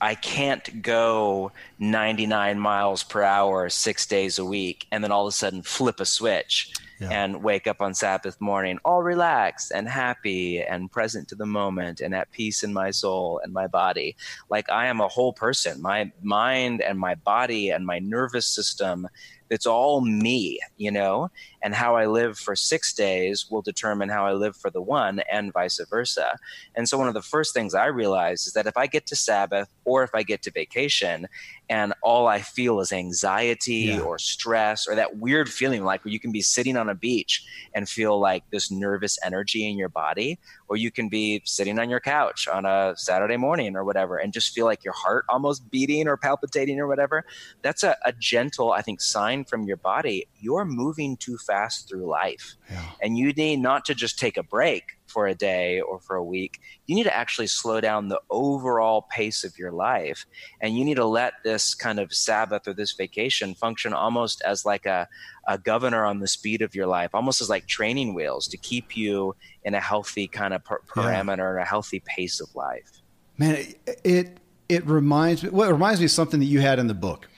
I 0.00 0.14
can't 0.14 0.82
go 0.82 1.52
99 1.78 2.58
miles 2.58 3.02
per 3.02 3.22
hour 3.22 3.68
six 3.68 4.06
days 4.06 4.38
a 4.38 4.44
week 4.44 4.86
and 4.92 5.02
then 5.02 5.10
all 5.10 5.26
of 5.26 5.30
a 5.30 5.36
sudden 5.36 5.62
flip 5.62 6.00
a 6.00 6.06
switch 6.06 6.72
yeah. 7.00 7.10
and 7.10 7.42
wake 7.42 7.66
up 7.66 7.80
on 7.80 7.94
Sabbath 7.94 8.40
morning 8.40 8.78
all 8.84 9.02
relaxed 9.02 9.72
and 9.72 9.88
happy 9.88 10.62
and 10.62 10.90
present 10.90 11.28
to 11.28 11.34
the 11.34 11.46
moment 11.46 12.00
and 12.00 12.14
at 12.14 12.30
peace 12.30 12.62
in 12.62 12.72
my 12.72 12.90
soul 12.90 13.40
and 13.42 13.52
my 13.52 13.66
body. 13.66 14.16
Like 14.50 14.70
I 14.70 14.86
am 14.86 15.00
a 15.00 15.08
whole 15.08 15.32
person. 15.32 15.80
My 15.82 16.10
mind 16.22 16.80
and 16.80 16.98
my 16.98 17.14
body 17.14 17.70
and 17.70 17.86
my 17.86 17.98
nervous 17.98 18.46
system 18.46 19.08
it's 19.50 19.66
all 19.66 20.00
me, 20.00 20.58
you 20.76 20.90
know, 20.90 21.30
and 21.62 21.74
how 21.74 21.96
I 21.96 22.06
live 22.06 22.38
for 22.38 22.54
six 22.54 22.92
days 22.92 23.46
will 23.50 23.62
determine 23.62 24.08
how 24.08 24.26
I 24.26 24.32
live 24.32 24.56
for 24.56 24.70
the 24.70 24.82
one 24.82 25.20
and 25.30 25.52
vice 25.52 25.80
versa. 25.88 26.36
And 26.74 26.88
so, 26.88 26.98
one 26.98 27.08
of 27.08 27.14
the 27.14 27.22
first 27.22 27.54
things 27.54 27.74
I 27.74 27.86
realized 27.86 28.46
is 28.46 28.52
that 28.52 28.66
if 28.66 28.76
I 28.76 28.86
get 28.86 29.06
to 29.06 29.16
Sabbath 29.16 29.68
or 29.88 30.02
if 30.02 30.10
I 30.14 30.22
get 30.22 30.42
to 30.42 30.50
vacation 30.50 31.26
and 31.70 31.94
all 32.02 32.26
I 32.26 32.40
feel 32.40 32.80
is 32.80 32.92
anxiety 32.92 33.88
Yeah. 33.92 34.00
or 34.00 34.18
stress 34.18 34.86
or 34.86 34.94
that 34.94 35.16
weird 35.16 35.48
feeling 35.48 35.82
like 35.84 36.04
where 36.04 36.12
you 36.12 36.20
can 36.20 36.32
be 36.32 36.42
sitting 36.42 36.76
on 36.76 36.88
a 36.88 36.94
beach 36.94 37.44
and 37.74 37.88
feel 37.88 38.18
like 38.20 38.42
this 38.50 38.70
nervous 38.70 39.18
energy 39.24 39.68
in 39.68 39.76
your 39.78 39.88
body, 39.88 40.38
or 40.68 40.76
you 40.76 40.90
can 40.90 41.08
be 41.08 41.40
sitting 41.44 41.78
on 41.78 41.88
your 41.88 42.00
couch 42.00 42.46
on 42.48 42.64
a 42.66 42.94
Saturday 42.96 43.36
morning 43.36 43.76
or 43.76 43.84
whatever 43.84 44.18
and 44.18 44.32
just 44.32 44.54
feel 44.54 44.66
like 44.66 44.84
your 44.84 44.94
heart 44.94 45.24
almost 45.28 45.70
beating 45.70 46.06
or 46.06 46.16
palpitating 46.16 46.78
or 46.78 46.86
whatever. 46.86 47.24
That's 47.62 47.82
a, 47.82 47.96
a 48.04 48.12
gentle, 48.12 48.72
I 48.72 48.82
think, 48.82 49.00
sign 49.00 49.44
from 49.44 49.62
your 49.64 49.78
body. 49.78 50.26
You're 50.40 50.64
moving 50.66 51.16
too 51.16 51.38
fast 51.38 51.88
through 51.88 52.06
life. 52.06 52.56
Yeah. 52.70 52.84
And 53.02 53.16
you 53.16 53.32
need 53.32 53.60
not 53.60 53.84
to 53.86 53.94
just 53.94 54.18
take 54.18 54.36
a 54.36 54.42
break 54.42 54.97
for 55.08 55.26
a 55.26 55.34
day 55.34 55.80
or 55.80 56.00
for 56.00 56.16
a 56.16 56.24
week. 56.24 56.60
You 56.86 56.94
need 56.94 57.04
to 57.04 57.16
actually 57.16 57.48
slow 57.48 57.80
down 57.80 58.08
the 58.08 58.20
overall 58.30 59.02
pace 59.10 59.44
of 59.44 59.58
your 59.58 59.72
life. 59.72 60.26
And 60.60 60.76
you 60.76 60.84
need 60.84 60.96
to 60.96 61.04
let 61.04 61.34
this 61.44 61.74
kind 61.74 61.98
of 61.98 62.12
Sabbath 62.12 62.68
or 62.68 62.72
this 62.74 62.92
vacation 62.92 63.54
function 63.54 63.92
almost 63.92 64.42
as 64.42 64.64
like 64.64 64.86
a, 64.86 65.08
a 65.46 65.58
governor 65.58 66.04
on 66.04 66.20
the 66.20 66.28
speed 66.28 66.62
of 66.62 66.74
your 66.74 66.86
life, 66.86 67.10
almost 67.14 67.40
as 67.40 67.48
like 67.48 67.66
training 67.66 68.14
wheels 68.14 68.46
to 68.48 68.56
keep 68.56 68.96
you 68.96 69.34
in 69.64 69.74
a 69.74 69.80
healthy 69.80 70.28
kind 70.28 70.54
of 70.54 70.64
per- 70.64 70.80
Yeah. 70.96 71.02
parameter 71.22 71.50
and 71.54 71.62
a 71.62 71.66
healthy 71.66 72.02
pace 72.06 72.40
of 72.40 72.54
life. 72.54 72.90
Man, 73.36 73.54
it, 73.54 74.00
it 74.04 74.36
it 74.68 74.86
reminds 74.86 75.42
me. 75.42 75.50
Well, 75.50 75.68
it 75.68 75.72
reminds 75.72 76.00
me 76.00 76.04
of 76.06 76.10
something 76.10 76.40
that 76.40 76.46
you 76.46 76.60
had 76.60 76.78
in 76.78 76.88
the 76.88 76.94
book, 76.94 77.28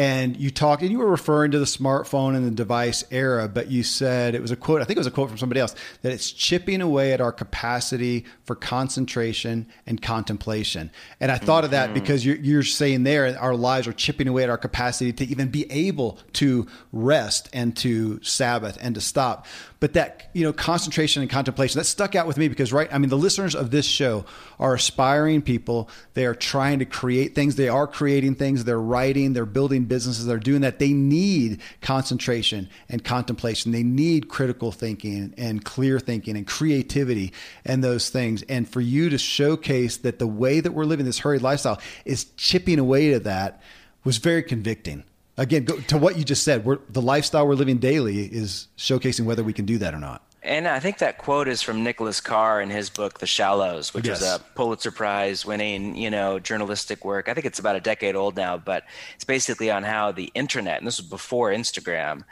and 0.00 0.34
you 0.38 0.50
talked, 0.50 0.80
and 0.80 0.90
you 0.90 0.98
were 0.98 1.10
referring 1.10 1.50
to 1.50 1.58
the 1.58 1.66
smartphone 1.66 2.34
and 2.34 2.46
the 2.46 2.50
device 2.50 3.04
era, 3.10 3.46
but 3.48 3.70
you 3.70 3.82
said 3.82 4.34
it 4.34 4.40
was 4.40 4.50
a 4.50 4.56
quote. 4.56 4.80
I 4.80 4.84
think 4.84 4.96
it 4.96 5.00
was 5.00 5.06
a 5.06 5.10
quote 5.10 5.28
from 5.28 5.36
somebody 5.36 5.60
else 5.60 5.74
that 6.00 6.10
it's 6.10 6.32
chipping 6.32 6.80
away 6.80 7.12
at 7.12 7.20
our 7.20 7.32
capacity 7.32 8.24
for 8.44 8.56
concentration 8.56 9.66
and 9.86 10.00
contemplation. 10.00 10.90
And 11.20 11.30
I 11.30 11.36
thought 11.36 11.64
of 11.64 11.72
that 11.72 11.90
mm-hmm. 11.90 11.94
because 12.00 12.24
you're, 12.24 12.38
you're 12.38 12.62
saying 12.62 13.02
there, 13.02 13.38
our 13.38 13.54
lives 13.54 13.86
are 13.88 13.92
chipping 13.92 14.26
away 14.26 14.42
at 14.42 14.48
our 14.48 14.56
capacity 14.56 15.12
to 15.12 15.24
even 15.26 15.50
be 15.50 15.70
able 15.70 16.18
to 16.32 16.66
rest 16.92 17.50
and 17.52 17.76
to 17.76 18.22
Sabbath 18.22 18.78
and 18.80 18.94
to 18.94 19.02
stop. 19.02 19.44
But 19.80 19.94
that, 19.94 20.28
you 20.34 20.44
know, 20.44 20.52
concentration 20.52 21.22
and 21.22 21.30
contemplation, 21.30 21.78
that 21.78 21.84
stuck 21.84 22.14
out 22.14 22.26
with 22.26 22.36
me 22.36 22.48
because, 22.48 22.70
right, 22.70 22.92
I 22.92 22.98
mean, 22.98 23.08
the 23.08 23.16
listeners 23.16 23.54
of 23.54 23.70
this 23.70 23.86
show 23.86 24.26
are 24.58 24.74
aspiring 24.74 25.40
people. 25.40 25.88
They 26.12 26.26
are 26.26 26.34
trying 26.34 26.80
to 26.80 26.84
create 26.84 27.34
things. 27.34 27.56
They 27.56 27.70
are 27.70 27.86
creating 27.86 28.34
things. 28.34 28.64
They're 28.64 28.78
writing, 28.78 29.32
they're 29.32 29.46
building 29.46 29.86
businesses, 29.86 30.26
they're 30.26 30.38
doing 30.38 30.60
that. 30.60 30.78
They 30.78 30.92
need 30.92 31.62
concentration 31.80 32.68
and 32.90 33.02
contemplation. 33.02 33.72
They 33.72 33.82
need 33.82 34.28
critical 34.28 34.70
thinking 34.70 35.32
and 35.38 35.64
clear 35.64 35.98
thinking 35.98 36.36
and 36.36 36.46
creativity 36.46 37.32
and 37.64 37.82
those 37.82 38.10
things. 38.10 38.42
And 38.42 38.68
for 38.68 38.82
you 38.82 39.08
to 39.08 39.16
showcase 39.16 39.96
that 39.98 40.18
the 40.18 40.26
way 40.26 40.60
that 40.60 40.72
we're 40.72 40.84
living 40.84 41.06
this 41.06 41.20
hurried 41.20 41.40
lifestyle 41.40 41.80
is 42.04 42.24
chipping 42.36 42.78
away 42.78 43.12
to 43.12 43.20
that 43.20 43.62
was 44.04 44.18
very 44.18 44.42
convicting 44.42 45.04
again 45.40 45.64
go 45.64 45.76
to 45.80 45.98
what 45.98 46.16
you 46.18 46.24
just 46.24 46.42
said 46.44 46.64
we're, 46.64 46.78
the 46.90 47.02
lifestyle 47.02 47.48
we're 47.48 47.54
living 47.54 47.78
daily 47.78 48.26
is 48.26 48.68
showcasing 48.76 49.24
whether 49.24 49.42
we 49.42 49.52
can 49.52 49.64
do 49.64 49.78
that 49.78 49.94
or 49.94 49.98
not 49.98 50.22
And 50.42 50.66
I 50.66 50.80
think 50.80 50.98
that 50.98 51.18
quote 51.18 51.48
is 51.48 51.60
from 51.60 51.84
Nicholas 51.84 52.20
Carr 52.20 52.62
in 52.62 52.70
his 52.70 52.88
book, 52.88 53.18
The 53.18 53.26
Shallows, 53.26 53.92
which 53.92 54.08
is 54.08 54.22
a 54.22 54.40
Pulitzer 54.54 54.90
Prize 54.90 55.44
winning, 55.44 55.96
you 55.96 56.08
know, 56.08 56.38
journalistic 56.38 57.04
work. 57.04 57.28
I 57.28 57.34
think 57.34 57.46
it's 57.46 57.58
about 57.58 57.76
a 57.76 57.80
decade 57.80 58.16
old 58.16 58.36
now, 58.36 58.56
but 58.56 58.84
it's 59.14 59.24
basically 59.24 59.70
on 59.70 59.82
how 59.82 60.12
the 60.12 60.30
internet, 60.34 60.78
and 60.78 60.86
this 60.86 60.98
was 60.98 61.06
before 61.06 61.50
Instagram, 61.50 62.22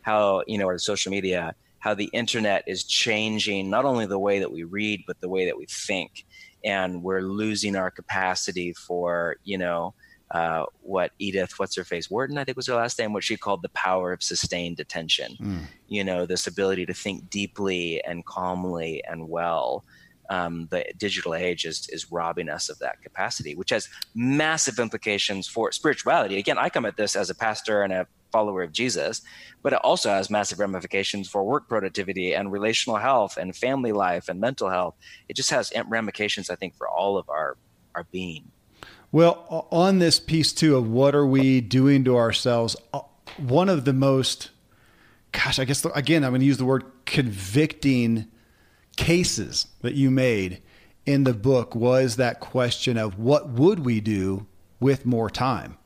how, 0.00 0.44
you 0.46 0.56
know, 0.56 0.66
or 0.66 0.78
social 0.78 1.10
media, 1.10 1.54
how 1.78 1.92
the 1.92 2.08
internet 2.12 2.64
is 2.66 2.84
changing 2.84 3.68
not 3.68 3.84
only 3.84 4.06
the 4.06 4.18
way 4.18 4.38
that 4.38 4.50
we 4.50 4.64
read, 4.64 5.04
but 5.06 5.20
the 5.20 5.28
way 5.28 5.44
that 5.44 5.58
we 5.58 5.66
think. 5.66 6.24
And 6.64 7.02
we're 7.02 7.20
losing 7.20 7.76
our 7.76 7.90
capacity 7.90 8.72
for, 8.72 9.36
you 9.44 9.58
know, 9.58 9.92
uh, 10.30 10.64
what 10.82 11.12
Edith, 11.18 11.58
what's 11.58 11.76
her 11.76 11.84
face, 11.84 12.10
Wharton, 12.10 12.36
I 12.38 12.44
think 12.44 12.56
was 12.56 12.66
her 12.66 12.74
last 12.74 12.98
name, 12.98 13.12
what 13.12 13.24
she 13.24 13.36
called 13.36 13.62
the 13.62 13.68
power 13.70 14.12
of 14.12 14.22
sustained 14.22 14.80
attention. 14.80 15.36
You 15.88 16.02
know, 16.04 16.26
this 16.26 16.46
ability 16.46 16.86
to 16.86 16.94
think 16.94 17.30
deeply 17.30 18.02
and 18.04 18.24
calmly 18.26 19.02
and 19.08 19.28
well. 19.28 19.84
Um, 20.28 20.66
the 20.72 20.84
digital 20.98 21.36
age 21.36 21.64
is, 21.64 21.88
is 21.92 22.10
robbing 22.10 22.48
us 22.48 22.68
of 22.68 22.80
that 22.80 23.00
capacity, 23.00 23.54
which 23.54 23.70
has 23.70 23.88
massive 24.16 24.80
implications 24.80 25.46
for 25.46 25.70
spirituality. 25.70 26.38
Again, 26.38 26.58
I 26.58 26.68
come 26.68 26.84
at 26.84 26.96
this 26.96 27.14
as 27.14 27.30
a 27.30 27.34
pastor 27.34 27.82
and 27.82 27.92
a 27.92 28.08
follower 28.32 28.64
of 28.64 28.72
Jesus, 28.72 29.22
but 29.62 29.72
it 29.72 29.78
also 29.84 30.10
has 30.10 30.28
massive 30.28 30.58
ramifications 30.58 31.28
for 31.28 31.44
work 31.44 31.68
productivity 31.68 32.34
and 32.34 32.50
relational 32.50 32.96
health 32.96 33.36
and 33.36 33.54
family 33.54 33.92
life 33.92 34.28
and 34.28 34.40
mental 34.40 34.68
health. 34.68 34.96
It 35.28 35.36
just 35.36 35.50
has 35.50 35.72
ramifications, 35.86 36.50
I 36.50 36.56
think, 36.56 36.74
for 36.74 36.88
all 36.88 37.16
of 37.16 37.28
our, 37.28 37.56
our 37.94 38.04
being. 38.10 38.50
Well 39.12 39.68
on 39.70 39.98
this 39.98 40.18
piece 40.20 40.52
too 40.52 40.76
of 40.76 40.88
what 40.88 41.14
are 41.14 41.26
we 41.26 41.60
doing 41.60 42.04
to 42.04 42.16
ourselves 42.16 42.76
uh, 42.92 43.00
one 43.38 43.68
of 43.68 43.84
the 43.84 43.92
most 43.92 44.50
gosh 45.32 45.58
i 45.58 45.64
guess 45.64 45.84
again 45.94 46.24
i'm 46.24 46.30
going 46.30 46.40
to 46.40 46.46
use 46.46 46.58
the 46.58 46.64
word 46.64 46.84
convicting 47.04 48.26
cases 48.96 49.66
that 49.82 49.94
you 49.94 50.10
made 50.10 50.62
in 51.04 51.24
the 51.24 51.34
book 51.34 51.74
was 51.74 52.16
that 52.16 52.40
question 52.40 52.96
of 52.96 53.18
what 53.18 53.48
would 53.48 53.84
we 53.84 54.00
do 54.00 54.46
with 54.80 55.06
more 55.06 55.30
time 55.30 55.76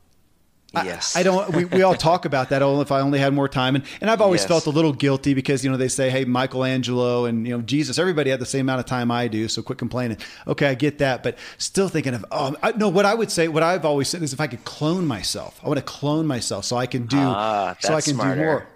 Yes. 0.73 1.17
I, 1.17 1.23
don't. 1.23 1.53
We, 1.53 1.65
we 1.65 1.81
all 1.81 1.95
talk 1.95 2.23
about 2.23 2.49
that. 2.49 2.61
Oh, 2.61 2.79
if 2.79 2.93
I 2.93 3.01
only 3.01 3.19
had 3.19 3.33
more 3.33 3.49
time, 3.49 3.75
and 3.75 3.83
and 3.99 4.09
I've 4.09 4.21
always 4.21 4.41
Yes. 4.41 4.47
felt 4.47 4.65
a 4.67 4.69
little 4.69 4.93
guilty 4.93 5.33
because 5.33 5.65
you 5.65 5.69
know 5.71 5.75
they 5.75 5.89
say, 5.89 6.09
hey, 6.09 6.23
Michelangelo 6.23 7.25
and 7.25 7.45
you 7.45 7.55
know 7.57 7.61
Jesus, 7.61 7.99
everybody 7.99 8.29
had 8.29 8.39
the 8.39 8.45
same 8.45 8.61
amount 8.61 8.79
of 8.79 8.85
time 8.85 9.11
I 9.11 9.27
do, 9.27 9.47
so 9.49 9.61
quit 9.61 9.77
complaining. 9.77 10.17
Okay, 10.47 10.67
I 10.67 10.75
get 10.75 10.99
that, 10.99 11.23
but 11.23 11.37
still 11.57 11.89
thinking 11.89 12.13
of 12.13 12.25
oh 12.31 12.55
I, 12.63 12.71
no. 12.71 12.87
What 12.87 13.05
I 13.05 13.13
would 13.13 13.29
say, 13.31 13.49
what 13.49 13.63
I've 13.63 13.83
always 13.83 14.07
said 14.07 14.21
is, 14.23 14.31
if 14.31 14.39
I 14.39 14.47
could 14.47 14.63
clone 14.63 15.05
myself, 15.05 15.59
I 15.61 15.67
want 15.67 15.77
to 15.79 15.83
clone 15.85 16.25
myself 16.25 16.63
so 16.63 16.77
I 16.77 16.85
can 16.85 17.05
do 17.05 17.17
Ah, 17.19 17.75
so 17.79 17.93
I 17.93 17.99
can 18.01 18.15
do 18.15 18.35
more. 18.35 18.67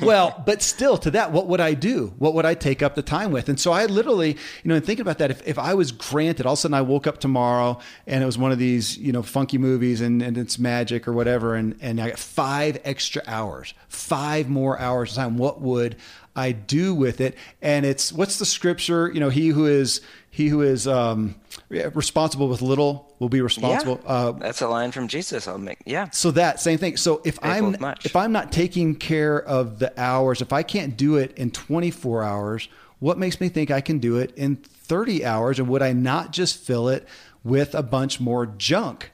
Well, 0.00 0.42
but 0.46 0.62
still, 0.62 0.96
to 0.98 1.10
that, 1.12 1.32
what 1.32 1.46
would 1.46 1.60
I 1.60 1.74
do? 1.74 2.14
What 2.18 2.34
would 2.34 2.46
I 2.46 2.54
take 2.54 2.82
up 2.82 2.94
the 2.94 3.02
time 3.02 3.30
with? 3.32 3.48
And 3.48 3.60
so 3.60 3.72
I 3.72 3.86
literally, 3.86 4.30
you 4.30 4.68
know, 4.68 4.74
and 4.74 4.84
thinking 4.84 5.02
about 5.02 5.18
that, 5.18 5.30
if, 5.30 5.46
if 5.46 5.58
I 5.58 5.74
was 5.74 5.92
granted, 5.92 6.46
all 6.46 6.54
of 6.54 6.58
a 6.58 6.60
sudden 6.62 6.74
I 6.74 6.80
woke 6.80 7.06
up 7.06 7.18
tomorrow 7.18 7.78
and 8.06 8.22
it 8.22 8.26
was 8.26 8.38
one 8.38 8.50
of 8.50 8.58
these, 8.58 8.96
you 8.96 9.12
know, 9.12 9.22
funky 9.22 9.58
movies 9.58 10.00
and, 10.00 10.22
and 10.22 10.38
it's 10.38 10.58
magic 10.58 11.06
or 11.06 11.12
whatever, 11.12 11.54
and, 11.54 11.76
and 11.80 12.00
I 12.00 12.10
got 12.10 12.18
five 12.18 12.80
extra 12.84 13.22
hours, 13.26 13.74
five 13.88 14.48
more 14.48 14.78
hours 14.78 15.10
of 15.10 15.16
time, 15.16 15.36
what 15.36 15.60
would 15.60 15.96
I 16.34 16.52
do 16.52 16.94
with 16.94 17.20
it? 17.20 17.36
And 17.60 17.84
it's 17.84 18.12
what's 18.12 18.38
the 18.38 18.46
scripture? 18.46 19.10
You 19.12 19.20
know, 19.20 19.28
he 19.28 19.48
who 19.48 19.66
is 19.66 20.00
he 20.38 20.46
who 20.46 20.62
is 20.62 20.86
um, 20.86 21.34
responsible 21.68 22.46
with 22.46 22.62
little 22.62 23.12
will 23.18 23.28
be 23.28 23.40
responsible. 23.40 24.00
Yeah, 24.04 24.10
Uh, 24.12 24.32
that's 24.32 24.62
a 24.62 24.68
line 24.68 24.92
from 24.92 25.08
Jesus. 25.08 25.48
I'll 25.48 25.58
make 25.58 25.78
yeah. 25.84 26.10
so 26.10 26.30
that 26.30 26.60
same 26.60 26.78
thing. 26.78 26.96
So 26.96 27.20
if 27.24 27.40
I'm 27.42 27.74
if 28.04 28.14
I'm 28.14 28.30
not 28.30 28.52
taking 28.52 28.94
care 28.94 29.42
of 29.42 29.80
the 29.80 29.92
hours, 30.00 30.40
if 30.40 30.52
I 30.52 30.62
can't 30.62 30.96
do 30.96 31.16
it 31.16 31.36
in 31.36 31.50
24 31.50 32.22
hours, 32.22 32.68
what 33.00 33.18
makes 33.18 33.40
me 33.40 33.48
think 33.48 33.72
I 33.72 33.80
can 33.80 33.98
do 33.98 34.16
it 34.18 34.32
in 34.36 34.54
30 34.54 35.24
hours? 35.24 35.58
And 35.58 35.66
would 35.68 35.82
I 35.82 35.92
not 35.92 36.30
just 36.30 36.60
fill 36.60 36.88
it 36.88 37.08
with 37.42 37.74
a 37.74 37.82
bunch 37.82 38.20
more 38.20 38.46
junk? 38.46 39.10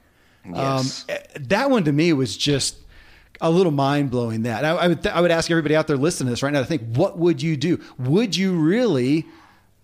Yes. 0.47 1.05
Um, 1.09 1.17
that 1.39 1.71
one 1.71 1.85
to 1.85 1.91
me 1.91 2.13
was 2.13 2.37
just 2.37 2.77
a 3.41 3.49
little 3.49 3.71
mind 3.71 4.11
blowing. 4.11 4.43
That 4.43 4.63
I, 4.63 4.75
I 4.75 4.87
would 4.89 5.01
th- 5.01 5.15
I 5.15 5.21
would 5.21 5.31
ask 5.31 5.49
everybody 5.49 5.75
out 5.75 5.87
there 5.87 5.97
listening 5.97 6.27
to 6.27 6.33
this 6.33 6.43
right 6.43 6.53
now 6.53 6.59
to 6.59 6.67
think: 6.67 6.83
What 6.95 7.17
would 7.17 7.41
you 7.41 7.57
do? 7.57 7.81
Would 7.97 8.37
you 8.37 8.53
really 8.53 9.25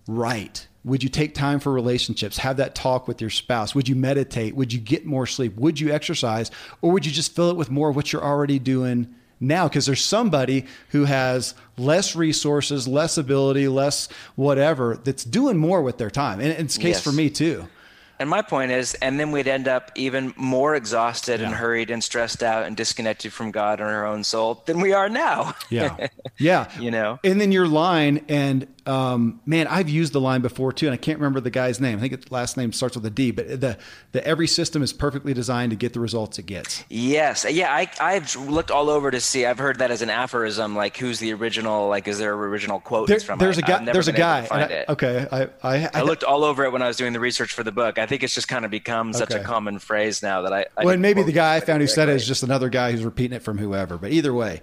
write? 0.08 0.68
Would 0.84 1.04
you 1.04 1.10
take 1.10 1.36
time 1.36 1.60
for 1.60 1.72
relationships? 1.72 2.38
Have 2.38 2.58
that 2.58 2.74
talk 2.74 3.08
with 3.08 3.22
your 3.22 3.30
spouse? 3.30 3.76
Would 3.76 3.88
you 3.88 3.96
meditate? 3.96 4.56
Would 4.56 4.74
you 4.74 4.80
get 4.80 5.06
more 5.06 5.28
sleep? 5.28 5.56
Would 5.58 5.80
you 5.80 5.92
exercise? 5.92 6.50
Or 6.82 6.92
would 6.92 7.06
you 7.06 7.12
just 7.12 7.36
fill 7.36 7.50
it 7.52 7.56
with 7.56 7.70
more 7.70 7.90
of 7.90 7.96
what 7.96 8.12
you're 8.12 8.24
already 8.24 8.58
doing 8.58 9.14
now? 9.40 9.68
Because 9.68 9.86
there's 9.86 10.04
somebody 10.04 10.66
who 10.90 11.06
has 11.06 11.54
less 11.78 12.16
resources, 12.16 12.88
less 12.88 13.18
ability, 13.18 13.68
less 13.68 14.08
whatever 14.36 15.00
that's 15.04 15.24
doing 15.24 15.58
more 15.58 15.84
with 15.84 16.00
their 16.00 16.10
time. 16.12 16.40
And 16.40 16.50
it's 16.50 16.76
the 16.78 16.82
case 16.82 16.96
Yes. 16.96 17.04
for 17.04 17.12
me 17.12 17.30
too. 17.30 17.68
And 18.20 18.30
my 18.30 18.44
point 18.44 18.72
is, 18.72 18.94
and 18.96 19.20
then 19.20 19.32
we'd 19.32 19.48
end 19.48 19.68
up 19.68 19.92
even 19.96 20.32
more 20.38 20.76
exhausted 20.76 21.42
and 21.42 21.56
hurried 21.56 21.90
and 21.90 22.04
stressed 22.04 22.44
out 22.44 22.66
and 22.68 22.78
disconnected 22.78 23.34
from 23.34 23.50
God 23.50 23.80
and 23.80 23.90
our 23.90 24.06
own 24.06 24.24
soul 24.24 24.62
than 24.68 24.80
we 24.80 24.94
are 24.94 25.10
now. 25.10 25.56
Yeah. 25.72 26.08
Yeah. 26.38 26.70
You 26.80 26.92
know? 26.92 27.20
And 27.24 27.42
then 27.42 27.52
your 27.52 27.68
line, 27.68 28.24
and 28.30 28.68
um, 28.86 29.40
man, 29.46 29.68
I've 29.68 29.90
used 29.90 30.14
the 30.14 30.22
line 30.22 30.42
before 30.42 30.74
too, 30.74 30.88
and 30.88 30.94
I 30.94 30.98
can't 30.98 31.20
remember 31.20 31.40
the 31.40 31.52
guy's 31.52 31.80
name. 31.80 32.00
I 32.00 32.02
think 32.02 32.14
its 32.14 32.32
last 32.32 32.58
name 32.58 32.74
starts 32.74 32.96
with 32.96 33.06
a 33.06 33.10
D, 33.10 33.32
but 33.32 33.62
the, 33.62 33.78
the 34.12 34.26
every 34.26 34.48
system 34.48 34.82
is 34.82 34.92
perfectly 34.92 35.34
designed 35.34 35.70
to 35.70 35.76
get 35.76 35.94
the 35.94 36.00
results 36.00 36.40
it 36.40 36.48
gets. 36.48 36.84
Yes. 36.90 37.46
Yeah. 37.50 37.72
I, 37.74 37.90
I've 38.00 38.36
looked 38.36 38.72
all 38.72 38.90
over 38.90 39.12
to 39.12 39.22
see. 39.22 39.46
I've 39.46 39.60
heard 39.60 39.80
that 39.80 39.92
as 39.92 40.02
an 40.02 40.10
aphorism. 40.10 40.76
Like, 40.76 40.98
who's 40.98 41.20
the 41.20 41.34
original? 41.34 41.90
Like, 41.90 42.08
is 42.08 42.18
there 42.18 42.34
an 42.34 42.40
original 42.40 42.80
quote 42.80 43.08
There- 43.08 43.20
from? 43.20 43.38
there's 43.38 43.60
I, 43.60 43.62
a 43.62 43.64
guy. 43.66 43.92
There's 43.92 44.08
a 44.08 44.14
guy. 44.14 44.42
Find 44.44 44.64
I- 44.64 44.76
it. 44.76 44.90
okay. 44.90 45.28
I, 45.32 45.50
I, 45.64 45.90
I, 45.94 46.02
looked 46.02 46.24
all 46.24 46.44
over 46.44 46.64
it 46.64 46.72
when 46.72 46.82
I 46.82 46.88
was 46.88 46.98
doing 46.98 47.14
the 47.14 47.20
research 47.20 47.54
for 47.54 47.64
the 47.64 47.72
book. 47.72 48.00
I 48.00 48.08
think 48.08 48.24
it's 48.24 48.34
just 48.34 48.48
kind 48.48 48.66
of 48.66 48.72
become 48.72 49.14
such 49.14 49.34
a 49.34 49.40
common 49.44 49.78
phrase 49.80 50.24
now 50.24 50.42
that 50.42 50.54
I. 50.54 50.66
I 50.76 50.86
well, 50.86 50.94
and 50.94 51.02
maybe 51.02 51.22
the 51.24 51.32
guy 51.32 51.56
I 51.56 51.60
found 51.60 51.82
who 51.82 51.88
said 51.88 52.10
it 52.10 52.16
is 52.16 52.26
just 52.26 52.42
another 52.42 52.70
guy 52.70 52.92
who's 52.92 53.06
repeating 53.06 53.36
it 53.36 53.44
from 53.44 53.58
whoever. 53.58 53.98
But 53.98 54.12
either 54.12 54.34
way, 54.34 54.62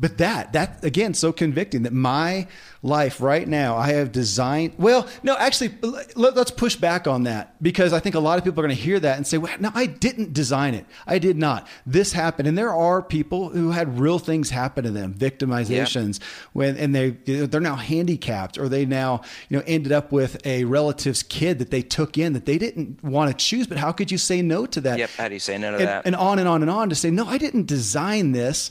but 0.00 0.18
that 0.18 0.52
that 0.52 0.82
again 0.82 1.14
so 1.14 1.32
convicting 1.32 1.82
that 1.82 1.92
my 1.92 2.46
life 2.82 3.20
right 3.20 3.46
now 3.46 3.76
i 3.76 3.92
have 3.92 4.10
designed 4.10 4.72
well 4.78 5.06
no 5.22 5.36
actually 5.36 5.72
let, 6.16 6.36
us 6.36 6.50
push 6.50 6.74
back 6.74 7.06
on 7.06 7.24
that 7.24 7.62
because 7.62 7.92
i 7.92 8.00
think 8.00 8.14
a 8.14 8.20
lot 8.20 8.38
of 8.38 8.44
people 8.44 8.58
are 8.60 8.66
going 8.66 8.74
to 8.74 8.82
hear 8.82 8.98
that 8.98 9.16
and 9.16 9.26
say 9.26 9.36
well 9.36 9.54
no 9.60 9.70
i 9.74 9.86
didn't 9.86 10.32
design 10.32 10.74
it. 10.74 10.86
I 11.06 11.18
did 11.18 11.36
not. 11.36 11.68
This 11.86 12.12
happened 12.12 12.48
and 12.48 12.56
there 12.56 12.72
are 12.72 13.02
people 13.02 13.50
who 13.50 13.70
had 13.70 13.98
real 13.98 14.18
things 14.18 14.50
happen 14.50 14.84
to 14.84 14.90
them 14.90 15.14
victimizations 15.14 16.18
yeah. 16.18 16.26
when 16.52 16.76
and 16.76 16.94
they 16.94 17.10
they're 17.10 17.60
now 17.60 17.76
handicapped 17.76 18.58
or 18.58 18.68
they 18.68 18.86
now 18.86 19.20
you 19.48 19.58
know 19.58 19.64
ended 19.66 19.92
up 19.92 20.12
with 20.12 20.44
a 20.46 20.64
relative's 20.64 21.22
kid 21.22 21.58
that 21.58 21.70
they 21.70 21.82
took 21.82 22.16
in 22.16 22.32
that 22.32 22.46
they 22.46 22.58
didn't 22.58 23.02
want 23.04 23.30
to 23.30 23.44
choose 23.44 23.66
but 23.66 23.76
how 23.76 23.92
could 23.92 24.10
you 24.10 24.18
say 24.18 24.40
no 24.42 24.66
to 24.66 24.80
that? 24.80 24.98
Yep 24.98 25.10
how 25.16 25.28
do 25.28 25.34
you 25.34 25.40
say 25.40 25.58
no 25.58 25.72
to 25.72 25.76
and, 25.76 25.88
that? 25.88 26.06
and 26.06 26.16
on 26.16 26.38
and 26.38 26.48
on 26.48 26.62
and 26.62 26.70
on 26.70 26.88
to 26.88 26.94
say 26.94 27.10
no 27.10 27.26
i 27.26 27.38
didn't 27.38 27.66
design 27.66 28.32
this 28.32 28.70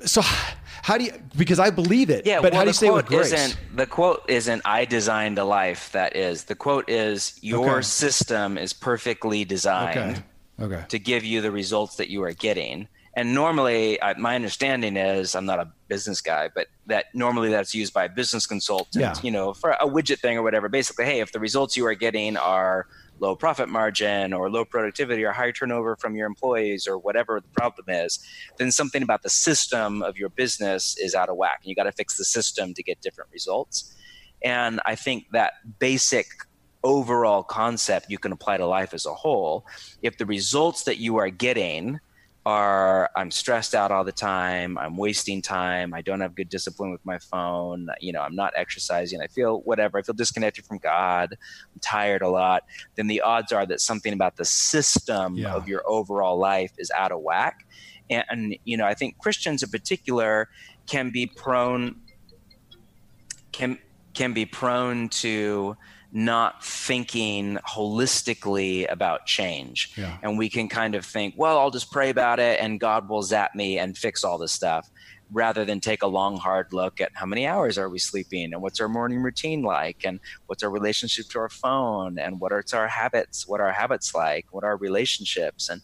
so 0.00 0.22
how 0.22 0.98
do 0.98 1.04
you 1.04 1.12
because 1.36 1.58
I 1.58 1.70
believe 1.70 2.10
it. 2.10 2.26
Yeah, 2.26 2.42
but 2.42 2.52
well, 2.52 2.60
how 2.60 2.64
do 2.64 2.70
you 2.70 2.74
say 2.74 2.90
with 2.90 3.06
grace? 3.06 3.32
Isn't, 3.32 3.58
the 3.74 3.86
quote 3.86 4.22
isn't 4.28 4.60
I 4.66 4.84
designed 4.84 5.38
a 5.38 5.44
life 5.44 5.90
that 5.92 6.14
is. 6.14 6.44
The 6.44 6.54
quote 6.54 6.90
is 6.90 7.38
your 7.40 7.76
okay. 7.76 7.82
system 7.82 8.58
is 8.58 8.74
perfectly 8.74 9.46
designed 9.46 10.22
okay. 10.58 10.74
Okay. 10.74 10.84
to 10.88 10.98
give 10.98 11.24
you 11.24 11.40
the 11.40 11.50
results 11.50 11.96
that 11.96 12.10
you 12.10 12.22
are 12.22 12.32
getting. 12.32 12.88
And 13.16 13.32
normally, 13.32 14.02
I, 14.02 14.14
my 14.18 14.34
understanding 14.34 14.96
is 14.96 15.34
I'm 15.34 15.46
not 15.46 15.60
a 15.60 15.70
business 15.88 16.20
guy, 16.20 16.50
but 16.54 16.66
that 16.86 17.06
normally 17.14 17.48
that's 17.48 17.74
used 17.74 17.94
by 17.94 18.04
a 18.04 18.08
business 18.08 18.44
consultant, 18.44 19.00
yeah. 19.00 19.14
you 19.22 19.30
know, 19.30 19.54
for 19.54 19.70
a 19.70 19.86
widget 19.86 20.18
thing 20.18 20.36
or 20.36 20.42
whatever. 20.42 20.68
Basically, 20.68 21.04
hey, 21.04 21.20
if 21.20 21.32
the 21.32 21.40
results 21.40 21.76
you 21.76 21.86
are 21.86 21.94
getting 21.94 22.36
are 22.36 22.88
low 23.20 23.36
profit 23.36 23.68
margin 23.68 24.32
or 24.32 24.50
low 24.50 24.64
productivity 24.64 25.24
or 25.24 25.32
high 25.32 25.50
turnover 25.50 25.96
from 25.96 26.16
your 26.16 26.26
employees 26.26 26.86
or 26.86 26.98
whatever 26.98 27.40
the 27.40 27.48
problem 27.48 27.86
is, 27.88 28.18
then 28.58 28.70
something 28.70 29.02
about 29.02 29.22
the 29.22 29.30
system 29.30 30.02
of 30.02 30.16
your 30.16 30.28
business 30.30 30.96
is 30.98 31.14
out 31.14 31.28
of 31.28 31.36
whack. 31.36 31.60
And 31.62 31.68
you 31.70 31.74
got 31.74 31.84
to 31.84 31.92
fix 31.92 32.16
the 32.16 32.24
system 32.24 32.74
to 32.74 32.82
get 32.82 33.00
different 33.00 33.30
results. 33.32 33.94
And 34.42 34.80
I 34.84 34.94
think 34.94 35.26
that 35.32 35.54
basic 35.78 36.26
overall 36.82 37.42
concept 37.42 38.10
you 38.10 38.18
can 38.18 38.30
apply 38.30 38.58
to 38.58 38.66
life 38.66 38.92
as 38.92 39.06
a 39.06 39.14
whole. 39.14 39.66
If 40.02 40.18
the 40.18 40.26
results 40.26 40.84
that 40.84 40.98
you 40.98 41.16
are 41.16 41.30
getting 41.30 41.98
are 42.46 43.10
I'm 43.16 43.30
stressed 43.30 43.74
out 43.74 43.90
all 43.90 44.04
the 44.04 44.12
time, 44.12 44.76
I'm 44.76 44.96
wasting 44.96 45.40
time, 45.40 45.94
I 45.94 46.02
don't 46.02 46.20
have 46.20 46.34
good 46.34 46.48
discipline 46.48 46.90
with 46.90 47.04
my 47.04 47.18
phone, 47.18 47.88
you 48.00 48.12
know, 48.12 48.20
I'm 48.20 48.34
not 48.34 48.52
exercising, 48.54 49.20
I 49.22 49.28
feel 49.28 49.60
whatever, 49.62 49.98
I 49.98 50.02
feel 50.02 50.14
disconnected 50.14 50.66
from 50.66 50.78
God, 50.78 51.32
I'm 51.32 51.80
tired 51.80 52.22
a 52.22 52.28
lot, 52.28 52.64
then 52.96 53.06
the 53.06 53.22
odds 53.22 53.50
are 53.52 53.64
that 53.66 53.80
something 53.80 54.12
about 54.12 54.36
the 54.36 54.44
system 54.44 55.36
yeah. 55.36 55.54
of 55.54 55.68
your 55.68 55.82
overall 55.86 56.38
life 56.38 56.72
is 56.76 56.90
out 56.90 57.12
of 57.12 57.20
whack. 57.20 57.66
And, 58.10 58.24
and, 58.28 58.56
you 58.64 58.76
know, 58.76 58.84
I 58.84 58.92
think 58.92 59.18
Christians 59.18 59.62
in 59.62 59.70
particular 59.70 60.50
can 60.86 61.10
be 61.10 61.26
prone 61.26 61.96
can 63.52 63.78
can 64.14 64.32
be 64.32 64.44
prone 64.44 65.08
to 65.08 65.76
not 66.14 66.64
thinking 66.64 67.58
holistically 67.68 68.90
about 68.90 69.26
change. 69.26 69.92
Yeah. 69.96 70.16
And 70.22 70.38
we 70.38 70.48
can 70.48 70.68
kind 70.68 70.94
of 70.94 71.04
think, 71.04 71.34
well, 71.36 71.58
I'll 71.58 71.72
just 71.72 71.90
pray 71.90 72.08
about 72.08 72.38
it 72.38 72.60
and 72.60 72.78
God 72.78 73.08
will 73.08 73.22
zap 73.22 73.56
me 73.56 73.78
and 73.78 73.98
fix 73.98 74.22
all 74.22 74.38
this 74.38 74.52
stuff 74.52 74.88
rather 75.32 75.64
than 75.64 75.80
take 75.80 76.02
a 76.02 76.06
long 76.06 76.36
hard 76.36 76.72
look 76.72 77.00
at 77.00 77.10
how 77.14 77.26
many 77.26 77.46
hours 77.46 77.76
are 77.76 77.88
we 77.88 77.98
sleeping 77.98 78.52
and 78.52 78.62
what's 78.62 78.80
our 78.80 78.88
morning 78.88 79.22
routine 79.22 79.62
like 79.62 80.02
and 80.04 80.20
what's 80.46 80.62
our 80.62 80.70
relationship 80.70 81.26
to 81.30 81.40
our 81.40 81.48
phone 81.48 82.18
and 82.18 82.40
what 82.40 82.52
are 82.52 82.62
our 82.72 82.86
habits 82.86 83.48
what 83.48 83.60
are 83.60 83.66
our 83.66 83.72
habits 83.72 84.14
like 84.14 84.46
what 84.52 84.62
are 84.62 84.68
our 84.68 84.76
relationships 84.76 85.68
and 85.68 85.80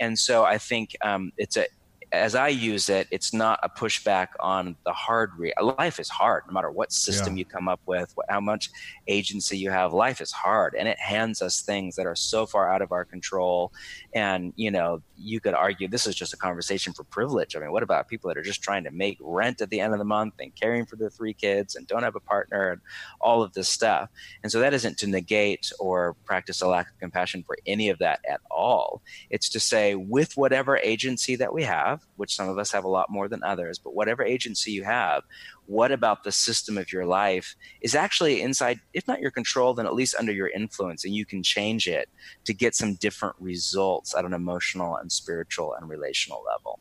and 0.00 0.18
so 0.18 0.44
i 0.44 0.58
think 0.58 0.96
um, 1.02 1.30
it's 1.36 1.56
a 1.56 1.66
as 2.12 2.34
I 2.34 2.48
use 2.48 2.88
it, 2.88 3.06
it's 3.10 3.32
not 3.32 3.60
a 3.62 3.68
pushback 3.68 4.28
on 4.40 4.76
the 4.84 4.92
hard. 4.92 5.32
Re- 5.38 5.52
life 5.78 6.00
is 6.00 6.08
hard, 6.08 6.44
no 6.46 6.52
matter 6.52 6.70
what 6.70 6.92
system 6.92 7.36
yeah. 7.36 7.40
you 7.40 7.44
come 7.44 7.68
up 7.68 7.80
with, 7.86 8.12
how 8.28 8.40
much 8.40 8.70
agency 9.06 9.56
you 9.56 9.70
have. 9.70 9.92
Life 9.92 10.20
is 10.20 10.32
hard, 10.32 10.74
and 10.76 10.88
it 10.88 10.98
hands 10.98 11.40
us 11.40 11.62
things 11.62 11.94
that 11.96 12.06
are 12.06 12.16
so 12.16 12.46
far 12.46 12.72
out 12.72 12.82
of 12.82 12.90
our 12.90 13.04
control. 13.04 13.72
And 14.12 14.52
you 14.56 14.70
know, 14.70 15.02
you 15.16 15.40
could 15.40 15.54
argue 15.54 15.86
this 15.86 16.06
is 16.06 16.14
just 16.16 16.32
a 16.32 16.36
conversation 16.36 16.92
for 16.92 17.04
privilege. 17.04 17.54
I 17.54 17.60
mean, 17.60 17.70
what 17.70 17.82
about 17.82 18.08
people 18.08 18.28
that 18.28 18.38
are 18.38 18.42
just 18.42 18.62
trying 18.62 18.84
to 18.84 18.90
make 18.90 19.18
rent 19.20 19.60
at 19.60 19.70
the 19.70 19.80
end 19.80 19.92
of 19.92 19.98
the 19.98 20.04
month 20.04 20.34
and 20.40 20.54
caring 20.54 20.86
for 20.86 20.96
their 20.96 21.10
three 21.10 21.34
kids 21.34 21.76
and 21.76 21.86
don't 21.86 22.02
have 22.02 22.16
a 22.16 22.20
partner 22.20 22.72
and 22.72 22.80
all 23.20 23.42
of 23.42 23.52
this 23.52 23.68
stuff? 23.68 24.08
And 24.42 24.50
so 24.50 24.58
that 24.60 24.74
isn't 24.74 24.98
to 24.98 25.06
negate 25.06 25.70
or 25.78 26.16
practice 26.24 26.60
a 26.60 26.66
lack 26.66 26.90
of 26.90 26.98
compassion 26.98 27.44
for 27.44 27.56
any 27.66 27.88
of 27.88 27.98
that 27.98 28.20
at 28.28 28.40
all. 28.50 29.02
It's 29.28 29.48
to 29.50 29.60
say, 29.60 29.94
with 29.94 30.36
whatever 30.36 30.76
agency 30.78 31.36
that 31.36 31.52
we 31.52 31.62
have 31.62 31.99
have, 32.00 32.08
which 32.16 32.34
some 32.34 32.48
of 32.48 32.58
us 32.58 32.72
have 32.72 32.84
a 32.84 32.88
lot 32.88 33.10
more 33.10 33.28
than 33.28 33.42
others, 33.42 33.78
but 33.78 33.94
whatever 33.94 34.22
agency 34.22 34.72
you 34.72 34.84
have, 34.84 35.22
what 35.66 35.92
about 35.92 36.24
the 36.24 36.32
system 36.32 36.76
of 36.78 36.92
your 36.92 37.06
life 37.06 37.54
is 37.80 37.94
actually 37.94 38.42
inside, 38.42 38.80
if 38.92 39.06
not 39.06 39.20
your 39.20 39.30
control, 39.30 39.74
then 39.74 39.86
at 39.86 39.94
least 39.94 40.14
under 40.18 40.32
your 40.32 40.48
influence, 40.48 41.04
and 41.04 41.14
you 41.14 41.24
can 41.24 41.42
change 41.42 41.86
it 41.86 42.08
to 42.44 42.52
get 42.52 42.74
some 42.74 42.94
different 42.94 43.36
results 43.38 44.14
at 44.14 44.24
an 44.24 44.32
emotional 44.32 44.96
and 44.96 45.10
spiritual 45.10 45.74
and 45.74 45.88
relational 45.88 46.42
level. 46.46 46.80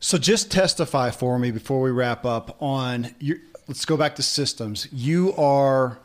So 0.00 0.16
just 0.16 0.50
testify 0.50 1.10
for 1.10 1.38
me 1.38 1.50
before 1.50 1.80
we 1.82 1.90
wrap 1.90 2.24
up 2.24 2.56
on 2.60 3.14
your, 3.18 3.36
let's 3.68 3.84
go 3.84 3.96
back 3.96 4.16
to 4.16 4.22
systems. 4.22 4.88
You 4.90 5.34
are 5.36 5.98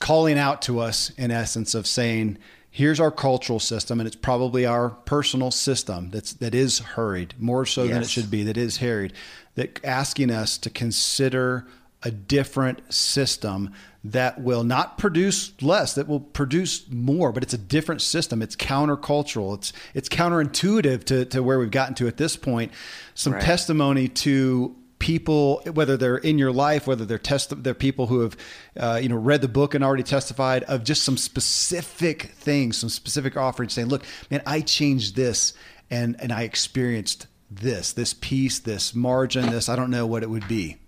calling 0.00 0.36
out 0.36 0.60
to 0.62 0.80
us 0.80 1.10
in 1.10 1.30
essence 1.30 1.74
of 1.74 1.86
saying, 1.86 2.38
here's 2.74 2.98
our 2.98 3.12
cultural 3.12 3.60
system 3.60 4.00
and 4.00 4.06
it's 4.08 4.16
probably 4.16 4.66
our 4.66 4.90
personal 4.90 5.52
system 5.52 6.10
that's 6.10 6.32
that 6.32 6.56
is 6.56 6.80
hurried 6.80 7.32
more 7.38 7.64
so 7.64 7.84
yes. 7.84 7.92
than 7.92 8.02
it 8.02 8.08
should 8.08 8.28
be 8.28 8.42
that 8.42 8.56
is 8.56 8.78
harried 8.78 9.12
that 9.54 9.78
asking 9.84 10.28
us 10.28 10.58
to 10.58 10.68
consider 10.68 11.64
a 12.02 12.10
different 12.10 12.92
system 12.92 13.72
that 14.02 14.40
will 14.40 14.64
not 14.64 14.98
produce 14.98 15.52
less 15.62 15.94
that 15.94 16.08
will 16.08 16.18
produce 16.18 16.84
more 16.90 17.30
but 17.30 17.44
it's 17.44 17.54
a 17.54 17.58
different 17.58 18.02
system 18.02 18.42
it's 18.42 18.56
countercultural 18.56 19.54
it's 19.54 19.72
it's 19.94 20.08
counterintuitive 20.08 21.04
to, 21.04 21.24
to 21.26 21.44
where 21.44 21.60
we've 21.60 21.70
gotten 21.70 21.94
to 21.94 22.08
at 22.08 22.16
this 22.16 22.34
point 22.34 22.72
some 23.14 23.34
right. 23.34 23.42
testimony 23.42 24.08
to 24.08 24.74
people, 25.04 25.60
whether 25.74 25.98
they're 25.98 26.16
in 26.16 26.38
your 26.38 26.50
life, 26.50 26.86
whether 26.86 27.04
they're 27.04 27.18
test, 27.18 27.62
they're 27.62 27.74
people 27.74 28.06
who 28.06 28.20
have, 28.20 28.36
uh, 28.80 28.98
you 29.02 29.06
know, 29.10 29.16
read 29.16 29.42
the 29.42 29.48
book 29.48 29.74
and 29.74 29.84
already 29.84 30.02
testified 30.02 30.62
of 30.62 30.82
just 30.82 31.02
some 31.02 31.18
specific 31.18 32.32
things, 32.38 32.78
some 32.78 32.88
specific 32.88 33.36
offerings, 33.36 33.74
saying, 33.74 33.88
"Look, 33.88 34.02
man, 34.30 34.40
I 34.46 34.62
changed 34.62 35.14
this, 35.14 35.52
and 35.90 36.16
and 36.20 36.32
I 36.32 36.44
experienced 36.44 37.26
this, 37.50 37.92
this 37.92 38.14
peace, 38.14 38.58
this 38.58 38.94
margin, 38.94 39.50
this. 39.50 39.68
I 39.68 39.76
don't 39.76 39.90
know 39.90 40.06
what 40.06 40.22
it 40.22 40.30
would 40.30 40.48
be." 40.48 40.78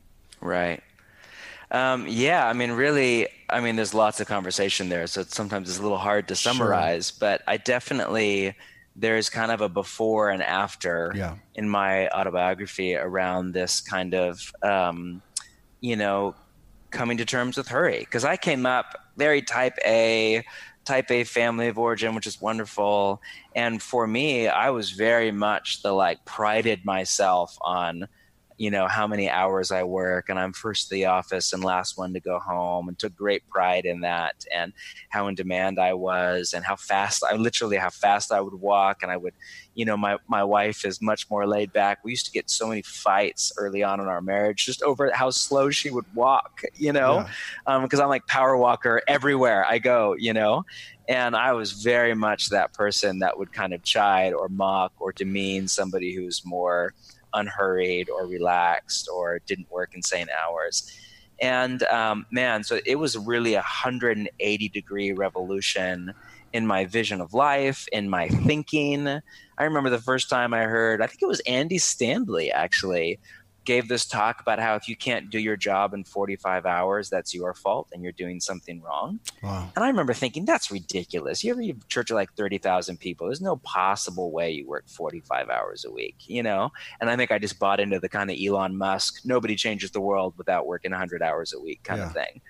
Right. 0.41 0.83
Um, 1.71 2.07
yeah, 2.09 2.49
I 2.49 2.55
mean, 2.55 2.71
really, 2.73 3.29
I 3.51 3.61
mean, 3.61 3.77
there's 3.77 3.93
lots 3.93 4.19
of 4.21 4.27
conversation 4.27 4.89
there, 4.89 5.07
so 5.09 5.21
it's, 5.21 5.37
sometimes 5.37 5.69
it's 5.69 5.79
a 5.79 5.83
little 5.83 5.99
hard 5.99 6.29
to 6.29 6.37
summarize. 6.37 7.11
Sure. 7.11 7.17
But 7.21 7.43
I 7.47 7.59
definitely 7.59 8.55
there's 8.99 9.29
kind 9.29 9.53
of 9.53 9.61
a 9.61 9.69
before 9.69 10.31
and 10.31 10.43
after 10.43 11.13
yeah. 11.15 11.37
in 11.55 11.69
my 11.69 12.09
autobiography 12.09 12.95
around 12.97 13.53
this 13.53 13.81
kind 13.81 14.15
of 14.15 14.53
um, 14.63 15.23
you 15.81 15.97
know 15.97 16.35
coming 16.91 17.19
to 17.19 17.25
terms 17.25 17.57
with 17.57 17.69
hurry 17.69 18.01
because 18.01 18.25
i 18.25 18.37
came 18.37 18.65
up 18.65 18.97
very 19.17 19.43
type 19.43 19.77
a 19.85 20.43
type 20.85 21.11
a 21.11 21.25
family 21.25 21.67
of 21.67 21.79
origin 21.79 22.15
which 22.15 22.27
is 22.27 22.41
wonderful 22.41 23.21
and 23.55 23.83
for 23.83 24.07
me 24.07 24.49
i 24.49 24.71
was 24.71 24.93
very 24.93 25.31
much 25.31 25.83
the 25.83 25.93
like 25.93 26.25
prided 26.25 26.85
myself 26.85 27.59
on 27.61 28.09
you 28.59 28.71
know 28.71 28.87
how 28.87 29.07
many 29.07 29.29
hours 29.29 29.71
I 29.71 29.83
work 29.83 30.29
and 30.29 30.39
I'm 30.39 30.53
first 30.53 30.89
to 30.89 30.95
the 30.95 31.07
office 31.07 31.53
and 31.53 31.63
last 31.63 31.99
one 31.99 32.13
to 32.15 32.21
go 32.21 32.39
home 32.39 32.89
and 32.89 32.99
took 32.99 33.15
great 33.15 33.47
pride 33.49 33.85
in 33.85 34.01
that 34.01 34.35
and 34.55 34.73
how 35.11 35.29
in 35.29 35.35
demand 35.35 35.79
I 35.79 35.93
was 35.95 36.53
and 36.55 36.65
how 36.65 36.77
fast 36.77 37.23
I 37.25 37.35
literally 37.35 37.77
how 37.77 37.91
fast 37.91 38.33
I 38.33 38.41
would 38.41 38.55
walk 38.55 39.03
and 39.03 39.13
I 39.13 39.17
would 39.17 39.35
you 39.75 39.85
know 39.85 39.97
my 39.97 40.17
my 40.29 40.43
wife 40.43 40.85
is 40.85 41.03
much 41.03 41.29
more 41.31 41.47
laid 41.47 41.73
back. 41.73 41.99
We 42.05 42.13
used 42.13 42.27
to 42.27 42.33
get 42.33 42.49
so 42.51 42.67
many 42.69 42.83
fights 42.83 43.53
early 43.59 43.83
on 43.83 44.01
in 44.01 44.07
our 44.07 44.23
marriage 44.23 44.65
just 44.65 44.83
over 44.83 45.11
how 45.13 45.31
slow 45.31 45.71
she 45.71 45.91
would 45.91 46.07
walk 46.15 46.63
you 46.75 46.93
know? 46.93 47.27
Because 47.65 47.99
yeah. 47.99 48.01
um, 48.01 48.03
I'm 48.03 48.09
like 48.09 48.27
power 48.27 48.57
walker 48.57 49.03
everywhere 49.07 49.65
I 49.67 49.79
go 49.79 50.15
you 50.19 50.33
know? 50.33 50.65
And 51.09 51.37
I 51.37 51.53
was 51.53 51.71
very 51.71 52.15
much 52.15 52.49
that 52.49 52.73
person 52.73 53.21
that 53.21 53.39
would 53.39 53.53
kind 53.53 53.73
of 53.73 53.85
chide 53.85 54.33
or 54.33 54.49
mock 54.49 54.93
or 54.99 55.13
demean 55.13 55.69
somebody 55.69 56.13
who's 56.13 56.43
more 56.45 56.95
unhurried 57.35 58.09
or 58.11 58.27
relaxed 58.27 59.09
or 59.13 59.41
didn't 59.47 59.71
work 59.71 59.93
insane 59.95 60.29
hours. 60.45 60.91
And 61.41 61.83
um, 61.85 62.27
man, 62.31 62.65
so 62.65 62.79
it 62.87 62.97
was 62.97 63.17
really 63.17 63.55
a 63.55 63.59
180 63.59 64.69
degree 64.69 65.13
revolution 65.13 66.13
in 66.53 66.67
my 66.67 66.87
vision 66.87 67.21
of 67.21 67.35
life, 67.35 67.87
in 67.93 68.09
my 68.09 68.29
thinking. 68.29 69.07
I 69.07 69.65
remember 69.65 69.91
the 69.91 69.99
first 69.99 70.31
time 70.31 70.55
I 70.55 70.63
heard, 70.63 71.03
I 71.03 71.07
think 71.07 71.23
it 71.23 71.29
was 71.29 71.41
Andy 71.41 71.79
Stanley 71.79 72.51
actually, 72.51 73.19
gave 73.67 73.89
this 73.89 74.07
talk 74.07 74.41
about 74.41 74.59
how 74.59 74.77
if 74.77 74.89
you 74.89 74.97
can't 74.97 75.29
do 75.29 75.39
your 75.39 75.57
job 75.57 75.93
in 75.93 76.05
45 76.05 76.65
hours, 76.65 77.11
that's 77.11 77.35
your 77.35 77.53
fault 77.53 77.89
and 77.93 78.03
you're 78.03 78.13
doing 78.13 78.41
something 78.41 78.81
wrong. 78.81 79.21
Wow. 79.43 79.71
And 79.75 79.85
I 79.85 79.89
remember 79.89 80.15
thinking, 80.15 80.45
that's 80.47 80.71
ridiculous. 80.71 81.45
You 81.45 81.51
ever 81.51 81.61
a 81.61 81.75
church 81.89 82.11
of 82.11 82.15
like 82.15 82.33
30,000 82.35 82.99
people, 82.99 83.27
there's 83.27 83.43
no 83.43 83.57
possible 83.57 84.31
way 84.31 84.53
you 84.53 84.67
work 84.67 84.89
45 84.89 85.51
hours 85.51 85.85
a 85.85 85.91
week, 85.91 86.17
you 86.27 86.43
know? 86.43 86.71
And 87.01 87.11
I 87.11 87.17
think 87.17 87.31
I 87.31 87.39
just 87.39 87.59
bought 87.59 87.81
into 87.81 88.01
the 88.01 88.09
kind 88.09 88.31
of 88.31 88.39
Elon 88.41 88.79
Musk, 88.79 89.23
nobody 89.25 89.57
changes 89.57 89.91
the 89.91 90.01
world 90.01 90.35
without 90.39 90.67
working 90.67 90.93
100 90.93 91.23
hours 91.23 91.53
a 91.53 91.61
week 91.61 91.83
kind 91.83 92.01
yeah. 92.01 92.07
of 92.07 92.13
thing. 92.13 92.41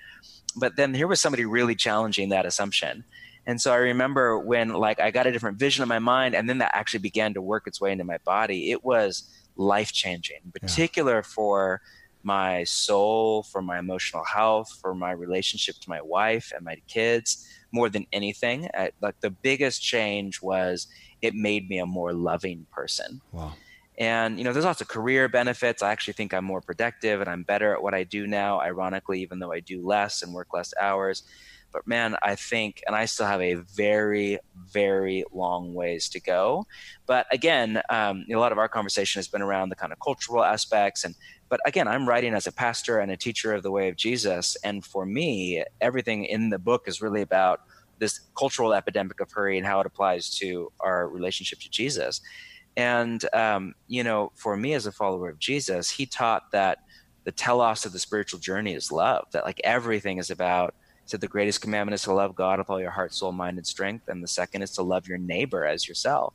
But 0.55 0.77
then 0.77 0.95
here 0.95 1.07
was 1.07 1.21
somebody 1.21 1.45
really 1.45 1.75
challenging 1.75 2.29
that 2.29 2.47
assumption. 2.47 3.05
And 3.47 3.61
so 3.61 3.73
I 3.73 3.77
remember 3.77 4.39
when 4.39 4.71
like 4.71 5.01
I 5.01 5.11
got 5.11 5.27
a 5.27 5.33
different 5.33 5.59
vision 5.59 5.83
in 5.83 5.89
my 5.89 6.01
mind 6.01 6.35
and 6.35 6.49
then 6.49 6.59
that 6.59 6.73
actually 6.75 7.01
began 7.01 7.35
to 7.35 7.41
work 7.41 7.67
its 7.67 7.81
way 7.81 7.93
into 7.93 8.05
my 8.05 8.19
body. 8.19 8.71
It 8.71 8.85
was 8.85 9.31
life 9.57 9.93
changing, 9.93 10.39
in 10.45 10.53
particular 10.53 11.17
yeah. 11.17 11.23
for 11.23 11.81
my 12.23 12.65
soul, 12.65 13.45
for 13.45 13.63
my 13.63 13.79
emotional 13.79 14.25
health, 14.25 14.79
for 14.81 14.95
my 14.95 15.13
relationship 15.13 15.77
to 15.77 15.89
my 15.89 16.01
wife 16.03 16.53
and 16.55 16.65
my 16.65 16.77
kids, 16.89 17.49
more 17.71 17.89
than 17.89 18.05
anything. 18.13 18.69
I, 18.75 18.91
like 19.01 19.21
the 19.21 19.31
biggest 19.31 19.83
change 19.83 20.43
was 20.43 20.89
it 21.23 21.35
made 21.35 21.69
me 21.69 21.79
a 21.79 21.87
more 21.87 22.13
loving 22.13 22.67
person. 22.73 23.21
Wow. 23.31 23.55
And 23.99 24.39
you 24.39 24.45
know, 24.45 24.53
there's 24.53 24.65
lots 24.65 24.81
of 24.81 24.89
career 24.89 25.29
benefits. 25.29 25.83
I 25.83 25.93
actually 25.93 26.15
think 26.15 26.35
I'm 26.35 26.45
more 26.45 26.61
productive 26.61 27.21
and 27.21 27.31
I'm 27.31 27.45
better 27.45 27.73
at 27.73 27.83
what 27.83 27.95
I 27.95 28.05
do 28.05 28.27
now, 28.27 28.61
ironically, 28.61 29.23
even 29.23 29.39
though 29.39 29.53
I 29.53 29.61
do 29.61 29.87
less 29.87 30.23
and 30.23 30.35
work 30.35 30.49
less 30.53 30.75
hours. 30.81 31.23
But 31.77 31.87
man, 31.87 32.17
I 32.23 32.37
think, 32.37 32.83
and 32.87 32.97
I 32.97 33.05
still 33.05 33.27
have 33.27 33.43
a 33.43 33.57
very, 33.57 34.39
very 34.73 35.25
long 35.31 35.75
ways 35.75 36.09
to 36.09 36.21
go. 36.21 36.67
But 37.05 37.27
again, 37.31 37.83
um, 37.91 38.25
a 38.33 38.37
lot 38.37 38.51
of 38.51 38.57
our 38.57 38.67
conversation 38.67 39.19
has 39.19 39.29
been 39.29 39.43
around 39.43 39.69
the 39.69 39.77
kind 39.77 39.93
of 39.93 40.01
cultural 40.01 40.43
aspects. 40.43 41.05
And 41.05 41.15
but 41.51 41.61
again, 41.67 41.87
I'm 41.87 42.09
writing 42.09 42.33
as 42.33 42.47
a 42.47 42.53
pastor 42.53 42.99
and 42.99 43.13
a 43.13 43.17
teacher 43.17 43.53
of 43.53 43.63
the 43.63 43.71
way 43.71 43.91
of 43.91 43.97
Jesus. 43.97 44.57
And 44.65 44.87
for 44.87 45.05
me, 45.05 45.65
everything 45.83 46.25
in 46.25 46.49
the 46.49 46.59
book 46.59 46.85
is 46.87 47.03
really 47.03 47.21
about 47.21 47.61
this 47.99 48.21
cultural 48.39 48.73
epidemic 48.73 49.21
of 49.21 49.31
hurry 49.31 49.59
and 49.59 49.67
how 49.67 49.79
it 49.81 49.87
applies 49.87 50.31
to 50.39 50.73
our 50.81 51.07
relationship 51.11 51.59
to 51.59 51.71
Jesus. 51.71 52.23
And 52.75 53.23
um, 53.35 53.75
you 53.87 54.03
know, 54.03 54.33
for 54.35 54.57
me 54.57 54.73
as 54.73 54.87
a 54.87 54.93
follower 54.93 55.29
of 55.29 55.39
Jesus, 55.39 55.91
he 55.91 56.07
taught 56.07 56.53
that 56.53 56.79
the 57.25 57.33
telos 57.33 57.85
of 57.85 57.93
the 57.93 57.99
spiritual 57.99 58.41
journey 58.41 58.73
is 58.73 58.91
love. 58.91 59.27
That 59.33 59.45
like 59.45 59.61
everything 59.63 60.17
is 60.17 60.31
about 60.31 60.75
said 61.07 61.21
the 61.21 61.29
greatest 61.29 61.61
commandment 61.61 61.95
is 61.95 62.03
to 62.03 62.13
love 62.13 62.35
God 62.35 62.59
with 62.59 62.69
all 62.69 62.81
your 62.81 62.91
heart, 62.91 63.15
soul, 63.15 63.33
mind, 63.33 63.59
and 63.59 63.67
strength. 63.67 64.09
And 64.09 64.23
the 64.23 64.29
second 64.29 64.63
is 64.63 64.73
to 64.73 64.83
love 64.83 65.09
your 65.09 65.19
neighbor 65.19 65.65
as 65.65 65.89
yourself 65.89 66.35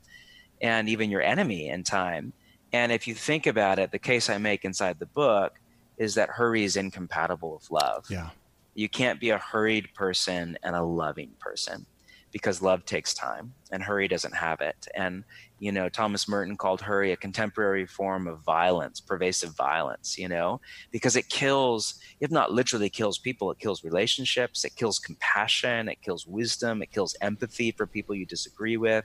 and 0.60 0.88
even 0.88 1.10
your 1.10 1.22
enemy 1.22 1.68
in 1.68 1.84
time. 1.84 2.32
And 2.72 2.90
if 2.90 3.06
you 3.06 3.14
think 3.14 3.46
about 3.46 3.78
it, 3.78 3.92
the 3.92 3.98
case 3.98 4.30
I 4.30 4.38
make 4.38 4.64
inside 4.64 4.98
the 4.98 5.06
book 5.06 5.52
is 5.98 6.14
that 6.14 6.30
hurry 6.30 6.64
is 6.64 6.76
incompatible 6.76 7.52
with 7.52 7.70
love. 7.70 8.06
Yeah. 8.08 8.30
You 8.74 8.88
can't 8.88 9.20
be 9.20 9.30
a 9.30 9.38
hurried 9.38 9.92
person 9.94 10.56
and 10.62 10.74
a 10.74 10.82
loving 10.82 11.32
person 11.38 11.86
because 12.32 12.62
love 12.62 12.84
takes 12.84 13.12
time 13.12 13.52
and 13.70 13.82
hurry 13.82 14.08
doesn't 14.08 14.34
have 14.34 14.60
it. 14.60 14.88
And, 14.94 15.22
you 15.58 15.70
know, 15.70 15.88
Thomas 15.88 16.26
Merton 16.26 16.56
called 16.56 16.80
hurry 16.80 17.12
a 17.12 17.16
contemporary 17.16 17.86
form 17.86 18.26
of 18.26 18.40
violence, 18.40 19.00
pervasive 19.00 19.54
violence, 19.54 20.18
you 20.18 20.28
know, 20.28 20.60
because 20.90 21.14
it 21.14 21.28
kills, 21.28 22.00
if 22.20 22.30
not 22.30 22.50
literally 22.50 22.88
kills 22.88 23.18
people, 23.18 23.50
it 23.50 23.58
kills 23.58 23.84
relationships, 23.84 24.64
it 24.64 24.74
kills 24.74 24.98
compassion, 24.98 25.88
it 25.88 26.00
kills 26.00 26.26
wisdom, 26.26 26.82
it 26.82 26.90
kills 26.90 27.14
empathy 27.20 27.70
for 27.70 27.86
people 27.86 28.14
you 28.14 28.26
disagree 28.26 28.78
with, 28.78 29.04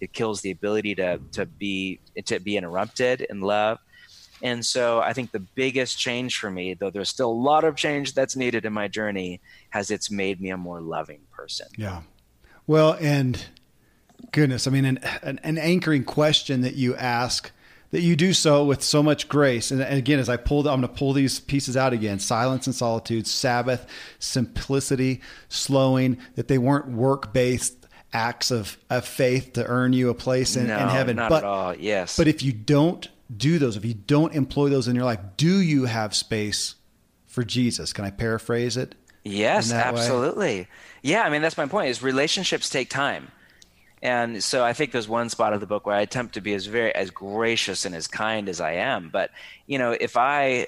it 0.00 0.12
kills 0.12 0.40
the 0.40 0.52
ability 0.52 0.94
to, 0.94 1.20
to 1.32 1.44
be 1.44 2.00
to 2.24 2.38
be 2.38 2.56
interrupted 2.56 3.22
in 3.22 3.40
love. 3.40 3.78
And 4.40 4.64
so 4.64 5.00
I 5.00 5.12
think 5.12 5.32
the 5.32 5.40
biggest 5.40 5.98
change 5.98 6.38
for 6.38 6.48
me, 6.48 6.74
though 6.74 6.90
there's 6.90 7.08
still 7.08 7.30
a 7.30 7.32
lot 7.32 7.64
of 7.64 7.74
change 7.74 8.14
that's 8.14 8.36
needed 8.36 8.64
in 8.64 8.72
my 8.72 8.86
journey, 8.86 9.40
has 9.70 9.90
it's 9.90 10.10
made 10.10 10.40
me 10.40 10.50
a 10.50 10.56
more 10.56 10.80
loving 10.80 11.22
person. 11.32 11.66
Yeah. 11.76 12.02
Well, 12.68 12.96
and 13.00 13.42
goodness, 14.30 14.66
I 14.66 14.70
mean, 14.70 14.84
an, 14.84 14.98
an, 15.22 15.40
an, 15.42 15.56
anchoring 15.56 16.04
question 16.04 16.60
that 16.60 16.74
you 16.74 16.94
ask 16.94 17.50
that 17.92 18.02
you 18.02 18.14
do 18.14 18.34
so 18.34 18.62
with 18.62 18.82
so 18.82 19.02
much 19.02 19.26
grace. 19.26 19.70
And, 19.70 19.80
and 19.80 19.96
again, 19.96 20.18
as 20.18 20.28
I 20.28 20.36
pulled, 20.36 20.66
I'm 20.66 20.82
going 20.82 20.92
to 20.92 20.98
pull 20.98 21.14
these 21.14 21.40
pieces 21.40 21.78
out 21.78 21.94
again: 21.94 22.18
silence 22.18 22.66
and 22.66 22.76
solitude, 22.76 23.26
Sabbath, 23.26 23.86
simplicity, 24.18 25.22
slowing. 25.48 26.18
That 26.34 26.48
they 26.48 26.58
weren't 26.58 26.88
work 26.88 27.32
based 27.32 27.86
acts 28.12 28.50
of, 28.50 28.76
of 28.90 29.06
faith 29.06 29.54
to 29.54 29.66
earn 29.66 29.94
you 29.94 30.10
a 30.10 30.14
place 30.14 30.54
in, 30.54 30.66
no, 30.66 30.78
in 30.78 30.88
heaven. 30.88 31.16
Not 31.16 31.30
but, 31.30 31.38
at 31.38 31.44
all. 31.44 31.74
Yes. 31.74 32.18
But 32.18 32.28
if 32.28 32.42
you 32.42 32.52
don't 32.52 33.08
do 33.34 33.58
those, 33.58 33.78
if 33.78 33.84
you 33.86 33.94
don't 33.94 34.34
employ 34.34 34.68
those 34.68 34.88
in 34.88 34.94
your 34.94 35.06
life, 35.06 35.20
do 35.38 35.58
you 35.60 35.86
have 35.86 36.14
space 36.14 36.74
for 37.26 37.44
Jesus? 37.44 37.94
Can 37.94 38.04
I 38.04 38.10
paraphrase 38.10 38.76
it? 38.76 38.94
Yes, 39.24 39.72
absolutely. 39.72 40.60
Way? 40.60 40.68
Yeah, 41.02 41.22
I 41.22 41.30
mean 41.30 41.42
that's 41.42 41.56
my 41.56 41.66
point. 41.66 41.88
Is 41.88 42.02
relationships 42.02 42.68
take 42.68 42.90
time, 42.90 43.30
and 44.02 44.42
so 44.42 44.64
I 44.64 44.72
think 44.72 44.92
there's 44.92 45.08
one 45.08 45.28
spot 45.28 45.52
of 45.52 45.60
the 45.60 45.66
book 45.66 45.86
where 45.86 45.96
I 45.96 46.00
attempt 46.00 46.34
to 46.34 46.40
be 46.40 46.54
as 46.54 46.66
very 46.66 46.94
as 46.94 47.10
gracious 47.10 47.84
and 47.84 47.94
as 47.94 48.06
kind 48.06 48.48
as 48.48 48.60
I 48.60 48.72
am. 48.72 49.10
But 49.10 49.30
you 49.66 49.78
know, 49.78 49.92
if 49.92 50.16
I 50.16 50.66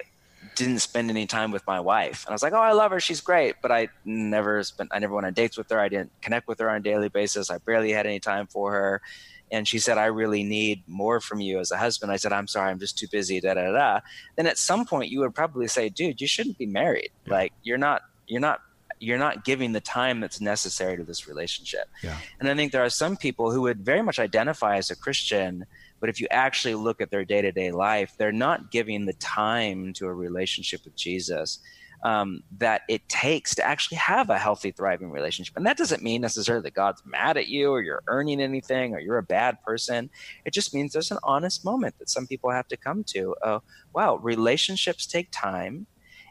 didn't 0.57 0.81
spend 0.81 1.11
any 1.11 1.27
time 1.27 1.51
with 1.51 1.67
my 1.67 1.81
wife, 1.81 2.25
and 2.25 2.33
I 2.33 2.35
was 2.35 2.43
like, 2.43 2.53
oh, 2.53 2.61
I 2.61 2.73
love 2.73 2.91
her, 2.93 3.01
she's 3.01 3.21
great, 3.21 3.57
but 3.63 3.71
I 3.71 3.89
never 4.05 4.63
spent, 4.63 4.91
I 4.93 4.99
never 4.99 5.15
went 5.15 5.27
on 5.27 5.33
dates 5.33 5.57
with 5.57 5.71
her. 5.71 5.79
I 5.79 5.89
didn't 5.89 6.11
connect 6.23 6.49
with 6.49 6.59
her 6.61 6.71
on 6.71 6.77
a 6.77 6.81
daily 6.81 7.09
basis. 7.09 7.51
I 7.51 7.59
barely 7.59 7.93
had 7.93 8.07
any 8.07 8.21
time 8.21 8.47
for 8.47 8.73
her. 8.73 9.03
And 9.53 9.67
she 9.67 9.79
said, 9.81 9.99
I 9.99 10.07
really 10.07 10.45
need 10.45 10.83
more 10.87 11.21
from 11.21 11.41
you 11.41 11.59
as 11.59 11.73
a 11.73 11.77
husband. 11.77 12.13
I 12.13 12.17
said, 12.17 12.33
I'm 12.33 12.47
sorry, 12.47 12.71
I'm 12.71 12.79
just 12.79 12.97
too 12.99 13.09
busy, 13.11 13.41
da 13.41 13.55
da 13.55 13.73
da. 13.73 14.01
Then 14.37 14.47
at 14.47 14.59
some 14.59 14.87
point, 14.87 15.11
you 15.11 15.21
would 15.21 15.35
probably 15.35 15.67
say, 15.67 15.89
dude, 15.89 16.21
you 16.21 16.29
shouldn't 16.29 16.57
be 16.57 16.67
married. 16.67 17.11
Yeah. 17.27 17.35
Like, 17.35 17.53
you're 17.63 17.79
not 17.79 18.03
you're 18.29 18.41
not 18.41 18.61
you're 19.01 19.19
not 19.19 19.45
giving 19.45 19.73
the 19.73 19.81
time 19.81 20.21
that's 20.21 20.41
necessary 20.41 20.97
to 20.97 21.05
this 21.05 21.27
relationship. 21.27 21.89
Yeah. 22.03 22.17
And 22.39 22.49
I 22.49 22.55
think 22.55 22.71
there 22.71 22.85
are 22.85 22.91
some 22.91 23.17
people 23.17 23.51
who 23.51 23.63
would 23.63 23.81
very 23.81 24.03
much 24.03 24.19
identify 24.19 24.77
as 24.77 24.91
a 24.91 24.97
Christian, 24.97 25.65
but 25.99 26.11
if 26.11 26.21
you 26.21 26.27
actually 26.31 26.75
look 26.75 27.01
at 27.01 27.11
their 27.11 27.25
day 27.25 27.41
to 27.41 27.51
day 27.51 27.73
life, 27.73 28.15
they're 28.19 28.31
not 28.31 28.71
giving 28.71 29.07
the 29.07 29.15
time 29.15 29.95
to 29.95 30.07
a 30.07 30.13
relationship 30.13 30.85
with 30.85 30.95
Jesus 30.97 31.61
um, 32.03 32.43
that 32.59 32.83
it 32.89 33.09
takes 33.09 33.55
to 33.55 33.65
actually 33.65 33.99
have 33.99 34.31
a 34.31 34.39
healthy, 34.39 34.71
thriving 34.71 35.11
relationship. 35.11 35.57
And 35.57 35.67
that 35.67 35.77
doesn't 35.77 36.03
mean 36.03 36.21
necessarily 36.21 36.63
that 36.65 36.75
God's 36.75 37.03
mad 37.05 37.37
at 37.37 37.49
you 37.49 37.71
or 37.71 37.83
you're 37.83 38.03
earning 38.07 38.41
anything 38.41 38.95
or 38.95 39.01
you're 39.01 39.19
a 39.19 39.23
bad 39.23 39.63
person. 39.63 40.11
It 40.45 40.53
just 40.53 40.75
means 40.75 40.93
there's 40.93 41.11
an 41.11 41.19
honest 41.23 41.65
moment 41.65 41.99
that 41.99 42.09
some 42.09 42.27
people 42.27 42.51
have 42.51 42.69
to 42.69 42.77
come 42.77 43.05
to. 43.05 43.35
Uh, 43.43 43.59
wow, 43.95 44.17
relationships 44.17 45.07
take 45.07 45.29
time 45.31 45.87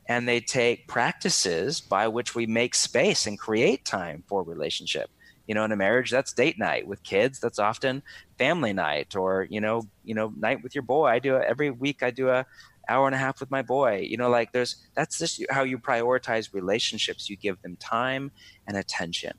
and 0.09 0.27
they 0.27 0.41
take 0.41 0.87
practices 0.87 1.79
by 1.79 2.07
which 2.07 2.33
we 2.33 2.47
make 2.47 2.73
space 2.73 3.27
and 3.27 3.37
create 3.37 3.85
time 3.85 4.23
for 4.27 4.43
relationship. 4.43 5.09
You 5.47 5.55
know 5.55 5.63
in 5.63 5.71
a 5.71 5.75
marriage 5.75 6.11
that's 6.11 6.33
date 6.33 6.59
night. 6.59 6.87
With 6.87 7.01
kids 7.03 7.39
that's 7.39 7.59
often 7.59 8.03
family 8.37 8.73
night 8.73 9.15
or 9.15 9.47
you 9.49 9.61
know 9.61 9.83
you 10.03 10.13
know 10.13 10.33
night 10.35 10.61
with 10.61 10.75
your 10.75 10.81
boy. 10.81 11.05
I 11.05 11.19
do 11.19 11.35
a, 11.35 11.41
every 11.41 11.71
week 11.71 12.03
i 12.03 12.11
do 12.11 12.29
a 12.29 12.45
hour 12.87 13.07
and 13.07 13.15
a 13.15 13.19
half 13.19 13.39
with 13.39 13.49
my 13.49 13.61
boy. 13.61 14.07
You 14.07 14.17
know 14.17 14.29
like 14.29 14.51
there's 14.51 14.75
that's 14.95 15.17
just 15.17 15.43
how 15.49 15.63
you 15.63 15.79
prioritize 15.79 16.53
relationships. 16.53 17.29
You 17.29 17.37
give 17.37 17.61
them 17.61 17.77
time 17.77 18.31
and 18.67 18.77
attention. 18.77 19.33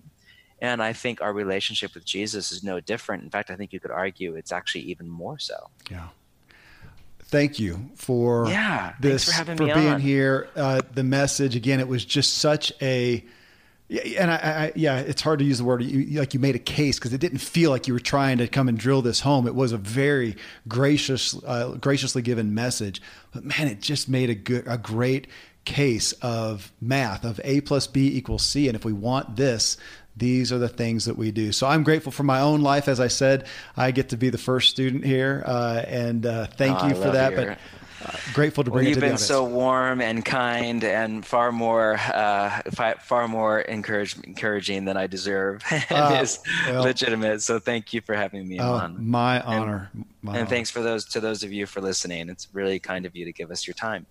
And 0.62 0.82
i 0.82 0.92
think 0.92 1.20
our 1.20 1.32
relationship 1.32 1.94
with 1.94 2.04
jesus 2.04 2.50
is 2.50 2.64
no 2.64 2.80
different. 2.80 3.22
In 3.22 3.30
fact 3.30 3.50
i 3.50 3.56
think 3.56 3.72
you 3.72 3.78
could 3.78 3.92
argue 3.92 4.34
it's 4.34 4.52
actually 4.52 4.82
even 4.82 5.08
more 5.08 5.38
so. 5.38 5.70
Yeah 5.90 6.08
thank 7.30 7.58
you 7.58 7.90
for 7.96 8.48
yeah, 8.48 8.94
this 9.00 9.32
for, 9.32 9.44
for 9.44 9.56
being 9.56 9.88
on. 9.88 10.00
here. 10.00 10.48
Uh, 10.54 10.82
the 10.92 11.04
message 11.04 11.56
again, 11.56 11.80
it 11.80 11.88
was 11.88 12.04
just 12.04 12.38
such 12.38 12.72
a 12.82 13.24
and 13.90 14.30
I, 14.30 14.36
I, 14.36 14.72
yeah, 14.76 14.98
it's 14.98 15.20
hard 15.20 15.40
to 15.40 15.44
use 15.44 15.58
the 15.58 15.64
word 15.64 15.82
you, 15.82 16.20
like 16.20 16.32
you 16.32 16.38
made 16.38 16.54
a 16.54 16.60
case 16.60 16.98
because 16.98 17.12
it 17.12 17.20
didn't 17.20 17.38
feel 17.38 17.70
like 17.70 17.88
you 17.88 17.94
were 17.94 18.00
trying 18.00 18.38
to 18.38 18.46
come 18.46 18.68
and 18.68 18.78
drill 18.78 19.02
this 19.02 19.20
home. 19.20 19.48
It 19.48 19.54
was 19.54 19.72
a 19.72 19.76
very 19.76 20.36
gracious, 20.68 21.36
uh, 21.44 21.76
graciously 21.80 22.22
given 22.22 22.54
message, 22.54 23.02
but 23.32 23.44
man, 23.44 23.66
it 23.66 23.80
just 23.80 24.08
made 24.08 24.30
a 24.30 24.34
good, 24.34 24.64
a 24.68 24.78
great 24.78 25.26
case 25.64 26.12
of 26.22 26.72
math 26.80 27.24
of 27.24 27.40
A 27.42 27.60
plus 27.62 27.86
B 27.86 28.16
equals 28.16 28.44
C, 28.44 28.68
and 28.68 28.76
if 28.76 28.84
we 28.84 28.92
want 28.92 29.36
this, 29.36 29.76
these 30.16 30.52
are 30.52 30.58
the 30.58 30.68
things 30.68 31.04
that 31.06 31.16
we 31.16 31.30
do. 31.30 31.52
So 31.52 31.66
I'm 31.66 31.82
grateful 31.82 32.12
for 32.12 32.22
my 32.22 32.40
own 32.40 32.62
life. 32.62 32.88
As 32.88 33.00
I 33.00 33.08
said, 33.08 33.46
I 33.76 33.90
get 33.90 34.10
to 34.10 34.16
be 34.16 34.30
the 34.30 34.38
first 34.38 34.70
student 34.70 35.04
here, 35.04 35.42
uh, 35.46 35.82
and 35.86 36.26
uh, 36.26 36.46
thank 36.46 36.82
oh, 36.82 36.88
you 36.88 36.94
for 36.94 37.10
that. 37.10 37.32
Your, 37.32 37.46
but 37.46 37.58
uh, 38.02 38.16
grateful 38.32 38.64
to 38.64 38.70
bring 38.70 38.84
well, 38.84 38.92
it 38.92 38.94
to 38.94 39.00
You've 39.00 39.10
been 39.10 39.18
so 39.18 39.44
warm 39.44 40.00
and 40.00 40.24
kind, 40.24 40.82
and 40.84 41.24
far 41.24 41.52
more, 41.52 41.94
uh, 41.94 42.60
far 43.00 43.28
more 43.28 43.60
encourage, 43.60 44.16
encouraging 44.24 44.86
than 44.86 44.96
I 44.96 45.06
deserve, 45.06 45.62
and 45.90 46.22
is 46.22 46.38
well, 46.66 46.84
legitimate. 46.84 47.42
So 47.42 47.58
thank 47.58 47.92
you 47.92 48.00
for 48.00 48.14
having 48.14 48.48
me 48.48 48.58
oh, 48.58 48.72
on. 48.72 49.06
My 49.06 49.42
honor. 49.42 49.90
And, 49.92 50.04
my 50.22 50.32
and 50.32 50.40
honor. 50.40 50.50
thanks 50.50 50.70
for 50.70 50.80
those 50.80 51.04
to 51.06 51.20
those 51.20 51.42
of 51.42 51.52
you 51.52 51.66
for 51.66 51.80
listening. 51.80 52.30
It's 52.30 52.48
really 52.52 52.78
kind 52.78 53.04
of 53.04 53.14
you 53.14 53.26
to 53.26 53.32
give 53.32 53.50
us 53.50 53.66
your 53.66 53.74
time. 53.74 54.06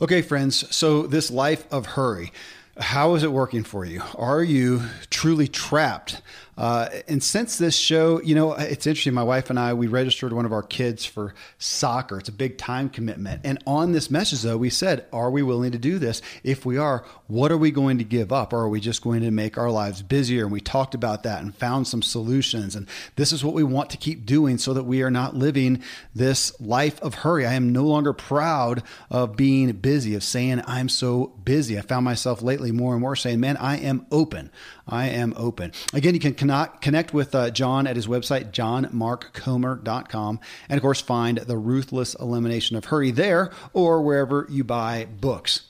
Okay, 0.00 0.22
friends. 0.22 0.74
So 0.74 1.02
this 1.02 1.30
life 1.30 1.66
of 1.72 1.86
hurry. 1.86 2.32
How 2.78 3.14
is 3.14 3.22
it 3.22 3.30
working 3.30 3.62
for 3.62 3.84
you? 3.84 4.02
Are 4.16 4.42
you 4.42 4.82
truly 5.08 5.46
trapped 5.46 6.20
Uh, 6.56 6.88
and 7.08 7.22
since 7.22 7.58
this 7.58 7.76
show, 7.76 8.20
you 8.22 8.34
know, 8.34 8.52
it's 8.54 8.86
interesting. 8.86 9.14
My 9.14 9.22
wife 9.22 9.50
and 9.50 9.58
I, 9.58 9.74
we 9.74 9.86
registered 9.86 10.32
one 10.32 10.44
of 10.44 10.52
our 10.52 10.62
kids 10.62 11.04
for 11.04 11.34
soccer. 11.58 12.18
It's 12.18 12.28
a 12.28 12.32
big 12.32 12.58
time 12.58 12.88
commitment. 12.88 13.40
And 13.44 13.62
on 13.66 13.92
this 13.92 14.10
message, 14.10 14.42
though, 14.42 14.56
we 14.56 14.70
said, 14.70 15.06
Are 15.12 15.30
we 15.30 15.42
willing 15.42 15.72
to 15.72 15.78
do 15.78 15.98
this? 15.98 16.22
If 16.42 16.64
we 16.64 16.78
are, 16.78 17.04
what 17.26 17.50
are 17.50 17.58
we 17.58 17.70
going 17.70 17.98
to 17.98 18.04
give 18.04 18.32
up? 18.32 18.52
Or 18.52 18.60
are 18.60 18.68
we 18.68 18.80
just 18.80 19.02
going 19.02 19.22
to 19.22 19.30
make 19.30 19.58
our 19.58 19.70
lives 19.70 20.02
busier? 20.02 20.44
And 20.44 20.52
we 20.52 20.60
talked 20.60 20.94
about 20.94 21.24
that 21.24 21.42
and 21.42 21.54
found 21.54 21.88
some 21.88 22.02
solutions. 22.02 22.76
And 22.76 22.88
this 23.16 23.32
is 23.32 23.44
what 23.44 23.54
we 23.54 23.64
want 23.64 23.90
to 23.90 23.96
keep 23.96 24.24
doing 24.24 24.58
so 24.58 24.74
that 24.74 24.84
we 24.84 25.02
are 25.02 25.10
not 25.10 25.34
living 25.34 25.82
this 26.14 26.58
life 26.60 27.00
of 27.02 27.14
hurry. 27.14 27.46
I 27.46 27.54
am 27.54 27.72
no 27.72 27.84
longer 27.84 28.12
proud 28.12 28.82
of 29.10 29.36
being 29.36 29.72
busy, 29.72 30.14
of 30.14 30.22
saying, 30.22 30.62
I'm 30.66 30.88
so 30.88 31.26
busy. 31.44 31.78
I 31.78 31.82
found 31.82 32.04
myself 32.04 32.42
lately 32.42 32.70
more 32.70 32.92
and 32.92 33.00
more 33.00 33.16
saying, 33.16 33.40
Man, 33.40 33.56
I 33.56 33.78
am 33.78 34.06
open. 34.10 34.50
I 34.86 35.08
am 35.08 35.32
open. 35.36 35.72
Again, 35.92 36.14
you 36.14 36.20
can 36.20 36.34
connect 36.34 37.14
with 37.14 37.34
uh, 37.34 37.50
John 37.50 37.86
at 37.86 37.96
his 37.96 38.06
website, 38.06 38.52
johnmarkcomer.com. 38.52 40.40
And 40.68 40.76
of 40.76 40.82
course, 40.82 41.00
find 41.00 41.38
The 41.38 41.56
Ruthless 41.56 42.14
Elimination 42.14 42.76
of 42.76 42.86
Hurry 42.86 43.10
there 43.10 43.50
or 43.72 44.02
wherever 44.02 44.46
you 44.50 44.64
buy 44.64 45.06
books. 45.06 45.62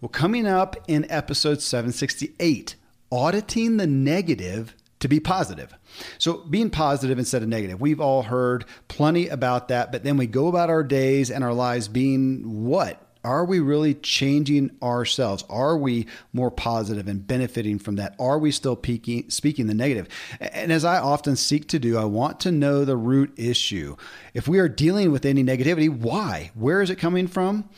Well, 0.00 0.08
coming 0.10 0.46
up 0.46 0.76
in 0.88 1.10
episode 1.10 1.60
768, 1.62 2.76
auditing 3.10 3.76
the 3.76 3.86
negative 3.86 4.74
to 5.00 5.08
be 5.08 5.20
positive. 5.20 5.74
So, 6.18 6.38
being 6.38 6.70
positive 6.70 7.18
instead 7.18 7.42
of 7.42 7.48
negative. 7.48 7.80
We've 7.80 8.00
all 8.00 8.22
heard 8.22 8.64
plenty 8.88 9.28
about 9.28 9.68
that, 9.68 9.90
but 9.90 10.04
then 10.04 10.16
we 10.16 10.26
go 10.26 10.46
about 10.48 10.70
our 10.70 10.84
days 10.84 11.30
and 11.30 11.42
our 11.42 11.54
lives 11.54 11.88
being 11.88 12.64
what? 12.64 13.09
Are 13.22 13.44
we 13.44 13.60
really 13.60 13.94
changing 13.94 14.70
ourselves? 14.82 15.44
Are 15.50 15.76
we 15.76 16.06
more 16.32 16.50
positive 16.50 17.06
and 17.06 17.26
benefiting 17.26 17.78
from 17.78 17.96
that? 17.96 18.14
Are 18.18 18.38
we 18.38 18.50
still 18.50 18.76
peaking, 18.76 19.28
speaking 19.28 19.66
the 19.66 19.74
negative? 19.74 20.08
And 20.40 20.72
as 20.72 20.86
I 20.86 20.98
often 20.98 21.36
seek 21.36 21.68
to 21.68 21.78
do, 21.78 21.98
I 21.98 22.04
want 22.04 22.40
to 22.40 22.52
know 22.52 22.84
the 22.84 22.96
root 22.96 23.34
issue. 23.36 23.96
If 24.32 24.48
we 24.48 24.58
are 24.58 24.68
dealing 24.68 25.12
with 25.12 25.26
any 25.26 25.44
negativity, 25.44 25.90
why? 25.90 26.50
Where 26.54 26.80
is 26.80 26.88
it 26.88 26.96
coming 26.96 27.26
from? 27.26 27.68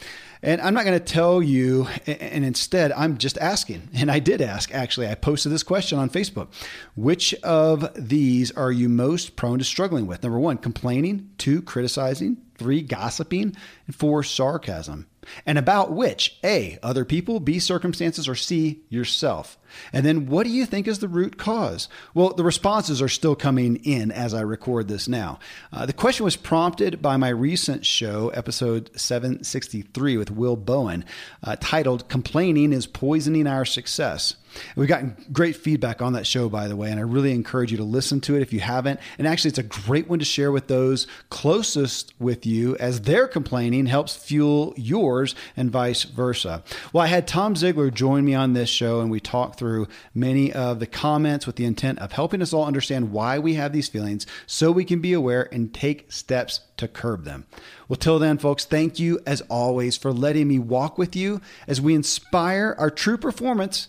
And 0.44 0.60
I'm 0.60 0.74
not 0.74 0.84
going 0.84 0.98
to 0.98 1.04
tell 1.04 1.40
you, 1.40 1.86
and 2.06 2.44
instead, 2.44 2.90
I'm 2.92 3.16
just 3.16 3.38
asking. 3.38 3.88
And 3.94 4.10
I 4.10 4.18
did 4.18 4.40
ask, 4.40 4.74
actually. 4.74 5.06
I 5.08 5.14
posted 5.14 5.52
this 5.52 5.62
question 5.62 5.98
on 5.98 6.10
Facebook 6.10 6.48
Which 6.96 7.32
of 7.42 7.88
these 7.96 8.50
are 8.52 8.72
you 8.72 8.88
most 8.88 9.36
prone 9.36 9.58
to 9.58 9.64
struggling 9.64 10.06
with? 10.06 10.22
Number 10.22 10.40
one, 10.40 10.58
complaining. 10.58 11.30
Two, 11.38 11.62
criticizing. 11.62 12.38
Three, 12.56 12.82
gossiping. 12.82 13.56
And 13.86 13.94
four, 13.94 14.22
sarcasm 14.22 15.06
and 15.46 15.58
about 15.58 15.92
which 15.92 16.38
A, 16.44 16.78
other 16.82 17.04
people, 17.04 17.40
B, 17.40 17.58
circumstances, 17.58 18.28
or 18.28 18.34
C, 18.34 18.82
yourself. 18.88 19.58
And 19.92 20.04
then 20.04 20.26
what 20.26 20.44
do 20.44 20.50
you 20.50 20.66
think 20.66 20.86
is 20.86 20.98
the 20.98 21.08
root 21.08 21.38
cause? 21.38 21.88
Well, 22.14 22.34
the 22.34 22.44
responses 22.44 23.00
are 23.00 23.08
still 23.08 23.34
coming 23.34 23.76
in 23.76 24.10
as 24.10 24.34
I 24.34 24.40
record 24.40 24.88
this 24.88 25.08
now. 25.08 25.38
Uh, 25.72 25.86
the 25.86 25.92
question 25.92 26.24
was 26.24 26.36
prompted 26.36 27.00
by 27.00 27.16
my 27.16 27.30
recent 27.30 27.86
show, 27.86 28.28
episode 28.30 28.90
763 28.98 30.16
with 30.16 30.30
Will 30.30 30.56
Bowen, 30.56 31.04
uh, 31.42 31.56
titled 31.60 32.08
Complaining 32.08 32.72
is 32.72 32.86
Poisoning 32.86 33.46
Our 33.46 33.64
Success. 33.64 34.36
We've 34.76 34.88
gotten 34.88 35.16
great 35.32 35.56
feedback 35.56 36.02
on 36.02 36.12
that 36.14 36.26
show, 36.26 36.48
by 36.48 36.68
the 36.68 36.76
way, 36.76 36.90
and 36.90 36.98
I 36.98 37.02
really 37.02 37.32
encourage 37.32 37.70
you 37.70 37.78
to 37.78 37.84
listen 37.84 38.20
to 38.22 38.36
it 38.36 38.42
if 38.42 38.52
you 38.52 38.60
haven't. 38.60 39.00
And 39.18 39.26
actually, 39.26 39.50
it's 39.50 39.58
a 39.58 39.62
great 39.62 40.08
one 40.08 40.18
to 40.18 40.24
share 40.24 40.52
with 40.52 40.68
those 40.68 41.06
closest 41.30 42.14
with 42.18 42.46
you 42.46 42.76
as 42.76 43.02
their 43.02 43.28
complaining 43.28 43.86
helps 43.86 44.16
fuel 44.16 44.74
yours 44.76 45.34
and 45.56 45.70
vice 45.70 46.04
versa. 46.04 46.62
Well, 46.92 47.04
I 47.04 47.08
had 47.08 47.26
Tom 47.26 47.54
Ziglar 47.54 47.92
join 47.92 48.24
me 48.24 48.34
on 48.34 48.52
this 48.52 48.68
show, 48.68 49.00
and 49.00 49.10
we 49.10 49.20
talked 49.20 49.58
through 49.58 49.88
many 50.14 50.52
of 50.52 50.80
the 50.80 50.86
comments 50.86 51.46
with 51.46 51.56
the 51.56 51.64
intent 51.64 51.98
of 51.98 52.12
helping 52.12 52.42
us 52.42 52.52
all 52.52 52.64
understand 52.64 53.12
why 53.12 53.38
we 53.38 53.54
have 53.54 53.72
these 53.72 53.88
feelings 53.88 54.26
so 54.46 54.70
we 54.70 54.84
can 54.84 55.00
be 55.00 55.12
aware 55.12 55.48
and 55.52 55.72
take 55.74 56.10
steps 56.12 56.60
to 56.76 56.88
curb 56.88 57.24
them. 57.24 57.46
Well, 57.88 57.96
till 57.96 58.18
then, 58.18 58.38
folks, 58.38 58.64
thank 58.64 58.98
you 58.98 59.20
as 59.26 59.40
always 59.42 59.96
for 59.96 60.12
letting 60.12 60.48
me 60.48 60.58
walk 60.58 60.98
with 60.98 61.14
you 61.14 61.40
as 61.66 61.80
we 61.80 61.94
inspire 61.94 62.74
our 62.78 62.90
true 62.90 63.16
performance 63.16 63.88